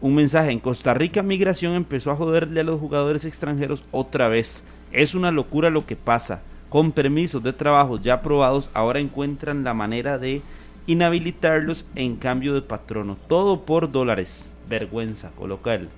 un 0.00 0.14
mensaje. 0.14 0.50
En 0.50 0.60
Costa 0.60 0.94
Rica, 0.94 1.22
migración 1.22 1.74
empezó 1.74 2.10
a 2.10 2.16
joderle 2.16 2.60
a 2.60 2.64
los 2.64 2.80
jugadores 2.80 3.24
extranjeros 3.24 3.84
otra 3.90 4.28
vez. 4.28 4.64
Es 4.92 5.14
una 5.14 5.30
locura 5.30 5.70
lo 5.70 5.86
que 5.86 5.96
pasa. 5.96 6.42
Con 6.68 6.92
permisos 6.92 7.42
de 7.42 7.52
trabajo 7.52 7.98
ya 7.98 8.14
aprobados, 8.14 8.70
ahora 8.74 9.00
encuentran 9.00 9.64
la 9.64 9.74
manera 9.74 10.18
de 10.18 10.40
inhabilitarlos 10.86 11.84
en 11.94 12.16
cambio 12.16 12.54
de 12.54 12.62
patrono. 12.62 13.16
Todo 13.26 13.62
por 13.62 13.90
dólares. 13.90 14.52
Vergüenza, 14.68 15.32
coloca 15.36 15.74
el, 15.74 15.88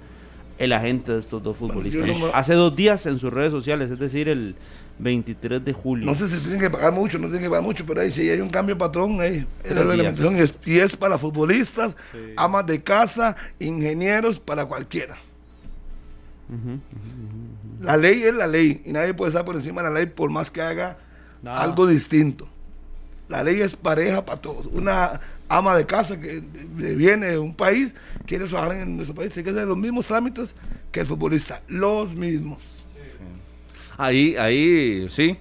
el 0.58 0.72
agente 0.72 1.12
de 1.12 1.20
estos 1.20 1.42
dos 1.42 1.56
futbolistas. 1.58 2.08
Hace 2.32 2.54
dos 2.54 2.74
días 2.74 3.04
en 3.04 3.18
sus 3.18 3.32
redes 3.32 3.52
sociales, 3.52 3.90
es 3.90 3.98
decir, 3.98 4.28
el 4.28 4.54
23 5.02 5.64
de 5.64 5.72
julio. 5.72 6.06
No 6.06 6.14
sé 6.14 6.28
si 6.28 6.36
tienen 6.38 6.60
que 6.60 6.70
pagar 6.70 6.92
mucho, 6.92 7.18
no 7.18 7.26
tienen 7.26 7.42
que 7.42 7.48
pagar 7.48 7.64
mucho, 7.64 7.84
pero 7.84 8.00
ahí 8.00 8.12
sí 8.12 8.28
hay 8.30 8.40
un 8.40 8.48
cambio 8.48 8.74
de 8.74 8.78
patrón, 8.78 9.20
ahí, 9.20 9.46
la 9.64 9.82
reglamentación 9.82 10.36
y 10.64 10.78
es, 10.78 10.96
para 10.96 11.18
futbolistas, 11.18 11.96
amas 12.36 12.66
de 12.66 12.82
casa, 12.82 13.36
ingenieros, 13.58 14.38
para 14.38 14.66
cualquiera. 14.66 15.16
La 17.80 17.96
ley 17.96 18.22
es 18.22 18.34
la 18.34 18.46
ley 18.46 18.82
y 18.84 18.92
nadie 18.92 19.14
puede 19.14 19.30
estar 19.30 19.44
por 19.44 19.54
encima 19.54 19.82
de 19.82 19.88
la 19.88 19.94
ley 19.94 20.06
por 20.06 20.30
más 20.30 20.50
que 20.50 20.60
haga 20.60 20.98
algo 21.44 21.86
distinto. 21.86 22.48
La 23.28 23.42
ley 23.42 23.60
es 23.60 23.74
pareja 23.74 24.24
para 24.24 24.40
todos. 24.40 24.66
Una 24.66 25.20
ama 25.48 25.76
de 25.76 25.86
casa 25.86 26.20
que 26.20 26.42
viene 26.74 27.28
de 27.28 27.38
un 27.38 27.54
país 27.54 27.96
quiere 28.26 28.46
trabajar 28.46 28.76
en 28.76 28.96
nuestro 28.96 29.14
país, 29.14 29.30
tiene 29.32 29.44
que 29.44 29.50
hacer 29.50 29.66
los 29.66 29.78
mismos 29.78 30.06
trámites 30.06 30.54
que 30.90 31.00
el 31.00 31.06
futbolista, 31.06 31.62
los 31.68 32.14
mismos. 32.14 32.86
Ahí, 34.02 34.36
ahí, 34.36 35.06
sí. 35.10 35.36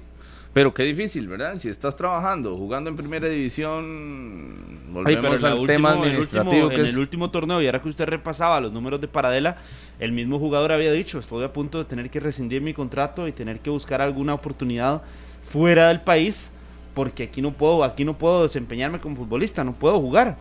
Pero 0.53 0.73
qué 0.73 0.83
difícil, 0.83 1.27
¿verdad? 1.27 1.55
Si 1.57 1.69
estás 1.69 1.95
trabajando, 1.95 2.57
jugando 2.57 2.89
en 2.89 2.97
primera 2.97 3.27
división, 3.27 4.81
volvemos 4.91 5.43
al 5.43 5.65
tema 5.65 5.93
administrativo. 5.93 6.69
En, 6.71 6.85
el 6.85 6.97
último 6.97 7.31
torneo, 7.31 7.61
y 7.61 7.65
ahora 7.65 7.81
que 7.81 7.88
usted 7.88 8.05
repasaba 8.05 8.59
los 8.59 8.73
números 8.73 8.99
de 8.99 9.07
Paradela, 9.07 9.57
el 9.97 10.11
mismo 10.11 10.39
jugador 10.39 10.73
había 10.73 10.91
dicho, 10.91 11.19
estoy 11.19 11.45
a 11.45 11.53
punto 11.53 11.77
de 11.77 11.85
tener 11.85 12.09
que 12.09 12.19
rescindir 12.19 12.61
mi 12.61 12.73
contrato 12.73 13.27
y 13.27 13.31
tener 13.31 13.61
que 13.61 13.69
buscar 13.69 14.01
alguna 14.01 14.33
oportunidad 14.33 15.01
fuera 15.49 15.88
del 15.88 16.01
país 16.01 16.51
porque 16.93 17.23
aquí 17.23 17.41
no 17.41 17.53
puedo, 17.53 17.83
aquí 17.83 18.03
no 18.03 18.17
puedo 18.17 18.43
desempeñarme 18.43 18.99
como 18.99 19.15
futbolista, 19.15 19.63
no 19.63 19.73
puedo 19.73 19.99
jugar. 19.99 20.38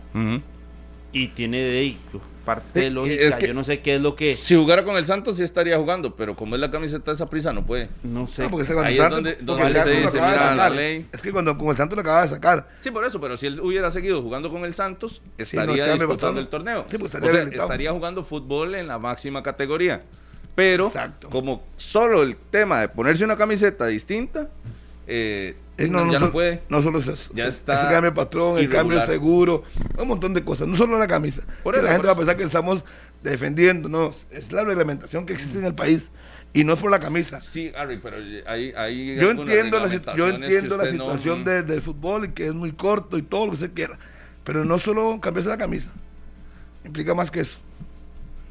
Y 1.13 1.27
tiene 1.29 1.59
de 1.59 1.83
parte 2.45 2.79
de 2.79 2.89
lógica, 2.89 3.39
yo 3.39 3.53
no 3.53 3.63
sé 3.63 3.79
qué 3.81 3.95
es 3.95 4.01
lo 4.01 4.15
que... 4.15 4.35
Si 4.35 4.55
jugara 4.55 4.83
con 4.83 4.97
el 4.97 5.05
Santos 5.05 5.37
sí 5.37 5.43
estaría 5.43 5.77
jugando, 5.77 6.15
pero 6.15 6.35
como 6.35 6.55
es 6.55 6.61
la 6.61 6.71
camiseta 6.71 7.11
de 7.11 7.15
esa 7.15 7.29
prisa 7.29 7.53
no 7.53 7.65
puede. 7.65 7.89
No 8.03 8.27
sé. 8.27 8.47
porque 8.49 8.67
Ahí 8.83 8.97
es 8.97 9.09
donde, 9.09 9.35
dice, 9.35 10.17
la 10.17 10.69
ley. 10.69 11.05
Es 11.11 11.21
que 11.21 11.31
cuando 11.31 11.57
con 11.57 11.69
el 11.69 11.77
Santos 11.77 11.95
lo 11.95 12.01
acaba 12.01 12.23
de 12.23 12.29
sacar. 12.29 12.67
Sí, 12.79 12.91
por 12.91 13.05
eso, 13.05 13.19
pero 13.21 13.37
si 13.37 13.47
él 13.47 13.59
hubiera 13.59 13.91
seguido 13.91 14.21
jugando 14.21 14.49
con 14.49 14.65
el 14.65 14.73
Santos, 14.73 15.21
estaría 15.37 15.93
disputando 15.93 16.39
el 16.39 16.47
torneo. 16.47 16.85
Pues 16.85 17.13
estaría, 17.13 17.43
estaría 17.43 17.91
jugando 17.91 18.23
fútbol 18.23 18.75
en 18.75 18.87
la 18.87 18.99
máxima 18.99 19.43
categoría. 19.43 20.01
Pero 20.55 20.91
como 21.29 21.63
solo 21.77 22.23
el 22.23 22.35
tema 22.35 22.81
de 22.81 22.89
ponerse 22.89 23.23
una 23.23 23.37
camiseta 23.37 23.87
distinta, 23.87 24.49
eh, 25.07 25.55
no, 25.89 26.11
ya 26.11 26.19
no, 26.19 26.31
puede. 26.31 26.61
No 26.69 26.81
solo 26.81 26.99
es 26.99 27.07
eso. 27.07 27.31
Ya 27.33 27.47
está. 27.47 27.73
Ese 27.73 27.83
cambio 27.83 28.11
de 28.11 28.15
patrón, 28.15 28.57
el 28.57 28.69
cambio 28.69 28.99
de 28.99 29.05
seguro, 29.05 29.63
un 29.97 30.07
montón 30.07 30.33
de 30.33 30.43
cosas. 30.43 30.67
No 30.67 30.75
solo 30.75 30.97
la 30.97 31.07
camisa. 31.07 31.43
Por 31.63 31.81
la 31.81 31.91
gente 31.91 32.07
va 32.07 32.13
a 32.13 32.15
pensar 32.15 32.37
que 32.37 32.43
estamos 32.43 32.85
defendiendo. 33.23 33.89
No, 33.89 34.11
es 34.31 34.51
la 34.51 34.63
reglamentación 34.63 35.25
que 35.25 35.33
existe 35.33 35.57
en 35.57 35.65
el 35.65 35.75
país. 35.75 36.11
Y 36.53 36.63
no 36.65 36.73
es 36.73 36.79
por 36.79 36.91
la 36.91 36.99
camisa. 36.99 37.39
Sí, 37.39 37.71
Harry, 37.77 37.97
pero 37.97 38.17
ahí. 38.45 38.73
ahí 38.75 39.15
yo 39.15 39.31
entiendo 39.31 39.79
la, 39.79 40.15
yo 40.15 40.29
entiendo 40.29 40.77
la 40.77 40.85
situación 40.85 41.45
del 41.45 41.81
fútbol 41.81 42.25
y 42.25 42.29
que 42.29 42.47
es 42.47 42.53
muy 42.53 42.73
corto 42.73 43.17
y 43.17 43.21
todo 43.21 43.45
lo 43.45 43.51
que 43.51 43.57
se 43.57 43.71
quiera. 43.71 43.97
Pero 44.43 44.65
no 44.65 44.77
solo 44.79 45.19
cambiarse 45.21 45.49
la 45.49 45.57
camisa. 45.57 45.91
Implica 46.83 47.13
más 47.13 47.31
que 47.31 47.41
eso. 47.41 47.59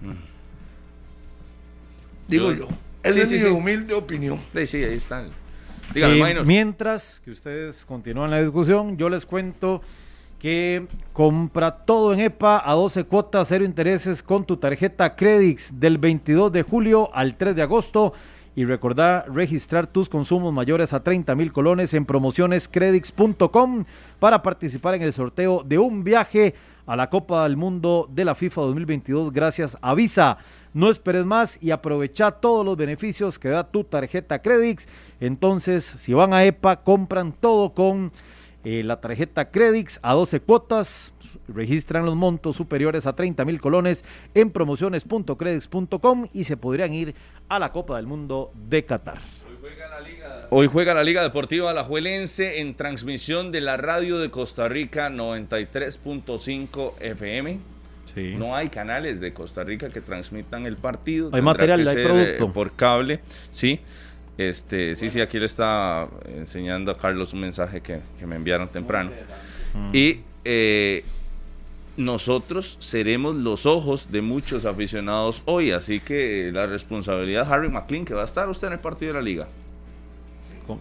Mm. 0.01 0.31
Digo 2.29 2.53
yo. 2.53 2.69
Esa 3.03 3.23
es 3.23 3.33
mi 3.33 3.43
humilde 3.51 3.95
opinión. 3.95 4.41
Sí, 4.55 4.67
sí, 4.67 4.85
ahí 4.85 4.95
están. 4.95 5.31
Mientras 6.45 7.21
que 7.21 7.31
ustedes 7.31 7.85
continúan 7.85 8.31
la 8.31 8.41
discusión, 8.41 8.97
yo 8.97 9.09
les 9.09 9.27
cuento 9.27 9.83
que 10.39 10.87
compra 11.13 11.85
todo 11.85 12.15
en 12.15 12.21
EPA 12.21 12.63
a 12.65 12.75
12 12.75 13.05
cuotas, 13.05 13.49
cero 13.49 13.65
intereses 13.65 14.23
con 14.23 14.45
tu 14.45 14.57
tarjeta 14.57 15.15
Credix 15.15 15.79
del 15.79 15.99
22 15.99 16.51
de 16.51 16.63
julio 16.63 17.15
al 17.15 17.37
3 17.37 17.55
de 17.55 17.63
agosto. 17.63 18.15
Y 18.57 18.65
recordá 18.65 19.25
registrar 19.33 19.87
tus 19.87 20.09
consumos 20.09 20.53
mayores 20.53 20.93
a 20.93 21.05
30 21.05 21.35
mil 21.37 21.53
colones 21.53 21.95
en 21.95 22.05
promocionescredix.com 22.05 23.85
para 24.19 24.43
participar 24.43 24.95
en 24.97 25.03
el 25.03 25.13
sorteo 25.13 25.63
de 25.65 25.79
un 25.79 26.03
viaje 26.03 26.55
a 26.91 26.97
la 26.97 27.09
Copa 27.09 27.45
del 27.45 27.57
Mundo 27.57 28.09
de 28.11 28.25
la 28.25 28.35
FIFA 28.35 28.63
2022 28.63 29.33
gracias 29.33 29.79
a 29.81 29.95
Visa. 29.95 30.39
No 30.75 30.91
esperes 30.91 31.25
más 31.25 31.57
y 31.63 31.71
aprovecha 31.71 32.33
todos 32.33 32.67
los 32.67 32.77
beneficios 32.77 33.39
que 33.39 33.49
da 33.49 33.63
tu 33.63 33.85
tarjeta 33.85 34.43
Credix. 34.43 34.89
Entonces, 35.21 35.85
si 35.85 36.15
van 36.15 36.35
a 36.35 36.45
EPA, 36.45 36.83
compran 36.83 37.31
todo 37.31 37.75
con 37.75 38.11
eh, 38.65 38.83
la 38.83 39.01
tarjeta 39.01 39.53
Credix 39.53 40.01
a 40.03 40.15
12 40.15 40.41
cuotas, 40.41 41.13
registran 41.47 42.05
los 42.05 42.17
montos 42.17 42.57
superiores 42.57 43.07
a 43.07 43.15
30 43.15 43.45
mil 43.45 43.61
colones 43.61 44.05
en 44.35 44.51
promociones.credix.com 44.51 46.27
y 46.33 46.43
se 46.43 46.57
podrían 46.57 46.93
ir 46.93 47.15
a 47.49 47.61
la 47.61 47.71
Copa 47.71 47.99
del 47.99 48.09
Mundo 48.09 48.51
de 48.69 48.85
Qatar. 48.85 49.40
Hoy 50.53 50.67
juega 50.67 50.95
la 50.95 51.05
Liga 51.05 51.23
Deportiva 51.23 51.71
Alajuelense 51.71 52.61
en 52.61 52.75
transmisión 52.75 53.53
de 53.53 53.61
la 53.61 53.77
radio 53.77 54.19
de 54.19 54.33
Costa 54.33 54.67
Rica 54.69 55.09
93.5 55.09 56.95
FM. 56.99 57.61
No 58.37 58.57
hay 58.57 58.69
canales 58.69 59.21
de 59.21 59.33
Costa 59.33 59.63
Rica 59.63 59.91
que 59.91 60.01
transmitan 60.01 60.67
el 60.67 60.77
partido. 60.77 61.31
Hay 61.33 61.41
material, 61.41 61.87
hay 61.87 62.05
producto. 62.05 62.45
Eh, 62.47 62.51
por 62.53 62.73
cable, 62.73 63.21
sí. 63.53 63.79
Este, 64.37 64.97
sí, 64.97 65.09
sí, 65.09 65.21
aquí 65.21 65.39
le 65.39 65.47
está 65.47 66.09
enseñando 66.27 66.91
a 66.91 66.99
Carlos 66.99 67.33
un 67.33 67.43
mensaje 67.43 67.81
que, 67.81 68.01
me 68.27 68.35
enviaron 68.35 68.67
temprano. 68.71 69.13
Y 69.93 70.19
eh, 70.45 71.05
nosotros 71.97 72.77
seremos 72.81 73.37
los 73.37 73.67
ojos 73.67 74.11
de 74.11 74.21
muchos 74.21 74.65
aficionados 74.65 75.45
hoy, 75.45 75.71
así 75.71 76.01
que 76.01 76.51
la 76.53 76.67
responsabilidad 76.67 77.47
de 77.47 77.55
Harry 77.55 77.69
McLean, 77.69 78.05
que 78.05 78.15
va 78.15 78.23
a 78.23 78.25
estar 78.25 78.49
usted 78.49 78.67
en 78.67 78.73
el 78.73 78.81
partido 78.81 79.13
de 79.13 79.19
la 79.21 79.25
liga. 79.25 79.47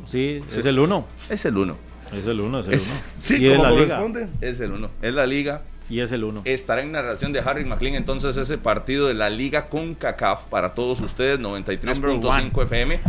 Sí, 0.06 0.42
es 0.56 0.66
el 0.66 0.80
uno. 0.80 1.06
Es 1.30 1.46
el 1.46 1.58
uno. 1.58 1.78
Es 2.12 2.26
el 2.26 2.42
uno, 2.42 2.60
es 2.60 2.68
el 2.68 2.74
uno. 2.74 3.02
Sí, 3.20 3.38
y 3.38 3.48
es 3.48 3.60
la 3.60 3.72
liga. 3.72 4.02
Es 4.42 4.60
el 4.60 4.72
uno. 4.72 4.90
Es 5.02 5.14
la 5.14 5.26
liga. 5.26 5.62
Y 5.90 6.02
es 6.02 6.12
el 6.12 6.24
uno. 6.24 6.42
Estará 6.46 6.82
en 6.82 6.92
narración 6.92 7.34
de 7.34 7.40
Harry 7.40 7.66
McLean 7.66 7.96
entonces 7.96 8.38
ese 8.38 8.58
partido 8.58 9.08
de 9.08 9.16
la 9.16 9.30
liga 9.30 9.70
con 9.70 9.96
CACAF 9.96 10.44
para 10.44 10.76
todos 10.76 11.02
ustedes, 11.02 11.40
93.5 11.40 12.64
FM. 12.64 13.00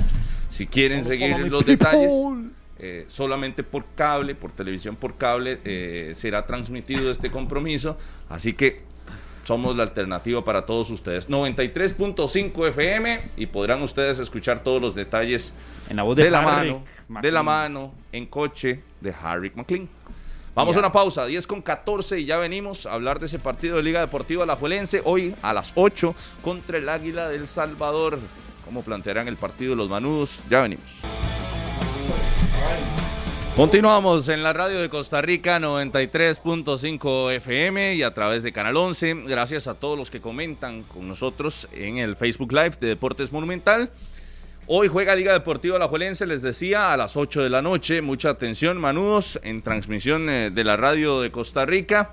Si 0.49 0.67
quieren 0.67 1.05
seguir 1.05 1.37
los 1.39 1.65
detalles, 1.67 2.13
eh, 2.79 3.05
solamente 3.09 3.63
por 3.63 3.85
cable, 3.95 4.35
por 4.35 4.53
televisión 4.53 4.97
por 4.97 5.17
cable, 5.19 5.61
eh, 5.65 6.13
será 6.15 6.47
transmitido 6.47 7.11
este 7.11 7.31
compromiso. 7.31 7.99
Así 8.31 8.55
que 8.55 8.81
somos 9.45 9.77
la 9.77 9.83
alternativa 9.83 10.43
para 10.43 10.65
todos 10.65 10.91
ustedes. 10.91 11.29
93.5 11.29 12.69
FM 12.69 13.21
y 13.37 13.47
podrán 13.47 13.83
ustedes 13.83 14.19
escuchar 14.19 14.63
todos 14.63 14.81
los 14.81 14.95
detalles 14.95 15.55
en 15.91 15.97
la 15.97 16.03
voz 16.03 16.17
de, 16.17 16.31
la 16.31 16.41
mano, 16.41 16.85
de 17.09 17.33
la 17.33 17.43
mano, 17.43 17.93
en 18.13 18.27
coche 18.27 18.81
de 19.01 19.15
Harry 19.23 19.53
McLean. 19.55 19.89
Vamos 20.55 20.77
a 20.77 20.79
una 20.81 20.91
pausa, 20.91 21.27
10 21.27 21.47
con 21.47 21.63
14 21.63 22.21
y 22.21 22.25
ya 22.25 22.39
venimos 22.39 22.87
a 22.87 22.95
hablar 22.95 23.21
de 23.21 23.27
ese 23.27 23.39
partido 23.39 23.77
de 23.77 23.83
Liga 23.83 24.01
Deportiva 24.01 24.47
La 24.47 24.57
Juelense 24.57 25.03
hoy 25.05 25.35
a 25.43 25.53
las 25.53 25.73
8 25.75 26.15
contra 26.43 26.79
el 26.79 26.89
Águila 26.89 27.29
del 27.29 27.47
Salvador 27.47 28.19
cómo 28.71 28.83
plantearán 28.83 29.27
el 29.27 29.37
partido 29.37 29.75
los 29.75 29.89
manudos. 29.89 30.45
Ya 30.49 30.61
venimos. 30.61 31.01
Continuamos 33.57 34.29
en 34.29 34.45
la 34.45 34.53
radio 34.53 34.81
de 34.81 34.89
Costa 34.89 35.21
Rica 35.21 35.59
93.5 35.59 37.33
FM 37.33 37.97
y 37.97 38.05
a 38.05 38.15
través 38.15 38.45
de 38.45 38.53
Canal 38.53 38.77
11. 38.77 39.25
Gracias 39.27 39.67
a 39.67 39.75
todos 39.75 39.99
los 39.99 40.09
que 40.09 40.21
comentan 40.21 40.85
con 40.85 41.09
nosotros 41.09 41.67
en 41.73 41.99
el 41.99 42.15
Facebook 42.15 42.53
Live 42.53 42.77
de 42.81 42.87
Deportes 42.87 43.33
Monumental. 43.33 43.91
Hoy 44.67 44.89
juega 44.89 45.17
Liga 45.17 45.33
Deportiva 45.33 45.79
La 45.79 45.89
Juelense, 45.89 46.27
les 46.27 46.43
decía, 46.43 46.93
a 46.93 46.97
las 46.97 47.17
8 47.17 47.43
de 47.43 47.51
la 47.51 47.63
noche. 47.63 48.03
Mucha 48.03 48.31
atención, 48.31 48.79
manudos, 48.79 49.41
en 49.43 49.63
transmisión 49.63 50.29
eh, 50.29 50.51
de 50.51 50.65
la 50.65 50.77
radio 50.77 51.21
de 51.21 51.31
Costa 51.31 51.67
Rica. 51.67 52.11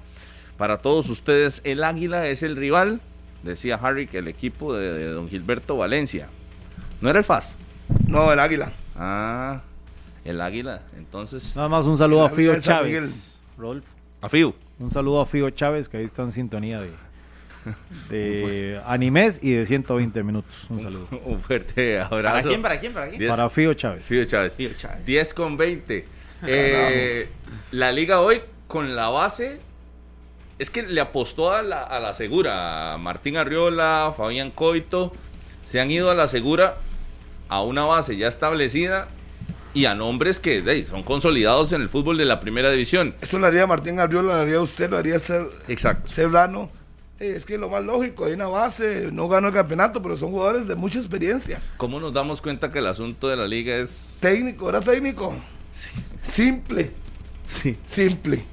Para 0.57 0.79
todos 0.79 1.09
ustedes, 1.09 1.61
el 1.63 1.83
Águila 1.83 2.27
es 2.27 2.41
el 2.41 2.55
rival, 2.55 2.99
decía 3.43 3.79
Harry, 3.81 4.07
que 4.07 4.17
el 4.17 4.27
equipo 4.27 4.73
de, 4.73 4.91
de 4.91 5.07
don 5.09 5.29
Gilberto 5.29 5.77
Valencia. 5.77 6.29
¿No 6.99 7.11
era 7.11 7.19
el 7.19 7.25
FAS? 7.25 7.55
No, 8.07 8.33
el 8.33 8.39
Águila. 8.39 8.71
Ah, 8.95 9.61
el 10.25 10.41
Águila, 10.41 10.81
entonces. 10.97 11.55
Nada 11.55 11.69
más 11.69 11.85
un 11.85 11.97
saludo 11.97 12.25
a 12.25 12.29
Fío 12.29 12.59
Chávez. 12.59 13.39
Rolf. 13.57 13.85
A 14.21 14.29
Fío. 14.29 14.55
Un 14.79 14.89
saludo 14.89 15.21
a 15.21 15.25
Fío 15.25 15.49
Chávez, 15.51 15.87
que 15.89 15.97
ahí 15.97 16.03
está 16.03 16.23
en 16.23 16.31
sintonía 16.31 16.79
de, 16.81 16.91
de 18.09 18.81
animes 18.85 19.39
y 19.41 19.53
de 19.53 19.65
120 19.65 20.23
minutos. 20.23 20.67
Un 20.69 20.81
saludo. 20.81 21.07
Un 21.25 21.41
fuerte 21.41 21.99
abrazo. 21.99 22.35
¿Para 22.37 22.41
quién? 22.49 22.61
¿Para 22.61 22.79
quién? 22.79 22.93
¿Para 22.93 23.09
quién? 23.09 23.29
Para 23.29 23.49
Fío 23.49 23.73
Chávez. 23.73 24.05
Fío 24.05 24.25
Chávez. 24.25 24.55
Fío 24.55 24.69
Chávez. 24.77 25.05
10 25.05 25.33
con 25.33 25.57
20. 25.57 26.05
Eh, 26.45 27.29
la 27.71 27.91
liga 27.91 28.21
hoy 28.21 28.41
con 28.67 28.95
la 28.95 29.09
base. 29.09 29.59
Es 30.59 30.69
que 30.69 30.83
le 30.83 31.01
apostó 31.01 31.51
a 31.51 31.63
la, 31.63 31.81
a 31.81 31.99
la 31.99 32.13
segura. 32.13 32.95
Martín 32.99 33.37
Arriola, 33.37 34.13
Fabián 34.15 34.51
Coito. 34.51 35.11
Se 35.63 35.81
han 35.81 35.89
ido 35.89 36.11
a 36.11 36.15
la 36.15 36.27
segura 36.27 36.77
a 37.49 37.63
una 37.63 37.85
base 37.85 38.17
ya 38.17 38.27
establecida 38.27 39.07
y 39.73 39.85
a 39.85 39.93
nombres 39.93 40.39
que 40.39 40.63
hey, 40.65 40.87
son 40.89 41.03
consolidados 41.03 41.71
en 41.71 41.81
el 41.81 41.89
fútbol 41.89 42.17
de 42.17 42.25
la 42.25 42.39
primera 42.39 42.71
división. 42.71 43.13
Eso 43.21 43.37
lo 43.37 43.45
haría 43.47 43.67
Martín 43.67 43.99
Arriola, 43.99 44.35
lo 44.37 44.41
haría 44.41 44.59
usted, 44.59 44.89
lo 44.89 44.97
haría 44.97 45.19
Ser, 45.19 45.47
Exacto. 45.67 46.07
Serrano. 46.07 46.71
Es 47.19 47.45
que 47.45 47.57
lo 47.57 47.67
más 47.69 47.83
lógico, 47.83 48.25
hay 48.25 48.33
una 48.33 48.47
base, 48.47 49.09
no 49.11 49.27
ganó 49.27 49.47
el 49.47 49.53
campeonato, 49.53 50.01
pero 50.03 50.15
son 50.17 50.29
jugadores 50.31 50.67
de 50.67 50.75
mucha 50.75 50.99
experiencia. 50.99 51.59
¿Cómo 51.77 51.99
nos 51.99 52.13
damos 52.13 52.41
cuenta 52.41 52.71
que 52.71 52.77
el 52.79 52.85
asunto 52.85 53.27
de 53.27 53.35
la 53.35 53.47
liga 53.47 53.75
es... 53.75 54.17
Técnico, 54.21 54.69
era 54.69 54.81
técnico. 54.81 55.33
Simple, 56.21 56.91
Sí, 57.47 57.77
simple. 57.87 58.43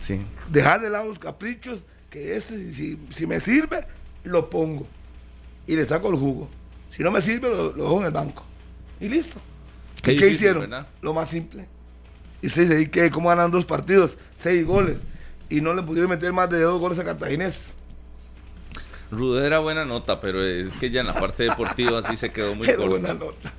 sí. 0.00 0.20
Dejar 0.50 0.80
de 0.80 0.88
lado 0.90 1.08
los 1.08 1.18
caprichos, 1.18 1.80
que 2.08 2.36
este, 2.36 2.72
si, 2.72 2.98
si 3.10 3.26
me 3.26 3.40
sirve, 3.40 3.84
lo 4.24 4.48
pongo. 4.48 4.86
Y 5.66 5.74
le 5.74 5.84
saco 5.84 6.08
el 6.10 6.16
jugo. 6.16 6.48
Si 6.90 7.02
no 7.02 7.10
me 7.10 7.20
sirve, 7.20 7.48
lo, 7.48 7.72
lo 7.72 7.82
dejo 7.84 8.00
en 8.00 8.06
el 8.06 8.12
banco. 8.12 8.44
Y 9.00 9.08
listo. 9.08 9.40
Qué 10.02 10.12
¿Y 10.14 10.18
¿Qué, 10.18 10.28
hicieron? 10.28 10.60
¿verdad? 10.62 10.86
Lo 11.02 11.12
más 11.12 11.28
simple. 11.28 11.66
Y 12.40 12.46
usted 12.46 12.62
dice, 12.62 12.80
¿y 12.82 12.86
qué? 12.86 13.10
¿Cómo 13.10 13.28
ganan 13.28 13.50
dos 13.50 13.66
partidos? 13.66 14.16
Seis 14.36 14.64
goles. 14.64 15.00
Y 15.48 15.60
no 15.60 15.74
le 15.74 15.82
pudieron 15.82 16.10
meter 16.10 16.32
más 16.32 16.50
de 16.50 16.60
dos 16.60 16.80
goles 16.80 16.98
a 16.98 17.04
Cartaginés. 17.04 17.72
Rude 19.10 19.46
era 19.46 19.60
buena 19.60 19.84
nota, 19.84 20.20
pero 20.20 20.42
es 20.44 20.74
que 20.76 20.90
ya 20.90 21.00
en 21.00 21.06
la 21.06 21.14
parte 21.14 21.44
deportiva 21.44 22.02
sí 22.02 22.16
se 22.16 22.30
quedó 22.32 22.54
muy 22.56 22.66
Era 22.66 22.76
corto. 22.78 22.90
buena 22.90 23.14
nota. 23.14 23.52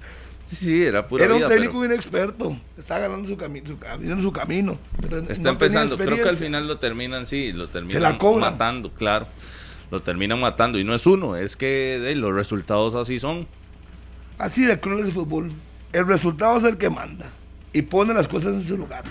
Sí, 0.50 0.56
sí, 0.56 0.84
era 0.84 1.08
pura 1.08 1.26
Era 1.26 1.34
un 1.34 1.40
vida, 1.40 1.50
técnico 1.50 1.74
pero 1.82 1.86
inexperto. 1.94 2.58
Está 2.78 3.00
ganando 3.00 3.28
su, 3.28 3.36
cami 3.38 3.62
su, 3.66 3.78
camino, 3.78 4.22
su 4.22 4.32
camino. 4.32 4.78
pero 5.02 5.18
no 5.18 5.22
Está 5.24 5.34
tenía 5.36 5.50
empezando. 5.52 5.98
Creo 5.98 6.16
que 6.16 6.30
al 6.30 6.38
final 6.38 6.68
lo 6.68 6.80
terminan, 6.80 7.26
sí, 7.26 7.52
lo 7.52 7.68
terminan 7.68 8.18
matando, 8.40 8.92
claro. 8.92 9.28
Lo 9.92 10.02
terminan 10.02 10.40
matando. 10.40 10.80
Y 10.80 10.84
no 10.84 10.94
es 10.94 11.06
uno, 11.06 11.36
es 11.38 11.56
que 11.56 12.14
los 12.16 12.34
resultados 12.34 12.96
así 12.96 13.20
son. 13.20 13.48
Así 14.38 14.64
de 14.66 14.80
cruel 14.80 15.06
el 15.06 15.12
fútbol. 15.12 15.52
El 15.94 16.08
resultado 16.08 16.58
es 16.58 16.64
el 16.66 16.78
que 16.78 16.90
manda. 16.90 17.26
Y 17.74 17.82
pone 17.84 18.14
las 18.14 18.28
cosas 18.28 18.54
en 18.56 18.64
su 18.64 18.78
lugar. 18.78 19.04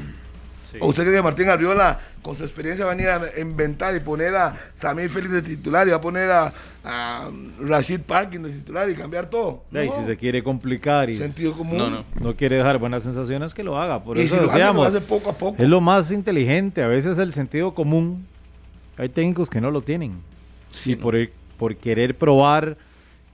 ¿O 0.80 0.88
usted 0.88 1.04
cree 1.04 1.16
que 1.16 1.22
Martín 1.22 1.48
Arriola, 1.48 1.98
con 2.22 2.36
su 2.36 2.42
experiencia, 2.42 2.84
va 2.84 2.92
a 2.92 2.94
venir 2.94 3.08
a 3.10 3.40
inventar 3.40 3.94
y 3.94 4.00
poner 4.00 4.34
a 4.36 4.54
Samir 4.72 5.08
Félix 5.10 5.32
de 5.32 5.42
titular 5.42 5.86
y 5.86 5.90
va 5.90 5.96
a 5.96 6.00
poner 6.00 6.30
a, 6.30 6.52
a 6.84 7.30
Rashid 7.60 8.00
Parkin 8.00 8.42
de 8.42 8.50
titular 8.50 8.88
y 8.90 8.94
cambiar 8.94 9.30
todo? 9.30 9.64
No. 9.70 9.80
si 9.80 10.02
se 10.02 10.16
quiere 10.16 10.42
complicar 10.42 11.08
y 11.10 11.16
Sentido 11.18 11.52
común. 11.52 11.78
No, 11.78 11.90
no. 11.90 12.04
no 12.20 12.34
quiere 12.36 12.56
dejar 12.56 12.78
buenas 12.78 13.02
sensaciones, 13.02 13.54
que 13.54 13.62
lo 13.62 13.78
haga. 13.80 14.02
Por 14.02 14.18
Y 14.18 14.22
eso 14.22 14.36
si 14.36 14.40
lo 14.42 14.42
hace, 14.42 14.46
lo 14.46 14.52
decíamos, 14.58 14.86
hace 14.88 15.00
poco 15.00 15.30
a 15.30 15.32
poco. 15.34 15.62
es 15.62 15.68
lo 15.68 15.80
más 15.80 16.10
inteligente. 16.10 16.82
A 16.82 16.86
veces 16.88 17.18
el 17.18 17.32
sentido 17.32 17.74
común, 17.74 18.26
hay 18.98 19.08
técnicos 19.08 19.48
que 19.50 19.60
no 19.60 19.70
lo 19.70 19.82
tienen. 19.82 20.12
Sí, 20.68 20.90
y 20.90 20.92
el- 20.94 21.30
por 21.58 21.76
querer 21.76 22.16
probar 22.16 22.76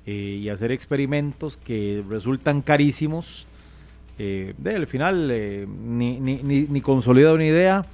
eh, 0.07 0.13
y 0.43 0.49
hacer 0.49 0.71
experimentos 0.73 1.57
que 1.57 2.03
resultan 2.09 2.61
carísimos, 2.63 3.47
eh, 4.19 4.55
de, 4.59 4.77
al 4.77 4.87
final 4.87 5.29
eh, 5.31 5.67
ni, 5.67 6.21
ni, 6.21 6.37
ni, 6.43 6.63
ni 6.63 6.81
consolida 6.81 7.33
una 7.33 7.45
idea, 7.45 7.87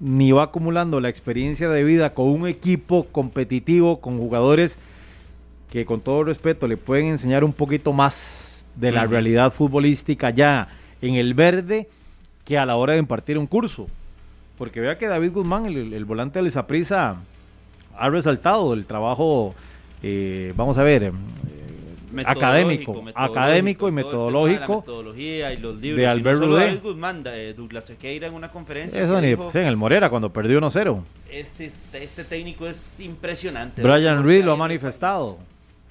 ni 0.00 0.32
va 0.32 0.44
acumulando 0.44 1.00
la 1.00 1.08
experiencia 1.08 1.68
de 1.68 1.84
vida 1.84 2.14
con 2.14 2.28
un 2.28 2.46
equipo 2.46 3.06
competitivo, 3.06 4.00
con 4.00 4.18
jugadores 4.18 4.78
que 5.70 5.84
con 5.84 6.00
todo 6.00 6.24
respeto 6.24 6.68
le 6.68 6.76
pueden 6.76 7.06
enseñar 7.06 7.44
un 7.44 7.52
poquito 7.52 7.92
más 7.92 8.64
de 8.76 8.92
la 8.92 9.04
realidad 9.06 9.52
futbolística 9.52 10.30
ya 10.30 10.68
en 11.00 11.14
el 11.14 11.34
verde 11.34 11.88
que 12.44 12.58
a 12.58 12.66
la 12.66 12.76
hora 12.76 12.92
de 12.92 12.98
impartir 12.98 13.38
un 13.38 13.46
curso. 13.46 13.88
Porque 14.58 14.80
vea 14.80 14.96
que 14.96 15.06
David 15.06 15.32
Guzmán, 15.32 15.66
el, 15.66 15.92
el 15.92 16.04
volante 16.04 16.40
del 16.40 16.52
Zaprisa, 16.52 17.16
ha 17.98 18.08
resaltado 18.08 18.74
el 18.74 18.86
trabajo, 18.86 19.54
eh, 20.02 20.52
vamos 20.56 20.78
a 20.78 20.82
ver, 20.82 21.04
eh, 21.04 21.12
académico, 22.24 23.04
académico 23.14 23.86
y 23.88 23.90
de 23.90 23.94
metodológico. 23.94 24.80
metodología 24.80 25.52
y 25.52 25.56
los 25.58 25.76
libros. 25.76 25.98
de 25.98 26.04
no 26.06 26.10
Albert 26.12 26.38
Rudé. 26.38 26.76
Guzmán, 26.76 27.22
de 27.22 27.54
Douglas 27.54 27.84
Sequeira 27.84 28.28
en 28.28 28.34
una 28.34 28.48
conferencia. 28.48 29.00
Eso 29.02 29.20
ni 29.20 29.28
dijo, 29.28 29.50
sí, 29.50 29.58
en 29.58 29.66
el 29.66 29.76
Morera 29.76 30.08
cuando 30.10 30.30
perdió 30.32 30.60
1-0. 30.60 31.02
este, 31.30 31.66
este, 31.66 32.04
este 32.04 32.24
técnico 32.24 32.66
es 32.66 32.94
impresionante. 32.98 33.82
Brian 33.82 34.26
que 34.26 34.42
lo 34.42 34.52
ha 34.52 34.56
manifestado, 34.56 35.38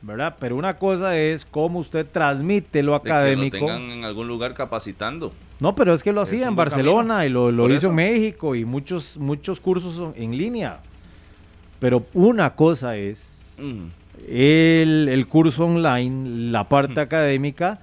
¿verdad? 0.02 0.36
Pero 0.40 0.56
una 0.56 0.78
cosa 0.78 1.18
es 1.18 1.46
cómo 1.46 1.80
usted 1.80 2.06
transmite 2.10 2.82
lo 2.84 2.94
De 2.94 3.02
que 3.02 3.08
lo 3.10 3.16
académico. 3.16 3.58
tengan 3.58 3.82
en 3.92 4.04
algún 4.06 4.28
lugar 4.28 4.54
capacitando. 4.54 5.32
No, 5.60 5.74
pero 5.76 5.94
es 5.94 6.04
que 6.04 6.12
lo 6.12 6.22
hacía 6.22 6.48
en 6.48 6.56
Barcelona 6.56 7.20
camino. 7.20 7.26
y 7.26 7.30
lo, 7.30 7.52
lo 7.52 7.68
hizo 7.68 7.78
eso. 7.78 7.90
en 7.90 7.96
México 7.96 8.56
y 8.56 8.66
muchos, 8.66 9.18
muchos 9.18 9.60
cursos 9.60 10.14
en 10.16 10.38
línea. 10.38 10.80
Pero 11.80 12.06
una 12.14 12.56
cosa 12.56 12.96
es 12.98 13.34
Mm. 13.58 13.86
El, 14.28 15.08
el 15.10 15.28
curso 15.28 15.66
online, 15.66 16.52
la 16.52 16.68
parte 16.70 17.00
académica, 17.00 17.80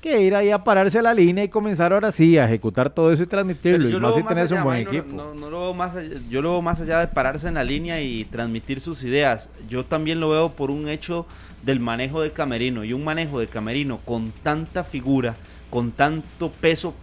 que 0.00 0.20
ir 0.22 0.34
ahí 0.36 0.50
a 0.50 0.62
pararse 0.62 0.98
a 0.98 1.02
la 1.02 1.14
línea 1.14 1.42
y 1.42 1.48
comenzar 1.48 1.92
ahora 1.92 2.12
sí 2.12 2.38
a 2.38 2.44
ejecutar 2.44 2.90
todo 2.90 3.12
eso 3.12 3.24
y 3.24 3.26
transmitirlo. 3.26 3.78
Pero 3.78 3.88
Y 3.88 3.92
yo 3.92 4.00
más 4.00 4.14
si 4.14 4.22
tenés 4.22 4.50
un 4.52 4.62
buen 4.62 4.84
no- 4.84 4.90
equipo. 4.90 5.16
no- 5.16 5.34
no 5.34 5.50
lo 5.50 5.60
veo 5.62 5.74
más 5.74 5.96
allá- 5.96 6.20
yo 6.30 6.42
lo 6.42 6.50
veo 6.52 6.62
más 6.62 6.80
allá 6.80 7.00
de 7.00 7.08
pararse 7.08 7.48
en 7.48 7.54
la 7.54 7.64
línea 7.64 8.00
y 8.00 8.24
transmitir 8.24 8.80
sus 8.80 9.02
ideas. 9.02 9.50
Yo 9.68 9.84
también 9.84 10.20
lo 10.20 10.30
veo 10.30 10.52
por 10.52 10.70
un 10.70 10.88
hecho 10.88 11.26
del 11.64 11.80
manejo 11.80 12.20
de 12.20 12.30
Camerino. 12.30 12.84
Y 12.84 12.92
un 12.92 13.02
manejo 13.02 13.40
de 13.40 13.48
Camerino 13.48 13.98
con 14.04 14.30
tanta 14.44 14.84
figura, 14.84 15.34
con 15.70 15.90
tanto 15.90 16.52
peso 16.52 16.94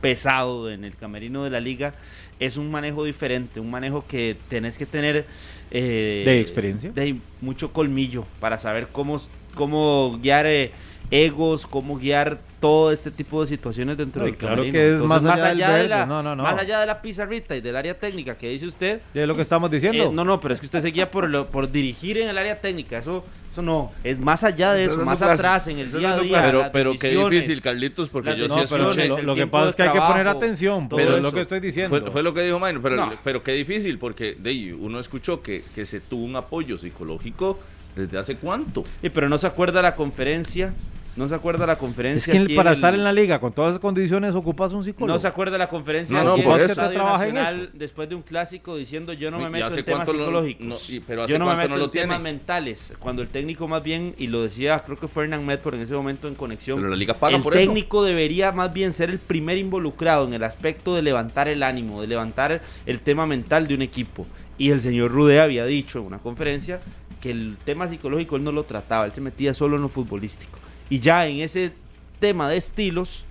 pesado 0.00 0.70
en 0.70 0.84
el 0.84 0.94
Camerino 0.96 1.42
de 1.44 1.50
la 1.50 1.58
liga, 1.60 1.94
es 2.40 2.56
un 2.56 2.70
manejo 2.70 3.04
diferente. 3.04 3.60
Un 3.60 3.70
manejo 3.70 4.04
que 4.06 4.36
tenés 4.48 4.76
que 4.76 4.86
tener... 4.86 5.26
eh, 5.70 6.22
¿De 6.24 6.40
experiencia? 6.40 6.90
de 6.90 7.16
mucho 7.40 7.72
colmillo 7.72 8.24
para 8.40 8.58
saber 8.58 8.88
cómo, 8.90 9.20
cómo 9.54 10.18
guiar 10.20 10.46
eh, 10.46 10.70
egos, 11.10 11.66
cómo 11.66 11.96
guiar 11.98 12.38
todo 12.60 12.92
este 12.92 13.10
tipo 13.10 13.40
de 13.40 13.46
situaciones 13.46 13.96
dentro 13.96 14.20
No, 14.22 14.28
y 14.28 14.32
del 14.32 14.38
claro 14.38 14.62
que 14.64 14.92
es 14.94 15.02
más 15.02 15.24
allá 15.24 15.70
del 15.70 15.82
de 15.84 15.88
la, 15.88 16.06
no, 16.06 16.22
no, 16.22 16.36
no. 16.36 16.42
más 16.42 16.58
allá 16.58 16.78
de 16.80 16.86
la 16.86 17.00
pizarrita 17.00 17.56
y 17.56 17.60
del 17.62 17.74
área 17.74 17.98
técnica 17.98 18.36
que 18.36 18.48
dice 18.50 18.66
usted. 18.66 19.00
Es 19.14 19.26
lo 19.26 19.34
que 19.34 19.42
estamos 19.42 19.70
diciendo. 19.70 20.04
eh, 20.04 20.10
no, 20.12 20.24
no, 20.24 20.40
pero 20.40 20.54
es 20.54 20.60
que 20.60 20.66
usted 20.66 20.82
se 20.82 20.88
guía 20.90 21.10
por, 21.10 21.28
lo- 21.28 21.46
por 21.46 21.70
dirigir 21.72 22.18
en 22.18 22.28
el 22.28 22.36
área 22.38 22.60
técnica. 22.60 22.98
Eso, 22.98 23.24
eso 23.50 23.62
no, 23.62 23.90
es 24.04 24.18
más 24.20 24.44
allá 24.44 24.74
de 24.74 24.84
eso, 24.84 25.04
más 25.04 25.22
atrás 25.22 25.66
en 25.68 25.78
el 25.78 25.86
estás 25.86 26.00
día 26.00 26.14
a 26.14 26.20
día. 26.20 26.70
Pero, 26.72 26.96
qué 26.98 27.08
difícil, 27.16 27.62
Carlitos, 27.62 28.08
porque 28.10 28.36
yo 28.36 28.48
sí 28.48 28.60
escuché. 28.60 29.08
lo, 29.08 29.22
lo 29.22 29.34
que 29.34 29.46
pasa 29.46 29.70
es 29.70 29.76
que 29.76 29.82
hay 29.84 29.92
que 29.92 30.00
poner 30.00 30.28
atención, 30.28 30.88
pero 30.88 31.02
es 31.02 31.08
eso. 31.14 31.20
lo 31.22 31.32
que 31.32 31.40
estoy 31.40 31.60
diciendo. 31.60 31.98
Fue, 32.00 32.10
fue 32.10 32.22
lo 32.22 32.34
que 32.34 32.42
dijo 32.42 32.58
Maynor, 32.58 32.82
pero, 32.82 32.96
No. 32.96 33.12
pero 33.24 33.42
qué 33.42 33.52
difícil, 33.52 33.98
porque 33.98 34.36
de 34.38 34.74
uno 34.74 35.00
escuchó 35.00 35.42
que, 35.42 35.64
que 35.74 35.86
se 35.86 36.00
tuvo 36.00 36.24
un 36.24 36.36
apoyo 36.36 36.76
psicológico 36.78 37.58
desde 37.96 38.18
hace 38.18 38.36
cuánto. 38.36 38.84
Sí, 39.00 39.08
pero 39.08 39.28
no 39.28 39.38
se 39.38 39.46
acuerda 39.46 39.80
la 39.82 39.96
conferencia. 39.96 40.72
No 41.16 41.28
se 41.28 41.34
acuerda 41.34 41.66
la 41.66 41.72
Es 41.72 41.78
conferencia. 41.78 42.32
que 42.32 42.38
aquí 42.38 42.54
para 42.54 42.70
el- 42.70 42.76
estar 42.76 42.94
en 42.94 43.02
la 43.02 43.12
liga 43.12 43.40
con 43.40 43.52
todas 43.52 43.70
esas 43.72 43.80
condiciones 43.80 44.34
ocupas 44.36 44.72
un 44.72 44.84
psicólogo. 44.84 45.12
No 45.12 45.18
se 45.18 45.26
acuerda 45.26 45.58
la 45.58 45.68
conferencia 45.68 46.16
No, 46.18 46.24
no, 46.24 46.32
aquí 46.34 46.42
por 46.42 46.52
en 46.54 46.58
el 46.58 46.62
eso. 46.70 46.72
Estadio 46.72 46.94
trabaja 46.94 47.26
en 47.26 47.34
Nacional 47.34 47.62
eso. 47.64 47.72
después 47.74 48.08
de 48.08 48.14
un 48.14 48.22
clásico 48.22 48.76
diciendo 48.76 49.12
yo 49.12 49.30
no 49.30 49.38
me 49.38 49.46
¿Y 49.46 49.50
meto 49.62 49.74
en 49.74 49.84
temas 49.84 50.08
psicológicos. 50.08 50.66
no, 50.66 50.76
y- 50.88 51.00
pero 51.00 51.24
hace 51.24 51.32
yo 51.32 51.38
no 51.40 51.46
me 51.46 51.56
meto 51.56 51.68
no 51.70 51.76
lo 51.78 51.84
en 51.86 51.90
temas 51.90 52.08
tiene? 52.18 52.22
mentales. 52.32 52.94
Cuando 53.00 53.22
el 53.22 53.28
técnico 53.28 53.66
más 53.66 53.82
bien, 53.82 54.14
y 54.18 54.28
lo 54.28 54.42
decía 54.42 54.78
creo 54.86 54.96
que 54.98 55.08
fue 55.08 55.24
Hernán 55.24 55.44
Medford 55.44 55.74
en 55.74 55.80
ese 55.82 55.94
momento 55.94 56.28
en 56.28 56.36
conexión, 56.36 56.78
Pero 56.78 56.88
la 56.88 56.96
liga 56.96 57.14
paga 57.14 57.36
el 57.36 57.42
por 57.42 57.54
eso. 57.56 57.66
técnico 57.66 58.04
debería 58.04 58.52
más 58.52 58.72
bien 58.72 58.94
ser 58.94 59.10
el 59.10 59.18
primer 59.18 59.58
involucrado 59.58 60.26
en 60.28 60.32
el 60.34 60.44
aspecto 60.44 60.94
de 60.94 61.02
levantar 61.02 61.48
el 61.48 61.64
ánimo, 61.64 62.00
de 62.00 62.06
levantar 62.06 62.62
el 62.86 63.00
tema 63.00 63.26
mental 63.26 63.66
de 63.66 63.74
un 63.74 63.82
equipo. 63.82 64.26
Y 64.58 64.70
el 64.70 64.80
señor 64.80 65.10
Rude 65.10 65.40
había 65.40 65.64
dicho 65.64 65.98
en 65.98 66.04
una 66.04 66.18
conferencia 66.18 66.80
que 67.20 67.30
el 67.32 67.56
tema 67.64 67.88
psicológico 67.88 68.36
él 68.36 68.44
no 68.44 68.52
lo 68.52 68.62
trataba, 68.62 69.04
él 69.06 69.12
se 69.12 69.20
metía 69.20 69.52
solo 69.54 69.76
en 69.76 69.82
lo 69.82 69.88
futbolístico. 69.88 70.58
Y 70.90 71.00
ya 71.00 71.26
en 71.26 71.40
ese 71.40 71.72
tema 72.18 72.50
de 72.50 72.56
estilos, 72.56 73.24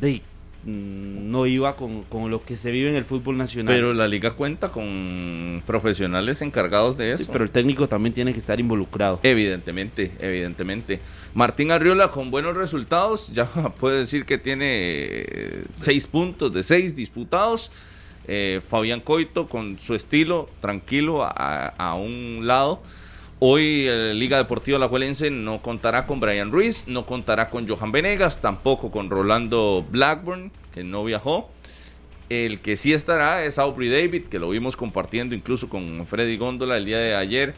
de, 0.00 0.22
mm, 0.64 1.30
no 1.30 1.46
iba 1.46 1.76
con, 1.76 2.04
lo 2.30 2.42
que 2.42 2.56
se 2.56 2.70
vive 2.70 2.90
en 2.90 2.96
el 2.96 3.04
fútbol 3.04 3.36
nacional. 3.36 3.74
Pero 3.74 3.92
la 3.92 4.08
liga 4.08 4.32
cuenta 4.32 4.70
con 4.70 5.62
profesionales 5.66 6.42
encargados 6.42 6.96
de 6.96 7.12
eso. 7.12 7.30
pero 7.30 7.44
el 7.44 7.50
técnico 7.50 7.86
también 7.86 8.14
tiene 8.14 8.32
que 8.32 8.40
estar 8.40 8.58
involucrado. 8.58 9.20
Evidentemente, 9.22 10.10
evidentemente. 10.18 11.00
Martín 11.34 11.70
Arriola 11.70 12.08
con 12.08 12.30
buenos 12.30 12.56
resultados, 12.56 13.28
ya 13.32 13.44
puede 13.80 14.00
decir 14.00 14.24
que 14.24 14.38
tiene 14.38 14.66
eh, 14.66 15.64
seis 15.78 16.06
puntos 16.06 16.52
de 16.52 16.62
seis 16.62 16.96
disputados. 16.96 17.70
Eh, 18.28 18.60
Fabián 18.68 19.00
Coito 19.00 19.48
con 19.48 19.78
su 19.80 19.94
estilo 19.94 20.48
tranquilo 20.60 21.22
a, 21.24 21.94
un 21.94 22.46
lado. 22.46 22.80
Hoy 23.44 23.86
la 23.86 24.14
Liga 24.14 24.36
Deportiva 24.36 24.76
Alajuelense 24.76 25.28
no 25.28 25.62
contará 25.62 26.06
con 26.06 26.20
Brian 26.20 26.52
Ruiz, 26.52 26.86
no 26.86 27.06
contará 27.06 27.50
con 27.50 27.66
Johan 27.66 27.90
Venegas, 27.90 28.40
tampoco 28.40 28.92
con 28.92 29.10
Rolando 29.10 29.84
Blackburn, 29.90 30.52
que 30.72 30.84
no 30.84 31.02
viajó. 31.02 31.50
El 32.28 32.60
que 32.60 32.76
sí 32.76 32.92
estará 32.92 33.44
es 33.44 33.58
Aubrey 33.58 33.88
David, 33.88 34.26
que 34.26 34.38
lo 34.38 34.48
vimos 34.50 34.76
compartiendo 34.76 35.34
incluso 35.34 35.68
con 35.68 36.06
Freddy 36.06 36.36
Góndola 36.36 36.76
el 36.76 36.84
día 36.84 36.98
de 36.98 37.16
ayer, 37.16 37.54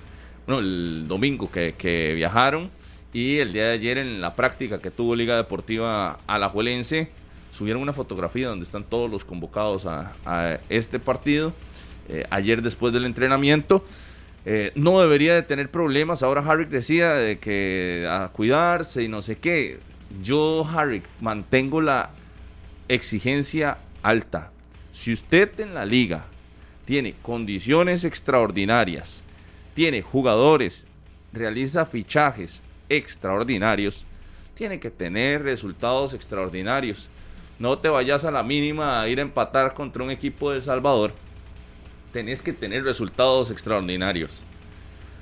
bueno, 0.46 0.62
el 0.62 1.04
domingo 1.06 1.50
que, 1.50 1.74
que 1.76 2.14
viajaron. 2.14 2.70
Y 3.12 3.36
el 3.36 3.52
día 3.52 3.64
de 3.66 3.72
ayer 3.72 3.98
en 3.98 4.22
la 4.22 4.34
práctica 4.36 4.78
que 4.78 4.90
tuvo 4.90 5.14
Liga 5.14 5.36
Deportiva 5.36 6.18
Alajuelense, 6.26 7.10
subieron 7.52 7.82
una 7.82 7.92
fotografía 7.92 8.48
donde 8.48 8.64
están 8.64 8.84
todos 8.84 9.10
los 9.10 9.26
convocados 9.26 9.84
a, 9.84 10.60
este 10.70 10.98
partido. 10.98 11.52
Eh, 12.08 12.24
ayer 12.30 12.62
después 12.62 12.94
del 12.94 13.04
entrenamiento. 13.04 13.84
Eh, 14.46 14.72
no 14.74 15.00
debería 15.00 15.34
de 15.34 15.42
tener 15.42 15.70
problemas. 15.70 16.22
Ahora 16.22 16.42
Harrick 16.46 16.68
decía 16.68 17.14
de 17.14 17.38
que 17.38 18.06
a 18.08 18.28
cuidarse 18.32 19.02
y 19.02 19.08
no 19.08 19.22
sé 19.22 19.36
qué. 19.36 19.78
Yo, 20.22 20.66
Harrick, 20.66 21.04
mantengo 21.20 21.80
la 21.80 22.10
exigencia 22.88 23.78
alta. 24.02 24.50
Si 24.92 25.12
usted 25.12 25.58
en 25.60 25.74
la 25.74 25.86
liga 25.86 26.26
tiene 26.84 27.14
condiciones 27.22 28.04
extraordinarias, 28.04 29.22
tiene 29.74 30.02
jugadores, 30.02 30.86
realiza 31.32 31.86
fichajes 31.86 32.62
extraordinarios, 32.88 34.04
tiene 34.54 34.78
que 34.78 34.90
tener 34.90 35.42
resultados 35.42 36.14
extraordinarios. 36.14 37.08
No 37.58 37.78
te 37.78 37.88
vayas 37.88 38.24
a 38.24 38.30
la 38.30 38.42
mínima 38.42 39.00
a 39.00 39.08
ir 39.08 39.18
a 39.18 39.22
empatar 39.22 39.74
contra 39.74 40.04
un 40.04 40.10
equipo 40.10 40.50
de 40.50 40.56
El 40.56 40.62
Salvador. 40.62 41.12
Tenés 42.14 42.40
que 42.40 42.52
tener 42.52 42.84
resultados 42.84 43.50
extraordinarios. 43.50 44.40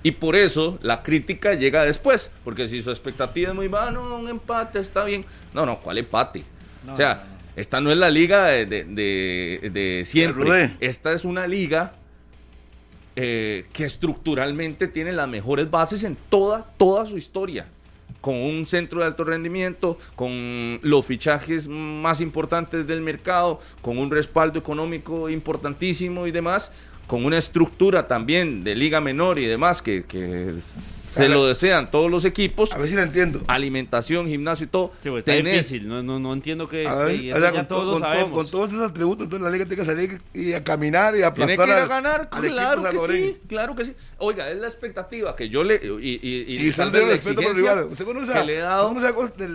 Y 0.04 0.12
por 0.12 0.36
eso 0.36 0.78
la 0.82 1.02
crítica 1.02 1.54
llega 1.54 1.84
después. 1.84 2.30
Porque 2.44 2.68
si 2.68 2.82
su 2.82 2.90
expectativa 2.90 3.48
es 3.48 3.54
muy 3.54 3.66
baja, 3.66 3.98
un 3.98 4.28
empate 4.28 4.78
está 4.78 5.02
bien. 5.04 5.24
No, 5.54 5.66
no, 5.66 5.80
¿cuál 5.80 5.98
empate? 5.98 6.44
o 6.86 6.94
sea, 6.94 7.24
esta 7.56 7.80
no 7.80 7.90
es 7.90 7.96
la 7.96 8.10
liga 8.10 8.48
de, 8.48 10.02
siempre. 10.06 10.76
Esta 10.80 11.12
es 11.12 11.24
una 11.24 11.46
liga 11.46 11.94
eh, 13.16 13.66
que 13.72 13.84
estructuralmente 13.84 14.86
tiene 14.86 15.12
las 15.12 15.28
mejores 15.28 15.70
bases 15.70 16.04
en 16.04 16.16
toda, 16.28 16.66
toda 16.76 17.06
su 17.06 17.16
historia 17.16 17.66
con 18.22 18.36
un 18.36 18.64
centro 18.64 19.00
de 19.00 19.06
alto 19.06 19.24
rendimiento, 19.24 19.98
con 20.16 20.78
los 20.80 21.04
fichajes 21.04 21.68
más 21.68 22.22
importantes 22.22 22.86
del 22.86 23.02
mercado, 23.02 23.60
con 23.82 23.98
un 23.98 24.10
respaldo 24.10 24.58
económico 24.58 25.28
importantísimo 25.28 26.26
y 26.26 26.30
demás, 26.30 26.72
con 27.06 27.26
una 27.26 27.36
estructura 27.36 28.08
también 28.08 28.64
de 28.64 28.74
liga 28.74 29.02
menor 29.02 29.38
y 29.38 29.44
demás 29.44 29.82
que, 29.82 30.04
que 30.04 30.54
se 31.12 31.28
lo 31.28 31.46
desean 31.46 31.90
todos 31.90 32.10
los 32.10 32.24
equipos. 32.24 32.72
A 32.72 32.78
ver 32.78 32.88
si 32.88 32.94
lo 32.94 33.02
entiendo. 33.02 33.42
Alimentación, 33.46 34.26
gimnasio 34.26 34.64
y 34.64 34.68
todo. 34.68 34.92
Sí, 35.02 35.10
pues, 35.10 35.26
está 35.26 35.32
difícil, 35.32 35.88
no, 35.88 36.02
no, 36.02 36.18
no, 36.18 36.32
entiendo 36.32 36.68
que, 36.68 36.84
ya 36.84 37.68
todos 37.68 38.02
con, 38.30 38.50
todos 38.50 38.72
esos 38.72 38.90
atributos, 38.90 39.24
entonces 39.24 39.44
la 39.44 39.50
liga 39.50 39.64
tiene 39.66 39.82
que 39.82 39.86
salir 39.86 40.20
y 40.34 40.52
a 40.52 40.64
caminar 40.64 41.16
y 41.16 41.22
a 41.22 41.32
Tiene 41.32 41.56
que 41.56 41.64
ir 41.64 41.70
a 41.70 41.86
ganar, 41.86 42.28
claro 42.30 42.82
que 42.82 43.12
sí, 43.12 43.36
claro 43.48 43.74
que 43.74 43.84
sí. 43.84 43.94
Oiga, 44.18 44.50
es 44.50 44.58
la 44.58 44.66
expectativa 44.66 45.36
que 45.36 45.48
yo 45.48 45.64
le... 45.64 45.80
Y, 45.82 46.20
y, 46.22 46.44
y, 46.46 46.68
y 46.68 46.72
tal 46.72 46.90
vez 46.90 47.06
la 47.06 47.14
exigencia 47.14 47.84
Usted 47.84 48.04
conoce 48.04 48.32
que 48.32 48.44
le 48.44 48.56
he 48.56 48.60
dado... 48.60 48.94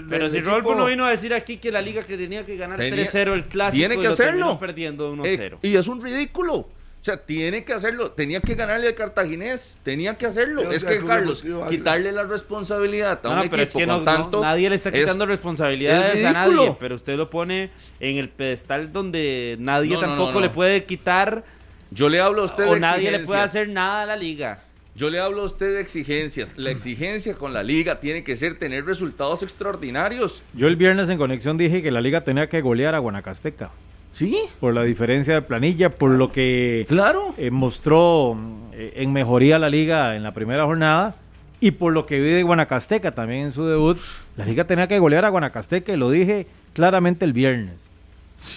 Pero 0.09 0.29
si 0.29 0.41
Rolfo 0.41 0.75
no 0.75 0.85
vino 0.85 1.05
a 1.05 1.11
decir 1.11 1.33
aquí 1.33 1.57
que 1.57 1.71
la 1.71 1.81
liga 1.81 2.03
que 2.03 2.17
tenía 2.17 2.45
que 2.45 2.55
ganar 2.57 2.79
3-0 2.79 3.33
el 3.33 3.45
clásico 3.45 3.77
tiene 3.77 3.99
que 3.99 4.07
hacerlo. 4.07 4.59
perdiendo 4.59 5.13
1-0. 5.15 5.25
Eh, 5.25 5.57
y 5.61 5.75
es 5.75 5.87
un 5.87 6.01
ridículo. 6.01 6.69
O 7.07 7.09
sea, 7.09 7.23
tiene 7.23 7.63
que 7.63 7.71
hacerlo. 7.71 8.11
Tenía 8.11 8.41
que 8.41 8.53
ganarle 8.55 8.87
al 8.87 8.93
Cartaginés. 8.93 9.79
Tenía 9.81 10.17
que 10.17 10.25
hacerlo. 10.25 10.69
es 10.69 10.83
que, 10.83 10.99
Carlos, 11.05 11.41
quitarle 11.69 12.11
la 12.11 12.25
responsabilidad 12.25 13.25
a 13.25 13.29
un 13.29 13.39
equipo 13.39 13.55
es 13.55 13.73
que 13.73 13.85
no, 13.85 14.03
tanto. 14.03 14.41
nadie 14.41 14.69
le 14.69 14.75
está 14.75 14.91
quitando 14.91 15.25
responsabilidades 15.25 16.25
a 16.25 16.33
nadie. 16.33 16.75
Pero 16.77 16.95
usted 16.95 17.15
lo 17.15 17.29
pone 17.29 17.71
en 18.01 18.17
el 18.17 18.27
pedestal 18.27 18.91
donde 18.91 19.55
nadie 19.57 19.97
tampoco 19.97 20.41
le 20.41 20.49
puede 20.49 20.83
quitar. 20.83 21.45
Yo 21.91 22.09
le 22.09 22.19
hablo 22.19 22.41
a 22.41 22.45
usted 22.45 22.67
o 22.67 22.75
nadie 22.75 23.09
le 23.09 23.19
puede 23.19 23.39
hacer 23.39 23.69
nada 23.69 24.01
a 24.01 24.05
la 24.05 24.17
liga. 24.17 24.59
Yo 24.93 25.09
le 25.09 25.19
hablo 25.19 25.43
a 25.43 25.45
usted 25.45 25.75
de 25.75 25.79
exigencias. 25.79 26.57
La 26.57 26.71
exigencia 26.71 27.35
con 27.35 27.53
la 27.53 27.63
liga 27.63 28.01
tiene 28.01 28.25
que 28.25 28.35
ser 28.35 28.59
tener 28.59 28.83
resultados 28.83 29.43
extraordinarios. 29.43 30.43
Yo 30.53 30.67
el 30.67 30.75
viernes 30.75 31.07
en 31.09 31.17
conexión 31.17 31.57
dije 31.57 31.81
que 31.81 31.91
la 31.91 32.01
liga 32.01 32.25
tenía 32.25 32.49
que 32.49 32.59
golear 32.59 32.95
a 32.95 32.99
Guanacasteca. 32.99 33.71
Sí. 34.11 34.37
Por 34.59 34.73
la 34.73 34.83
diferencia 34.83 35.35
de 35.35 35.41
planilla, 35.41 35.89
por 35.89 36.11
lo 36.11 36.31
que 36.31 36.85
claro. 36.89 37.35
Eh, 37.37 37.51
mostró 37.51 38.37
eh, 38.73 38.93
en 38.95 39.13
mejoría 39.13 39.59
la 39.59 39.69
liga 39.69 40.15
en 40.15 40.23
la 40.23 40.33
primera 40.33 40.65
jornada 40.65 41.15
y 41.59 41.71
por 41.71 41.93
lo 41.93 42.05
que 42.05 42.19
vi 42.19 42.29
de 42.29 42.43
Guanacasteca 42.43 43.11
también 43.13 43.41
en 43.41 43.51
su 43.51 43.65
debut. 43.65 43.97
La 44.35 44.45
liga 44.45 44.65
tenía 44.65 44.87
que 44.87 44.99
golear 44.99 45.25
a 45.25 45.29
Guanacasteca 45.29 45.93
y 45.93 45.97
lo 45.97 46.09
dije 46.09 46.47
claramente 46.73 47.25
el 47.25 47.33
viernes. 47.33 47.75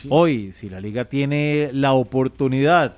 Hoy, 0.09 0.53
si 0.53 0.69
la 0.69 0.81
liga 0.81 1.07
tiene 1.07 1.71
la 1.73 1.93
oportunidad 1.93 2.97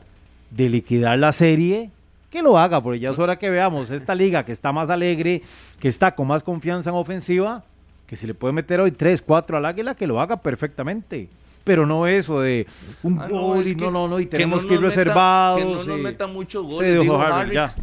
de 0.51 0.69
liquidar 0.69 1.19
la 1.19 1.33
serie, 1.33 1.91
que 2.31 2.43
lo 2.43 2.59
haga, 2.59 2.83
porque 2.83 2.99
ya 2.99 3.11
es 3.11 3.19
hora 3.19 3.39
que 3.39 3.51
veamos 3.51 3.91
esta 3.91 4.15
liga 4.15 4.45
que 4.45 4.53
está 4.53 4.73
más 4.73 4.91
alegre, 4.91 5.43
que 5.79 5.89
está 5.89 6.15
con 6.15 6.27
más 6.27 6.43
confianza 6.43 6.91
en 6.91 6.97
ofensiva, 6.97 7.63
que 8.07 8.17
si 8.17 8.27
le 8.27 8.35
puede 8.35 8.53
meter 8.53 8.81
hoy 8.81 8.91
3, 8.91 9.23
4 9.23 9.57
al 9.57 9.67
águila, 9.67 9.95
que 9.95 10.07
lo 10.07 10.21
haga 10.21 10.39
perfectamente 10.39 11.29
pero 11.65 11.87
no 11.87 12.07
eso 12.07 12.41
de 12.41 12.67
un 13.03 13.21
ah, 13.21 13.29
gol 13.29 13.67
y 13.67 13.75
no, 13.75 13.91
no, 13.91 14.09
no, 14.09 14.21
y 14.21 14.27
tenemos 14.27 14.67
que, 14.67 14.75
ir 14.75 14.81
reservados. 14.81 15.59
que 15.59 15.65
no 15.65 15.85
nos 15.85 15.99
meta 15.99 16.27
muchos 16.27 16.65
goles. 16.65 17.03
Sí, 17.03 17.11
Harry, 17.11 17.55
ya. 17.55 17.75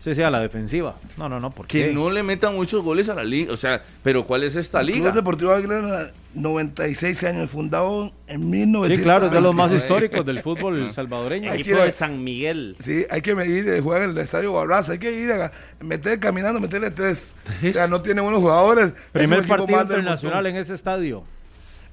Sí, 0.00 0.14
sí, 0.14 0.22
a 0.22 0.30
la 0.30 0.40
defensiva. 0.40 0.96
No, 1.18 1.28
no, 1.28 1.38
no, 1.38 1.50
¿por 1.50 1.66
Que 1.66 1.92
no 1.92 2.10
le 2.10 2.22
metan 2.22 2.54
muchos 2.54 2.82
goles 2.82 3.10
a 3.10 3.14
la 3.14 3.22
liga. 3.22 3.52
O 3.52 3.56
sea, 3.58 3.82
pero 4.02 4.24
¿cuál 4.24 4.44
es 4.44 4.56
esta 4.56 4.82
liga? 4.82 5.02
Club 5.02 5.14
Deportivo 5.14 5.52
Águila, 5.52 6.10
96 6.32 7.22
años, 7.24 7.50
fundado 7.50 8.10
en 8.26 8.48
1900. 8.48 8.96
Sí, 8.96 9.02
claro, 9.02 9.26
es 9.26 9.32
de 9.32 9.42
los 9.42 9.54
más 9.54 9.70
históricos 9.72 10.24
del 10.24 10.42
fútbol 10.42 10.90
salvadoreño. 10.94 11.52
Equipo 11.52 11.80
de 11.80 11.92
San 11.92 12.24
Miguel. 12.24 12.76
Sí, 12.78 13.04
hay 13.10 13.20
que 13.20 13.34
medir, 13.34 13.68
eh, 13.68 13.82
jugar 13.82 14.00
en 14.00 14.10
el 14.10 14.18
estadio 14.18 14.54
Barraza, 14.54 14.92
hay 14.92 14.98
que 14.98 15.12
ir 15.12 15.32
a 15.32 15.52
meter 15.80 16.18
caminando, 16.18 16.60
meterle 16.60 16.90
tres. 16.90 17.34
O 17.62 17.70
sea, 17.70 17.86
no 17.86 18.00
tiene 18.00 18.22
buenos 18.22 18.40
jugadores. 18.40 18.94
Primer 19.12 19.46
partido 19.46 19.82
internacional 19.82 20.46
en 20.46 20.56
ese 20.56 20.72
estadio. 20.72 21.24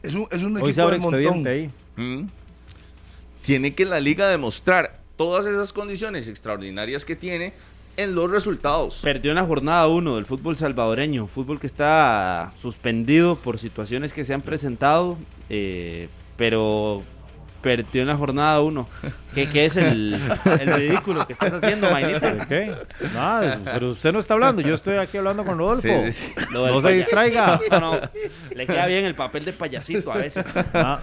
Es 0.08 0.16
un, 0.16 0.28
es 0.32 0.44
un 0.44 0.58
equipo 0.58 0.90
de 0.90 0.98
montón. 0.98 1.48
Ahí. 1.48 1.70
Mm. 1.96 2.28
Tiene 3.42 3.74
que 3.76 3.86
la 3.86 4.00
liga 4.00 4.28
demostrar 4.28 5.00
todas 5.16 5.46
esas 5.46 5.74
condiciones 5.74 6.28
extraordinarias 6.28 7.06
que 7.06 7.16
tiene 7.16 7.54
en 7.98 8.14
los 8.14 8.30
resultados. 8.30 9.00
Perdió 9.02 9.32
en 9.32 9.36
la 9.36 9.46
jornada 9.46 9.88
1 9.88 10.16
del 10.16 10.26
fútbol 10.26 10.56
salvadoreño, 10.56 11.28
fútbol 11.28 11.60
que 11.60 11.68
está 11.68 12.52
suspendido 12.62 13.36
por 13.36 13.58
situaciones 13.58 14.14
que 14.14 14.24
se 14.24 14.34
han 14.34 14.42
presentado, 14.42 15.18
eh, 15.50 16.08
pero 16.38 17.04
perdió 17.68 18.02
en 18.02 18.08
la 18.08 18.16
jornada 18.16 18.62
1. 18.62 18.88
¿Qué, 19.34 19.50
¿Qué, 19.50 19.66
es 19.66 19.76
el, 19.76 20.18
el, 20.46 20.74
ridículo 20.74 21.28
que 21.28 21.34
estás 21.34 21.52
haciendo, 21.52 21.92
Mainito? 21.92 22.28
¿Qué? 22.48 22.74
Nada, 23.14 23.60
pero 23.66 23.92
usted 23.92 24.14
no 24.14 24.20
está 24.20 24.36
hablando, 24.36 24.62
yo 24.62 24.74
estoy 24.74 24.96
aquí 24.96 25.18
hablando 25.18 25.44
con 25.44 25.58
Rodolfo. 25.58 25.88
no 26.54 26.82
se 26.82 26.94
distraiga. 26.94 27.60
No, 27.78 28.00
le 28.56 28.66
queda 28.66 28.86
bien 28.86 29.04
el 29.06 29.16
papel 29.16 29.44
de 29.44 29.52
payasito 29.52 30.14
a 30.14 30.18
veces. 30.18 30.46
Ah, 30.74 31.02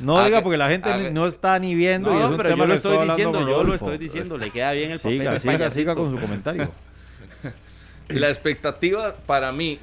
no 0.00 0.24
diga 0.24 0.42
porque 0.42 0.56
la 0.56 0.68
gente 0.68 1.10
no 1.10 1.26
está 1.26 1.58
ni 1.58 1.74
viendo. 1.74 2.12
No, 2.12 2.20
y 2.20 2.32
es 2.32 2.36
pero 2.36 2.56
yo 2.56 2.66
lo 2.66 2.74
estoy 2.74 3.08
diciendo, 3.08 3.48
yo 3.48 3.64
lo 3.64 3.74
estoy 3.74 3.98
diciendo, 3.98 4.38
le 4.38 4.50
queda 4.50 4.72
bien 4.72 4.92
el 4.92 4.98
papel 4.98 5.18
de 5.18 5.40
siga, 5.40 5.70
Siga 5.70 5.94
con 5.96 6.10
su 6.10 6.18
comentario. 6.18 6.70
La 8.08 8.28
expectativa 8.28 9.14
para 9.26 9.50
mí 9.50 9.80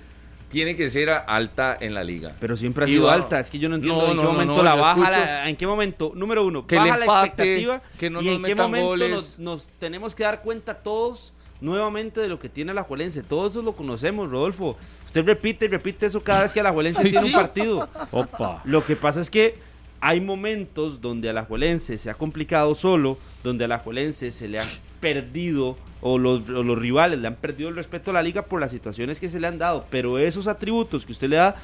tiene 0.51 0.75
que 0.75 0.89
ser 0.89 1.09
alta 1.09 1.77
en 1.79 1.93
la 1.93 2.03
liga. 2.03 2.35
Pero 2.39 2.57
siempre 2.57 2.85
ha 2.85 2.87
sido 2.87 3.09
alta. 3.09 3.39
Es 3.39 3.49
que 3.49 3.57
yo 3.57 3.69
no 3.69 3.75
entiendo 3.75 4.11
en 4.11 4.17
qué 4.17 4.23
momento 4.23 4.63
la 4.63 4.75
baja. 4.75 5.47
en 5.47 5.55
qué 5.55 5.65
momento, 5.65 6.11
número 6.15 6.45
uno, 6.45 6.67
que 6.67 6.75
baja 6.75 6.97
la 6.97 7.05
expectativa 7.05 7.81
que 7.97 8.09
no 8.09 8.21
y 8.21 8.29
en 8.29 8.43
qué 8.43 8.55
momento 8.55 8.95
nos, 9.37 9.67
tenemos 9.79 10.13
que 10.13 10.23
dar 10.23 10.41
cuenta 10.41 10.75
todos 10.75 11.33
nuevamente 11.61 12.19
de 12.19 12.27
lo 12.27 12.39
que 12.39 12.49
tiene 12.49 12.73
la 12.73 12.83
Juelense. 12.83 13.23
Todo 13.23 13.47
eso 13.47 13.61
lo 13.61 13.73
conocemos, 13.73 14.29
Rodolfo. 14.29 14.77
Usted 15.05 15.25
repite 15.25 15.65
y 15.65 15.67
repite 15.67 16.07
eso 16.07 16.21
cada 16.21 16.43
vez 16.43 16.53
que 16.53 16.61
la 16.61 16.71
Juelense 16.71 17.01
tiene 17.09 17.25
un 17.25 17.31
partido. 17.31 17.87
Opa. 18.11 18.61
Lo 18.65 18.83
que 18.85 18.95
pasa 18.95 19.21
es 19.21 19.29
que 19.29 19.70
hay 20.01 20.19
momentos 20.19 20.99
donde 20.99 21.29
a 21.29 21.33
la 21.33 21.45
Juelense 21.45 21.97
se 21.97 22.09
ha 22.09 22.15
complicado 22.15 22.73
solo, 22.75 23.17
donde 23.43 23.65
a 23.65 23.67
la 23.67 23.79
Juelense 23.79 24.31
se 24.31 24.47
le 24.47 24.59
ha 24.59 24.65
perdido 24.99 25.77
o 26.01 26.17
los, 26.17 26.47
los, 26.47 26.77
rivales 26.77 27.19
le 27.19 27.27
han 27.27 27.35
perdido 27.35 27.69
el 27.69 27.75
respeto 27.75 28.09
a 28.09 28.13
la 28.15 28.23
liga 28.23 28.43
por 28.43 28.59
las 28.59 28.71
situaciones 28.71 29.19
que 29.19 29.29
se 29.29 29.39
le 29.39 29.47
han 29.47 29.59
dado. 29.59 29.85
Pero 29.91 30.17
esos 30.17 30.47
atributos 30.47 31.05
que 31.05 31.11
usted 31.11 31.29
le 31.29 31.35
da, 31.37 31.55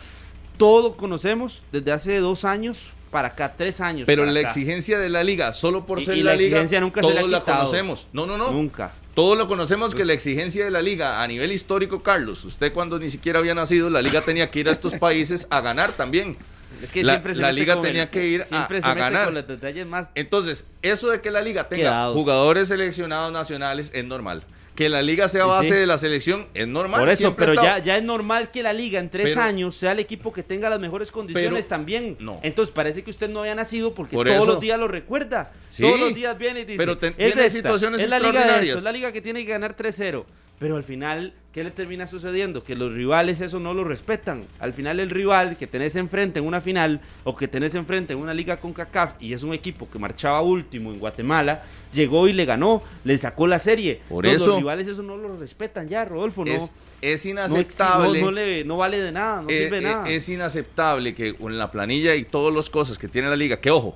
todos 0.57 0.95
conocemos 0.95 1.63
desde 1.71 1.91
hace 1.91 2.19
dos 2.19 2.45
años 2.45 2.87
para 3.09 3.29
acá, 3.29 3.53
tres 3.57 3.81
años. 3.81 4.05
Pero 4.05 4.25
la 4.25 4.31
acá. 4.31 4.49
exigencia 4.49 4.99
de 4.99 5.09
la 5.09 5.23
liga, 5.23 5.53
solo 5.53 5.85
por 5.85 5.99
Y- 5.99 6.05
ser 6.05 6.17
y 6.17 6.23
la, 6.23 6.31
la 6.31 6.37
liga, 6.37 6.79
nunca 6.79 7.01
se 7.01 7.07
todos 7.07 7.23
ha 7.23 7.27
la 7.27 7.39
quitado. 7.39 7.57
conocemos. 7.59 8.07
No, 8.13 8.27
no, 8.27 8.37
no. 8.37 8.51
Nunca. 8.51 8.91
Todos 9.15 9.35
lo 9.37 9.47
conocemos 9.47 9.91
que 9.91 9.99
Pues- 9.99 10.07
la 10.07 10.13
exigencia 10.13 10.63
de 10.65 10.69
la 10.71 10.81
liga 10.81 11.23
a 11.23 11.27
nivel 11.27 11.51
histórico, 11.51 12.03
Carlos, 12.03 12.43
usted 12.45 12.71
cuando 12.73 12.99
ni 12.99 13.09
siquiera 13.09 13.39
había 13.39 13.55
nacido, 13.55 13.89
la 13.89 14.01
liga 14.01 14.21
tenía 14.21 14.51
que 14.51 14.59
ir 14.59 14.69
a 14.69 14.71
estos 14.71 14.93
países 14.99 15.47
a 15.49 15.61
ganar 15.61 15.91
también. 15.93 16.37
Es 16.83 16.91
que 16.91 17.03
La- 17.03 17.13
siempre 17.13 17.33
se 17.33 17.41
la 17.41 17.47
mete 17.47 17.59
liga 17.59 17.75
con 17.75 17.85
el- 17.85 17.91
tenía 17.91 18.09
que 18.11 18.27
ir 18.27 18.43
a- 18.51 18.67
ganar. 18.93 19.33
los 19.33 19.47
detalles 19.47 19.85
más 19.87 20.09
Entonces, 20.15 20.65
eso 20.81 21.09
de 21.09 21.21
que 21.21 21.31
la 21.31 21.41
liga 21.41 21.67
tenga 21.69 21.83
Quedados. 21.83 22.15
jugadores 22.15 22.67
seleccionados 22.67 23.31
nacionales 23.31 23.91
es 23.95 24.05
normal. 24.05 24.43
Que 24.75 24.89
la 24.89 25.01
liga 25.01 25.27
sea 25.27 25.45
base 25.45 25.69
sí. 25.69 25.73
de 25.73 25.87
la 25.87 25.97
selección 25.97 26.45
es 26.53 26.67
normal. 26.67 26.99
Por 26.99 27.09
eso, 27.09 27.35
pero 27.35 27.55
ya, 27.55 27.79
ya 27.79 27.97
es 27.97 28.03
normal 28.03 28.51
que 28.51 28.61
la 28.61 28.73
liga 28.73 28.99
en 28.99 29.09
tres 29.09 29.29
Pero- 29.29 29.41
años 29.41 29.75
sea 29.75 29.93
el 29.93 29.99
equipo 29.99 30.31
que 30.31 30.43
tenga 30.43 30.69
las 30.69 30.79
mejores 30.79 31.11
condiciones 31.11 31.65
Pero- 31.65 31.67
también. 31.67 32.15
no. 32.19 32.39
Entonces 32.43 32.71
parece 32.71 33.03
que 33.03 33.09
usted 33.09 33.27
no 33.27 33.39
había 33.39 33.55
nacido 33.55 33.95
porque 33.95 34.15
Por 34.15 34.27
todos 34.27 34.37
eso- 34.43 34.45
los 34.45 34.59
días 34.59 34.77
lo 34.77 34.87
recuerda. 34.87 35.51
Sí, 35.71 35.81
todos 35.81 35.99
los 35.99 36.13
días 36.13 36.37
viene 36.37 36.59
y 36.59 36.65
dice, 36.65 36.77
pero 36.77 36.95
te- 36.99 37.07
es 37.07 37.15
tiene 37.15 37.31
esta, 37.31 37.49
situaciones 37.49 38.01
es 38.03 38.07
la 38.09 38.19
liga 38.19 38.31
de 38.33 38.37
extraordinarias. 38.37 38.67
esto, 38.69 38.77
es 38.77 38.83
la 38.83 38.91
liga 38.91 39.11
que 39.11 39.21
tiene 39.21 39.43
que 39.45 39.51
ganar 39.51 39.75
3-0. 39.75 40.27
Pero 40.59 40.75
al 40.75 40.83
final, 40.83 41.33
¿qué 41.51 41.63
le 41.63 41.71
termina 41.71 42.05
sucediendo? 42.07 42.63
Que 42.63 42.75
los 42.75 42.93
rivales 42.93 43.41
eso 43.41 43.59
no 43.59 43.73
lo 43.73 43.83
respetan. 43.83 44.43
Al 44.59 44.73
final 44.73 44.99
el 44.99 45.09
rival 45.09 45.57
que 45.57 45.65
tenés 45.67 45.95
enfrente 45.95 46.39
en 46.39 46.45
una 46.45 46.61
final 46.61 47.01
o 47.23 47.35
que 47.35 47.47
tenés 47.47 47.73
enfrente 47.75 48.13
en 48.13 48.19
una 48.19 48.33
liga 48.33 48.57
con 48.57 48.73
CACAF 48.73 49.13
y 49.19 49.33
es 49.33 49.43
un 49.43 49.53
equipo 49.53 49.89
que 49.89 49.97
marchaba 49.99 50.41
último 50.41 50.91
en 50.91 50.99
Guatemala, 50.99 51.63
llegó 51.93 52.27
y 52.27 52.33
le 52.33 52.45
ganó, 52.45 52.83
le 53.03 53.17
sacó 53.17 53.47
la 53.47 53.59
serie. 53.59 54.01
Por 54.07 54.25
Entonces, 54.25 54.41
eso- 54.43 54.51
Los 54.51 54.59
rivales 54.59 54.87
eso 54.87 55.01
no 55.01 55.17
lo 55.17 55.35
respetan 55.37 55.87
ya, 55.87 56.05
Rodolfo, 56.05 56.45
no. 56.45 56.51
es, 57.01 57.25
inaceptable. 57.25 58.19
no, 58.19 58.25
no 58.27 58.31
le- 58.31 58.63
no 58.63 58.77
vale 58.77 59.01
de 59.01 59.11
nada, 59.11 59.41
no 59.41 59.49
eh, 59.49 59.63
sirve 59.63 59.81
de 59.81 59.89
eh, 59.89 59.93
nada. 59.93 60.09
es 60.09 60.29
inaceptable 60.29 61.13
que 61.15 61.33
con 61.35 61.57
la 61.57 61.71
planilla 61.71 62.15
y 62.15 62.23
todas 62.25 62.53
las 62.53 62.69
cosas 62.69 62.97
que 62.97 63.07
tiene 63.07 63.29
la 63.29 63.35
liga, 63.35 63.59
que 63.59 63.71
ojo, 63.71 63.95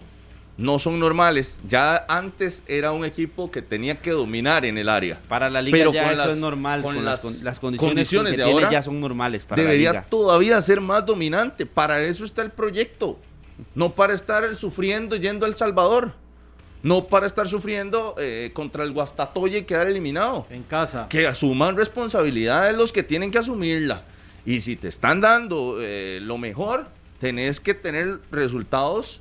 no 0.61 0.79
son 0.79 0.99
normales. 0.99 1.59
Ya 1.67 2.05
antes 2.07 2.63
era 2.67 2.91
un 2.91 3.03
equipo 3.03 3.49
que 3.51 3.61
tenía 3.61 3.95
que 3.95 4.11
dominar 4.11 4.63
en 4.65 4.77
el 4.77 4.88
área. 4.89 5.19
para 5.27 5.49
la 5.49 5.61
liga 5.61 5.77
pero 5.77 5.91
ya 5.91 6.03
con 6.03 6.13
eso 6.13 6.23
las- 6.25 6.33
es 6.33 6.39
normal, 6.39 6.81
con 6.81 6.95
con, 6.95 7.05
las, 7.05 7.23
las 7.23 7.33
con- 7.35 7.43
las 7.45 7.59
condiciones, 7.59 7.89
condiciones 7.95 8.31
que 8.33 8.38
de 8.38 8.43
tiene 8.43 8.59
ahora, 8.59 8.71
ya 8.71 8.81
son 8.81 8.99
normales 9.01 9.43
para 9.43 9.61
Debería 9.61 9.89
la 9.93 9.99
liga. 9.99 10.09
todavía 10.09 10.61
ser 10.61 10.79
más 10.81 11.05
dominante. 11.05 11.65
Para 11.65 12.01
eso 12.03 12.23
está 12.25 12.41
el 12.41 12.51
proyecto. 12.51 13.17
No 13.75 13.91
para 13.91 14.13
estar 14.13 14.55
sufriendo 14.55 15.15
yendo 15.15 15.45
a 15.45 15.49
El 15.49 15.55
Salvador. 15.55 16.13
No 16.83 17.05
para 17.05 17.27
estar 17.27 17.47
sufriendo 17.47 18.15
eh, 18.17 18.49
contra 18.53 18.83
el 18.83 18.91
Guastatoya 18.91 19.57
y 19.59 19.63
quedar 19.63 19.88
eliminado. 19.88 20.47
En 20.49 20.63
casa. 20.63 21.05
que 21.09 21.27
asuman 21.27 21.75
responsabilidades 21.77 22.75
los 22.75 22.91
que 22.91 23.03
tienen 23.03 23.29
que 23.31 23.38
asumirla. 23.38 24.01
Y 24.45 24.61
si 24.61 24.75
te 24.75 24.88
están 24.88 25.21
dando 25.21 25.77
eh, 25.79 26.19
lo 26.23 26.39
mejor, 26.39 26.88
tenés 27.19 27.59
que 27.59 27.75
tener 27.75 28.17
resultados 28.31 29.19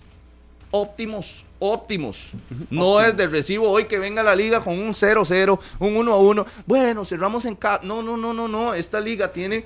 óptimos, 0.70 1.44
óptimos. 1.59 2.30
No 2.70 3.01
es 3.01 3.16
de 3.16 3.26
recibo 3.26 3.68
hoy 3.70 3.84
que 3.86 3.98
venga 3.98 4.22
la 4.22 4.36
liga 4.36 4.60
con 4.60 4.78
un 4.78 4.90
0-0, 4.94 5.59
un 5.78 5.94
1-1. 5.94 6.47
Bueno, 6.66 7.05
cerramos 7.05 7.44
en 7.44 7.56
casa. 7.56 7.82
No, 7.84 8.02
no, 8.02 8.16
no, 8.16 8.32
no, 8.32 8.48
no. 8.48 8.74
Esta 8.74 9.01
liga 9.01 9.32
tiene 9.32 9.64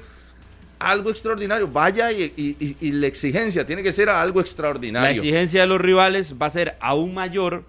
algo 0.79 1.11
extraordinario. 1.11 1.69
Vaya 1.69 2.11
y, 2.13 2.33
y- 2.37 2.57
y- 2.59 2.77
y 2.81 2.93
la 2.93 3.07
exigencia 3.07 3.67
tiene 3.67 3.83
que 3.83 3.93
ser 3.93 4.09
algo 4.09 4.41
La 4.41 4.45
extraordinario. 4.45 5.11
exigencia 5.23 5.63
de 5.63 5.67
los 5.67 5.81
rivales 5.81 6.35
va 6.41 6.47
a 6.47 6.51
ser 6.51 6.77
aún 6.81 7.15
mayor 7.15 7.65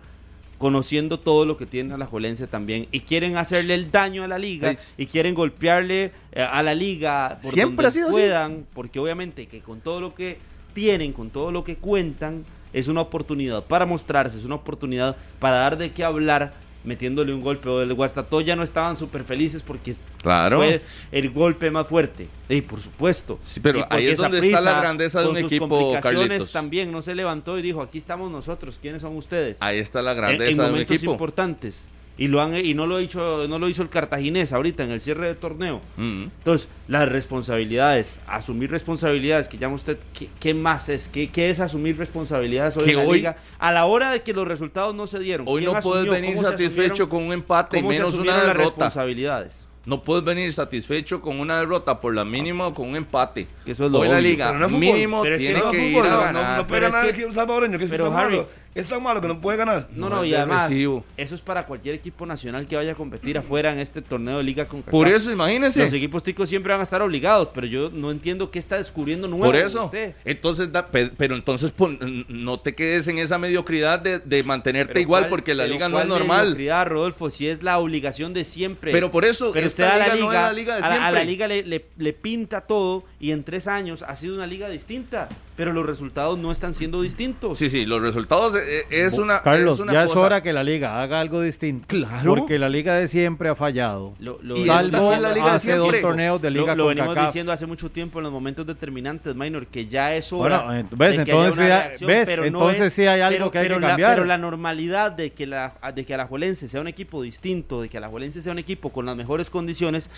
conociendo 0.57 1.19
todo 1.19 1.45
lo 1.45 1.57
que 1.57 1.65
tiene 1.65 1.93
Alajuelense 1.93 2.47
también 2.47 2.87
y 2.91 3.01
quieren 3.01 3.35
hacerle 3.35 3.73
el 3.75 3.91
daño 3.91 4.23
a 4.23 4.27
la 4.29 4.37
liga 4.39 4.73
y 4.97 5.05
quieren 5.07 5.35
golpearle 5.35 6.11
eh, 6.31 6.41
a 6.41 6.63
la 6.63 6.73
liga 6.73 7.39
por 7.43 7.51
Siempre 7.51 7.85
donde 7.87 8.01
así. 8.01 8.09
puedan 8.09 8.65
porque 8.73 8.97
obviamente 8.99 9.47
que 9.47 9.59
con 9.59 9.81
todo 9.81 9.99
lo 9.99 10.15
que 10.15 10.37
tienen 10.73 11.11
con 11.11 11.29
todo 11.29 11.51
lo 11.51 11.65
que 11.65 11.75
cuentan 11.75 12.45
es 12.75 12.87
una 12.89 13.01
oportunidad 13.01 13.63
para 13.63 13.85
mostrarse 13.87 14.37
es 14.37 14.43
una 14.43 14.55
oportunidad 14.55 15.15
para 15.39 15.55
dar 15.57 15.77
de 15.77 15.91
qué 15.91 16.03
hablar 16.03 16.53
metiéndole 16.83 17.33
un 17.33 17.41
golpe 17.41 17.67
o 17.67 17.81
el 17.81 17.91
Guastatoya 17.95 18.55
no 18.55 18.61
estaban 18.61 18.95
súper 18.95 19.23
felices 19.23 19.63
porque 19.63 19.95
Claro. 20.21 20.57
fue 20.57 20.81
el 21.11 21.29
golpe 21.31 21.71
más 21.71 21.87
fuerte 21.87 22.27
y 22.49 22.61
por 22.61 22.79
supuesto 22.79 23.39
Sí, 23.41 23.59
pero 23.59 23.85
ahí 23.89 24.07
es 24.07 24.19
donde 24.19 24.37
está 24.39 24.61
la 24.61 24.79
grandeza 24.81 25.21
de 25.21 25.27
un 25.29 25.37
equipo, 25.37 25.93
Carlitos. 26.01 26.51
también 26.51 26.91
no 26.91 27.01
se 27.01 27.15
levantó 27.15 27.57
y 27.57 27.63
dijo 27.63 27.81
aquí 27.81 27.97
estamos 27.97 28.29
nosotros 28.29 28.77
quiénes 28.79 29.01
son 29.01 29.15
ustedes 29.17 29.57
Ahí 29.61 29.79
está 29.79 30.01
la 30.03 30.11
en, 30.11 30.17
grandeza 30.17 30.51
en 30.51 30.57
de 30.57 30.63
un 30.63 30.71
momentos 30.71 30.95
equipo. 30.95 31.11
importantes 31.13 31.89
y 32.17 32.27
lo 32.27 32.41
han 32.41 32.55
y 32.55 32.73
no 32.73 32.87
lo 32.87 33.01
hizo 33.01 33.47
no 33.47 33.59
lo 33.59 33.67
hizo 33.67 33.81
el 33.81 33.89
cartaginés 33.89 34.53
ahorita 34.53 34.83
en 34.83 34.91
el 34.91 35.01
cierre 35.01 35.27
del 35.27 35.35
torneo 35.37 35.81
Mm. 35.97 36.23
entonces 36.37 36.67
las 36.87 37.09
responsabilidades 37.09 38.19
asumir 38.27 38.71
responsabilidades 38.71 39.47
que 39.47 39.57
llama 39.57 39.75
usted 39.75 39.97
qué, 40.17 40.29
qué 40.39 40.53
más 40.53 40.89
es 40.89 41.07
¿Qué, 41.07 41.29
qué 41.29 41.49
es 41.49 41.59
asumir 41.59 41.97
responsabilidades 41.97 42.77
hoy 42.77 42.85
Que 42.85 42.91
en 42.91 42.97
la 42.97 43.03
hoy- 43.03 43.17
liga 43.17 43.37
a 43.59 43.71
la 43.71 43.85
hora 43.85 44.11
de 44.11 44.21
que 44.21 44.33
los 44.33 44.47
resultados 44.47 44.95
no 44.95 45.07
se 45.07 45.19
dieron 45.19 45.45
Hoy 45.47 45.63
¿quién 45.63 45.73
no 45.73 45.79
puedes 45.81 46.03
asumió? 46.03 46.11
venir 46.13 46.35
¿Cómo 46.35 46.47
se 46.47 46.51
satisfecho 46.53 47.09
con 47.09 47.23
un 47.23 47.33
empate 47.33 47.77
y 47.79 47.81
¿Cómo 47.81 47.91
se 47.91 47.97
menos 47.99 48.15
una 48.15 48.37
las 48.37 48.47
derrota. 48.47 48.63
responsabilidades 48.63 49.65
No 49.85 50.01
puedes 50.01 50.23
venir 50.23 50.51
satisfecho 50.53 51.21
con 51.21 51.39
una 51.39 51.59
derrota 51.59 51.99
por 52.01 52.15
la 52.15 52.25
mínima 52.25 52.65
o 52.67 52.73
con 52.73 52.89
un 52.89 52.95
empate. 52.95 53.45
Que 53.65 53.73
eso 53.73 53.85
es 53.85 53.91
lo 53.91 53.99
Hoy 53.99 54.07
la 54.07 54.15
obvio. 54.17 54.29
liga 54.29 54.47
Pero 54.47 54.59
no 54.59 54.65
es 54.65 54.71
mínimo 54.71 55.21
Pero 55.21 55.35
es 55.35 55.41
que 55.41 55.47
tiene 55.47 55.61
no, 55.63 55.69
que, 55.71 55.87
ir 55.89 55.93
fútbol, 55.93 56.07
a 56.07 56.09
no, 56.11 56.17
ganar. 56.21 56.33
no, 56.33 56.57
no 56.63 56.67
puede 56.67 56.79
Pero 56.81 56.87
es 56.87 56.93
ganar 56.93 57.05
que- 57.05 57.09
el 57.15 57.21
equipo 57.21 57.33
salvadoreño, 57.35 57.77
que 57.77 57.83
es 57.83 57.89
pero, 57.91 58.17
Harry. 58.17 58.41
Es 58.75 58.89
tan 58.89 59.01
malo 59.01 59.21
que 59.21 59.27
no 59.29 59.39
puede 59.39 59.57
ganar. 59.57 59.87
No, 59.95 60.09
No 60.09 60.25
y 60.25 60.31
de 60.31 60.37
además, 60.37 60.69
eso 60.69 61.35
es 61.35 61.39
para 61.39 61.65
cualquier 61.65 61.95
equipo 61.95 62.25
nacional 62.25 62.67
que 62.67 62.75
vaya 62.75 62.91
a 62.91 62.95
competir 62.95 63.37
afuera 63.37 63.71
en 63.71 63.79
este 63.79 64.01
torneo 64.01 64.39
de 64.39 64.43
liga 64.43 64.65
con 64.67 64.81
Por 64.81 65.07
eso, 65.07 65.31
imagínese. 65.31 65.81
Los 65.81 65.93
equipos 65.93 66.21
ticos 66.23 66.49
siempre 66.49 66.73
van 66.73 66.81
a 66.81 66.83
estar 66.83 67.01
obligados, 67.01 67.49
pero 67.55 67.67
yo 67.67 67.89
no 67.89 68.11
entiendo 68.11 68.51
qué 68.51 68.59
está 68.59 68.75
descubriendo 68.75 69.29
nuevo. 69.29 69.45
Por 69.45 69.55
eso. 69.55 69.85
usted. 69.85 70.13
Entonces, 70.25 70.73
da- 70.73 70.87
pero 70.87 71.35
entonces 71.35 71.71
pon- 71.71 72.25
no 72.27 72.59
te 72.59 72.75
quedes 72.75 73.07
en 73.07 73.17
esa 73.17 73.37
mediocridad 73.37 73.99
de, 73.99 74.19
de 74.19 74.43
mantenerte 74.43 74.91
Pero 74.91 74.99
igual 74.99 75.21
cuál- 75.23 75.29
porque 75.29 75.55
la 75.55 75.67
liga 75.67 75.87
no 75.87 75.97
es 76.01 76.05
normal. 76.07 76.41
mediocridad, 76.41 76.85
Rodolfo, 76.87 77.29
si 77.29 77.47
es 77.47 77.63
la 77.63 77.77
obligación 77.79 78.33
de 78.33 78.43
siempre. 78.43 78.91
Pero 78.91 79.09
por 79.09 79.23
eso 79.23 79.51
Pero 79.53 79.67
esta 79.67 79.83
usted 79.85 79.93
liga 80.03 80.15
liga, 80.15 80.25
no 80.25 80.31
es 80.33 80.41
la 80.41 80.53
liga 80.53 80.75
de 80.75 80.81
a 80.83 80.89
la- 80.89 80.95
a 80.95 81.11
la 81.11 81.19
siempre. 81.21 81.25
liga 81.25 81.47
le, 81.47 81.63
le- 81.63 81.85
le 81.97 82.11
pinta 82.11 82.59
todo 82.59 83.05
y 83.21 83.31
en 83.31 83.45
tres 83.45 83.67
años 83.69 84.03
ha 84.03 84.17
sido 84.17 84.35
una 84.35 84.45
liga 84.47 84.67
distinta, 84.67 85.29
pero 85.55 85.71
los 85.71 85.85
resultados 85.85 86.37
no 86.37 86.51
están 86.51 86.73
siendo 86.73 87.01
distintos. 87.01 87.57
Sí, 87.57 87.69
sí, 87.69 87.85
los 87.85 88.01
resultados 88.01 88.57
es 88.89 89.13
una. 89.17 89.41
Carlos, 89.41 89.75
es 89.75 89.79
una 89.81 89.93
ya 89.93 90.03
es 90.03 90.09
cosa- 90.09 90.19
hora 90.21 90.41
que 90.43 90.53
la 90.53 90.63
liga 90.63 91.01
haga 91.01 91.19
algo 91.19 91.41
distinto. 91.41 91.85
Claro. 91.87 92.35
Porque 92.35 92.57
la 92.59 92.69
liga 92.69 92.95
de 92.95 93.07
siempre 93.07 93.49
ha 93.49 93.55
fallado. 93.55 94.13
Lo, 94.19 94.39
lo- 94.41 94.55
Y 94.57 94.65
lo- 94.65 94.73
Salvo 94.73 95.13
es 95.13 95.21
la 95.21 95.31
liga 95.33 95.45
de 95.49 95.51
hace 95.51 95.71
dos 95.75 95.83
siempre. 95.83 96.01
torneos 96.01 96.41
de 96.41 96.51
lo- 96.51 96.61
liga 96.61 96.75
lo 96.75 96.83
con 96.85 96.89
venimos 96.95 97.13
CACAF. 97.15 97.29
diciendo 97.29 97.51
hace 97.51 97.65
mucho 97.65 97.89
tiempo 97.89 98.19
en 98.19 98.23
los 98.23 98.31
momentos 98.31 98.65
determinantes, 98.65 99.35
Minor, 99.35 99.67
que 99.67 99.87
ya 99.87 100.13
es 100.15 100.31
hora. 100.33 100.59
Bueno, 100.65 100.89
ves, 100.91 101.17
de 101.17 101.23
que 101.25 101.31
haya 101.31 101.41
entonces 101.41 101.57
una 101.59 101.67
ya- 101.67 101.83
reacción, 101.87 102.07
ves, 102.07 102.25
pero 102.25 102.41
no 102.41 102.47
entonces 102.47 102.81
es- 102.87 102.93
sí 102.93 103.07
hay 103.07 103.21
algo 103.21 103.37
pero- 103.37 103.51
que 103.51 103.57
hay 103.59 103.63
que 103.65 103.69
pero 103.69 103.79
la- 103.79 103.87
cambiar. 103.89 104.13
pero 104.15 104.25
la 104.25 104.37
normalidad 104.37 105.11
de 105.11 105.31
que 105.31 105.45
la 105.45 105.73
de 105.95 106.05
que 106.05 106.13
Alajuelense 106.13 106.67
sea 106.67 106.81
un 106.81 106.87
equipo 106.87 107.21
distinto, 107.21 107.81
de 107.81 107.89
que 107.89 107.97
Alajuelense 107.97 108.41
sea 108.41 108.51
un 108.51 108.59
equipo 108.59 108.89
con 108.91 109.05
las 109.05 109.15
mejores 109.15 109.49
condiciones, 109.49 110.09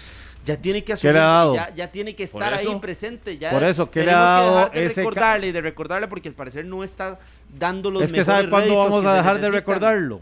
ya 0.45 0.57
tiene 0.57 0.83
que 0.83 0.93
¿Qué 0.95 1.11
le 1.11 1.19
ha 1.19 1.41
asumir, 1.41 1.57
dado? 1.59 1.69
ya, 1.69 1.75
ya 1.75 1.91
tiene 1.91 2.15
que 2.15 2.23
estar 2.23 2.53
ahí 2.53 2.65
eso- 2.65 2.79
presente. 2.81 3.37
Ya 3.37 3.51
por 3.51 3.63
eso, 3.63 3.91
¿qué 3.91 4.03
le 4.05 4.11
ha 4.11 4.13
que 4.13 4.19
dado 4.19 4.55
dejar 4.55 4.71
de 4.71 4.85
ese 4.85 5.01
recordarle 5.01 5.47
y 5.47 5.51
de 5.51 5.61
recordarle 5.61 6.07
porque 6.07 6.29
al 6.29 6.35
parecer 6.35 6.65
no 6.65 6.83
está 6.83 7.19
dando 7.57 7.91
los 7.91 8.01
Es 8.03 8.13
que 8.13 8.23
¿sabe 8.23 8.49
cuándo 8.49 8.77
vamos 8.77 9.05
a 9.05 9.13
dejar 9.15 9.39
de 9.41 9.49
recordarlo? 9.51 10.21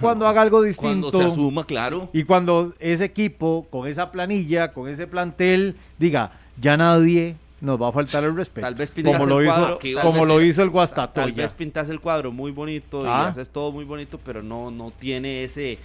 Cuando 0.00 0.26
haga 0.26 0.42
algo 0.42 0.58
Cuando 0.76 1.08
distinto. 1.08 1.10
se 1.12 1.24
asuma, 1.24 1.64
claro. 1.64 2.08
Y 2.12 2.24
cuando 2.24 2.72
ese 2.80 3.04
equipo, 3.04 3.66
con 3.70 3.86
esa 3.86 4.10
planilla, 4.10 4.72
con 4.72 4.88
ese 4.88 5.06
plantel, 5.06 5.76
diga, 5.98 6.32
ya 6.60 6.76
nadie 6.76 7.36
nos 7.60 7.80
va 7.80 7.88
a 7.88 7.92
faltar 7.92 8.24
el 8.24 8.34
respeto. 8.34 8.66
Tal 8.66 8.74
vez 8.74 8.90
pintas 8.90 9.14
como 9.14 9.26
lo 9.26 9.40
el 9.40 9.46
hizo, 9.46 9.54
cuadro, 9.56 9.78
tal 9.78 10.02
como 10.02 10.24
lo 10.26 10.40
hizo 10.42 10.62
el 10.62 10.68
Tal 10.68 10.72
Guastatoya. 10.72 11.34
vez 11.34 11.52
pintas 11.52 11.88
el 11.90 12.00
cuadro 12.00 12.32
muy 12.32 12.50
bonito 12.50 13.04
y 13.04 13.08
Ah. 13.08 13.28
haces 13.28 13.48
todo 13.48 13.72
muy 13.72 13.84
bonito, 13.84 14.18
pero 14.24 14.42
no, 14.42 14.70
no 14.70 14.90
tiene 14.98 15.44
ese 15.44 15.78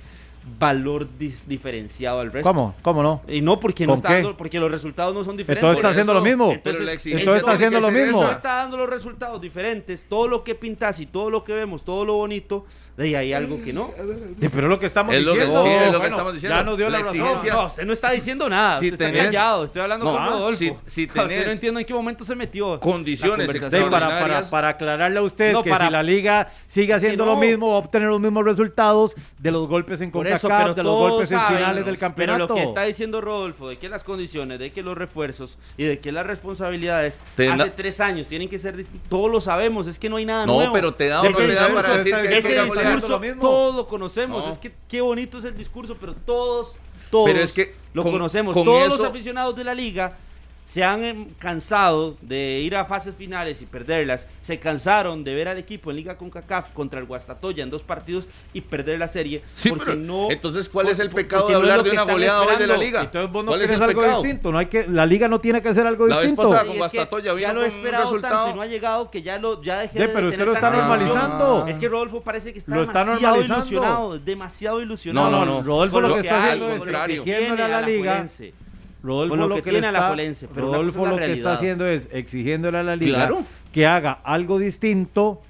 valor 0.58 1.08
diferenciado 1.48 2.20
al 2.22 2.32
resto. 2.32 2.50
¿Cómo? 2.50 2.76
¿Cómo 2.82 3.04
no? 3.04 3.22
Y 3.28 3.42
no 3.42 3.60
porque 3.60 3.86
no 3.86 3.94
¿Con 3.94 3.98
está 3.98 4.10
qué? 4.10 4.14
dando, 4.16 4.38
porque 4.38 4.60
los 4.60 4.72
resultados 4.72 5.14
no 5.14 5.24
son 5.24 5.38
diferentes. 5.38 5.64
Entonces 5.64 5.78
está 5.80 5.90
haciendo 5.90 6.12
eso, 6.14 6.20
lo 6.20 6.26
mismo. 6.26 6.52
Entonces- 6.52 6.82
la 6.86 6.94
exigencia 6.94 7.22
entonces 7.24 7.42
está 7.42 7.52
que 7.52 7.56
haciendo 7.66 7.80
lo 7.80 7.92
mismo. 7.92 8.22
no 8.22 8.28
esa. 8.28 8.36
está 8.36 8.56
dando 8.56 8.78
los 8.78 8.90
resultados 8.90 9.42
diferentes, 9.42 10.06
todo 10.08 10.28
lo 10.28 10.44
que 10.44 10.56
pintas 10.56 11.00
y 11.00 11.06
todo 11.06 11.30
lo 11.30 11.44
que 11.44 11.54
vemos, 11.54 11.84
todo 11.84 12.06
lo 12.06 12.14
bonito, 12.16 12.66
de 12.98 13.04
ahí 13.06 13.16
hay 13.16 13.34
algo 13.34 13.62
que 13.62 13.74
no. 13.74 13.92
Pero 14.54 14.68
lo 14.68 14.80
que 14.80 14.86
estamos 14.86 15.14
Es 15.16 15.24
lo 15.24 15.34
que- 15.34 15.40
diciendo. 15.40 15.64
sí, 15.64 15.70
es 15.70 15.86
lo 15.88 15.92
que 15.92 15.98
Bueno, 15.98 16.16
estamos 16.16 16.34
diciendo. 16.34 16.58
Ya 16.58 16.64
nos 16.64 16.78
dio 16.78 16.90
la, 16.90 16.98
La 17.00 17.06
razón. 17.06 17.16
exigencia- 17.18 17.54
No, 17.54 17.66
usted 17.68 17.86
no 17.86 17.94
está 17.94 18.12
diciendo 18.12 18.50
nada, 18.50 18.80
Si 18.80 18.90
usted 18.92 19.06
está 19.06 19.18
tenés- 19.20 19.26
callado, 19.28 19.64
estoy 19.66 19.82
hablando 19.82 20.06
No, 20.06 20.12
con 20.14 20.22
ah, 20.22 20.30
Rodolfo. 20.30 20.58
si- 20.58 20.74
si 20.88 21.06
usted 21.06 21.28
tenés 21.28 21.46
no 21.46 21.52
entiende 21.52 21.82
en 21.82 21.86
qué 21.88 21.94
momento 21.94 22.24
se 22.24 22.36
metió. 22.36 22.80
Condiciones 22.80 23.48
para, 23.90 24.20
para, 24.20 24.44
para 24.50 24.70
aclararle 24.70 25.20
a 25.20 25.22
usted 25.22 25.54
No, 25.54 25.64
que 25.64 25.70
para- 25.70 25.88
si 25.88 25.92
la 25.92 26.04
liga 26.04 26.48
sigue 26.68 26.94
haciendo 26.94 27.26
no. 27.26 27.34
lo 27.34 27.38
mismo, 27.40 27.70
va 27.70 27.76
a 27.76 27.80
obtener 27.80 28.10
los 28.10 28.20
mismos 28.20 28.46
resultados 28.46 29.16
de 29.38 29.52
los 29.52 29.68
golpes 29.68 30.02
en 30.02 30.12
Por 30.12 30.28
eso, 30.40 30.48
pero 30.48 30.74
de 30.74 30.84
los 30.84 30.96
golpes 30.98 31.32
en 31.32 31.40
finales 31.48 31.80
¿no? 31.82 31.86
del 31.86 31.98
campeonato. 31.98 32.48
Pero 32.48 32.48
lo 32.48 32.56
que 32.56 32.64
está 32.64 32.84
diciendo 32.84 33.22
Rodolfo, 33.22 33.70
de 33.70 33.78
que 33.78 33.90
las 33.90 34.04
condiciones, 34.04 34.60
de 34.60 34.72
que 34.72 34.82
los 34.82 34.98
refuerzos 34.98 35.58
y 35.78 35.84
de 35.84 36.00
que 36.00 36.12
las 36.12 36.26
responsabilidades 36.26 37.20
Te 37.36 37.46
da- 37.48 37.54
hace 37.56 37.70
tres 37.72 38.00
años 38.00 38.28
tienen 38.28 38.50
que 38.50 38.60
ser 38.60 38.76
distintas. 38.76 39.10
Todos 39.10 39.32
lo 39.32 39.42
sabemos, 39.42 39.88
es 39.88 40.00
que 40.00 40.10
no 40.10 40.18
hay 40.18 40.26
nada 40.26 40.46
No, 40.46 40.56
nuevo. 40.56 40.74
pero 40.74 40.94
te 40.94 41.08
da 41.08 41.20
Ese 41.20 41.28
oportunidad 41.30 41.68
discurso- 41.68 41.82
para 41.82 41.98
decir 41.98 42.16
que 42.16 42.38
ese 42.38 42.62
discurso- 42.64 43.20
lo 43.20 43.36
todos 43.40 43.76
lo 43.76 43.88
conocemos. 43.88 44.46
No. 44.46 44.52
Es 44.52 44.58
que 44.58 44.74
qué 44.88 45.02
bonito 45.02 45.38
es 45.40 45.46
el 45.46 45.58
discurso, 45.58 45.96
pero 46.00 46.14
todos, 46.14 46.78
todos 47.12 47.30
Pero 47.30 47.44
es 47.44 47.54
que 47.54 47.76
lo 47.94 48.04
con- 48.04 48.12
conocemos. 48.14 48.54
con 48.54 48.66
todos 48.66 48.88
eso- 48.88 48.98
los 48.98 49.06
aficionados 49.08 49.56
de 49.56 49.64
la 49.64 49.74
liga 49.74 50.18
se 50.70 50.84
han 50.84 51.04
em, 51.04 51.26
cansado 51.40 52.16
de 52.22 52.60
ir 52.60 52.76
a 52.76 52.86
fases 52.86 53.16
finales 53.16 53.60
y 53.64 53.66
perderlas, 53.66 54.28
se 54.40 54.60
cansaron 54.60 55.24
de 55.24 55.34
ver 55.34 55.48
al 55.48 55.58
equipo 55.58 55.90
en 55.90 55.96
Liga 55.96 56.16
CONCACAF 56.16 56.74
contra 56.74 57.00
el 57.00 57.08
Guastatoya 57.08 57.64
en 57.64 57.72
dos 57.72 57.82
partidos 57.82 58.28
y 58.54 58.62
perder 58.62 59.00
la 59.00 59.08
serie. 59.08 59.42
Sí, 59.56 59.70
porque 59.70 59.96
no, 59.96 60.30
entonces, 60.30 60.70
¿cuál 60.70 60.90
es 60.90 61.00
el 61.00 61.10
pecado 61.10 61.48
de 61.48 61.56
hablar 61.56 61.82
de 61.82 61.90
una 61.90 62.04
goleada 62.04 62.44
hoy 62.44 62.58
de 62.58 62.68
la 62.68 62.78
Liga? 62.78 63.02
Entonces 63.02 63.32
vos 63.32 63.44
no 63.44 63.52
¿Cuál 63.52 63.64
es 63.64 63.72
algo 63.72 64.22
distinto, 64.22 64.52
no 64.52 64.60
hay 64.60 64.68
que, 64.68 64.86
la 64.88 65.08
Liga 65.08 65.28
no 65.28 65.40
tiene 65.40 65.60
que 65.60 65.70
hacer 65.70 65.88
algo 65.88 66.06
la 66.06 66.22
distinto. 66.22 66.44
Vez 66.44 66.52
pasada 66.52 66.68
con 66.68 66.78
Guastatoya 66.78 67.40
ya 67.40 67.52
lo 67.52 67.64
he 67.64 67.68
esperado 67.68 68.22
tanto 68.22 68.52
y 68.52 68.54
no 68.54 68.62
ha 68.62 68.68
llegado 68.68 69.10
que 69.10 69.24
ya 69.24 69.40
lo 69.40 69.64
ya 69.64 69.80
dejé 69.80 69.98
de 69.98 70.10
pero 70.10 70.30
usted 70.30 70.46
lo 70.46 70.54
está 70.54 70.70
normalizando. 70.70 71.66
Es 71.68 71.80
que 71.80 71.90
Rodolfo 71.90 72.22
parece 72.22 72.54
que 72.54 72.60
está 72.60 72.76
demasiado 72.76 73.42
ilusionado, 73.42 74.20
demasiado 74.20 74.82
ilusionado. 74.84 75.32
No, 75.32 75.46
no, 75.46 75.52
no. 75.52 75.62
Rodolfo 75.64 76.00
lo 76.00 76.14
que 76.14 76.20
está 76.20 76.44
haciendo 76.44 76.70
es 76.70 76.84
exigiéndole 76.86 77.64
a 77.64 77.68
la 77.68 77.82
Liga 77.82 78.28
Rodolfo 79.02 79.36
lo, 79.36 79.56
que, 79.56 79.62
tiene 79.62 79.88
está, 79.88 80.14
pero 80.54 80.68
Rodolfo 80.68 81.06
lo 81.06 81.18
que 81.18 81.32
está 81.32 81.54
haciendo 81.54 81.88
es 81.88 82.10
exigiéndole 82.12 82.80
a 82.80 82.84
la 82.84 82.96
liga 82.96 83.32
que 83.72 83.88
haga 83.88 84.20
algo 84.24 84.60
distinto 84.60 85.42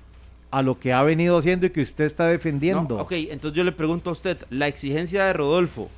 a 0.52 0.62
lo 0.62 0.80
que 0.80 0.94
ha 0.94 1.04
venido 1.04 1.38
haciendo 1.38 1.66
y 1.66 1.70
que 1.72 1.82
usted 1.82 2.06
está 2.06 2.28
defendiendo. 2.28 2.98
ok, 2.98 3.12
entonces 3.12 3.58
yo 3.58 3.64
le 3.64 3.72
pregunto 3.72 4.10
a 4.10 4.14
usted, 4.14 4.38
la 4.50 4.68
exigencia 4.68 5.26
de 5.26 5.34
Rodolfo 5.34 5.90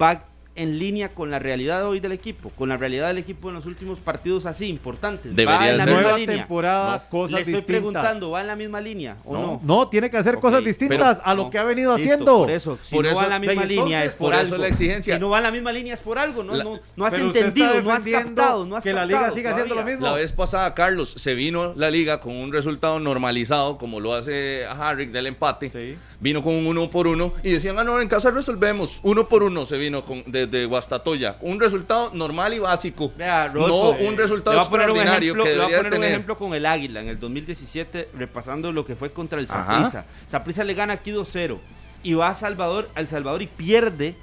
va 0.00 0.24
en 0.56 0.78
línea 0.78 1.10
con 1.10 1.30
la 1.30 1.38
realidad 1.38 1.86
hoy 1.86 2.00
del 2.00 2.12
equipo, 2.12 2.50
con 2.50 2.68
la 2.68 2.76
realidad 2.76 3.08
del 3.08 3.18
equipo 3.18 3.50
en 3.50 3.54
los 3.54 3.66
últimos 3.66 4.00
partidos 4.00 4.46
así 4.46 4.66
importantes. 4.66 5.36
Debería 5.36 5.60
va 5.60 5.70
en 5.70 5.78
la 5.78 5.84
ser. 5.84 5.92
Nueva 5.92 6.16
temporada, 6.16 7.08
cosas 7.08 7.46
Le 7.46 7.52
estoy 7.52 7.62
preguntando, 7.62 8.30
¿va 8.30 8.40
en 8.40 8.46
la 8.46 8.56
misma 8.56 8.80
línea 8.80 9.18
o 9.24 9.34
no? 9.34 9.60
No, 9.62 9.88
tiene 9.88 10.10
que 10.10 10.16
hacer 10.16 10.38
cosas 10.38 10.64
distintas 10.64 11.20
a 11.22 11.34
lo 11.34 11.50
que 11.50 11.58
ha 11.58 11.64
venido 11.64 11.92
haciendo. 11.92 12.38
Por 12.38 12.50
eso, 12.50 12.78
si 12.80 12.98
no 12.98 13.14
va 13.14 13.24
en 13.24 13.30
la 13.30 13.38
misma 13.38 13.64
línea 13.64 14.04
es 14.04 14.14
por, 14.14 14.34
algo. 14.34 14.56
la 14.56 14.68
exigencia. 14.68 15.14
Si 15.14 15.20
no 15.20 15.30
va 15.30 15.38
en 15.38 15.44
la 15.44 15.50
misma 15.50 15.72
línea 15.72 15.94
es 15.94 16.00
por 16.00 16.18
algo, 16.18 16.42
no, 16.42 16.56
no, 16.56 16.80
no 16.96 17.06
has 17.06 17.14
entendido, 17.14 17.82
no 17.82 17.92
has 17.92 18.06
captado, 18.06 18.66
no 18.66 18.76
has 18.76 18.84
que 18.84 18.92
la 18.92 19.04
liga 19.04 19.30
siga 19.30 19.50
haciendo 19.50 19.74
lo 19.74 19.84
mismo. 19.84 20.06
La 20.06 20.12
vez 20.12 20.32
pasada, 20.32 20.72
Carlos, 20.74 21.10
se 21.10 21.34
vino 21.34 21.74
la 21.74 21.90
liga 21.90 22.20
con 22.20 22.34
un 22.34 22.52
resultado 22.52 22.98
normalizado, 22.98 23.78
como 23.78 24.00
lo 24.00 24.14
hace 24.14 24.64
a 24.66 24.88
Harrick 24.88 25.10
del 25.10 25.26
empate. 25.26 25.96
Vino 26.18 26.42
con 26.42 26.54
un 26.54 26.66
uno 26.66 26.88
por 26.90 27.06
uno 27.06 27.34
y 27.42 27.52
decían, 27.52 27.78
ah, 27.78 27.84
no, 27.84 28.00
en 28.00 28.08
casa 28.08 28.30
resolvemos. 28.30 29.00
Uno 29.02 29.28
por 29.28 29.42
uno 29.42 29.66
se 29.66 29.76
vino 29.76 30.02
con, 30.02 30.24
desde 30.50 30.66
Guastatoya 30.66 31.36
un 31.40 31.60
resultado 31.60 32.10
normal 32.12 32.54
y 32.54 32.58
básico. 32.58 33.12
no 33.18 33.90
un 33.90 34.14
eh, 34.14 34.16
resultado 34.16 34.58
extraordinario 34.58 35.34
un 35.34 35.40
ejemplo, 35.40 35.44
que 35.44 35.50
debería 35.50 35.66
voy 35.66 35.74
a 35.74 35.78
poner 35.78 35.92
tener. 35.92 36.08
un 36.08 36.12
ejemplo 36.12 36.38
con 36.38 36.54
el 36.54 36.66
Águila 36.66 37.00
en 37.00 37.08
el 37.08 37.18
2017, 37.18 38.10
repasando 38.16 38.72
lo 38.72 38.84
que 38.84 38.96
fue 38.96 39.12
contra 39.12 39.40
el 39.40 39.48
Saprissa. 39.48 40.04
Saprissa 40.26 40.64
le 40.64 40.74
gana 40.74 40.94
aquí 40.94 41.12
2-0 41.12 41.58
y 42.02 42.14
va 42.14 42.30
a 42.30 42.34
Salvador, 42.34 42.88
al 42.94 43.06
Salvador 43.06 43.42
y 43.42 43.46
pierde 43.46 44.14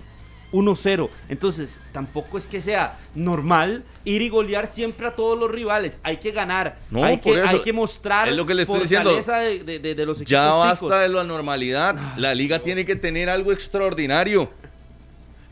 1-0. 0.54 1.10
Entonces, 1.30 1.82
tampoco 1.92 2.38
es 2.38 2.48
que 2.48 2.62
sea 2.62 2.98
normal 3.16 3.84
ir 4.06 4.22
y 4.22 4.30
golear 4.30 4.68
siempre 4.68 5.08
a 5.08 5.12
todos 5.16 5.38
los 5.38 5.52
rivales. 5.52 6.00
Hay 6.04 6.18
que 6.18 6.32
ganar. 6.32 6.78
No, 6.90 7.04
hay, 7.04 7.18
que, 7.18 7.42
hay 7.42 7.62
que 7.62 7.74
mostrar 7.74 8.30
es 8.30 8.36
lo 8.36 8.46
que 8.46 8.54
le 8.54 8.62
estoy 8.62 8.82
diciendo. 8.82 9.12
De, 9.14 9.80
de, 9.80 9.96
de, 9.96 10.06
los 10.06 10.18
equipos 10.18 10.30
Ya 10.30 10.52
basta 10.52 11.00
de 11.00 11.10
la 11.10 11.24
normalidad. 11.24 11.96
La 12.18 12.34
liga 12.34 12.60
tiene 12.60 12.86
que 12.86 12.96
tener 12.96 13.30
algo 13.30 13.52
extraordinario. 13.52 14.50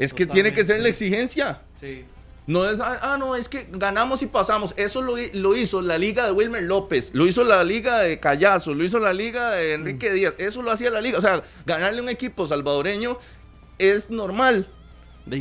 Es 0.02 0.14
que 0.14 0.26
tiene 0.26 0.52
que 0.52 0.64
ser 0.64 0.80
la 0.80 0.90
exigencia. 0.90 1.62
Sí. 1.80 2.06
No 2.48 2.68
es, 2.68 2.80
ah, 2.80 3.00
ah, 3.04 3.18
no, 3.20 3.36
es 3.36 3.48
que 3.48 3.68
ganamos 3.72 4.24
y 4.24 4.26
pasamos. 4.26 4.74
Eso 4.76 5.02
lo, 5.02 5.14
lo, 5.34 5.56
hizo 5.56 5.80
la 5.82 6.00
liga 6.00 6.26
de 6.26 6.32
Wilmer 6.32 6.64
López, 6.64 7.12
lo 7.14 7.28
hizo 7.28 7.44
la 7.44 7.64
liga 7.64 8.00
de 8.00 8.20
Callazo, 8.20 8.74
lo 8.74 8.84
hizo 8.84 9.00
la 9.00 9.14
liga 9.14 9.52
de 9.52 9.74
Enrique 9.74 10.10
mm. 10.10 10.14
Díaz. 10.14 10.34
Eso 10.40 10.64
lo 10.64 10.72
hacía 10.72 10.90
la 10.90 11.02
liga. 11.02 11.20
O 11.20 11.22
sea, 11.22 11.44
ganarle 11.68 12.02
un 12.02 12.10
equipo 12.10 12.48
salvadoreño 12.48 13.20
es 13.78 14.10
normal. 14.10 14.68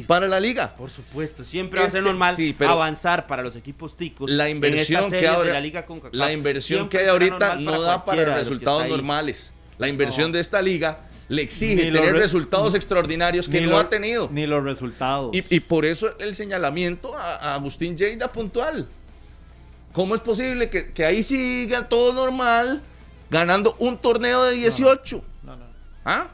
Para 0.06 0.28
la 0.28 0.38
liga. 0.38 0.76
Por 0.76 0.90
supuesto, 0.90 1.42
siempre 1.42 1.80
va 1.80 1.86
a 1.86 1.90
ser 1.90 2.00
este, 2.00 2.10
normal 2.10 2.36
avanzar 2.68 3.26
para 3.26 3.42
los 3.42 3.56
equipos 3.56 3.96
ticos. 3.96 4.30
La 4.30 4.50
inversión 4.50 5.10
que 5.10 5.26
ahora, 5.26 5.54
la, 5.54 5.60
liga 5.60 5.86
con 5.86 6.02
la 6.12 6.32
inversión 6.32 6.90
que 6.90 6.98
hay 6.98 7.06
ahorita 7.06 7.56
no 7.56 7.80
da 7.80 8.04
para 8.04 8.36
resultados 8.36 8.86
normales. 8.86 9.54
La 9.78 9.88
inversión 9.88 10.32
de 10.32 10.40
esta 10.40 10.60
liga 10.60 11.09
le 11.30 11.42
exige 11.42 11.92
tener 11.92 12.16
resultados 12.16 12.74
extraordinarios 12.74 13.48
que 13.48 13.60
no 13.60 13.78
ha 13.78 13.88
tenido. 13.88 14.28
Ni 14.32 14.48
los 14.48 14.64
resultados. 14.64 15.30
Y, 15.32 15.60
por 15.60 15.84
eso 15.84 16.18
el 16.18 16.34
señalamiento 16.34 17.16
a, 17.16 17.54
Agustín 17.54 17.96
Lleida 17.96 18.32
puntual. 18.32 18.88
¿Cómo 19.92 20.16
es 20.16 20.20
posible 20.20 20.68
que, 20.68 21.04
ahí 21.04 21.22
siga 21.22 21.88
todo 21.88 22.12
normal 22.12 22.82
ganando 23.30 23.76
un 23.78 23.96
torneo 23.96 24.42
de 24.42 24.56
18? 24.56 25.22
No, 25.44 25.56
no. 25.56 25.64
¿Ah? 26.04 26.30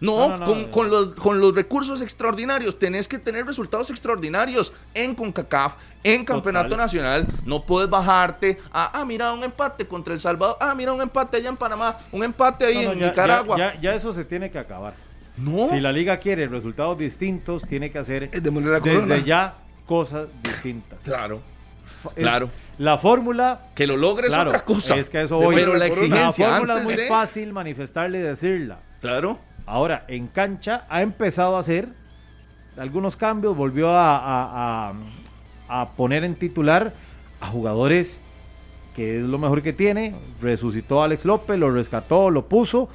No, 0.00 0.38
con, 0.70 0.90
los, 0.90 1.14
con, 1.14 1.40
los, 1.40 1.54
recursos 1.54 2.02
extraordinarios. 2.02 2.78
Tenés 2.78 3.08
que 3.08 3.18
tener 3.18 3.46
resultados 3.46 3.90
extraordinarios 3.90 4.72
en 4.92 5.14
CONCACAF, 5.14 5.74
en 6.02 6.24
Campeonato 6.24 6.76
Nacional. 6.76 7.26
No 7.44 7.64
puedes 7.64 7.88
bajarte 7.88 8.58
a, 8.72 9.00
ah, 9.00 9.04
mira, 9.04 9.32
un 9.32 9.44
empate 9.44 9.86
contra 9.86 10.12
El 10.12 10.20
Salvador. 10.20 10.56
Ah, 10.60 10.74
mira, 10.74 10.92
un 10.92 11.00
empate 11.00 11.38
allá 11.38 11.48
en 11.48 11.56
Panamá. 11.56 11.96
Un 12.12 12.24
empate 12.24 12.66
ahí 12.66 12.84
en 12.84 12.98
Nicaragua. 12.98 13.74
Ya, 13.80 13.94
eso 13.94 14.12
se 14.12 14.24
tiene 14.24 14.50
que 14.50 14.58
acabar. 14.58 14.94
No. 15.36 15.66
Si 15.68 15.80
la 15.80 15.90
liga 15.90 16.18
quiere 16.18 16.46
resultados 16.46 16.98
distintos, 16.98 17.66
tiene 17.66 17.90
que 17.90 17.98
hacer 17.98 18.30
desde 18.30 19.24
ya 19.24 19.54
cosas 19.86 20.28
distintas. 20.42 21.02
Claro. 21.02 21.42
claro. 22.14 22.50
La 22.78 22.98
fórmula. 22.98 23.60
Que 23.74 23.86
lo 23.86 23.96
logres 23.96 24.34
otra 24.34 24.64
cosa. 24.64 24.96
Es 24.96 25.10
que 25.10 25.22
eso 25.22 25.40
Pero 25.54 25.74
la 25.74 25.86
exigencia. 25.86 26.48
La 26.48 26.56
fórmula 26.56 26.78
es 26.78 26.84
muy 26.84 26.96
fácil 27.08 27.52
manifestarle 27.52 28.18
y 28.18 28.22
decirla. 28.22 28.78
Claro. 29.00 29.38
Ahora, 29.66 30.04
en 30.08 30.26
cancha 30.26 30.86
ha 30.88 31.02
empezado 31.02 31.56
a 31.56 31.60
hacer 31.60 31.88
algunos 32.76 33.16
cambios, 33.16 33.56
volvió 33.56 33.88
a, 33.90 34.92
poner 35.96 36.24
en 36.24 36.36
titular 36.36 36.92
a 37.40 37.46
jugadores 37.46 38.20
que 38.94 39.16
es 39.16 39.22
lo 39.22 39.38
mejor 39.38 39.62
que 39.62 39.72
tiene, 39.72 40.14
resucitó 40.40 41.02
a 41.02 41.06
Alex 41.06 41.24
López, 41.24 41.58
lo 41.58 41.70
rescató, 41.70 42.30
lo 42.30 42.48
puso 42.48 42.88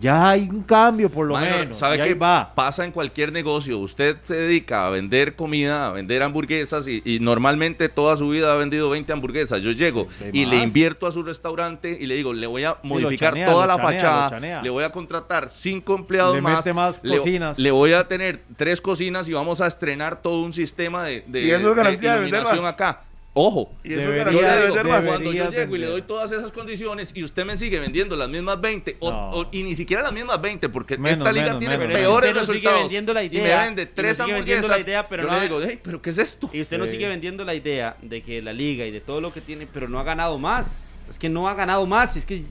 ya 0.00 0.30
hay 0.30 0.48
un 0.48 0.62
cambio 0.62 1.08
por 1.08 1.26
lo 1.26 1.38
menos. 1.38 1.78
¿Sabe 1.78 1.98
qué 2.02 2.14
va? 2.14 2.52
Pasa 2.54 2.84
en 2.84 2.92
cualquier 2.92 3.32
negocio. 3.32 3.78
Usted 3.78 4.16
se 4.22 4.34
dedica 4.34 4.86
a 4.86 4.90
vender 4.90 5.36
comida, 5.36 5.88
a 5.88 5.90
vender 5.92 6.22
hamburguesas 6.22 6.86
y, 6.88 7.18
normalmente 7.20 7.88
toda 7.88 8.16
su 8.16 8.28
vida 8.28 8.52
ha 8.52 8.56
vendido 8.56 8.90
20 8.90 9.12
hamburguesas. 9.12 9.62
Yo 9.62 9.70
llego 9.72 10.08
y 10.32 10.44
le 10.46 10.56
invierto 10.62 11.06
a 11.06 11.12
su 11.12 11.22
restaurante 11.22 11.96
y 12.00 12.06
le 12.06 12.16
digo, 12.16 12.32
le 12.32 12.46
voy 12.46 12.64
a 12.64 12.76
modificar 12.82 13.34
toda 13.44 13.66
la 13.66 13.78
fachada, 13.78 14.62
le 14.62 14.70
voy 14.70 14.84
a 14.84 14.90
contratar 14.90 15.50
cinco 15.50 15.94
empleados 15.94 16.40
más, 16.40 17.00
le, 17.02 17.70
voy 17.70 17.92
a 17.92 18.08
tener 18.08 18.42
tres 18.56 18.80
cocinas 18.80 19.28
y 19.28 19.32
vamos 19.32 19.60
a 19.60 19.66
estrenar 19.66 20.20
todo 20.20 20.42
un 20.42 20.52
sistema 20.52 21.04
de, 21.04 21.24
de, 21.26 21.42
¿Y 21.42 21.50
eso 21.50 21.70
es 21.70 21.76
garantía 21.76 22.18
de, 22.18 22.30
de 22.30 22.66
acá. 22.66 23.00
Ojo, 23.34 23.72
y 23.82 23.94
eso 23.94 24.10
debería, 24.10 24.68
cuando 25.06 25.32
yo 25.32 25.50
llego 25.50 25.76
y 25.76 25.78
le 25.78 25.86
doy 25.86 26.02
todas 26.02 26.30
esas 26.32 26.52
condiciones 26.52 27.12
y 27.14 27.24
usted 27.24 27.46
me 27.46 27.56
sigue 27.56 27.80
vendiendo 27.80 28.14
las 28.14 28.28
mismas 28.28 28.60
20 28.60 28.98
o, 29.00 29.46
y 29.50 29.62
ni 29.62 29.74
siquiera 29.74 30.02
las 30.02 30.12
mismas 30.12 30.38
20 30.38 30.68
porque 30.68 30.98
esta 31.02 31.32
liga 31.32 31.58
tiene 31.58 31.78
peores 31.78 32.34
resultados 32.34 32.80
vendiendo 32.82 33.14
la 33.14 33.22
idea, 33.22 33.40
y 33.40 33.42
me 33.42 33.64
vende 33.64 33.86
tres 33.86 34.20
hamburguesas 34.20 34.68
la 34.68 34.80
idea, 34.80 35.08
pero 35.08 35.22
yo 35.22 35.30
no, 35.30 35.36
le 35.36 35.42
digo, 35.42 35.60
hey, 35.66 35.80
pero 35.82 36.02
¿qué 36.02 36.10
es 36.10 36.18
esto? 36.18 36.50
Y 36.52 36.60
usted 36.60 36.76
no 36.76 36.86
sigue 36.86 37.08
vendiendo 37.08 37.42
la 37.42 37.54
idea 37.54 37.96
de 38.02 38.22
que 38.22 38.42
la 38.42 38.52
liga 38.52 38.84
y 38.84 38.90
de 38.90 39.00
todo 39.00 39.22
lo 39.22 39.32
que 39.32 39.40
tiene, 39.40 39.66
pero 39.66 39.88
no 39.88 39.98
ha 39.98 40.04
ganado 40.04 40.38
más. 40.38 40.90
Es 41.08 41.18
que 41.18 41.30
no 41.30 41.48
ha 41.48 41.54
ganado 41.54 41.86
más, 41.86 42.16
es 42.16 42.26
que 42.26 42.42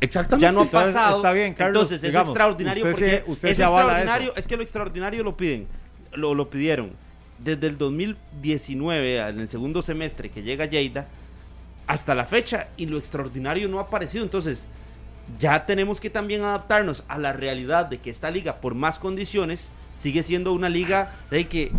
Exactamente. 0.00 0.42
Ya 0.42 0.50
no 0.50 0.62
ha 0.62 0.70
pasado. 0.70 1.18
Está 1.18 1.32
bien, 1.32 1.54
Carlos. 1.54 1.84
Entonces, 1.92 2.08
es 2.08 2.14
extraordinario 2.14 2.82
porque 2.82 3.22
usted 3.26 3.48
es 3.50 3.58
extraordinario, 3.60 4.32
es 4.34 4.46
que 4.46 4.56
lo 4.56 4.62
extraordinario 4.62 5.22
lo 5.22 5.36
piden, 5.36 5.68
lo, 6.12 6.34
lo 6.34 6.50
pidieron 6.50 6.90
desde 7.42 7.66
el 7.66 7.78
2019, 7.78 9.28
en 9.28 9.40
el 9.40 9.48
segundo 9.48 9.82
semestre 9.82 10.30
que 10.30 10.42
llega 10.42 10.66
Lleida, 10.66 11.06
hasta 11.86 12.14
la 12.14 12.24
fecha, 12.26 12.68
y 12.76 12.86
lo 12.86 12.98
extraordinario 12.98 13.68
no 13.68 13.78
ha 13.78 13.82
aparecido. 13.82 14.22
Entonces, 14.24 14.66
ya 15.38 15.66
tenemos 15.66 16.00
que 16.00 16.10
también 16.10 16.42
adaptarnos 16.42 17.02
a 17.08 17.18
la 17.18 17.32
realidad 17.32 17.86
de 17.86 17.98
que 17.98 18.10
esta 18.10 18.30
liga, 18.30 18.56
por 18.56 18.74
más 18.74 18.98
condiciones, 18.98 19.70
sigue 19.96 20.22
siendo 20.22 20.52
una 20.52 20.68
liga 20.68 21.12
de 21.30 21.46
que 21.48 21.72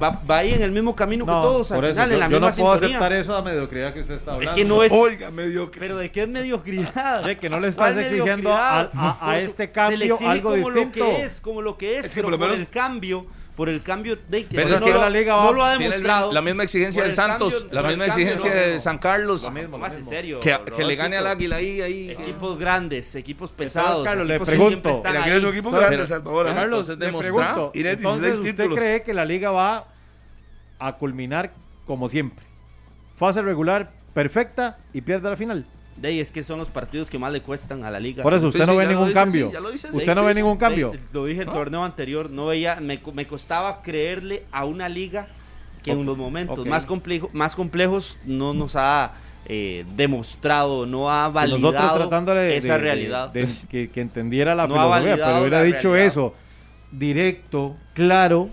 va, 0.00 0.22
va 0.28 0.38
ahí 0.38 0.52
en 0.52 0.62
el 0.62 0.72
mismo 0.72 0.94
camino 0.96 1.24
que 1.24 1.30
todos 1.30 1.70
al 1.70 1.80
final, 1.80 2.12
en 2.12 2.20
la 2.20 2.28
yo 2.28 2.40
no 2.40 2.50
puedo 2.50 2.72
aceptar 2.72 3.12
eso 3.12 3.36
a 3.36 3.42
mediocridad 3.42 3.92
que 3.92 4.00
usted 4.00 4.14
está 4.14 4.32
hablando. 4.32 4.50
Es 4.50 4.56
que 4.56 4.64
no 4.64 4.82
es. 4.82 4.92
Oiga, 4.92 5.30
mediocridad. 5.30 5.80
Pero 5.80 5.98
¿de 5.98 6.10
qué 6.10 6.22
es 6.22 6.28
mediocridad? 6.28 7.24
De 7.24 7.38
que 7.38 7.48
no 7.48 7.60
le 7.60 7.68
estás 7.68 7.96
exigiendo 7.96 8.52
a, 8.52 8.90
a, 9.20 9.38
este 9.38 9.70
cambio 9.70 10.18
algo 10.20 10.50
como 10.50 10.70
distinto. 10.70 10.98
Lo 10.98 11.04
que 11.04 11.24
es, 11.24 11.40
como 11.40 11.62
lo 11.62 11.76
que 11.76 11.98
es, 11.98 12.08
pero 12.14 12.38
por 12.38 12.50
el 12.50 12.68
cambio 12.68 13.26
por 13.56 13.68
el 13.68 13.82
cambio 13.82 14.18
de 14.28 14.46
que, 14.46 14.56
Pero 14.56 14.74
es 14.74 14.80
que 14.80 14.92
la 14.92 15.08
liga 15.08 15.36
no 15.36 15.52
lo 15.52 15.64
ha 15.64 15.76
demostrado. 15.78 16.32
La 16.32 16.42
misma 16.42 16.64
exigencia 16.64 17.04
del 17.04 17.14
Santos, 17.14 17.68
la 17.70 17.82
misma 17.82 18.06
exigencia 18.06 18.52
de 18.52 18.78
San 18.78 18.98
Carlos. 18.98 19.50
más 19.78 19.96
en 19.96 20.04
serio. 20.04 20.40
Que, 20.40 20.58
que 20.76 20.84
le 20.84 20.96
gane 20.96 21.16
al 21.16 21.26
Águila 21.26 21.56
ahí, 21.56 21.80
ahí. 21.80 22.10
Equipos 22.10 22.58
grandes, 22.58 23.14
equipos 23.14 23.50
pesados. 23.50 24.04
Carlos, 24.04 24.26
le 24.26 24.40
pregunto. 24.40 24.88
equipos 25.50 25.72
grandes, 25.72 26.08
Carlos, 26.08 26.88
le 26.88 27.12
pregunto. 27.12 27.72
Entonces, 27.74 28.36
¿usted 28.36 28.70
cree 28.70 29.02
que 29.02 29.14
la 29.14 29.24
liga 29.24 29.50
va 29.50 29.86
a 30.78 30.92
culminar 30.96 31.52
como 31.86 32.08
siempre? 32.08 32.44
Fase 33.16 33.42
regular 33.42 33.92
perfecta 34.12 34.78
y 34.92 35.00
pierde 35.00 35.30
la 35.30 35.36
final. 35.36 35.66
De 35.96 36.08
ahí 36.08 36.20
es 36.20 36.30
que 36.30 36.42
son 36.42 36.58
los 36.58 36.68
partidos 36.68 37.08
que 37.08 37.18
más 37.18 37.32
le 37.32 37.40
cuestan 37.40 37.84
a 37.84 37.90
la 37.90 38.00
liga. 38.00 38.22
Por 38.22 38.34
eso 38.34 38.48
usted 38.48 38.66
no 38.66 38.76
ve 38.76 38.86
ningún 38.86 39.12
cambio. 39.12 39.48
usted 39.48 40.14
no 40.14 40.24
ve 40.24 40.34
ningún 40.34 40.56
cambio. 40.56 40.92
lo 41.12 41.26
dije 41.26 41.42
el 41.42 41.48
torneo 41.48 41.84
anterior, 41.84 42.30
no 42.30 42.46
veía, 42.46 42.76
me, 42.76 43.00
me 43.12 43.26
costaba 43.26 43.82
creerle 43.82 44.44
a 44.50 44.64
una 44.64 44.88
liga 44.88 45.28
que 45.82 45.92
en 45.92 46.06
los 46.06 46.16
momentos 46.16 46.66
más, 46.66 46.86
complejo, 46.86 47.30
más 47.32 47.54
complejos 47.54 48.18
no 48.24 48.54
nos 48.54 48.74
ha 48.74 49.12
eh, 49.46 49.84
demostrado, 49.94 50.86
no 50.86 51.10
ha 51.10 51.28
validado 51.28 51.72
Nosotros 51.72 51.94
tratándole 51.96 52.56
esa 52.56 52.78
realidad. 52.78 53.32
que, 53.32 53.90
entendiera 53.96 54.54
la 54.54 54.66
filosofía, 54.66 55.16
pero 55.16 55.40
hubiera 55.40 55.62
dicho 55.62 55.94
eso, 55.94 56.34
directo, 56.90 57.76
claro, 57.92 58.48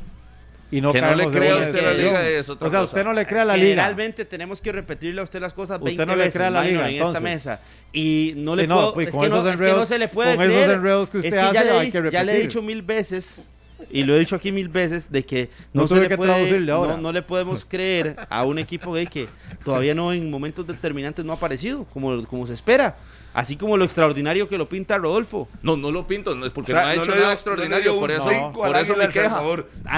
y 0.71 0.81
no 0.81 0.93
que 0.93 1.01
no 1.01 1.13
le 1.13 1.27
crea 1.27 1.57
usted 1.57 1.83
la 1.83 1.93
liga 1.93 2.29
es 2.29 2.49
otra 2.49 2.67
O 2.67 2.69
sea, 2.69 2.81
usted 2.81 3.03
no 3.03 3.13
le 3.13 3.27
crea 3.27 3.41
a 3.41 3.45
la 3.45 3.57
liga. 3.57 3.83
Realmente 3.83 4.25
tenemos 4.25 4.61
que 4.61 4.71
repetirle 4.71 5.21
a 5.21 5.23
usted 5.25 5.41
las 5.41 5.53
cosas 5.53 5.79
20 5.79 5.91
usted 5.91 6.05
no 6.07 6.15
le 6.15 6.31
crea 6.31 6.47
a 6.47 6.51
la 6.51 6.63
liga, 6.63 6.89
en 6.89 7.03
esta 7.03 7.19
mesa. 7.19 7.61
Y 7.93 8.33
no 8.37 8.55
le 8.55 8.67
puedo, 8.67 8.93
pues, 8.93 9.09
es, 9.09 9.13
que 9.13 9.29
no, 9.29 9.49
es, 9.49 9.59
que 9.59 9.71
no, 9.71 9.85
se 9.85 9.99
le 9.99 10.07
puede 10.07 10.35
con 10.35 10.45
creer. 10.45 10.61
esos 10.61 10.75
enredos 10.75 11.09
que 11.09 11.17
usted 11.17 11.37
hace, 11.37 11.53
ya, 11.53 11.79
hay 11.79 11.91
que 11.91 11.99
repetir. 11.99 12.19
ya 12.19 12.23
le 12.23 12.37
he 12.37 12.41
dicho 12.41 12.61
mil 12.61 12.81
veces 12.81 13.49
y 13.89 14.03
lo 14.03 14.15
he 14.15 14.19
dicho 14.19 14.35
aquí 14.35 14.51
mil 14.51 14.69
veces 14.69 15.11
de 15.11 15.25
que 15.25 15.49
no, 15.73 15.87
se 15.87 15.95
le 15.95 16.15
puede, 16.15 16.59
no, 16.59 17.11
le 17.11 17.21
podemos 17.21 17.65
creer 17.65 18.15
a 18.29 18.45
un 18.45 18.59
equipo 18.59 18.93
gay 18.93 19.07
que 19.07 19.27
todavía 19.65 19.93
no 19.93 20.13
en 20.13 20.29
momentos 20.29 20.65
determinantes 20.65 21.25
no 21.25 21.33
ha 21.33 21.35
aparecido 21.35 21.85
como, 21.85 22.23
como 22.25 22.47
se 22.47 22.53
espera. 22.53 22.95
Así 23.33 23.55
como 23.55 23.77
lo 23.77 23.85
extraordinario 23.85 24.49
que 24.49 24.57
lo 24.57 24.67
pinta 24.67 24.97
Rodolfo. 24.97 25.47
No, 25.61 25.77
no 25.77 25.91
lo 25.91 26.05
pinto, 26.05 26.35
no 26.35 26.45
es 26.45 26.51
porque 26.51 26.73
no 26.73 26.79
ha 26.79 26.95
hecho 26.95 27.15
nada 27.15 27.33
extraordinario, 27.33 27.97
por 27.99 28.11
eso, 28.11 28.51
por 28.53 28.75
eso 28.75 28.95
me 28.95 29.09
queja. 29.09 29.41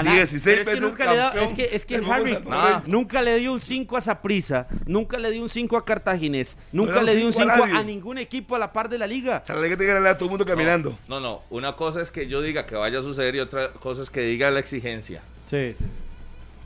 16 0.02 0.58
es 0.58 0.68
que 0.68 0.80
nunca 0.80 1.10
le 1.10 1.16
da, 1.16 1.30
es 1.32 1.52
que, 1.52 1.68
es 1.72 1.84
que 1.84 1.96
Harry 1.96 2.38
nunca 2.86 3.22
le 3.22 3.38
dio 3.38 3.52
un 3.52 3.60
5 3.60 3.96
a 3.96 4.00
Saprisa, 4.00 4.68
nunca 4.86 5.18
le 5.18 5.30
dio 5.30 5.42
un 5.42 5.48
5 5.48 5.76
a 5.76 5.84
Cartaginés, 5.84 6.58
nunca 6.72 7.02
le 7.02 7.16
dio 7.16 7.26
un 7.26 7.32
5 7.32 7.50
a, 7.50 7.82
ningún 7.82 8.18
equipo 8.18 8.54
a 8.54 8.58
la 8.58 8.72
par 8.72 8.88
de 8.88 8.98
la 8.98 9.06
liga. 9.06 9.40
O 9.42 9.46
sea, 9.46 9.56
la 9.56 9.62
liga 9.62 9.76
tiene 9.76 9.92
que 9.92 9.94
ganar 9.94 10.12
a 10.12 10.16
todo 10.16 10.26
el 10.26 10.30
mundo 10.30 10.46
caminando. 10.46 10.98
No, 11.08 11.20
no, 11.20 11.42
una 11.50 11.74
cosa 11.74 12.00
es 12.00 12.10
que 12.10 12.26
yo 12.26 12.40
diga 12.42 12.66
que 12.66 12.76
vaya 12.76 13.00
a 13.00 13.02
suceder 13.02 13.34
y 13.34 13.40
otra 13.40 13.72
cosa 13.72 14.02
es 14.02 14.10
que 14.10 14.20
diga 14.22 14.50
la 14.50 14.60
exigencia. 14.60 15.22
Sí, 15.46 15.74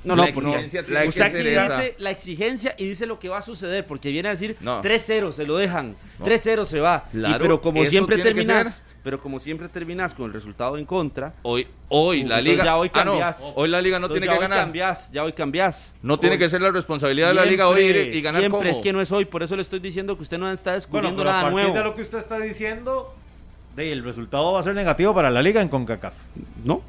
No, 0.09 0.16
la 0.16 0.22
no, 0.22 0.28
exigencia 0.28 0.82
la, 0.89 1.02
dice 1.02 1.94
la 1.98 2.10
exigencia 2.10 2.74
y 2.78 2.86
dice 2.86 3.05
lo 3.05 3.18
que 3.18 3.28
va 3.28 3.39
a 3.39 3.43
suceder, 3.43 3.86
porque 3.86 4.10
viene 4.10 4.30
a 4.30 4.32
decir 4.32 4.56
3-0, 4.59 5.32
se 5.32 5.44
lo 5.44 5.59
dejan, 5.59 5.97
3-0 6.20 6.64
se 6.64 6.80
va. 6.80 7.05
pero 7.39 7.60
como 7.60 7.85
siempre 7.85 8.16
terminas, 8.22 8.85
pero 9.05 9.20
como 9.20 9.39
siempre 9.39 9.68
terminas 9.68 10.14
con 10.14 10.24
el 10.26 10.32
resultado 10.32 10.78
en 10.78 10.86
contra. 10.86 11.35
Hoy, 11.43 11.66
hoy 11.89 12.24
la 12.24 12.40
liga. 12.40 12.64
Ya 12.64 12.78
hoy 12.78 12.89
cambias. 12.89 13.43
Ah, 13.44 13.52
hoy 13.56 13.68
la 13.68 13.82
liga 13.82 13.98
no 13.98 14.09
tiene 14.09 14.26
que 14.26 14.39
ganar. 14.39 14.60
Cambias, 14.60 15.12
ya 15.12 15.24
hoy 15.24 15.35
cambias. 15.35 15.94
No 16.01 16.18
tiene 16.18 16.39
que 16.39 16.48
ser 16.48 16.62
la 16.62 16.70
responsabilidad 16.70 17.28
de 17.28 17.35
la 17.35 17.44
liga 17.44 17.68
hoy 17.68 17.82
y, 17.82 18.22
ganar 18.22 18.40
Siempre 18.40 18.70
es 18.70 18.78
que 18.78 18.94
no 18.94 19.02
es 19.02 19.12
hoy, 19.12 19.26
por 19.26 19.43
eso 19.43 19.56
le 19.56 19.62
estoy 19.62 19.80
diciendo 19.80 20.16
que 20.16 20.22
usted 20.22 20.39
no 20.39 20.51
está 20.51 20.72
descubriendo 20.72 21.22
nada 21.22 21.48
a 21.48 21.51
nuevo. 21.51 21.74
de 21.74 21.82
lo 21.82 21.94
que 21.94 22.01
usted 22.01 22.18
está 22.18 22.39
diciendo, 22.39 23.14
de 23.76 23.93
el 23.93 24.02
resultado 24.02 24.55
va 24.55 24.60
a 24.60 24.62
ser 24.62 24.74
negativo 24.74 25.14
para 25.14 25.30
la 25.30 25.43
liga 25.43 25.60
en 25.60 25.68
CONCACAF. 25.68 26.14
No. 26.64 26.80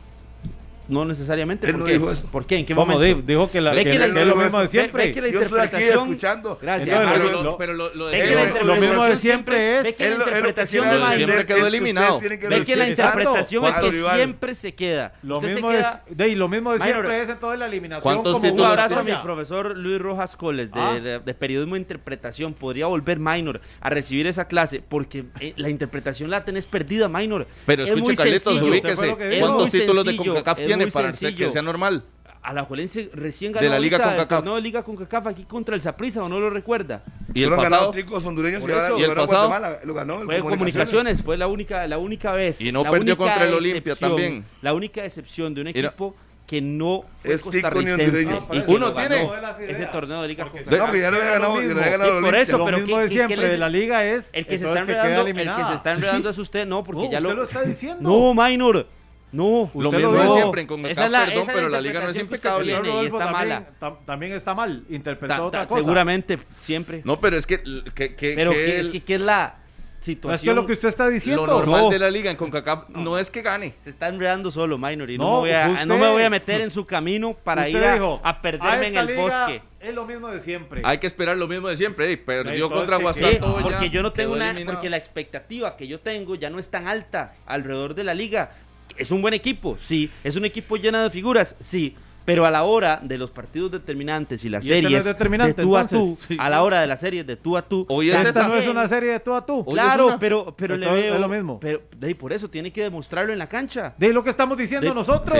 No 0.90 1.06
necesariamente. 1.06 1.68
¿Él 1.68 1.74
¿Por, 1.74 1.80
no 1.82 1.86
qué? 1.86 1.94
Dijo 1.94 2.12
eso? 2.12 2.28
¿Por 2.32 2.46
qué? 2.46 2.58
¿En 2.58 2.66
qué 2.66 2.74
¿Cómo 2.74 2.92
momento? 2.92 3.22
Dijo 3.26 3.52
que, 3.52 3.62
la, 3.62 3.72
que, 3.72 3.84
que, 3.84 3.98
que, 3.98 4.06
es 4.06 4.28
lo 4.28 4.36
mismo 4.36 4.60
de 4.60 4.68
siempre. 4.68 5.08
Ve, 5.08 5.14
que 5.14 5.22
la 5.22 5.30
Yo 5.30 5.42
estoy 5.42 5.60
aquí 5.60 5.84
escuchando. 5.84 6.58
Gracias. 6.62 6.90
Entonces, 6.90 7.22
pero, 7.22 7.44
lo, 7.44 7.58
pero 7.58 7.74
lo, 7.74 7.94
lo, 7.94 8.08
de 8.08 8.18
siempre, 8.18 8.64
lo 8.64 8.76
mismo 8.76 9.04
de 9.04 9.16
siempre 9.16 9.78
es. 9.78 9.84
Ve 9.84 9.94
que 9.94 10.10
la 10.10 10.16
interpretación 10.16 10.90
de 10.90 11.16
siempre 11.16 11.46
quedó 11.46 11.68
eliminado. 11.68 12.20
Ve 12.20 12.64
que 12.66 12.76
la 12.76 12.90
interpretación 12.90 13.66
es 13.66 13.76
que 13.76 13.92
siempre 13.92 14.56
se 14.56 14.74
queda. 14.74 15.14
Lo 15.22 15.40
mismo 15.40 15.70
de, 15.70 16.36
lo 16.36 16.48
mismo 16.50 16.74
de 16.74 16.80
siempre 16.80 17.22
es 17.22 17.30
en 17.30 17.40
toda 17.40 17.56
la 17.56 17.68
eliminación. 17.68 18.18
Un 18.20 18.62
abrazo 18.62 19.00
a 19.00 19.04
mi 19.04 19.14
profesor 19.24 19.78
Luis 19.78 20.00
Rojas 20.00 20.36
Coles 20.36 20.72
de 20.72 21.34
periodismo 21.34 21.76
e 21.76 21.80
interpretación. 21.80 22.54
Podría 22.54 22.88
volver 22.88 23.20
Minor 23.20 23.62
a 23.80 23.90
recibir 23.90 24.28
esa 24.28 24.46
clase 24.46 24.82
porque 24.88 25.26
la 25.56 25.70
interpretación 25.70 26.30
la 26.30 26.44
tenés 26.44 26.66
perdida, 26.66 27.08
Minor. 27.08 27.48
Pero 27.66 27.84
escuche, 27.84 28.16
Carlitos, 28.16 28.62
ubíquese. 28.62 29.40
¿Cuántos 29.40 29.70
títulos 29.70 30.06
de 30.06 30.16
CONCACAF 30.16 30.58
tiene 30.58 30.79
para 30.88 31.12
que 31.12 31.52
sea 31.52 31.62
normal. 31.62 32.04
A 32.42 32.54
la 32.54 32.64
Juelense 32.64 33.10
recién 33.14 33.52
ganó 33.52 33.66
de 33.66 33.70
la 33.70 33.80
Liga 33.80 34.00
con 34.00 34.16
CACAF. 34.16 34.46
No, 34.46 34.60
Liga 34.60 34.82
con 34.82 34.96
CACAF 34.96 35.28
aquí 35.28 35.44
contra 35.44 35.76
el 35.76 35.82
Saprissa, 35.82 36.24
¿o 36.24 36.30
no 36.30 36.40
lo 36.40 36.50
recuerda? 36.50 37.04
Y 37.34 37.44
el 37.44 37.50
pasado 37.50 37.92
hondureños 38.24 38.64
y, 38.98 39.04
el 39.04 39.14
pasado 39.14 39.52
lo 39.84 39.94
ganó 39.94 40.20
fue 40.22 40.40
comunicaciones. 40.40 41.22
fue 41.22 41.38
la 41.38 41.48
única 41.48 41.86
la 41.88 41.98
única 41.98 42.32
vez. 42.32 42.62
Y 42.62 42.72
no 42.72 42.84
perdió 42.84 43.18
contra 43.18 43.46
el 43.46 43.54
Olimpia 43.54 43.96
también. 43.96 44.46
La 44.62 44.74
única 44.74 45.04
excepción 45.04 45.54
de 45.54 45.62
un 45.62 45.68
equipo 45.68 46.16
que 46.50 46.62
no 46.62 47.06
fue 47.22 47.34
es 47.34 47.42
costarricense 47.44 48.24
y 48.52 48.64
uno 48.74 48.92
tiene 48.92 49.30
ese 49.68 49.86
torneo 49.86 50.24
de 50.24 50.30
liga 50.30 50.50
con 50.50 50.60
no, 50.66 50.92
que 50.92 51.00
ya 51.00 51.12
lo 51.12 51.18
había 51.18 51.34
ganado, 51.34 51.62
lo 51.62 51.80
había 51.80 51.92
ganado 51.92 52.22
por 52.22 52.36
eso, 52.36 52.66
pero 52.66 52.72
lo 52.72 52.80
mismo 52.80 52.98
de 52.98 53.10
siempre 53.10 53.50
de 53.50 53.58
la 53.60 53.70
liga 53.70 54.04
es 54.04 54.32
el 54.34 54.48
que 54.48 54.58
se 54.58 54.66
está 54.66 54.80
enredando, 54.80 55.28
el 55.28 55.36
que 55.36 55.66
se 55.66 55.76
está 55.76 55.92
enredando 55.92 56.30
es 56.32 56.38
usted, 56.40 56.66
no, 56.66 56.84
porque 56.84 57.08
ya 57.12 57.20
lo, 57.20 57.36
lo 57.36 57.44
está 57.44 57.62
diciendo. 57.62 58.02
No, 58.02 58.34
Minor. 58.34 58.88
No, 59.32 59.70
lo 59.76 59.92
mismo 59.92 60.14
de 60.14 60.30
siempre 60.30 60.62
en 60.62 60.68
CONCACAF, 60.68 61.12
perdón, 61.12 61.48
pero 61.54 61.70
la 61.70 61.82
liga 61.82 62.02
no 62.02 62.10
es 62.10 62.18
impecable. 62.18 62.72
Y 62.72 63.06
está 63.06 63.18
también, 63.20 63.32
mala. 63.32 63.98
también 64.06 64.32
está 64.34 64.54
mal, 64.54 64.84
interpretó 64.90 65.48
otra 65.48 65.68
cosa. 65.68 65.82
Seguramente, 65.82 66.40
siempre. 66.62 67.02
No, 67.04 67.20
pero 67.20 67.38
es 67.38 67.46
que... 67.46 67.62
que, 67.94 68.16
que 68.16 68.34
pero 68.36 68.52
que, 68.52 68.80
es 68.80 68.90
que 68.90 69.04
¿qué 69.04 69.16
es 69.16 69.22
la 69.22 69.56
situación? 70.00 70.36
es 70.36 70.42
que 70.42 70.54
lo 70.54 70.66
que 70.66 70.74
usted 70.74 70.88
está 70.88 71.08
diciendo. 71.08 71.46
Lo 71.46 71.60
normal 71.60 71.90
de 71.90 72.00
la 72.00 72.10
liga 72.10 72.32
en 72.32 72.38
CONCACAF 72.38 72.90
no. 72.90 73.18
es 73.20 73.30
que 73.30 73.42
gane. 73.42 73.74
Se 73.84 73.92
está 73.92 74.08
enredando 74.08 74.50
solo, 74.50 74.78
Minor, 74.78 75.10
y 75.12 75.18
no, 75.18 75.26
me, 75.26 75.40
voy 75.40 75.52
a, 75.52 75.86
no 75.86 75.98
me 75.98 76.10
voy 76.10 76.24
a 76.24 76.30
meter 76.30 76.62
en 76.62 76.72
su 76.72 76.86
camino 76.86 77.36
para 77.36 77.70
ir 77.70 77.78
a, 77.78 78.42
perderme 78.42 78.88
en 78.88 78.98
el 78.98 79.16
bosque. 79.16 79.62
Es 79.80 79.94
lo 79.94 80.06
mismo 80.06 80.28
de 80.28 80.40
siempre. 80.40 80.82
Hay 80.84 80.98
que 80.98 81.08
esperar 81.08 81.38
lo 81.38 81.48
mismo 81.48 81.68
de 81.68 81.78
siempre. 81.78 82.18
perdió 82.18 82.70
contra 82.70 82.98
Guastatoya. 82.98 83.62
porque 83.62 83.90
yo 83.90 84.02
no 84.02 84.12
tengo 84.12 84.34
una, 84.34 84.56
porque 84.66 84.90
la 84.90 84.98
expectativa 84.98 85.78
que 85.78 85.88
yo 85.88 86.00
tengo 86.00 86.36
ya 86.36 86.50
no 86.50 86.58
es 86.58 86.70
tan 86.70 86.88
alta 86.88 87.36
alrededor 87.46 87.94
de 87.94 88.04
la 88.04 88.14
liga. 88.14 88.52
¿Es 89.00 89.12
un 89.12 89.22
buen 89.22 89.34
equipo? 89.34 89.78
Sí. 89.80 90.12
¿Es 90.24 90.36
un 90.36 90.44
equipo 90.44 90.76
lleno 90.76 91.02
de 91.02 91.10
figuras? 91.10 91.56
Sí. 91.60 91.96
Pero 92.30 92.46
a 92.46 92.52
la 92.52 92.62
hora 92.62 93.00
de 93.02 93.18
los 93.18 93.32
partidos 93.32 93.72
determinantes 93.72 94.46
y 94.46 94.50
las 94.50 94.64
este 94.64 94.82
series 94.84 95.04
de 95.04 95.14
tú 95.56 95.76
a 95.76 95.88
tú, 95.88 96.16
a 96.38 96.48
la 96.48 96.62
hora 96.62 96.82
de 96.82 96.86
las 96.86 97.00
series 97.00 97.26
de 97.26 97.36
tú 97.36 97.58
a 97.58 97.64
tú. 97.64 97.88
Hoy 97.90 98.12
esta 98.12 98.48
no 98.48 98.56
es 98.56 98.68
una 98.68 98.88
serie 98.88 99.14
de 99.14 99.20
tú 99.20 99.34
a 99.34 99.44
tú. 99.44 99.66
Claro, 99.66 100.18
pero, 100.20 100.54
pero 100.56 100.78
le 100.78 100.86
veo. 100.86 101.16
Es 101.16 101.20
lo 101.20 101.28
mismo. 101.28 101.60
Pero 101.60 101.82
de 101.98 102.14
por 102.14 102.32
eso 102.32 102.48
tiene 102.48 102.72
que 102.72 102.84
demostrarlo 102.84 103.34
en 103.34 103.40
la 103.40 103.48
cancha. 103.50 103.96
De 103.98 104.14
lo 104.14 104.24
que 104.24 104.30
estamos 104.30 104.60
diciendo 104.60 104.94
nosotros. 104.94 105.40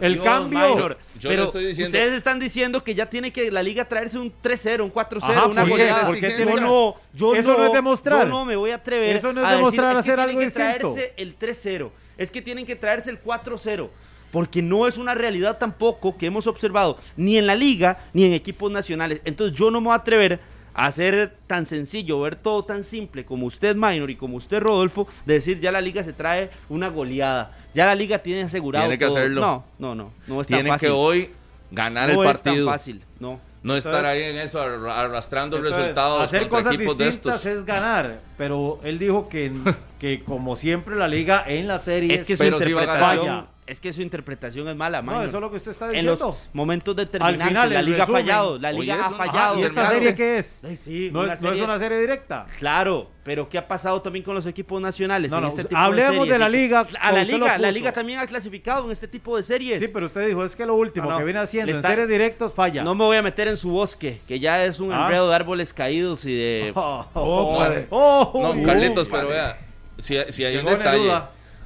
el 0.00 0.22
cambio. 0.22 0.96
pero 1.20 1.48
ustedes 1.48 2.12
están 2.12 2.38
diciendo 2.38 2.84
que 2.84 2.94
ya 2.94 3.10
tiene 3.10 3.32
que 3.32 3.50
la 3.50 3.64
liga 3.64 3.84
traerse 3.88 4.16
un 4.16 4.32
3-0, 4.32 4.82
un 4.82 4.92
4-0, 4.92 5.50
una 5.50 5.64
goleada. 5.64 6.08
Yo 6.12 6.60
no, 6.60 6.94
yo 7.12 7.34
eso 7.34 7.58
no, 7.58 7.64
es 7.64 7.72
demostrar. 7.72 8.26
Yo 8.26 8.28
no 8.28 8.44
me 8.44 8.54
voy 8.54 8.70
a 8.70 8.76
atrever. 8.76 9.16
Eso 9.16 9.32
no 9.32 9.42
es 9.42 9.48
demostrar 9.48 9.96
hacer 9.96 10.20
algo 10.20 10.38
distinto. 10.38 10.94
Tienen 10.94 10.94
que 10.94 11.00
traerse 11.00 11.14
el 11.16 11.36
3-0. 11.36 11.90
Es 12.16 12.30
que 12.30 12.42
tienen 12.42 12.64
que 12.64 12.76
traerse 12.76 13.10
el 13.10 13.20
4-0 13.20 13.88
porque 14.32 14.62
no 14.62 14.88
es 14.88 14.98
una 14.98 15.14
realidad 15.14 15.58
tampoco 15.58 16.16
que 16.16 16.26
hemos 16.26 16.48
observado 16.48 16.96
ni 17.16 17.38
en 17.38 17.46
la 17.46 17.54
liga 17.54 18.06
ni 18.12 18.24
en 18.24 18.32
equipos 18.32 18.72
nacionales. 18.72 19.20
Entonces 19.24 19.56
yo 19.56 19.70
no 19.70 19.80
me 19.80 19.86
voy 19.86 19.92
a 19.92 19.98
atrever 19.98 20.40
a 20.74 20.86
hacer 20.86 21.36
tan 21.46 21.66
sencillo, 21.66 22.20
ver 22.22 22.34
todo 22.34 22.64
tan 22.64 22.82
simple 22.82 23.24
como 23.24 23.46
usted, 23.46 23.76
Minor, 23.76 24.10
y 24.10 24.16
como 24.16 24.38
usted, 24.38 24.60
Rodolfo, 24.60 25.06
de 25.26 25.34
decir 25.34 25.60
ya 25.60 25.70
la 25.70 25.82
liga 25.82 26.02
se 26.02 26.14
trae 26.14 26.50
una 26.70 26.88
goleada, 26.88 27.54
ya 27.74 27.86
la 27.86 27.94
liga 27.94 28.18
tiene 28.18 28.42
asegurado. 28.42 28.86
Tiene 28.86 28.98
que 28.98 29.04
hacerlo. 29.04 29.40
No, 29.40 29.64
no, 29.78 29.94
no, 29.94 30.12
no 30.26 30.40
es 30.40 30.46
Tiene 30.46 30.76
que 30.78 30.88
hoy 30.88 31.30
ganar 31.70 32.10
el 32.10 32.16
partido. 32.16 32.54
No 32.54 32.60
es 32.60 32.66
tan 32.66 32.74
fácil, 32.74 33.04
no. 33.20 33.52
No 33.62 33.76
estar 33.76 34.04
ahí 34.04 34.22
en 34.22 34.36
eso, 34.38 34.60
arrastrando 34.60 35.60
resultados. 35.60 36.22
Hacer 36.22 36.48
cosas 36.48 36.76
distintas 36.76 37.46
es 37.46 37.64
ganar, 37.64 38.20
pero 38.36 38.80
él 38.82 38.98
dijo 38.98 39.28
que, 39.28 39.52
que 40.00 40.24
como 40.24 40.56
siempre 40.56 40.96
la 40.96 41.06
liga 41.06 41.44
en 41.46 41.68
la 41.68 41.78
serie 41.78 42.14
es 42.14 42.26
que 42.26 42.36
su 42.36 42.44
interpretación, 42.44 43.46
es 43.72 43.80
que 43.80 43.92
su 43.92 44.02
interpretación 44.02 44.68
es 44.68 44.76
mala, 44.76 45.00
No, 45.00 45.22
eso 45.22 45.36
es 45.38 45.40
lo 45.40 45.50
que 45.50 45.56
usted 45.56 45.70
está 45.70 45.88
diciendo. 45.88 46.12
En 46.12 46.18
los 46.18 46.50
momentos 46.52 46.94
determinantes, 46.94 47.48
final, 47.48 47.72
la 47.72 47.82
liga 47.82 48.04
ha 48.04 48.06
fallado, 48.06 48.58
la 48.58 48.70
liga 48.70 49.06
ha 49.06 49.10
fallado. 49.10 49.58
¿Y 49.58 49.62
esta 49.62 49.88
serie 49.88 50.14
qué 50.14 50.38
es? 50.38 50.62
Sí, 50.76 51.10
no, 51.10 51.24
es, 51.24 51.40
no 51.40 51.52
es 51.52 51.60
una 51.60 51.78
serie 51.78 51.98
directa. 51.98 52.46
Claro, 52.58 53.10
pero 53.24 53.48
¿qué 53.48 53.56
ha 53.56 53.66
pasado 53.66 54.02
también 54.02 54.24
con 54.24 54.34
los 54.34 54.44
equipos 54.44 54.80
nacionales 54.80 55.30
no, 55.30 55.38
en 55.38 55.44
este 55.44 55.64
tipo 55.64 55.76
hablemos 55.76 56.28
de, 56.28 56.38
la 56.38 56.50
liga. 56.50 56.86
A 57.00 57.12
la 57.12 57.24
liga, 57.24 57.56
la 57.56 57.72
liga 57.72 57.92
también 57.92 58.18
ha 58.18 58.26
clasificado 58.26 58.84
en 58.84 58.90
este 58.90 59.08
tipo 59.08 59.38
de 59.38 59.42
series. 59.42 59.78
Sí, 59.78 59.88
pero 59.88 60.04
usted 60.04 60.26
dijo, 60.26 60.44
es 60.44 60.54
que 60.54 60.66
lo 60.66 60.74
último 60.74 61.16
que 61.16 61.24
viene 61.24 61.38
haciendo 61.38 61.72
en 61.72 61.80
series 61.80 62.08
directos 62.08 62.52
falla. 62.52 62.84
No 62.84 62.94
me 62.94 63.04
voy 63.04 63.16
a 63.16 63.22
meter 63.22 63.48
en 63.48 63.56
su 63.56 63.70
bosque, 63.70 64.20
que 64.28 64.38
ya 64.38 64.64
es 64.64 64.80
un 64.80 64.92
ah. 64.92 65.04
enredo 65.04 65.30
de 65.30 65.34
árboles 65.34 65.72
caídos 65.72 66.24
y 66.26 66.36
de... 66.36 66.72
Oh, 66.82 67.06
oh, 67.14 68.30
oh, 68.34 68.54
no, 68.54 68.62
Carlitos, 68.64 69.08
pero 69.08 69.28
vea, 69.28 69.58
si, 69.98 70.16
si 70.30 70.44
hay 70.44 70.56
un 70.56 70.66
detalle... 70.66 71.10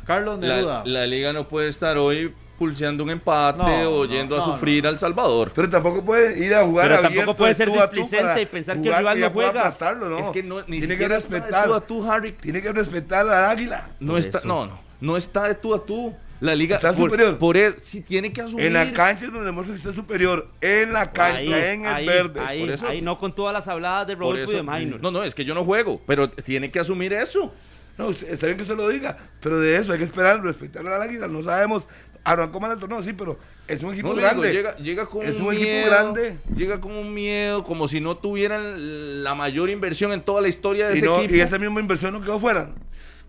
Carlos 0.07 0.39
Neruda. 0.39 0.83
La, 0.85 1.01
la 1.01 1.07
liga 1.07 1.33
no 1.33 1.49
puede 1.49 1.69
estar 1.69 1.99
hoy 1.99 2.33
pulseando 2.59 3.05
un 3.05 3.11
empate 3.11 3.85
o 3.85 4.05
yendo 4.05 4.37
a 4.37 4.45
sufrir 4.45 4.87
al 4.87 4.99
Salvador. 4.99 5.53
Pero 5.55 5.69
tampoco 5.69 6.05
puede 6.05 6.45
ir 6.45 6.55
a 6.55 6.65
jugar 6.65 6.89
Pero 6.89 7.03
tampoco 7.03 7.37
puede 7.37 7.55
ser 7.55 7.71
displicente 7.71 8.43
y 8.43 8.47
pensar 8.47 8.81
que 8.81 8.89
el 8.89 8.97
rival 8.97 9.21
no 9.21 9.31
juega. 9.31 9.75
¿no? 9.95 10.19
Es 10.19 10.29
que 10.29 10.43
no, 10.43 10.63
ni 10.67 10.79
tiene 10.79 10.97
que 10.97 11.09
respetar 11.09 11.71
a 11.71 11.81
tú, 11.81 12.11
Harry. 12.11 12.33
Tiene 12.33 12.63
que 12.63 12.73
respetar 12.73 13.29
al 13.29 13.51
águila. 13.51 13.89
No 14.01 14.17
está, 14.17 14.41
no, 14.45 14.67
no, 14.67 14.79
no 15.01 15.17
está 15.17 15.49
de 15.49 15.55
tú 15.55 15.75
a 15.75 15.85
tú. 15.85 16.15
La 16.39 16.55
liga 16.55 16.77
está 16.77 16.93
superior. 16.93 17.39
Por 17.39 17.57
él, 17.57 17.77
sí 17.81 18.03
tiene 18.03 18.31
que 18.31 18.43
asumir. 18.43 18.67
En 18.67 18.75
la 18.75 18.93
cancha 18.93 19.25
es 19.25 19.33
donde 19.33 19.47
demuestra 19.47 19.75
que 19.75 19.79
está 19.79 19.93
superior. 19.93 20.49
En 20.61 20.93
la 20.93 21.11
cancha, 21.11 21.73
en 21.73 21.87
el 21.87 22.07
verde. 22.07 22.41
Ahí, 22.41 22.75
ahí, 22.87 23.01
no 23.01 23.17
con 23.17 23.35
todas 23.35 23.55
las 23.55 23.67
habladas 23.69 24.07
de 24.07 24.15
Rodolfo 24.15 24.53
y 24.53 24.57
de 24.57 24.63
Minor. 24.63 25.01
No, 25.01 25.11
no, 25.11 25.23
es 25.23 25.35
que 25.35 25.45
yo 25.45 25.55
no 25.55 25.65
juego, 25.65 26.01
pero 26.07 26.29
tiene 26.29 26.71
que 26.71 26.79
asumir 26.79 27.15
eso. 27.15 27.53
No, 27.99 28.11
está 28.11 28.47
bien 28.47 28.57
que 28.57 28.63
usted 28.63 28.77
lo 28.77 28.89
diga, 28.89 29.17
pero 29.41 29.59
de 29.59 29.77
eso 29.77 29.93
hay 29.93 29.99
que 29.99 30.05
esperar, 30.05 30.43
respetar 30.43 30.87
a 30.87 30.99
la 30.99 31.05
águila. 31.05 31.29
No 31.29 31.43
sabemos, 31.43 31.89
arrancó 32.25 32.61
mal 32.61 32.73
el 32.73 32.79
torneo, 32.79 33.03
sí, 33.03 33.13
pero 33.13 33.39
es 33.67 33.83
un 33.83 33.93
equipo 33.93 34.15
grande. 34.15 34.53
llega, 34.53 34.77
llega, 34.77 35.07
con 35.07 35.25
es 35.25 35.41
un, 35.41 35.55
equipo 35.55 35.87
grande. 35.87 36.39
Llega 36.55 36.81
con 36.81 36.93
un 36.93 37.15
miedo, 37.15 37.65
como 37.65 37.89
si 37.89 38.01
no 38.01 38.17
tuvieran 38.17 39.25
la 39.25 39.35
mayor 39.35 39.71
inversión 39.71 40.13
en 40.13 40.23
toda 40.23 40.43
la 40.43 40.49
historia 40.49 40.89
de 40.89 40.95
y 40.95 40.99
ese 40.99 41.07
equipo. 41.07 41.35
Y 41.35 41.41
esa 41.41 41.59
misma 41.59 41.81
inversión 41.81 42.13
no 42.13 42.21
quedó 42.21 42.39
fuera. 42.39 42.71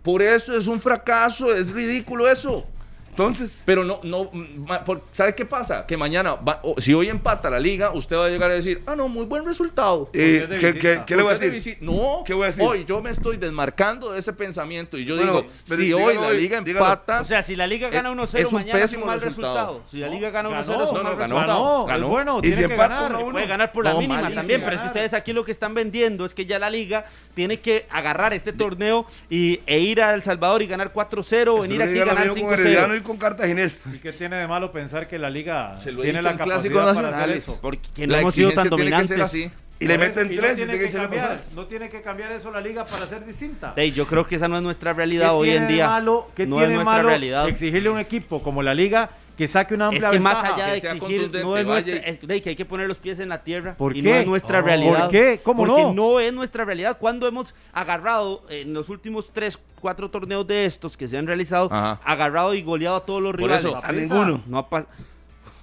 Por 0.04 0.22
eso 0.22 0.58
es 0.58 0.68
un 0.68 0.82
fracaso, 0.82 1.54
es 1.54 1.72
ridículo 1.72 2.30
eso. 2.30 2.66
Entonces. 3.18 3.64
Pero 3.66 3.84
no, 3.84 4.00
no, 4.04 4.30
¿sabe 5.12 5.34
qué 5.34 5.44
pasa? 5.44 5.88
Que 5.88 5.98
mañana, 5.98 6.38
si 6.78 6.94
hoy 6.94 7.10
empata 7.10 7.50
la 7.50 7.60
liga, 7.60 7.92
usted 7.92 8.16
va 8.16 8.28
a 8.28 8.30
llegar 8.30 8.52
a 8.52 8.54
decir, 8.54 8.84
ah, 8.86 8.96
no, 8.96 9.08
muy 9.08 9.26
buen 9.26 9.44
resultado. 9.44 10.12
Eh, 10.14 10.48
¿qué, 10.60 11.16
le 11.16 11.24
voy 11.24 11.34
a 11.34 11.38
decir? 11.38 11.80
No, 11.82 12.24
¿qué 12.24 12.36
voy 12.36 12.44
a 12.44 12.48
decir? 12.48 12.64
Hoy 12.64 12.86
yo 12.86 13.02
me 13.02 13.10
estoy 13.10 13.38
desmarcando 13.38 14.12
de 14.12 14.20
ese 14.20 14.34
pensamiento 14.34 15.00
y 15.00 15.06
yo 15.06 15.18
digo, 15.18 15.46
si 15.64 15.92
hoy 15.94 16.16
la 16.16 16.32
liga 16.32 16.60
empata. 16.60 17.22
O 17.22 17.24
sea, 17.24 17.42
si 17.42 17.56
la 17.56 17.66
liga 17.66 17.90
gana 17.90 18.12
1-0, 18.12 18.38
es 18.38 18.54
mañana 18.54 18.84
es 18.84 18.94
un 18.94 19.06
mal 19.06 19.20
resultado. 19.20 19.82
Si 19.90 19.98
la 19.98 20.10
liga 20.10 20.30
gana 20.30 20.50
1-0, 20.50 20.60
es 20.62 20.68
un 20.92 21.04
mal 21.04 21.18
resultado. 21.18 21.86
Ganó, 21.86 22.08
bueno, 22.08 22.40
y 22.44 22.52
que 22.52 22.68
ganar. 22.68 23.18
Puede 23.32 23.48
ganar 23.48 23.72
por 23.72 23.84
la 23.84 23.96
mínima 23.96 24.30
también, 24.30 24.62
pero 24.62 24.76
es 24.76 24.82
que 24.82 24.88
ustedes 24.88 25.14
aquí 25.16 25.34
lo 25.34 25.44
que 25.44 25.52
están 25.52 25.74
vendiendo 25.74 26.24
es 26.24 26.36
que 26.36 26.46
ya 26.46 26.60
la 26.60 26.70
liga 26.70 27.06
tiene 27.34 27.60
que 27.62 27.88
agarrar 27.90 28.34
este 28.34 28.54
torneo 28.54 29.08
y, 29.28 29.62
e 29.66 29.80
ir 29.80 30.04
a 30.04 30.14
El 30.14 30.22
Salvador 30.22 30.62
y 30.62 30.68
ganar 30.68 30.94
4-0, 30.94 31.62
venir 31.62 31.82
aquí 31.82 31.94
y 31.94 31.98
ganar 31.98 32.30
5-0. 32.30 33.07
Y 33.08 33.10
con 33.10 33.18
Cartaginés. 33.18 33.84
¿Y 33.94 34.00
qué 34.00 34.12
tiene 34.12 34.36
de 34.36 34.48
malo 34.48 34.72
pensar 34.72 35.08
que 35.08 35.18
la 35.18 35.30
liga 35.30 35.78
tiene 35.80 36.22
la 36.22 36.38
capacidad 36.38 36.94
para 36.94 37.10
hacer 37.10 37.30
eso? 37.38 37.60
Porque 37.62 38.08
no 38.08 38.16
hemos 38.16 38.34
sido 38.34 38.52
tan 38.52 38.70
dominantes. 38.70 39.52
Y 39.80 39.88
le 39.88 39.98
meten 39.98 40.28
tres. 40.36 40.58
No 40.60 40.66
tiene, 40.66 40.80
que 40.80 40.90
cambiar, 40.90 41.40
no 41.54 41.66
tiene 41.68 41.90
que 41.90 42.02
cambiar 42.02 42.32
eso 42.32 42.52
la 42.52 42.62
liga 42.62 42.84
para 42.84 43.06
ser 43.06 43.24
distinta. 43.26 43.74
Hey, 43.76 43.92
yo 43.92 44.08
creo 44.08 44.26
que 44.26 44.36
esa 44.36 44.48
no 44.48 44.58
es 44.58 44.64
nuestra 44.64 44.94
realidad 44.94 45.36
hoy 45.36 45.52
en 45.52 45.68
día. 45.68 45.88
Malo, 45.88 46.32
¿Qué 46.36 46.48
no 46.48 46.58
tiene 46.58 46.74
es 46.74 46.84
nuestra 46.84 47.04
realidad. 47.04 47.48
exigirle 47.48 47.90
a 47.90 47.92
un 47.92 48.00
equipo 48.00 48.42
como 48.42 48.64
la 48.64 48.74
liga 48.74 49.12
que 49.38 49.48
saque 49.48 49.76
una 49.76 49.88
amplia 49.88 50.08
es 50.08 50.14
que 50.14 50.20
más 50.20 50.44
allá 50.44 50.68
de 50.68 50.78
exigir 50.78 51.32
no 51.44 51.58
es 51.58 51.66
nuestra, 51.66 51.96
es, 51.98 52.18
que 52.18 52.50
hay 52.50 52.56
que 52.56 52.66
poner 52.66 52.88
los 52.88 52.98
pies 52.98 53.20
en 53.20 53.30
la 53.30 53.44
tierra 53.44 53.76
¿Por 53.76 53.96
y 53.96 54.02
no 54.02 54.14
es 54.14 54.26
nuestra 54.26 54.62
realidad 54.62 55.04
¿por 55.04 55.12
qué? 55.12 55.40
¿cómo 55.44 55.66
porque 55.66 55.84
no? 55.84 55.94
no 55.94 56.20
es 56.20 56.34
nuestra 56.34 56.66
realidad 56.66 56.98
cuando 57.00 57.28
hemos 57.28 57.54
agarrado 57.72 58.44
en 58.50 58.74
los 58.74 58.90
últimos 58.90 59.30
tres 59.32 59.60
cuatro 59.80 60.10
torneos 60.10 60.46
de 60.48 60.66
estos 60.66 60.98
que 60.98 61.08
se 61.08 61.18
han 61.18 61.28
realizado 61.28 61.70
agarrado 61.72 62.54
y 62.56 62.64
goleado 62.64 62.98
a 62.98 63.06
todos 63.06 63.22
los 63.22 63.36
rivales 63.36 63.66
a 63.84 63.92
ninguno 63.92 64.42
no 64.48 64.58
ha 64.60 64.68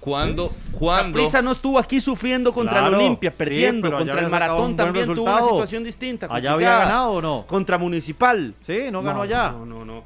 cuando, 0.05 0.51
cuando. 0.71 1.17
Prisa 1.17 1.41
no 1.41 1.51
estuvo 1.51 1.79
aquí 1.79 1.99
sufriendo 1.99 2.53
contra 2.53 2.87
el 2.87 2.93
Olimpia, 2.93 3.35
perdiendo. 3.35 3.91
contra 3.91 4.19
el 4.19 4.29
Maratón 4.29 4.75
también 4.75 5.11
tuvo 5.11 5.23
una 5.23 5.41
situación 5.41 5.83
distinta. 5.83 6.27
¿Allá 6.29 6.53
había 6.53 6.77
ganado 6.77 7.13
o 7.13 7.21
no? 7.21 7.45
Contra 7.47 7.79
Municipal. 7.79 8.53
Sí, 8.61 8.83
no 8.91 9.01
ganó 9.01 9.23
allá. 9.23 9.51
No, 9.51 9.65
no, 9.65 9.83
no. 9.83 10.03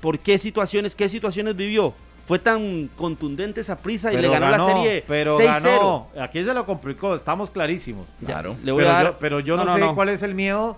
¿Por, 0.00 0.18
qué 0.20 0.38
situaciones, 0.38 0.94
qué 0.94 1.08
situaciones 1.10 1.54
vivió? 1.54 1.92
Fue 2.26 2.40
tan 2.40 2.90
contundente 2.96 3.60
esa 3.60 3.78
prisa 3.78 4.12
y 4.12 4.16
le 4.16 4.28
ganó, 4.28 4.50
la 4.50 4.64
serie 4.64 5.04
pero 5.06 5.38
6-0. 5.38 6.20
Aquí 6.20 6.42
se 6.42 6.52
lo 6.52 6.66
complicó, 6.66 7.14
estamos 7.14 7.50
clarísimos. 7.50 8.08
Claro. 8.24 8.56
Le 8.64 8.72
voy 8.72 8.82
pero, 8.82 8.90
a 8.90 8.94
dar... 8.94 9.04
yo, 9.04 9.18
pero 9.18 9.40
yo 9.40 9.56
no, 9.56 9.72
sé 9.72 9.80
cuál 9.94 10.08
es 10.08 10.22
el 10.22 10.34
miedo 10.34 10.76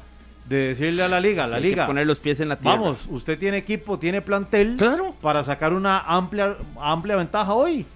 de 0.49 0.69
decirle 0.69 1.03
a 1.03 1.09
la 1.09 1.20
liga, 1.20 1.47
la 1.47 1.57
Hay 1.57 1.62
liga. 1.62 1.85
Que 1.85 1.87
poner 1.87 2.07
los 2.07 2.19
pies 2.19 2.41
en 2.41 2.49
la 2.51 2.57
tierra. 2.57 2.77
Vamos, 2.77 3.07
usted 3.11 3.39
tiene 3.39 3.59
equipo, 3.59 3.99
tiene 3.99 4.20
plantel 4.20 4.77
claro. 4.77 5.15
para 5.20 5.43
sacar 5.45 5.73
una 5.73 6.01
amplia, 6.01 6.57
amplia 6.81 7.16
ventaja 7.16 7.55
hoy. 7.55 7.87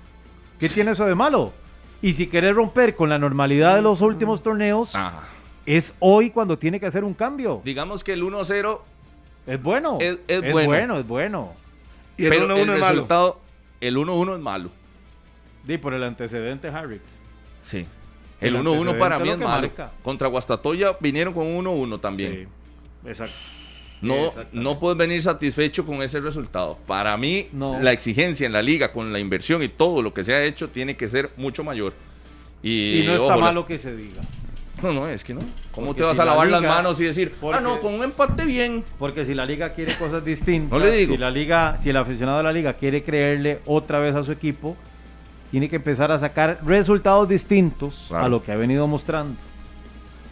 ¿Qué 0.59 0.69
tiene 0.69 0.93
eso 0.93 1.05
de 1.05 1.15
malo? 1.15 1.53
Y 2.01 2.15
si 2.15 2.27
querés 2.27 2.55
romper 2.55 2.95
con 2.95 3.09
la 3.09 3.19
normalidad 3.19 3.77
de 3.77 3.83
los 3.83 4.01
últimos 4.01 4.43
torneos, 4.43 4.93
es 5.67 5.95
hoy 5.99 6.31
cuando 6.31 6.59
tiene 6.59 6.81
que 6.81 6.87
hacer 6.87 7.05
un 7.05 7.15
cambio. 7.15 7.61
Digamos 7.65 8.03
que 8.03 8.13
el 8.13 8.23
1-0 8.23 8.81
es 9.47 9.63
bueno. 9.63 9.99
Es, 10.01 10.19
bueno. 10.53 10.97
es 10.97 11.07
bueno. 11.07 11.53
Y 12.17 12.27
el 12.27 12.33
1-1 12.33 12.75
es 12.75 12.81
malo. 12.81 13.39
El 13.83 13.97
1-1 13.97 14.35
es 14.35 14.41
malo. 14.41 14.71
Di 15.67 15.77
por 15.77 15.93
el 15.93 16.05
antecedente, 16.05 16.69
Harry. 16.69 17.01
Sí. 17.63 17.85
El 18.41 18.55
1-1 18.57 18.97
para 18.97 19.19
mí 19.19 19.29
es 19.29 19.39
malo. 19.39 19.71
Contra 20.05 20.29
Guastatoya 20.29 20.97
vinieron 21.01 21.35
con 21.35 21.47
1-1 21.47 22.01
también. 22.01 22.33
Sí, 22.33 23.09
exacto. 23.09 23.35
No, 24.01 24.31
no 24.53 24.79
puedes 24.81 24.97
venir 24.97 25.21
satisfecho 25.23 25.85
con 25.85 26.01
ese 26.01 26.21
resultado. 26.21 26.79
Para 26.87 27.17
mí, 27.17 27.49
la 27.53 27.91
exigencia 27.93 28.47
en 28.47 28.53
la 28.53 28.63
liga 28.63 28.93
con 28.93 29.13
la 29.13 29.19
inversión 29.19 29.63
y 29.65 29.69
todo 29.69 30.01
lo 30.01 30.15
que 30.15 30.23
se 30.23 30.33
ha 30.33 30.45
hecho 30.45 30.71
tiene 30.71 30.97
que 30.97 31.09
ser 31.09 31.31
mucho 31.37 31.65
mayor. 31.65 31.93
Y, 32.63 33.03
no 33.05 33.17
está 33.17 33.37
malo 33.37 33.67
que 33.67 33.79
se 33.79 33.97
diga. 33.97 34.23
No, 34.83 34.93
no, 34.93 35.09
es 35.09 35.23
que 35.23 35.33
no. 35.33 35.41
¿Cómo 35.71 35.95
te 35.95 36.03
vas 36.03 36.19
a 36.19 36.25
lavar 36.25 36.51
las 36.51 36.63
manos 36.63 37.01
y 37.01 37.05
decir, 37.05 37.35
ah, 37.53 37.61
no, 37.61 37.81
con 37.81 37.95
un 37.95 38.03
empate 38.03 38.45
bien? 38.45 38.85
Porque 38.99 39.25
si 39.25 39.35
la 39.35 39.47
liga 39.47 39.73
quiere 39.73 39.97
cosas 39.97 40.25
distintas, 40.25 40.79
no 40.79 40.85
le 40.85 40.91
digo. 40.93 41.13
si 41.13 41.19
la 41.19 41.31
liga, 41.31 41.77
si 41.79 41.91
el 41.91 41.97
aficionado 41.97 42.39
de 42.39 42.45
la 42.45 42.53
liga 42.53 42.73
quiere 42.75 43.03
creerle 43.03 43.61
otra 43.65 44.01
vez 44.01 44.17
a 44.17 44.23
su 44.23 44.33
equipo, 44.33 44.77
tiene 45.53 45.69
que 45.69 45.77
empezar 45.77 46.11
a 46.11 46.19
sacar 46.19 46.59
resultados 46.65 47.29
distintos 47.29 48.11
a 48.11 48.29
lo 48.29 48.43
que 48.43 48.51
ha 48.51 48.57
venido 48.57 48.87
mostrando. 48.89 49.39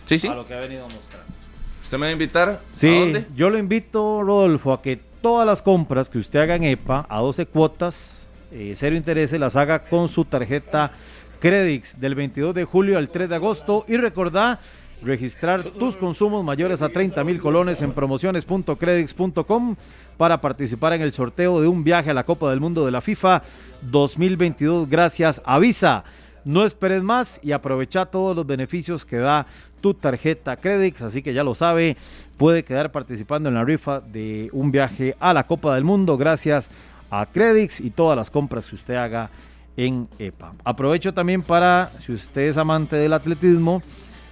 Sí, 0.07 0.19
sí. 0.19 0.27
A 0.27 0.35
lo 0.35 0.47
que 0.47 0.55
ha 0.55 0.61
venido 0.61 0.83
mostrando. 0.83 1.27
¿Usted 1.83 1.99
me 1.99 2.07
va 2.07 2.09
a 2.11 2.13
invitar? 2.13 2.61
Sí, 2.73 3.15
yo 3.37 3.51
lo 3.51 3.59
invito, 3.59 4.23
Rodolfo, 4.23 4.73
a 4.73 4.83
que 4.83 4.97
todas 5.21 5.47
las 5.47 5.63
compras 5.63 6.09
que 6.09 6.19
usted 6.19 6.41
haga 6.41 6.57
en 6.57 6.65
EPA 6.65 7.07
a 7.09 7.21
12 7.21 7.47
cuotas, 7.47 8.29
eh, 8.53 8.75
cero 8.77 8.97
intereses, 8.97 9.39
las 9.39 9.57
haga 9.57 9.85
con 9.85 10.09
su 10.09 10.25
tarjeta 10.25 10.93
Credix 11.41 11.99
del 11.99 12.15
22 12.15 12.55
de 12.55 12.65
julio 12.65 12.99
al 12.99 13.09
3 13.09 13.31
de 13.31 13.37
agosto. 13.37 13.85
Y 13.89 13.97
recordá 13.97 14.61
registrar 15.03 15.62
tus 15.62 15.97
consumos 15.97 16.45
mayores 16.45 16.83
a 16.83 16.91
30 16.91 17.25
mil 17.25 17.41
colones 17.41 17.83
en 17.83 17.93
promociones.credix.com 17.93 19.77
para 20.17 20.41
participar 20.41 20.93
en 20.93 21.03
el 21.03 21.12
sorteo 21.12 21.61
de 21.61 21.69
un 21.69 21.83
viaje 21.83 22.11
a 22.11 22.15
la 22.15 22.25
Copa 22.25 22.51
del 22.51 22.61
Mundo 22.61 22.85
de 22.85 22.93
la 22.93 23.01
FIFA 23.01 23.43
2022 23.83 24.89
gracias 24.89 25.41
a 25.45 25.59
Visa. 25.59 26.05
No 26.45 26.65
esperes 26.65 27.03
más 27.03 27.41
y 27.43 27.53
aprovecha 27.53 28.07
todos 28.07 28.35
los 28.37 28.47
beneficios 28.47 29.05
que 29.05 29.17
da 29.17 29.47
tu 29.81 29.95
tarjeta 29.95 30.57
Credix, 30.57 31.03
así 31.03 31.23
que 31.23 31.33
ya 31.33 31.45
lo 31.45 31.55
sabe, 31.55 31.97
puede 32.37 32.65
quedar 32.65 32.93
participando 32.93 33.49
en 33.49 33.55
la 33.55 33.65
rifa 33.65 34.01
de 34.01 34.51
un 34.53 34.71
viaje 34.71 35.17
a 35.21 35.33
la 35.33 35.47
Copa 35.47 35.75
del 35.75 35.85
Mundo 35.85 36.17
gracias 36.17 36.71
a 37.11 37.27
Credix 37.27 37.81
y 37.81 37.91
todas 37.91 38.17
las 38.17 38.31
compras 38.31 38.67
que 38.67 38.75
usted 38.75 38.95
haga 38.95 39.31
en 39.77 40.09
EPA. 40.19 40.53
Aprovecho 40.65 41.15
también 41.15 41.43
para, 41.43 41.91
si 41.99 42.13
usted 42.13 42.43
es 42.43 42.59
amante 42.59 42.97
del 42.97 43.13
atletismo, 43.13 43.83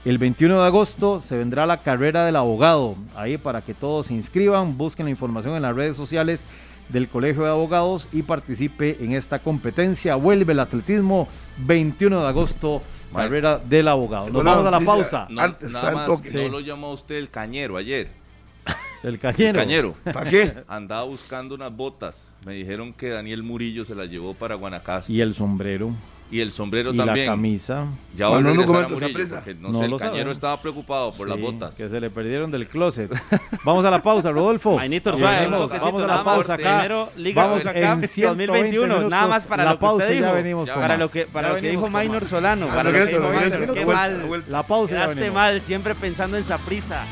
el 0.05 0.19
21 0.19 0.61
de 0.61 0.67
agosto 0.67 1.21
se 1.21 1.37
vendrá 1.37 1.67
la 1.67 1.83
carrera 1.83 2.25
del 2.25 2.37
abogado, 2.37 2.97
ahí 3.15 3.37
para 3.37 3.63
que 3.63 3.75
todos 3.75 4.07
se 4.07 4.15
inscriban, 4.15 4.79
busquen 4.79 5.07
la 5.07 5.11
información 5.11 5.55
en 5.57 5.63
las 5.63 5.75
redes 5.75 5.97
sociales 5.97 6.47
del 6.89 7.09
Colegio 7.09 7.43
de 7.43 7.51
Abogados 7.51 8.09
y 8.13 8.23
participe 8.23 8.97
en 9.01 9.13
esta 9.13 9.41
competencia. 9.41 10.15
Vuelve 10.17 10.53
el 10.53 10.61
atletismo 10.61 11.29
21 11.59 12.21
de 12.21 12.27
agosto, 12.27 12.83
carrera 13.13 13.59
del 13.59 13.89
abogado. 13.89 14.31
Nos 14.31 14.45
vamos 14.45 14.67
a 14.67 14.71
la 14.71 14.81
pausa. 14.81 15.27
No, 15.31 15.43
Antes, 15.43 15.73
nada 15.73 15.93
más, 15.93 16.09
no 16.09 16.49
lo 16.49 16.61
llamó 16.61 16.93
usted 16.93 17.17
el 17.17 17.31
cañero 17.31 17.77
ayer. 17.77 18.09
El 19.03 19.19
cañero. 19.19 19.51
El 19.51 19.57
cañero. 19.57 19.95
¿Para 20.05 20.29
qué? 20.29 20.53
Andaba 20.67 21.05
buscando 21.05 21.55
unas 21.55 21.75
botas. 21.75 22.35
Me 22.45 22.55
dijeron 22.55 22.93
que 22.93 23.11
Daniel 23.11 23.43
Murillo 23.43 23.85
se 23.85 23.95
las 23.95 24.09
llevó 24.09 24.35
para 24.35 24.57
Guanacaste. 24.57 25.13
Y 25.13 25.21
el 25.21 25.35
sombrero. 25.35 25.93
Y 26.31 26.41
el 26.41 26.51
sombrero 26.51 26.93
también. 26.93 27.27
la 27.27 27.33
camisa. 27.33 27.87
Ya 28.15 28.29
no, 28.29 28.41
no, 28.43 28.53
no, 28.53 28.61
sé, 29.69 29.85
el 29.85 29.97
cañero 29.97 30.31
estaba 30.31 30.61
preocupado 30.61 31.13
por 31.13 31.27
las 31.27 31.41
botas. 31.41 31.75
Que 31.75 31.89
se 31.89 32.01
le 32.01 32.11
perdieron 32.11 32.51
del 32.51 32.67
closet. 32.67 33.11
vamos 33.65 33.85
a 33.87 33.91
la 33.91 34.03
pausa, 34.03 34.31
Rodolfo. 34.31 34.77
vamos, 34.77 35.71
vamos 35.71 36.03
a 36.03 36.07
la 36.07 36.25
pausa 36.25 36.55
acá. 36.55 36.81
Primero, 36.81 37.09
Liga 37.17 37.47
vamos 37.47 37.65
acá, 37.65 37.95
2021, 37.95 39.09
nada 39.09 39.27
más 39.27 39.47
para 39.47 39.65
la 39.65 39.73
lo 39.73 39.79
pausa 39.79 40.07
que 40.07 40.13
usted 40.13 40.21
ya 40.21 40.27
dijo. 40.27 40.37
venimos 40.37 40.69
para 40.69 40.97
lo 40.99 41.09
que, 41.09 41.25
para 41.25 41.55
lo 41.55 41.61
que 41.61 41.71
dijo 41.71 41.89
Maynor 41.89 42.27
Solano. 42.27 42.67
Para 42.67 42.83
lo 42.85 42.93
que 42.93 43.07
dijo 43.07 43.21
Maynor, 43.23 43.75
qué 43.75 43.87
mal. 43.87 44.45
La 44.49 44.63
pausa 44.65 45.07
venimos. 45.07 45.35
mal, 45.35 45.61
siempre 45.63 45.95
pensando 45.95 46.37
en 46.37 46.43
esa 46.43 46.59
prisa. 46.59 47.07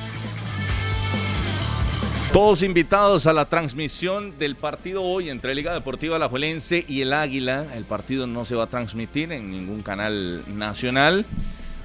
Todos 2.36 2.62
invitados 2.62 3.26
a 3.26 3.32
la 3.32 3.46
transmisión 3.46 4.38
del 4.38 4.56
partido 4.56 5.02
hoy 5.02 5.30
entre 5.30 5.54
Liga 5.54 5.72
Deportiva 5.72 6.18
La 6.18 6.28
Juelense 6.28 6.84
y 6.86 7.00
el 7.00 7.14
Águila. 7.14 7.64
El 7.74 7.86
partido 7.86 8.26
no 8.26 8.44
se 8.44 8.54
va 8.54 8.64
a 8.64 8.66
transmitir 8.66 9.32
en 9.32 9.50
ningún 9.50 9.80
canal 9.80 10.44
nacional, 10.54 11.24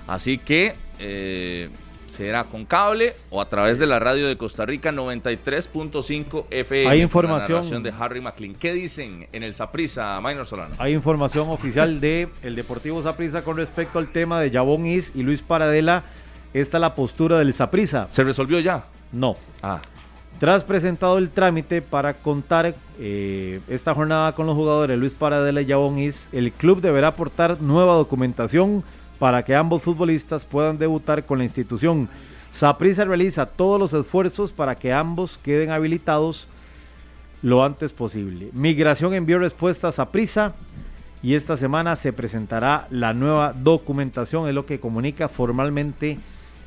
así 0.07 0.37
que 0.37 0.75
eh, 0.99 1.69
será 2.07 2.43
con 2.43 2.65
cable 2.65 3.15
o 3.29 3.39
a 3.39 3.47
través 3.47 3.79
de 3.79 3.85
la 3.85 3.99
radio 3.99 4.27
de 4.27 4.35
Costa 4.35 4.65
Rica 4.65 4.91
93.5 4.91 6.47
FM. 6.51 6.89
Hay 6.89 7.01
información 7.01 7.81
de 7.81 7.93
Harry 7.97 8.19
McLean. 8.19 8.55
¿Qué 8.55 8.73
dicen 8.73 9.29
en 9.31 9.43
el 9.43 9.53
Saprisa, 9.53 10.19
Minor 10.19 10.45
Solano? 10.45 10.75
Hay 10.79 10.93
información 10.93 11.47
oficial 11.47 12.01
de 12.01 12.27
el 12.43 12.57
Deportivo 12.57 13.01
Saprisa 13.01 13.41
con 13.45 13.55
respecto 13.55 13.99
al 13.99 14.09
tema 14.09 14.41
de 14.41 14.51
Jabón 14.51 14.85
Is 14.85 15.13
y 15.15 15.23
Luis 15.23 15.41
Paradela. 15.41 16.03
Esta 16.53 16.75
es 16.75 16.81
la 16.81 16.93
postura 16.93 17.39
del 17.39 17.53
Saprisa. 17.53 18.07
¿Se 18.09 18.25
resolvió 18.25 18.59
ya? 18.59 18.83
No. 19.13 19.37
Ah. 19.63 19.79
Tras 20.41 20.63
presentado 20.63 21.19
el 21.19 21.29
trámite 21.29 21.83
para 21.83 22.15
contar 22.15 22.73
eh, 22.97 23.59
esta 23.67 23.93
jornada 23.93 24.33
con 24.33 24.47
los 24.47 24.55
jugadores 24.55 24.97
Luis 24.97 25.13
Paradela 25.13 25.61
y 25.61 25.67
Jabón 25.67 25.99
Is, 25.99 26.29
el 26.31 26.51
club 26.51 26.81
deberá 26.81 27.09
aportar 27.09 27.61
nueva 27.61 27.93
documentación 27.93 28.83
para 29.19 29.43
que 29.43 29.53
ambos 29.53 29.83
futbolistas 29.83 30.47
puedan 30.47 30.79
debutar 30.79 31.25
con 31.25 31.37
la 31.37 31.43
institución. 31.43 32.09
Saprisa 32.49 33.05
realiza 33.05 33.45
todos 33.45 33.79
los 33.79 33.93
esfuerzos 33.93 34.51
para 34.51 34.73
que 34.73 34.91
ambos 34.91 35.37
queden 35.37 35.69
habilitados 35.69 36.47
lo 37.43 37.63
antes 37.63 37.93
posible. 37.93 38.49
Migración 38.51 39.13
envió 39.13 39.37
respuestas 39.37 39.99
a 39.99 40.09
Prisa 40.09 40.55
y 41.21 41.35
esta 41.35 41.55
semana 41.55 41.95
se 41.95 42.13
presentará 42.13 42.87
la 42.89 43.13
nueva 43.13 43.53
documentación, 43.53 44.47
es 44.47 44.55
lo 44.55 44.65
que 44.65 44.79
comunica 44.79 45.29
formalmente 45.29 46.17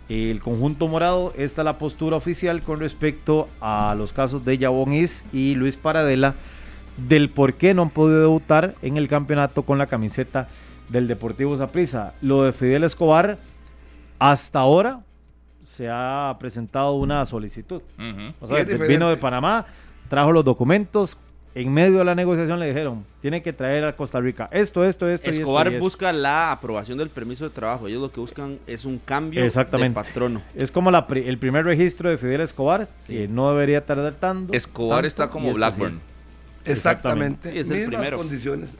el 0.09 0.41
conjunto 0.41 0.89
morado. 0.89 1.33
Esta 1.37 1.63
es 1.63 1.65
la 1.65 1.79
postura 1.79 2.17
oficial 2.17 2.63
con 2.63 2.81
respecto 2.81 3.49
a 3.61 3.95
los 3.97 4.13
casos 4.13 4.45
de 4.45 4.59
Yabón 4.59 4.93
Is 4.93 5.25
y 5.33 5.55
Luis 5.55 5.77
Paradela 5.77 6.35
del 6.97 7.31
por 7.31 7.55
qué 7.55 7.75
no 7.75 7.83
han 7.83 7.91
podido 7.91 8.21
debutar 8.21 8.77
en 8.83 8.97
el 8.97 9.09
campeonato 9.09 9.63
con 9.63 9.79
la 9.79 9.87
camiseta 9.87 10.49
del 10.89 11.09
Deportivo 11.09 11.57
Zaprisa. 11.57 12.15
Lo 12.21 12.45
de 12.45 12.53
Fidel 12.53 12.85
Escobar, 12.85 13.39
hasta 14.19 14.61
ahora 14.61 15.01
se 15.63 15.89
ha 15.91 16.37
presentado 16.39 16.93
una 16.93 17.25
solicitud. 17.27 17.83
O 18.41 18.47
sea, 18.47 18.65
vino 18.65 19.09
de 19.09 19.17
Panamá, 19.17 19.67
trajo 20.09 20.31
los 20.31 20.45
documentos, 20.45 21.19
en 21.55 21.73
medio 21.73 21.99
de 21.99 22.05
la 22.05 22.15
negociación 22.15 22.59
le 22.59 22.67
dijeron, 22.67 23.05
tiene 23.21 23.41
que 23.43 23.53
traer 23.53 23.85
a 23.85 23.95
Costa 23.95 24.21
Rica 24.21 24.49
esto, 24.53 24.85
esto, 24.85 25.09
esto. 25.09 25.31
Escobar 25.31 25.69
y 25.69 25.75
esto, 25.75 25.85
busca 25.85 26.13
la 26.13 26.51
aprobación 26.51 26.99
del 26.99 27.11
permiso 27.11 27.45
de 27.45 27.51
trabajo. 27.51 27.87
Ellos 27.87 28.03
lo 28.03 28.11
que 28.11 28.21
buscan 28.21 28.59
es 28.67 28.85
un 28.85 28.99
cambio 28.99 29.43
de 29.43 29.91
patrono. 29.91 30.43
Es 30.55 30.73
como 30.73 30.91
el 30.91 31.39
primer 31.39 31.65
registro 31.65 32.11
de 32.11 32.19
Fidel 32.19 32.41
Escobar, 32.41 32.89
que 33.07 33.29
no 33.29 33.51
debería 33.51 33.85
tardar 33.85 34.15
tanto. 34.15 34.53
Escobar 34.53 35.07
está 35.07 35.31
como 35.31 35.53
Blackburn. 35.53 36.01
Exactamente. 36.65 37.59
es 37.59 37.70
el 37.70 37.86
primero. 37.86 38.19
condiciones. 38.19 38.77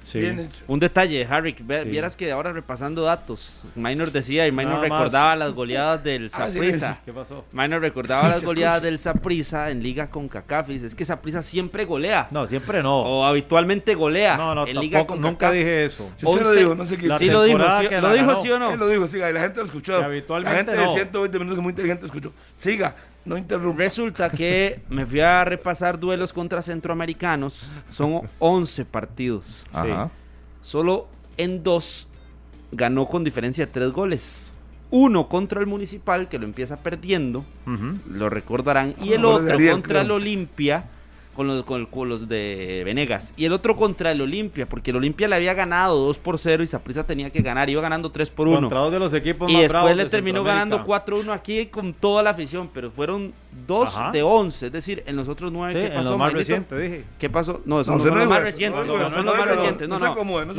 Un 0.67 0.81
detalle, 0.81 1.27
Harry, 1.29 1.57
vieras 1.87 2.17
que 2.17 2.31
ahora 2.33 2.53
repasando 2.53 3.03
datos, 3.03 3.63
Minor 3.75 4.13
decía 4.13 4.47
y 4.47 4.53
Minor 4.53 4.81
recordaba 4.81 5.37
las 5.37 5.53
goleadas 5.53 6.03
del 6.03 6.31
Saprisa. 6.31 7.01
¿Qué 7.05 7.13
pasó? 7.13 7.45
Minor 7.53 7.81
recordaba 7.81 8.29
las 8.29 8.45
goleadas 8.45 8.83
del 8.83 8.99
Saprisa 8.99 9.71
en 9.71 9.83
liga 9.83 10.09
con 10.11 10.29
Cacafis. 10.29 10.83
Es 10.83 10.95
que 10.95 11.05
Saprisa 11.05 11.43
siempre 11.43 11.85
golea. 11.85 12.29
No, 12.31 12.47
siempre 12.47 12.83
no. 12.83 13.01
O 13.01 13.25
habitualmente 13.25 13.95
golea. 13.95 14.37
No, 14.37 14.55
no, 14.55 14.67
en 14.67 14.79
liga 14.79 15.07
con 15.07 15.21
nunca 15.21 15.51
dije 15.51 15.85
eso. 15.85 16.11
Sí, 16.17 16.27
lo 16.27 16.53
dijo, 16.53 16.75
no 16.75 16.85
sé 16.85 16.97
qué. 16.97 17.09
Sí 17.19 17.27
lo 17.27 17.43
dijo, 17.43 17.59
lo 17.59 18.13
dijo 18.13 18.43
sí 18.43 18.51
o 18.51 18.59
no. 18.59 18.71
Él 18.71 18.79
lo 18.79 18.89
dijo, 18.89 19.07
siga, 19.07 19.31
y 19.31 19.33
la 19.33 19.41
gente 19.41 19.59
lo 19.59 19.67
escuchó. 19.67 19.97
habitualmente 19.97 20.45
la 20.45 20.57
gente 20.57 20.73
de 20.73 20.89
120 20.89 21.39
minutos 21.39 21.63
muy 21.63 21.71
inteligente 21.71 22.07
escuchó. 22.07 22.33
Siga. 22.57 22.95
No 23.25 23.39
interrumpa. 23.39 23.79
Resulta 23.79 24.31
que 24.31 24.83
me 24.89 25.07
fui 25.07 25.21
a 25.21 25.45
repasar 25.45 25.99
duelos 25.99 26.33
contra 26.33 26.61
centroamericanos. 26.63 27.73
Son 27.91 28.29
11 28.39 28.85
partidos. 28.85 29.67
Ajá. 29.73 30.11
Solo 30.61 31.09
en 31.37 31.63
dos 31.63 32.09
ganó 32.73 33.07
con 33.07 33.25
diferencia 33.25 33.67
de 33.67 33.73
tres 33.73 33.93
goles. 33.93 34.53
Uno 34.91 35.29
contra 35.29 35.61
el 35.61 35.67
Municipal, 35.67 36.29
que 36.29 36.39
lo 36.39 36.45
empieza 36.45 36.77
perdiendo, 36.83 37.45
lo 38.09 38.31
recordarán. 38.31 38.95
Y 39.03 39.13
el 39.13 39.25
otro 39.25 39.59
contra 39.71 40.03
el 40.03 40.11
Olimpia, 40.11 40.85
con 41.35 41.47
los, 41.47 41.65
con, 41.65 42.09
los 42.09 42.29
de 42.29 42.83
Venegas. 42.85 43.35
Y 43.37 43.45
el 43.45 43.53
otro 43.53 43.77
contra 43.77 44.13
el 44.13 44.21
Olimpia, 44.21 44.67
porque 44.67 44.91
el 44.91 44.97
Olimpia 44.97 45.29
le 45.29 45.37
había 45.37 45.55
ganado 45.55 45.99
2 46.07 46.19
por 46.19 46.39
0 46.39 46.63
y 46.63 46.67
Saprisa 46.67 47.05
tenía 47.05 47.31
que 47.31 47.43
ganar, 47.43 47.69
iba 47.69 47.83
ganando 47.83 48.11
3 48.11 48.31
por 48.31 48.49
1. 48.49 48.61
Contra 48.61 48.81
dos 48.81 48.93
de 48.93 48.99
los 48.99 49.13
equipos 49.13 49.51
y 49.51 49.61
después 49.61 49.97
le 49.97 50.07
terminó 50.07 50.45
ganando 50.45 50.85
4-1 50.85 51.33
aquí 51.33 51.67
con 51.67 51.93
toda 51.93 52.23
la 52.23 52.31
afición, 52.31 52.71
pero 52.73 52.91
fueron 52.91 53.35
2 53.67 54.13
de 54.13 54.23
11, 54.23 54.67
es 54.67 54.73
decir, 54.73 55.03
en 55.07 55.17
los 55.17 55.29
otros 55.29 55.53
9 55.53 55.73
sí, 55.73 55.79
¿qué 55.81 55.89
pasó? 55.89 56.01
En 56.01 56.09
los 56.09 56.19
más 56.19 56.33
recientes, 56.33 56.81
dije. 56.81 57.05
¿Qué 57.19 57.31
pasó? 57.31 57.61
No, 57.65 57.81
eso 57.81 57.93
no, 57.93 57.99
son 57.99 58.19
los 58.19 58.29
más 58.29 58.43
recientes, 58.43 58.87
no, 58.87 59.11
son 59.11 59.27
los 59.27 59.37
más 59.37 59.49
recientes, 59.49 59.89
no, 59.89 59.99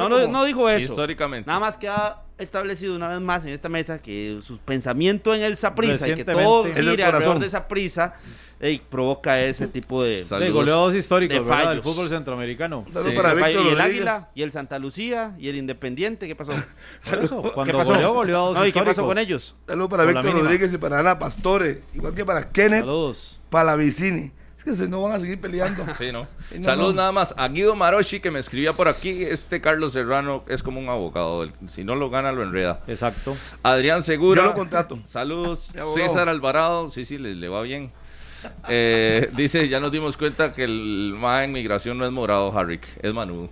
no. 0.09 0.27
No 0.27 0.43
dijo 0.43 0.69
eso. 0.69 0.91
Históricamente. 0.91 1.47
Nada 1.47 1.59
más 1.59 1.77
que 1.77 1.87
ha 1.87 2.24
establecido 2.37 2.95
una 2.95 3.07
vez 3.07 3.21
más 3.21 3.45
en 3.45 3.51
esta 3.51 3.69
mesa 3.69 3.99
que 3.99 4.39
su 4.41 4.57
pensamiento 4.57 5.33
en 5.33 5.41
el 5.41 5.55
Saprisa 5.55 6.07
y 6.09 6.15
que 6.15 6.25
todo 6.25 6.65
gira 6.65 7.07
alrededor 7.07 7.39
de 7.39 7.49
Saprisa 7.49 8.15
y 8.61 8.79
provoca 8.79 9.41
ese 9.41 9.67
tipo 9.67 10.03
de, 10.03 10.23
de 10.23 10.49
goleados 10.49 10.95
históricos 10.95 11.37
de 11.37 11.43
fallos. 11.43 11.69
del 11.69 11.81
fútbol 11.81 12.09
centroamericano. 12.09 12.85
Sí. 12.87 13.11
Para 13.15 13.33
Víctor 13.33 13.65
y 13.65 13.69
el 13.69 13.81
Águila, 13.81 14.29
y 14.33 14.41
el 14.41 14.51
Santa 14.51 14.79
Lucía, 14.79 15.35
y 15.37 15.49
el 15.49 15.57
Independiente, 15.57 16.27
¿qué 16.27 16.35
pasó? 16.35 16.51
Cuando 17.53 17.63
¿Qué 17.65 17.73
pasó? 17.73 17.93
goleó, 17.93 18.13
goleados 18.13 18.57
no, 18.57 18.65
¿y 18.65 18.71
qué 18.71 18.81
pasó 18.81 19.05
con 19.05 19.17
ellos? 19.17 19.55
Saludos 19.67 19.89
para 19.89 20.05
Víctor 20.05 20.33
Rodríguez 20.33 20.73
y 20.73 20.77
para 20.77 20.99
Ana 20.99 21.19
Pastore, 21.19 21.83
igual 21.93 22.15
que 22.15 22.25
para 22.25 22.49
Kenneth 22.49 22.81
Saludos. 22.81 23.39
Palavicini. 23.49 24.31
Que 24.65 24.73
se 24.73 24.87
no 24.87 25.03
van 25.03 25.13
a 25.13 25.19
seguir 25.19 25.39
peleando. 25.39 25.85
Sí, 25.97 26.11
¿no? 26.11 26.27
Saludos 26.63 26.95
nada 26.95 27.11
más 27.11 27.35
a 27.37 27.47
Guido 27.47 27.75
Marochi 27.75 28.19
que 28.19 28.31
me 28.31 28.39
escribía 28.39 28.73
por 28.73 28.87
aquí. 28.87 29.23
Este 29.23 29.61
Carlos 29.61 29.93
Serrano 29.93 30.43
es 30.47 30.63
como 30.63 30.79
un 30.79 30.89
abogado. 30.89 31.47
Si 31.67 31.83
no 31.83 31.95
lo 31.95 32.09
gana, 32.09 32.31
lo 32.31 32.41
enreda. 32.41 32.81
Exacto. 32.87 33.37
Adrián 33.61 34.01
Segura. 34.01 34.41
Yo 34.41 34.49
lo 34.49 34.53
contrato. 34.55 34.99
Saludos. 35.05 35.71
César 35.93 36.27
Alvarado. 36.27 36.89
Sí, 36.89 37.05
sí, 37.05 37.19
le, 37.19 37.35
le 37.35 37.47
va 37.47 37.61
bien. 37.61 37.91
Eh, 38.67 39.29
dice, 39.35 39.69
ya 39.69 39.79
nos 39.79 39.91
dimos 39.91 40.17
cuenta 40.17 40.51
que 40.53 40.63
el 40.63 41.13
MA 41.15 41.43
en 41.43 41.51
migración 41.51 41.97
no 41.97 42.05
es 42.05 42.11
morado, 42.11 42.57
Harrick, 42.57 42.85
es 43.01 43.13
manudo. 43.13 43.49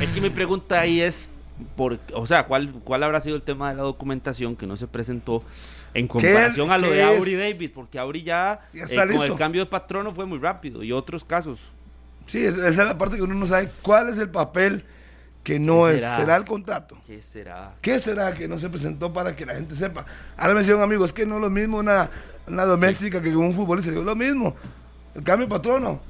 es 0.00 0.12
que 0.12 0.20
mi 0.20 0.30
pregunta 0.30 0.80
ahí 0.80 1.00
es, 1.00 1.26
por, 1.76 1.98
o 2.12 2.26
sea, 2.26 2.44
¿cuál, 2.44 2.70
¿cuál 2.84 3.02
habrá 3.02 3.20
sido 3.20 3.36
el 3.36 3.42
tema 3.42 3.70
de 3.70 3.76
la 3.76 3.82
documentación 3.82 4.56
que 4.56 4.66
no 4.66 4.76
se 4.76 4.86
presentó 4.86 5.42
en 5.98 6.08
comparación 6.08 6.70
a 6.70 6.78
lo 6.78 6.90
de 6.90 7.02
Auri 7.02 7.34
David? 7.34 7.70
Porque 7.74 7.98
Auri 7.98 8.22
ya, 8.22 8.60
eh, 8.72 8.84
con 8.94 9.22
el 9.22 9.36
cambio 9.36 9.62
de 9.62 9.66
patrono 9.66 10.14
fue 10.14 10.26
muy 10.26 10.38
rápido 10.38 10.82
y 10.82 10.92
otros 10.92 11.24
casos. 11.24 11.72
Sí, 12.26 12.44
esa 12.44 12.68
es 12.68 12.76
la 12.76 12.98
parte 12.98 13.16
que 13.16 13.22
uno 13.22 13.34
no 13.34 13.46
sabe 13.46 13.70
cuál 13.82 14.08
es 14.08 14.18
el 14.18 14.30
papel 14.30 14.82
que 15.42 15.58
no 15.58 15.88
es. 15.88 16.00
Será? 16.00 16.36
el 16.36 16.44
contrato? 16.44 16.98
¿Qué 17.06 17.22
será? 17.22 17.74
¿Qué 17.80 18.00
será 18.00 18.34
que 18.34 18.48
no 18.48 18.58
se 18.58 18.68
presentó 18.68 19.12
para 19.12 19.36
que 19.36 19.46
la 19.46 19.54
gente 19.54 19.76
sepa? 19.76 20.04
Ahora 20.36 20.54
me 20.54 20.60
decían 20.60 20.80
amigos, 20.80 21.06
es 21.06 21.12
que 21.12 21.24
no 21.24 21.36
es 21.36 21.42
lo 21.42 21.50
mismo 21.50 21.78
una 21.78 22.10
una 22.46 22.64
doméstica 22.64 23.20
que 23.20 23.34
un 23.34 23.52
futbolista. 23.52 23.90
Es 23.90 23.96
lo 23.96 24.16
mismo. 24.16 24.54
El 25.14 25.22
cambio 25.22 25.48
patrono. 25.48 26.00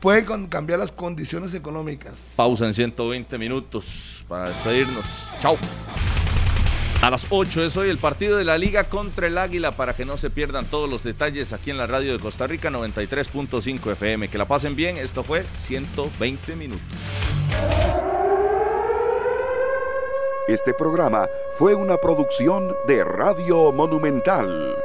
Pueden 0.00 0.46
cambiar 0.46 0.78
las 0.78 0.92
condiciones 0.92 1.54
económicas. 1.54 2.34
Pausa 2.36 2.66
en 2.66 2.74
120 2.74 3.36
minutos 3.38 4.24
para 4.28 4.48
despedirnos. 4.48 5.30
Chao. 5.40 5.56
A 7.00 7.10
las 7.10 7.28
8 7.30 7.64
es 7.64 7.76
hoy 7.76 7.90
el 7.90 7.98
partido 7.98 8.36
de 8.36 8.44
la 8.44 8.58
Liga 8.58 8.84
contra 8.84 9.28
el 9.28 9.38
Águila 9.38 9.70
para 9.70 9.94
que 9.94 10.04
no 10.04 10.18
se 10.18 10.30
pierdan 10.30 10.66
todos 10.66 10.90
los 10.90 11.04
detalles 11.04 11.52
aquí 11.52 11.70
en 11.70 11.78
la 11.78 11.86
radio 11.86 12.12
de 12.12 12.18
Costa 12.18 12.46
Rica 12.46 12.70
93.5 12.70 13.92
FM. 13.92 14.28
Que 14.28 14.36
la 14.36 14.48
pasen 14.48 14.74
bien. 14.74 14.96
Esto 14.96 15.22
fue 15.22 15.44
120 15.54 16.56
minutos. 16.56 16.82
Este 20.48 20.74
programa 20.74 21.28
fue 21.56 21.74
una 21.74 21.98
producción 21.98 22.74
de 22.88 23.04
Radio 23.04 23.70
Monumental. 23.70 24.77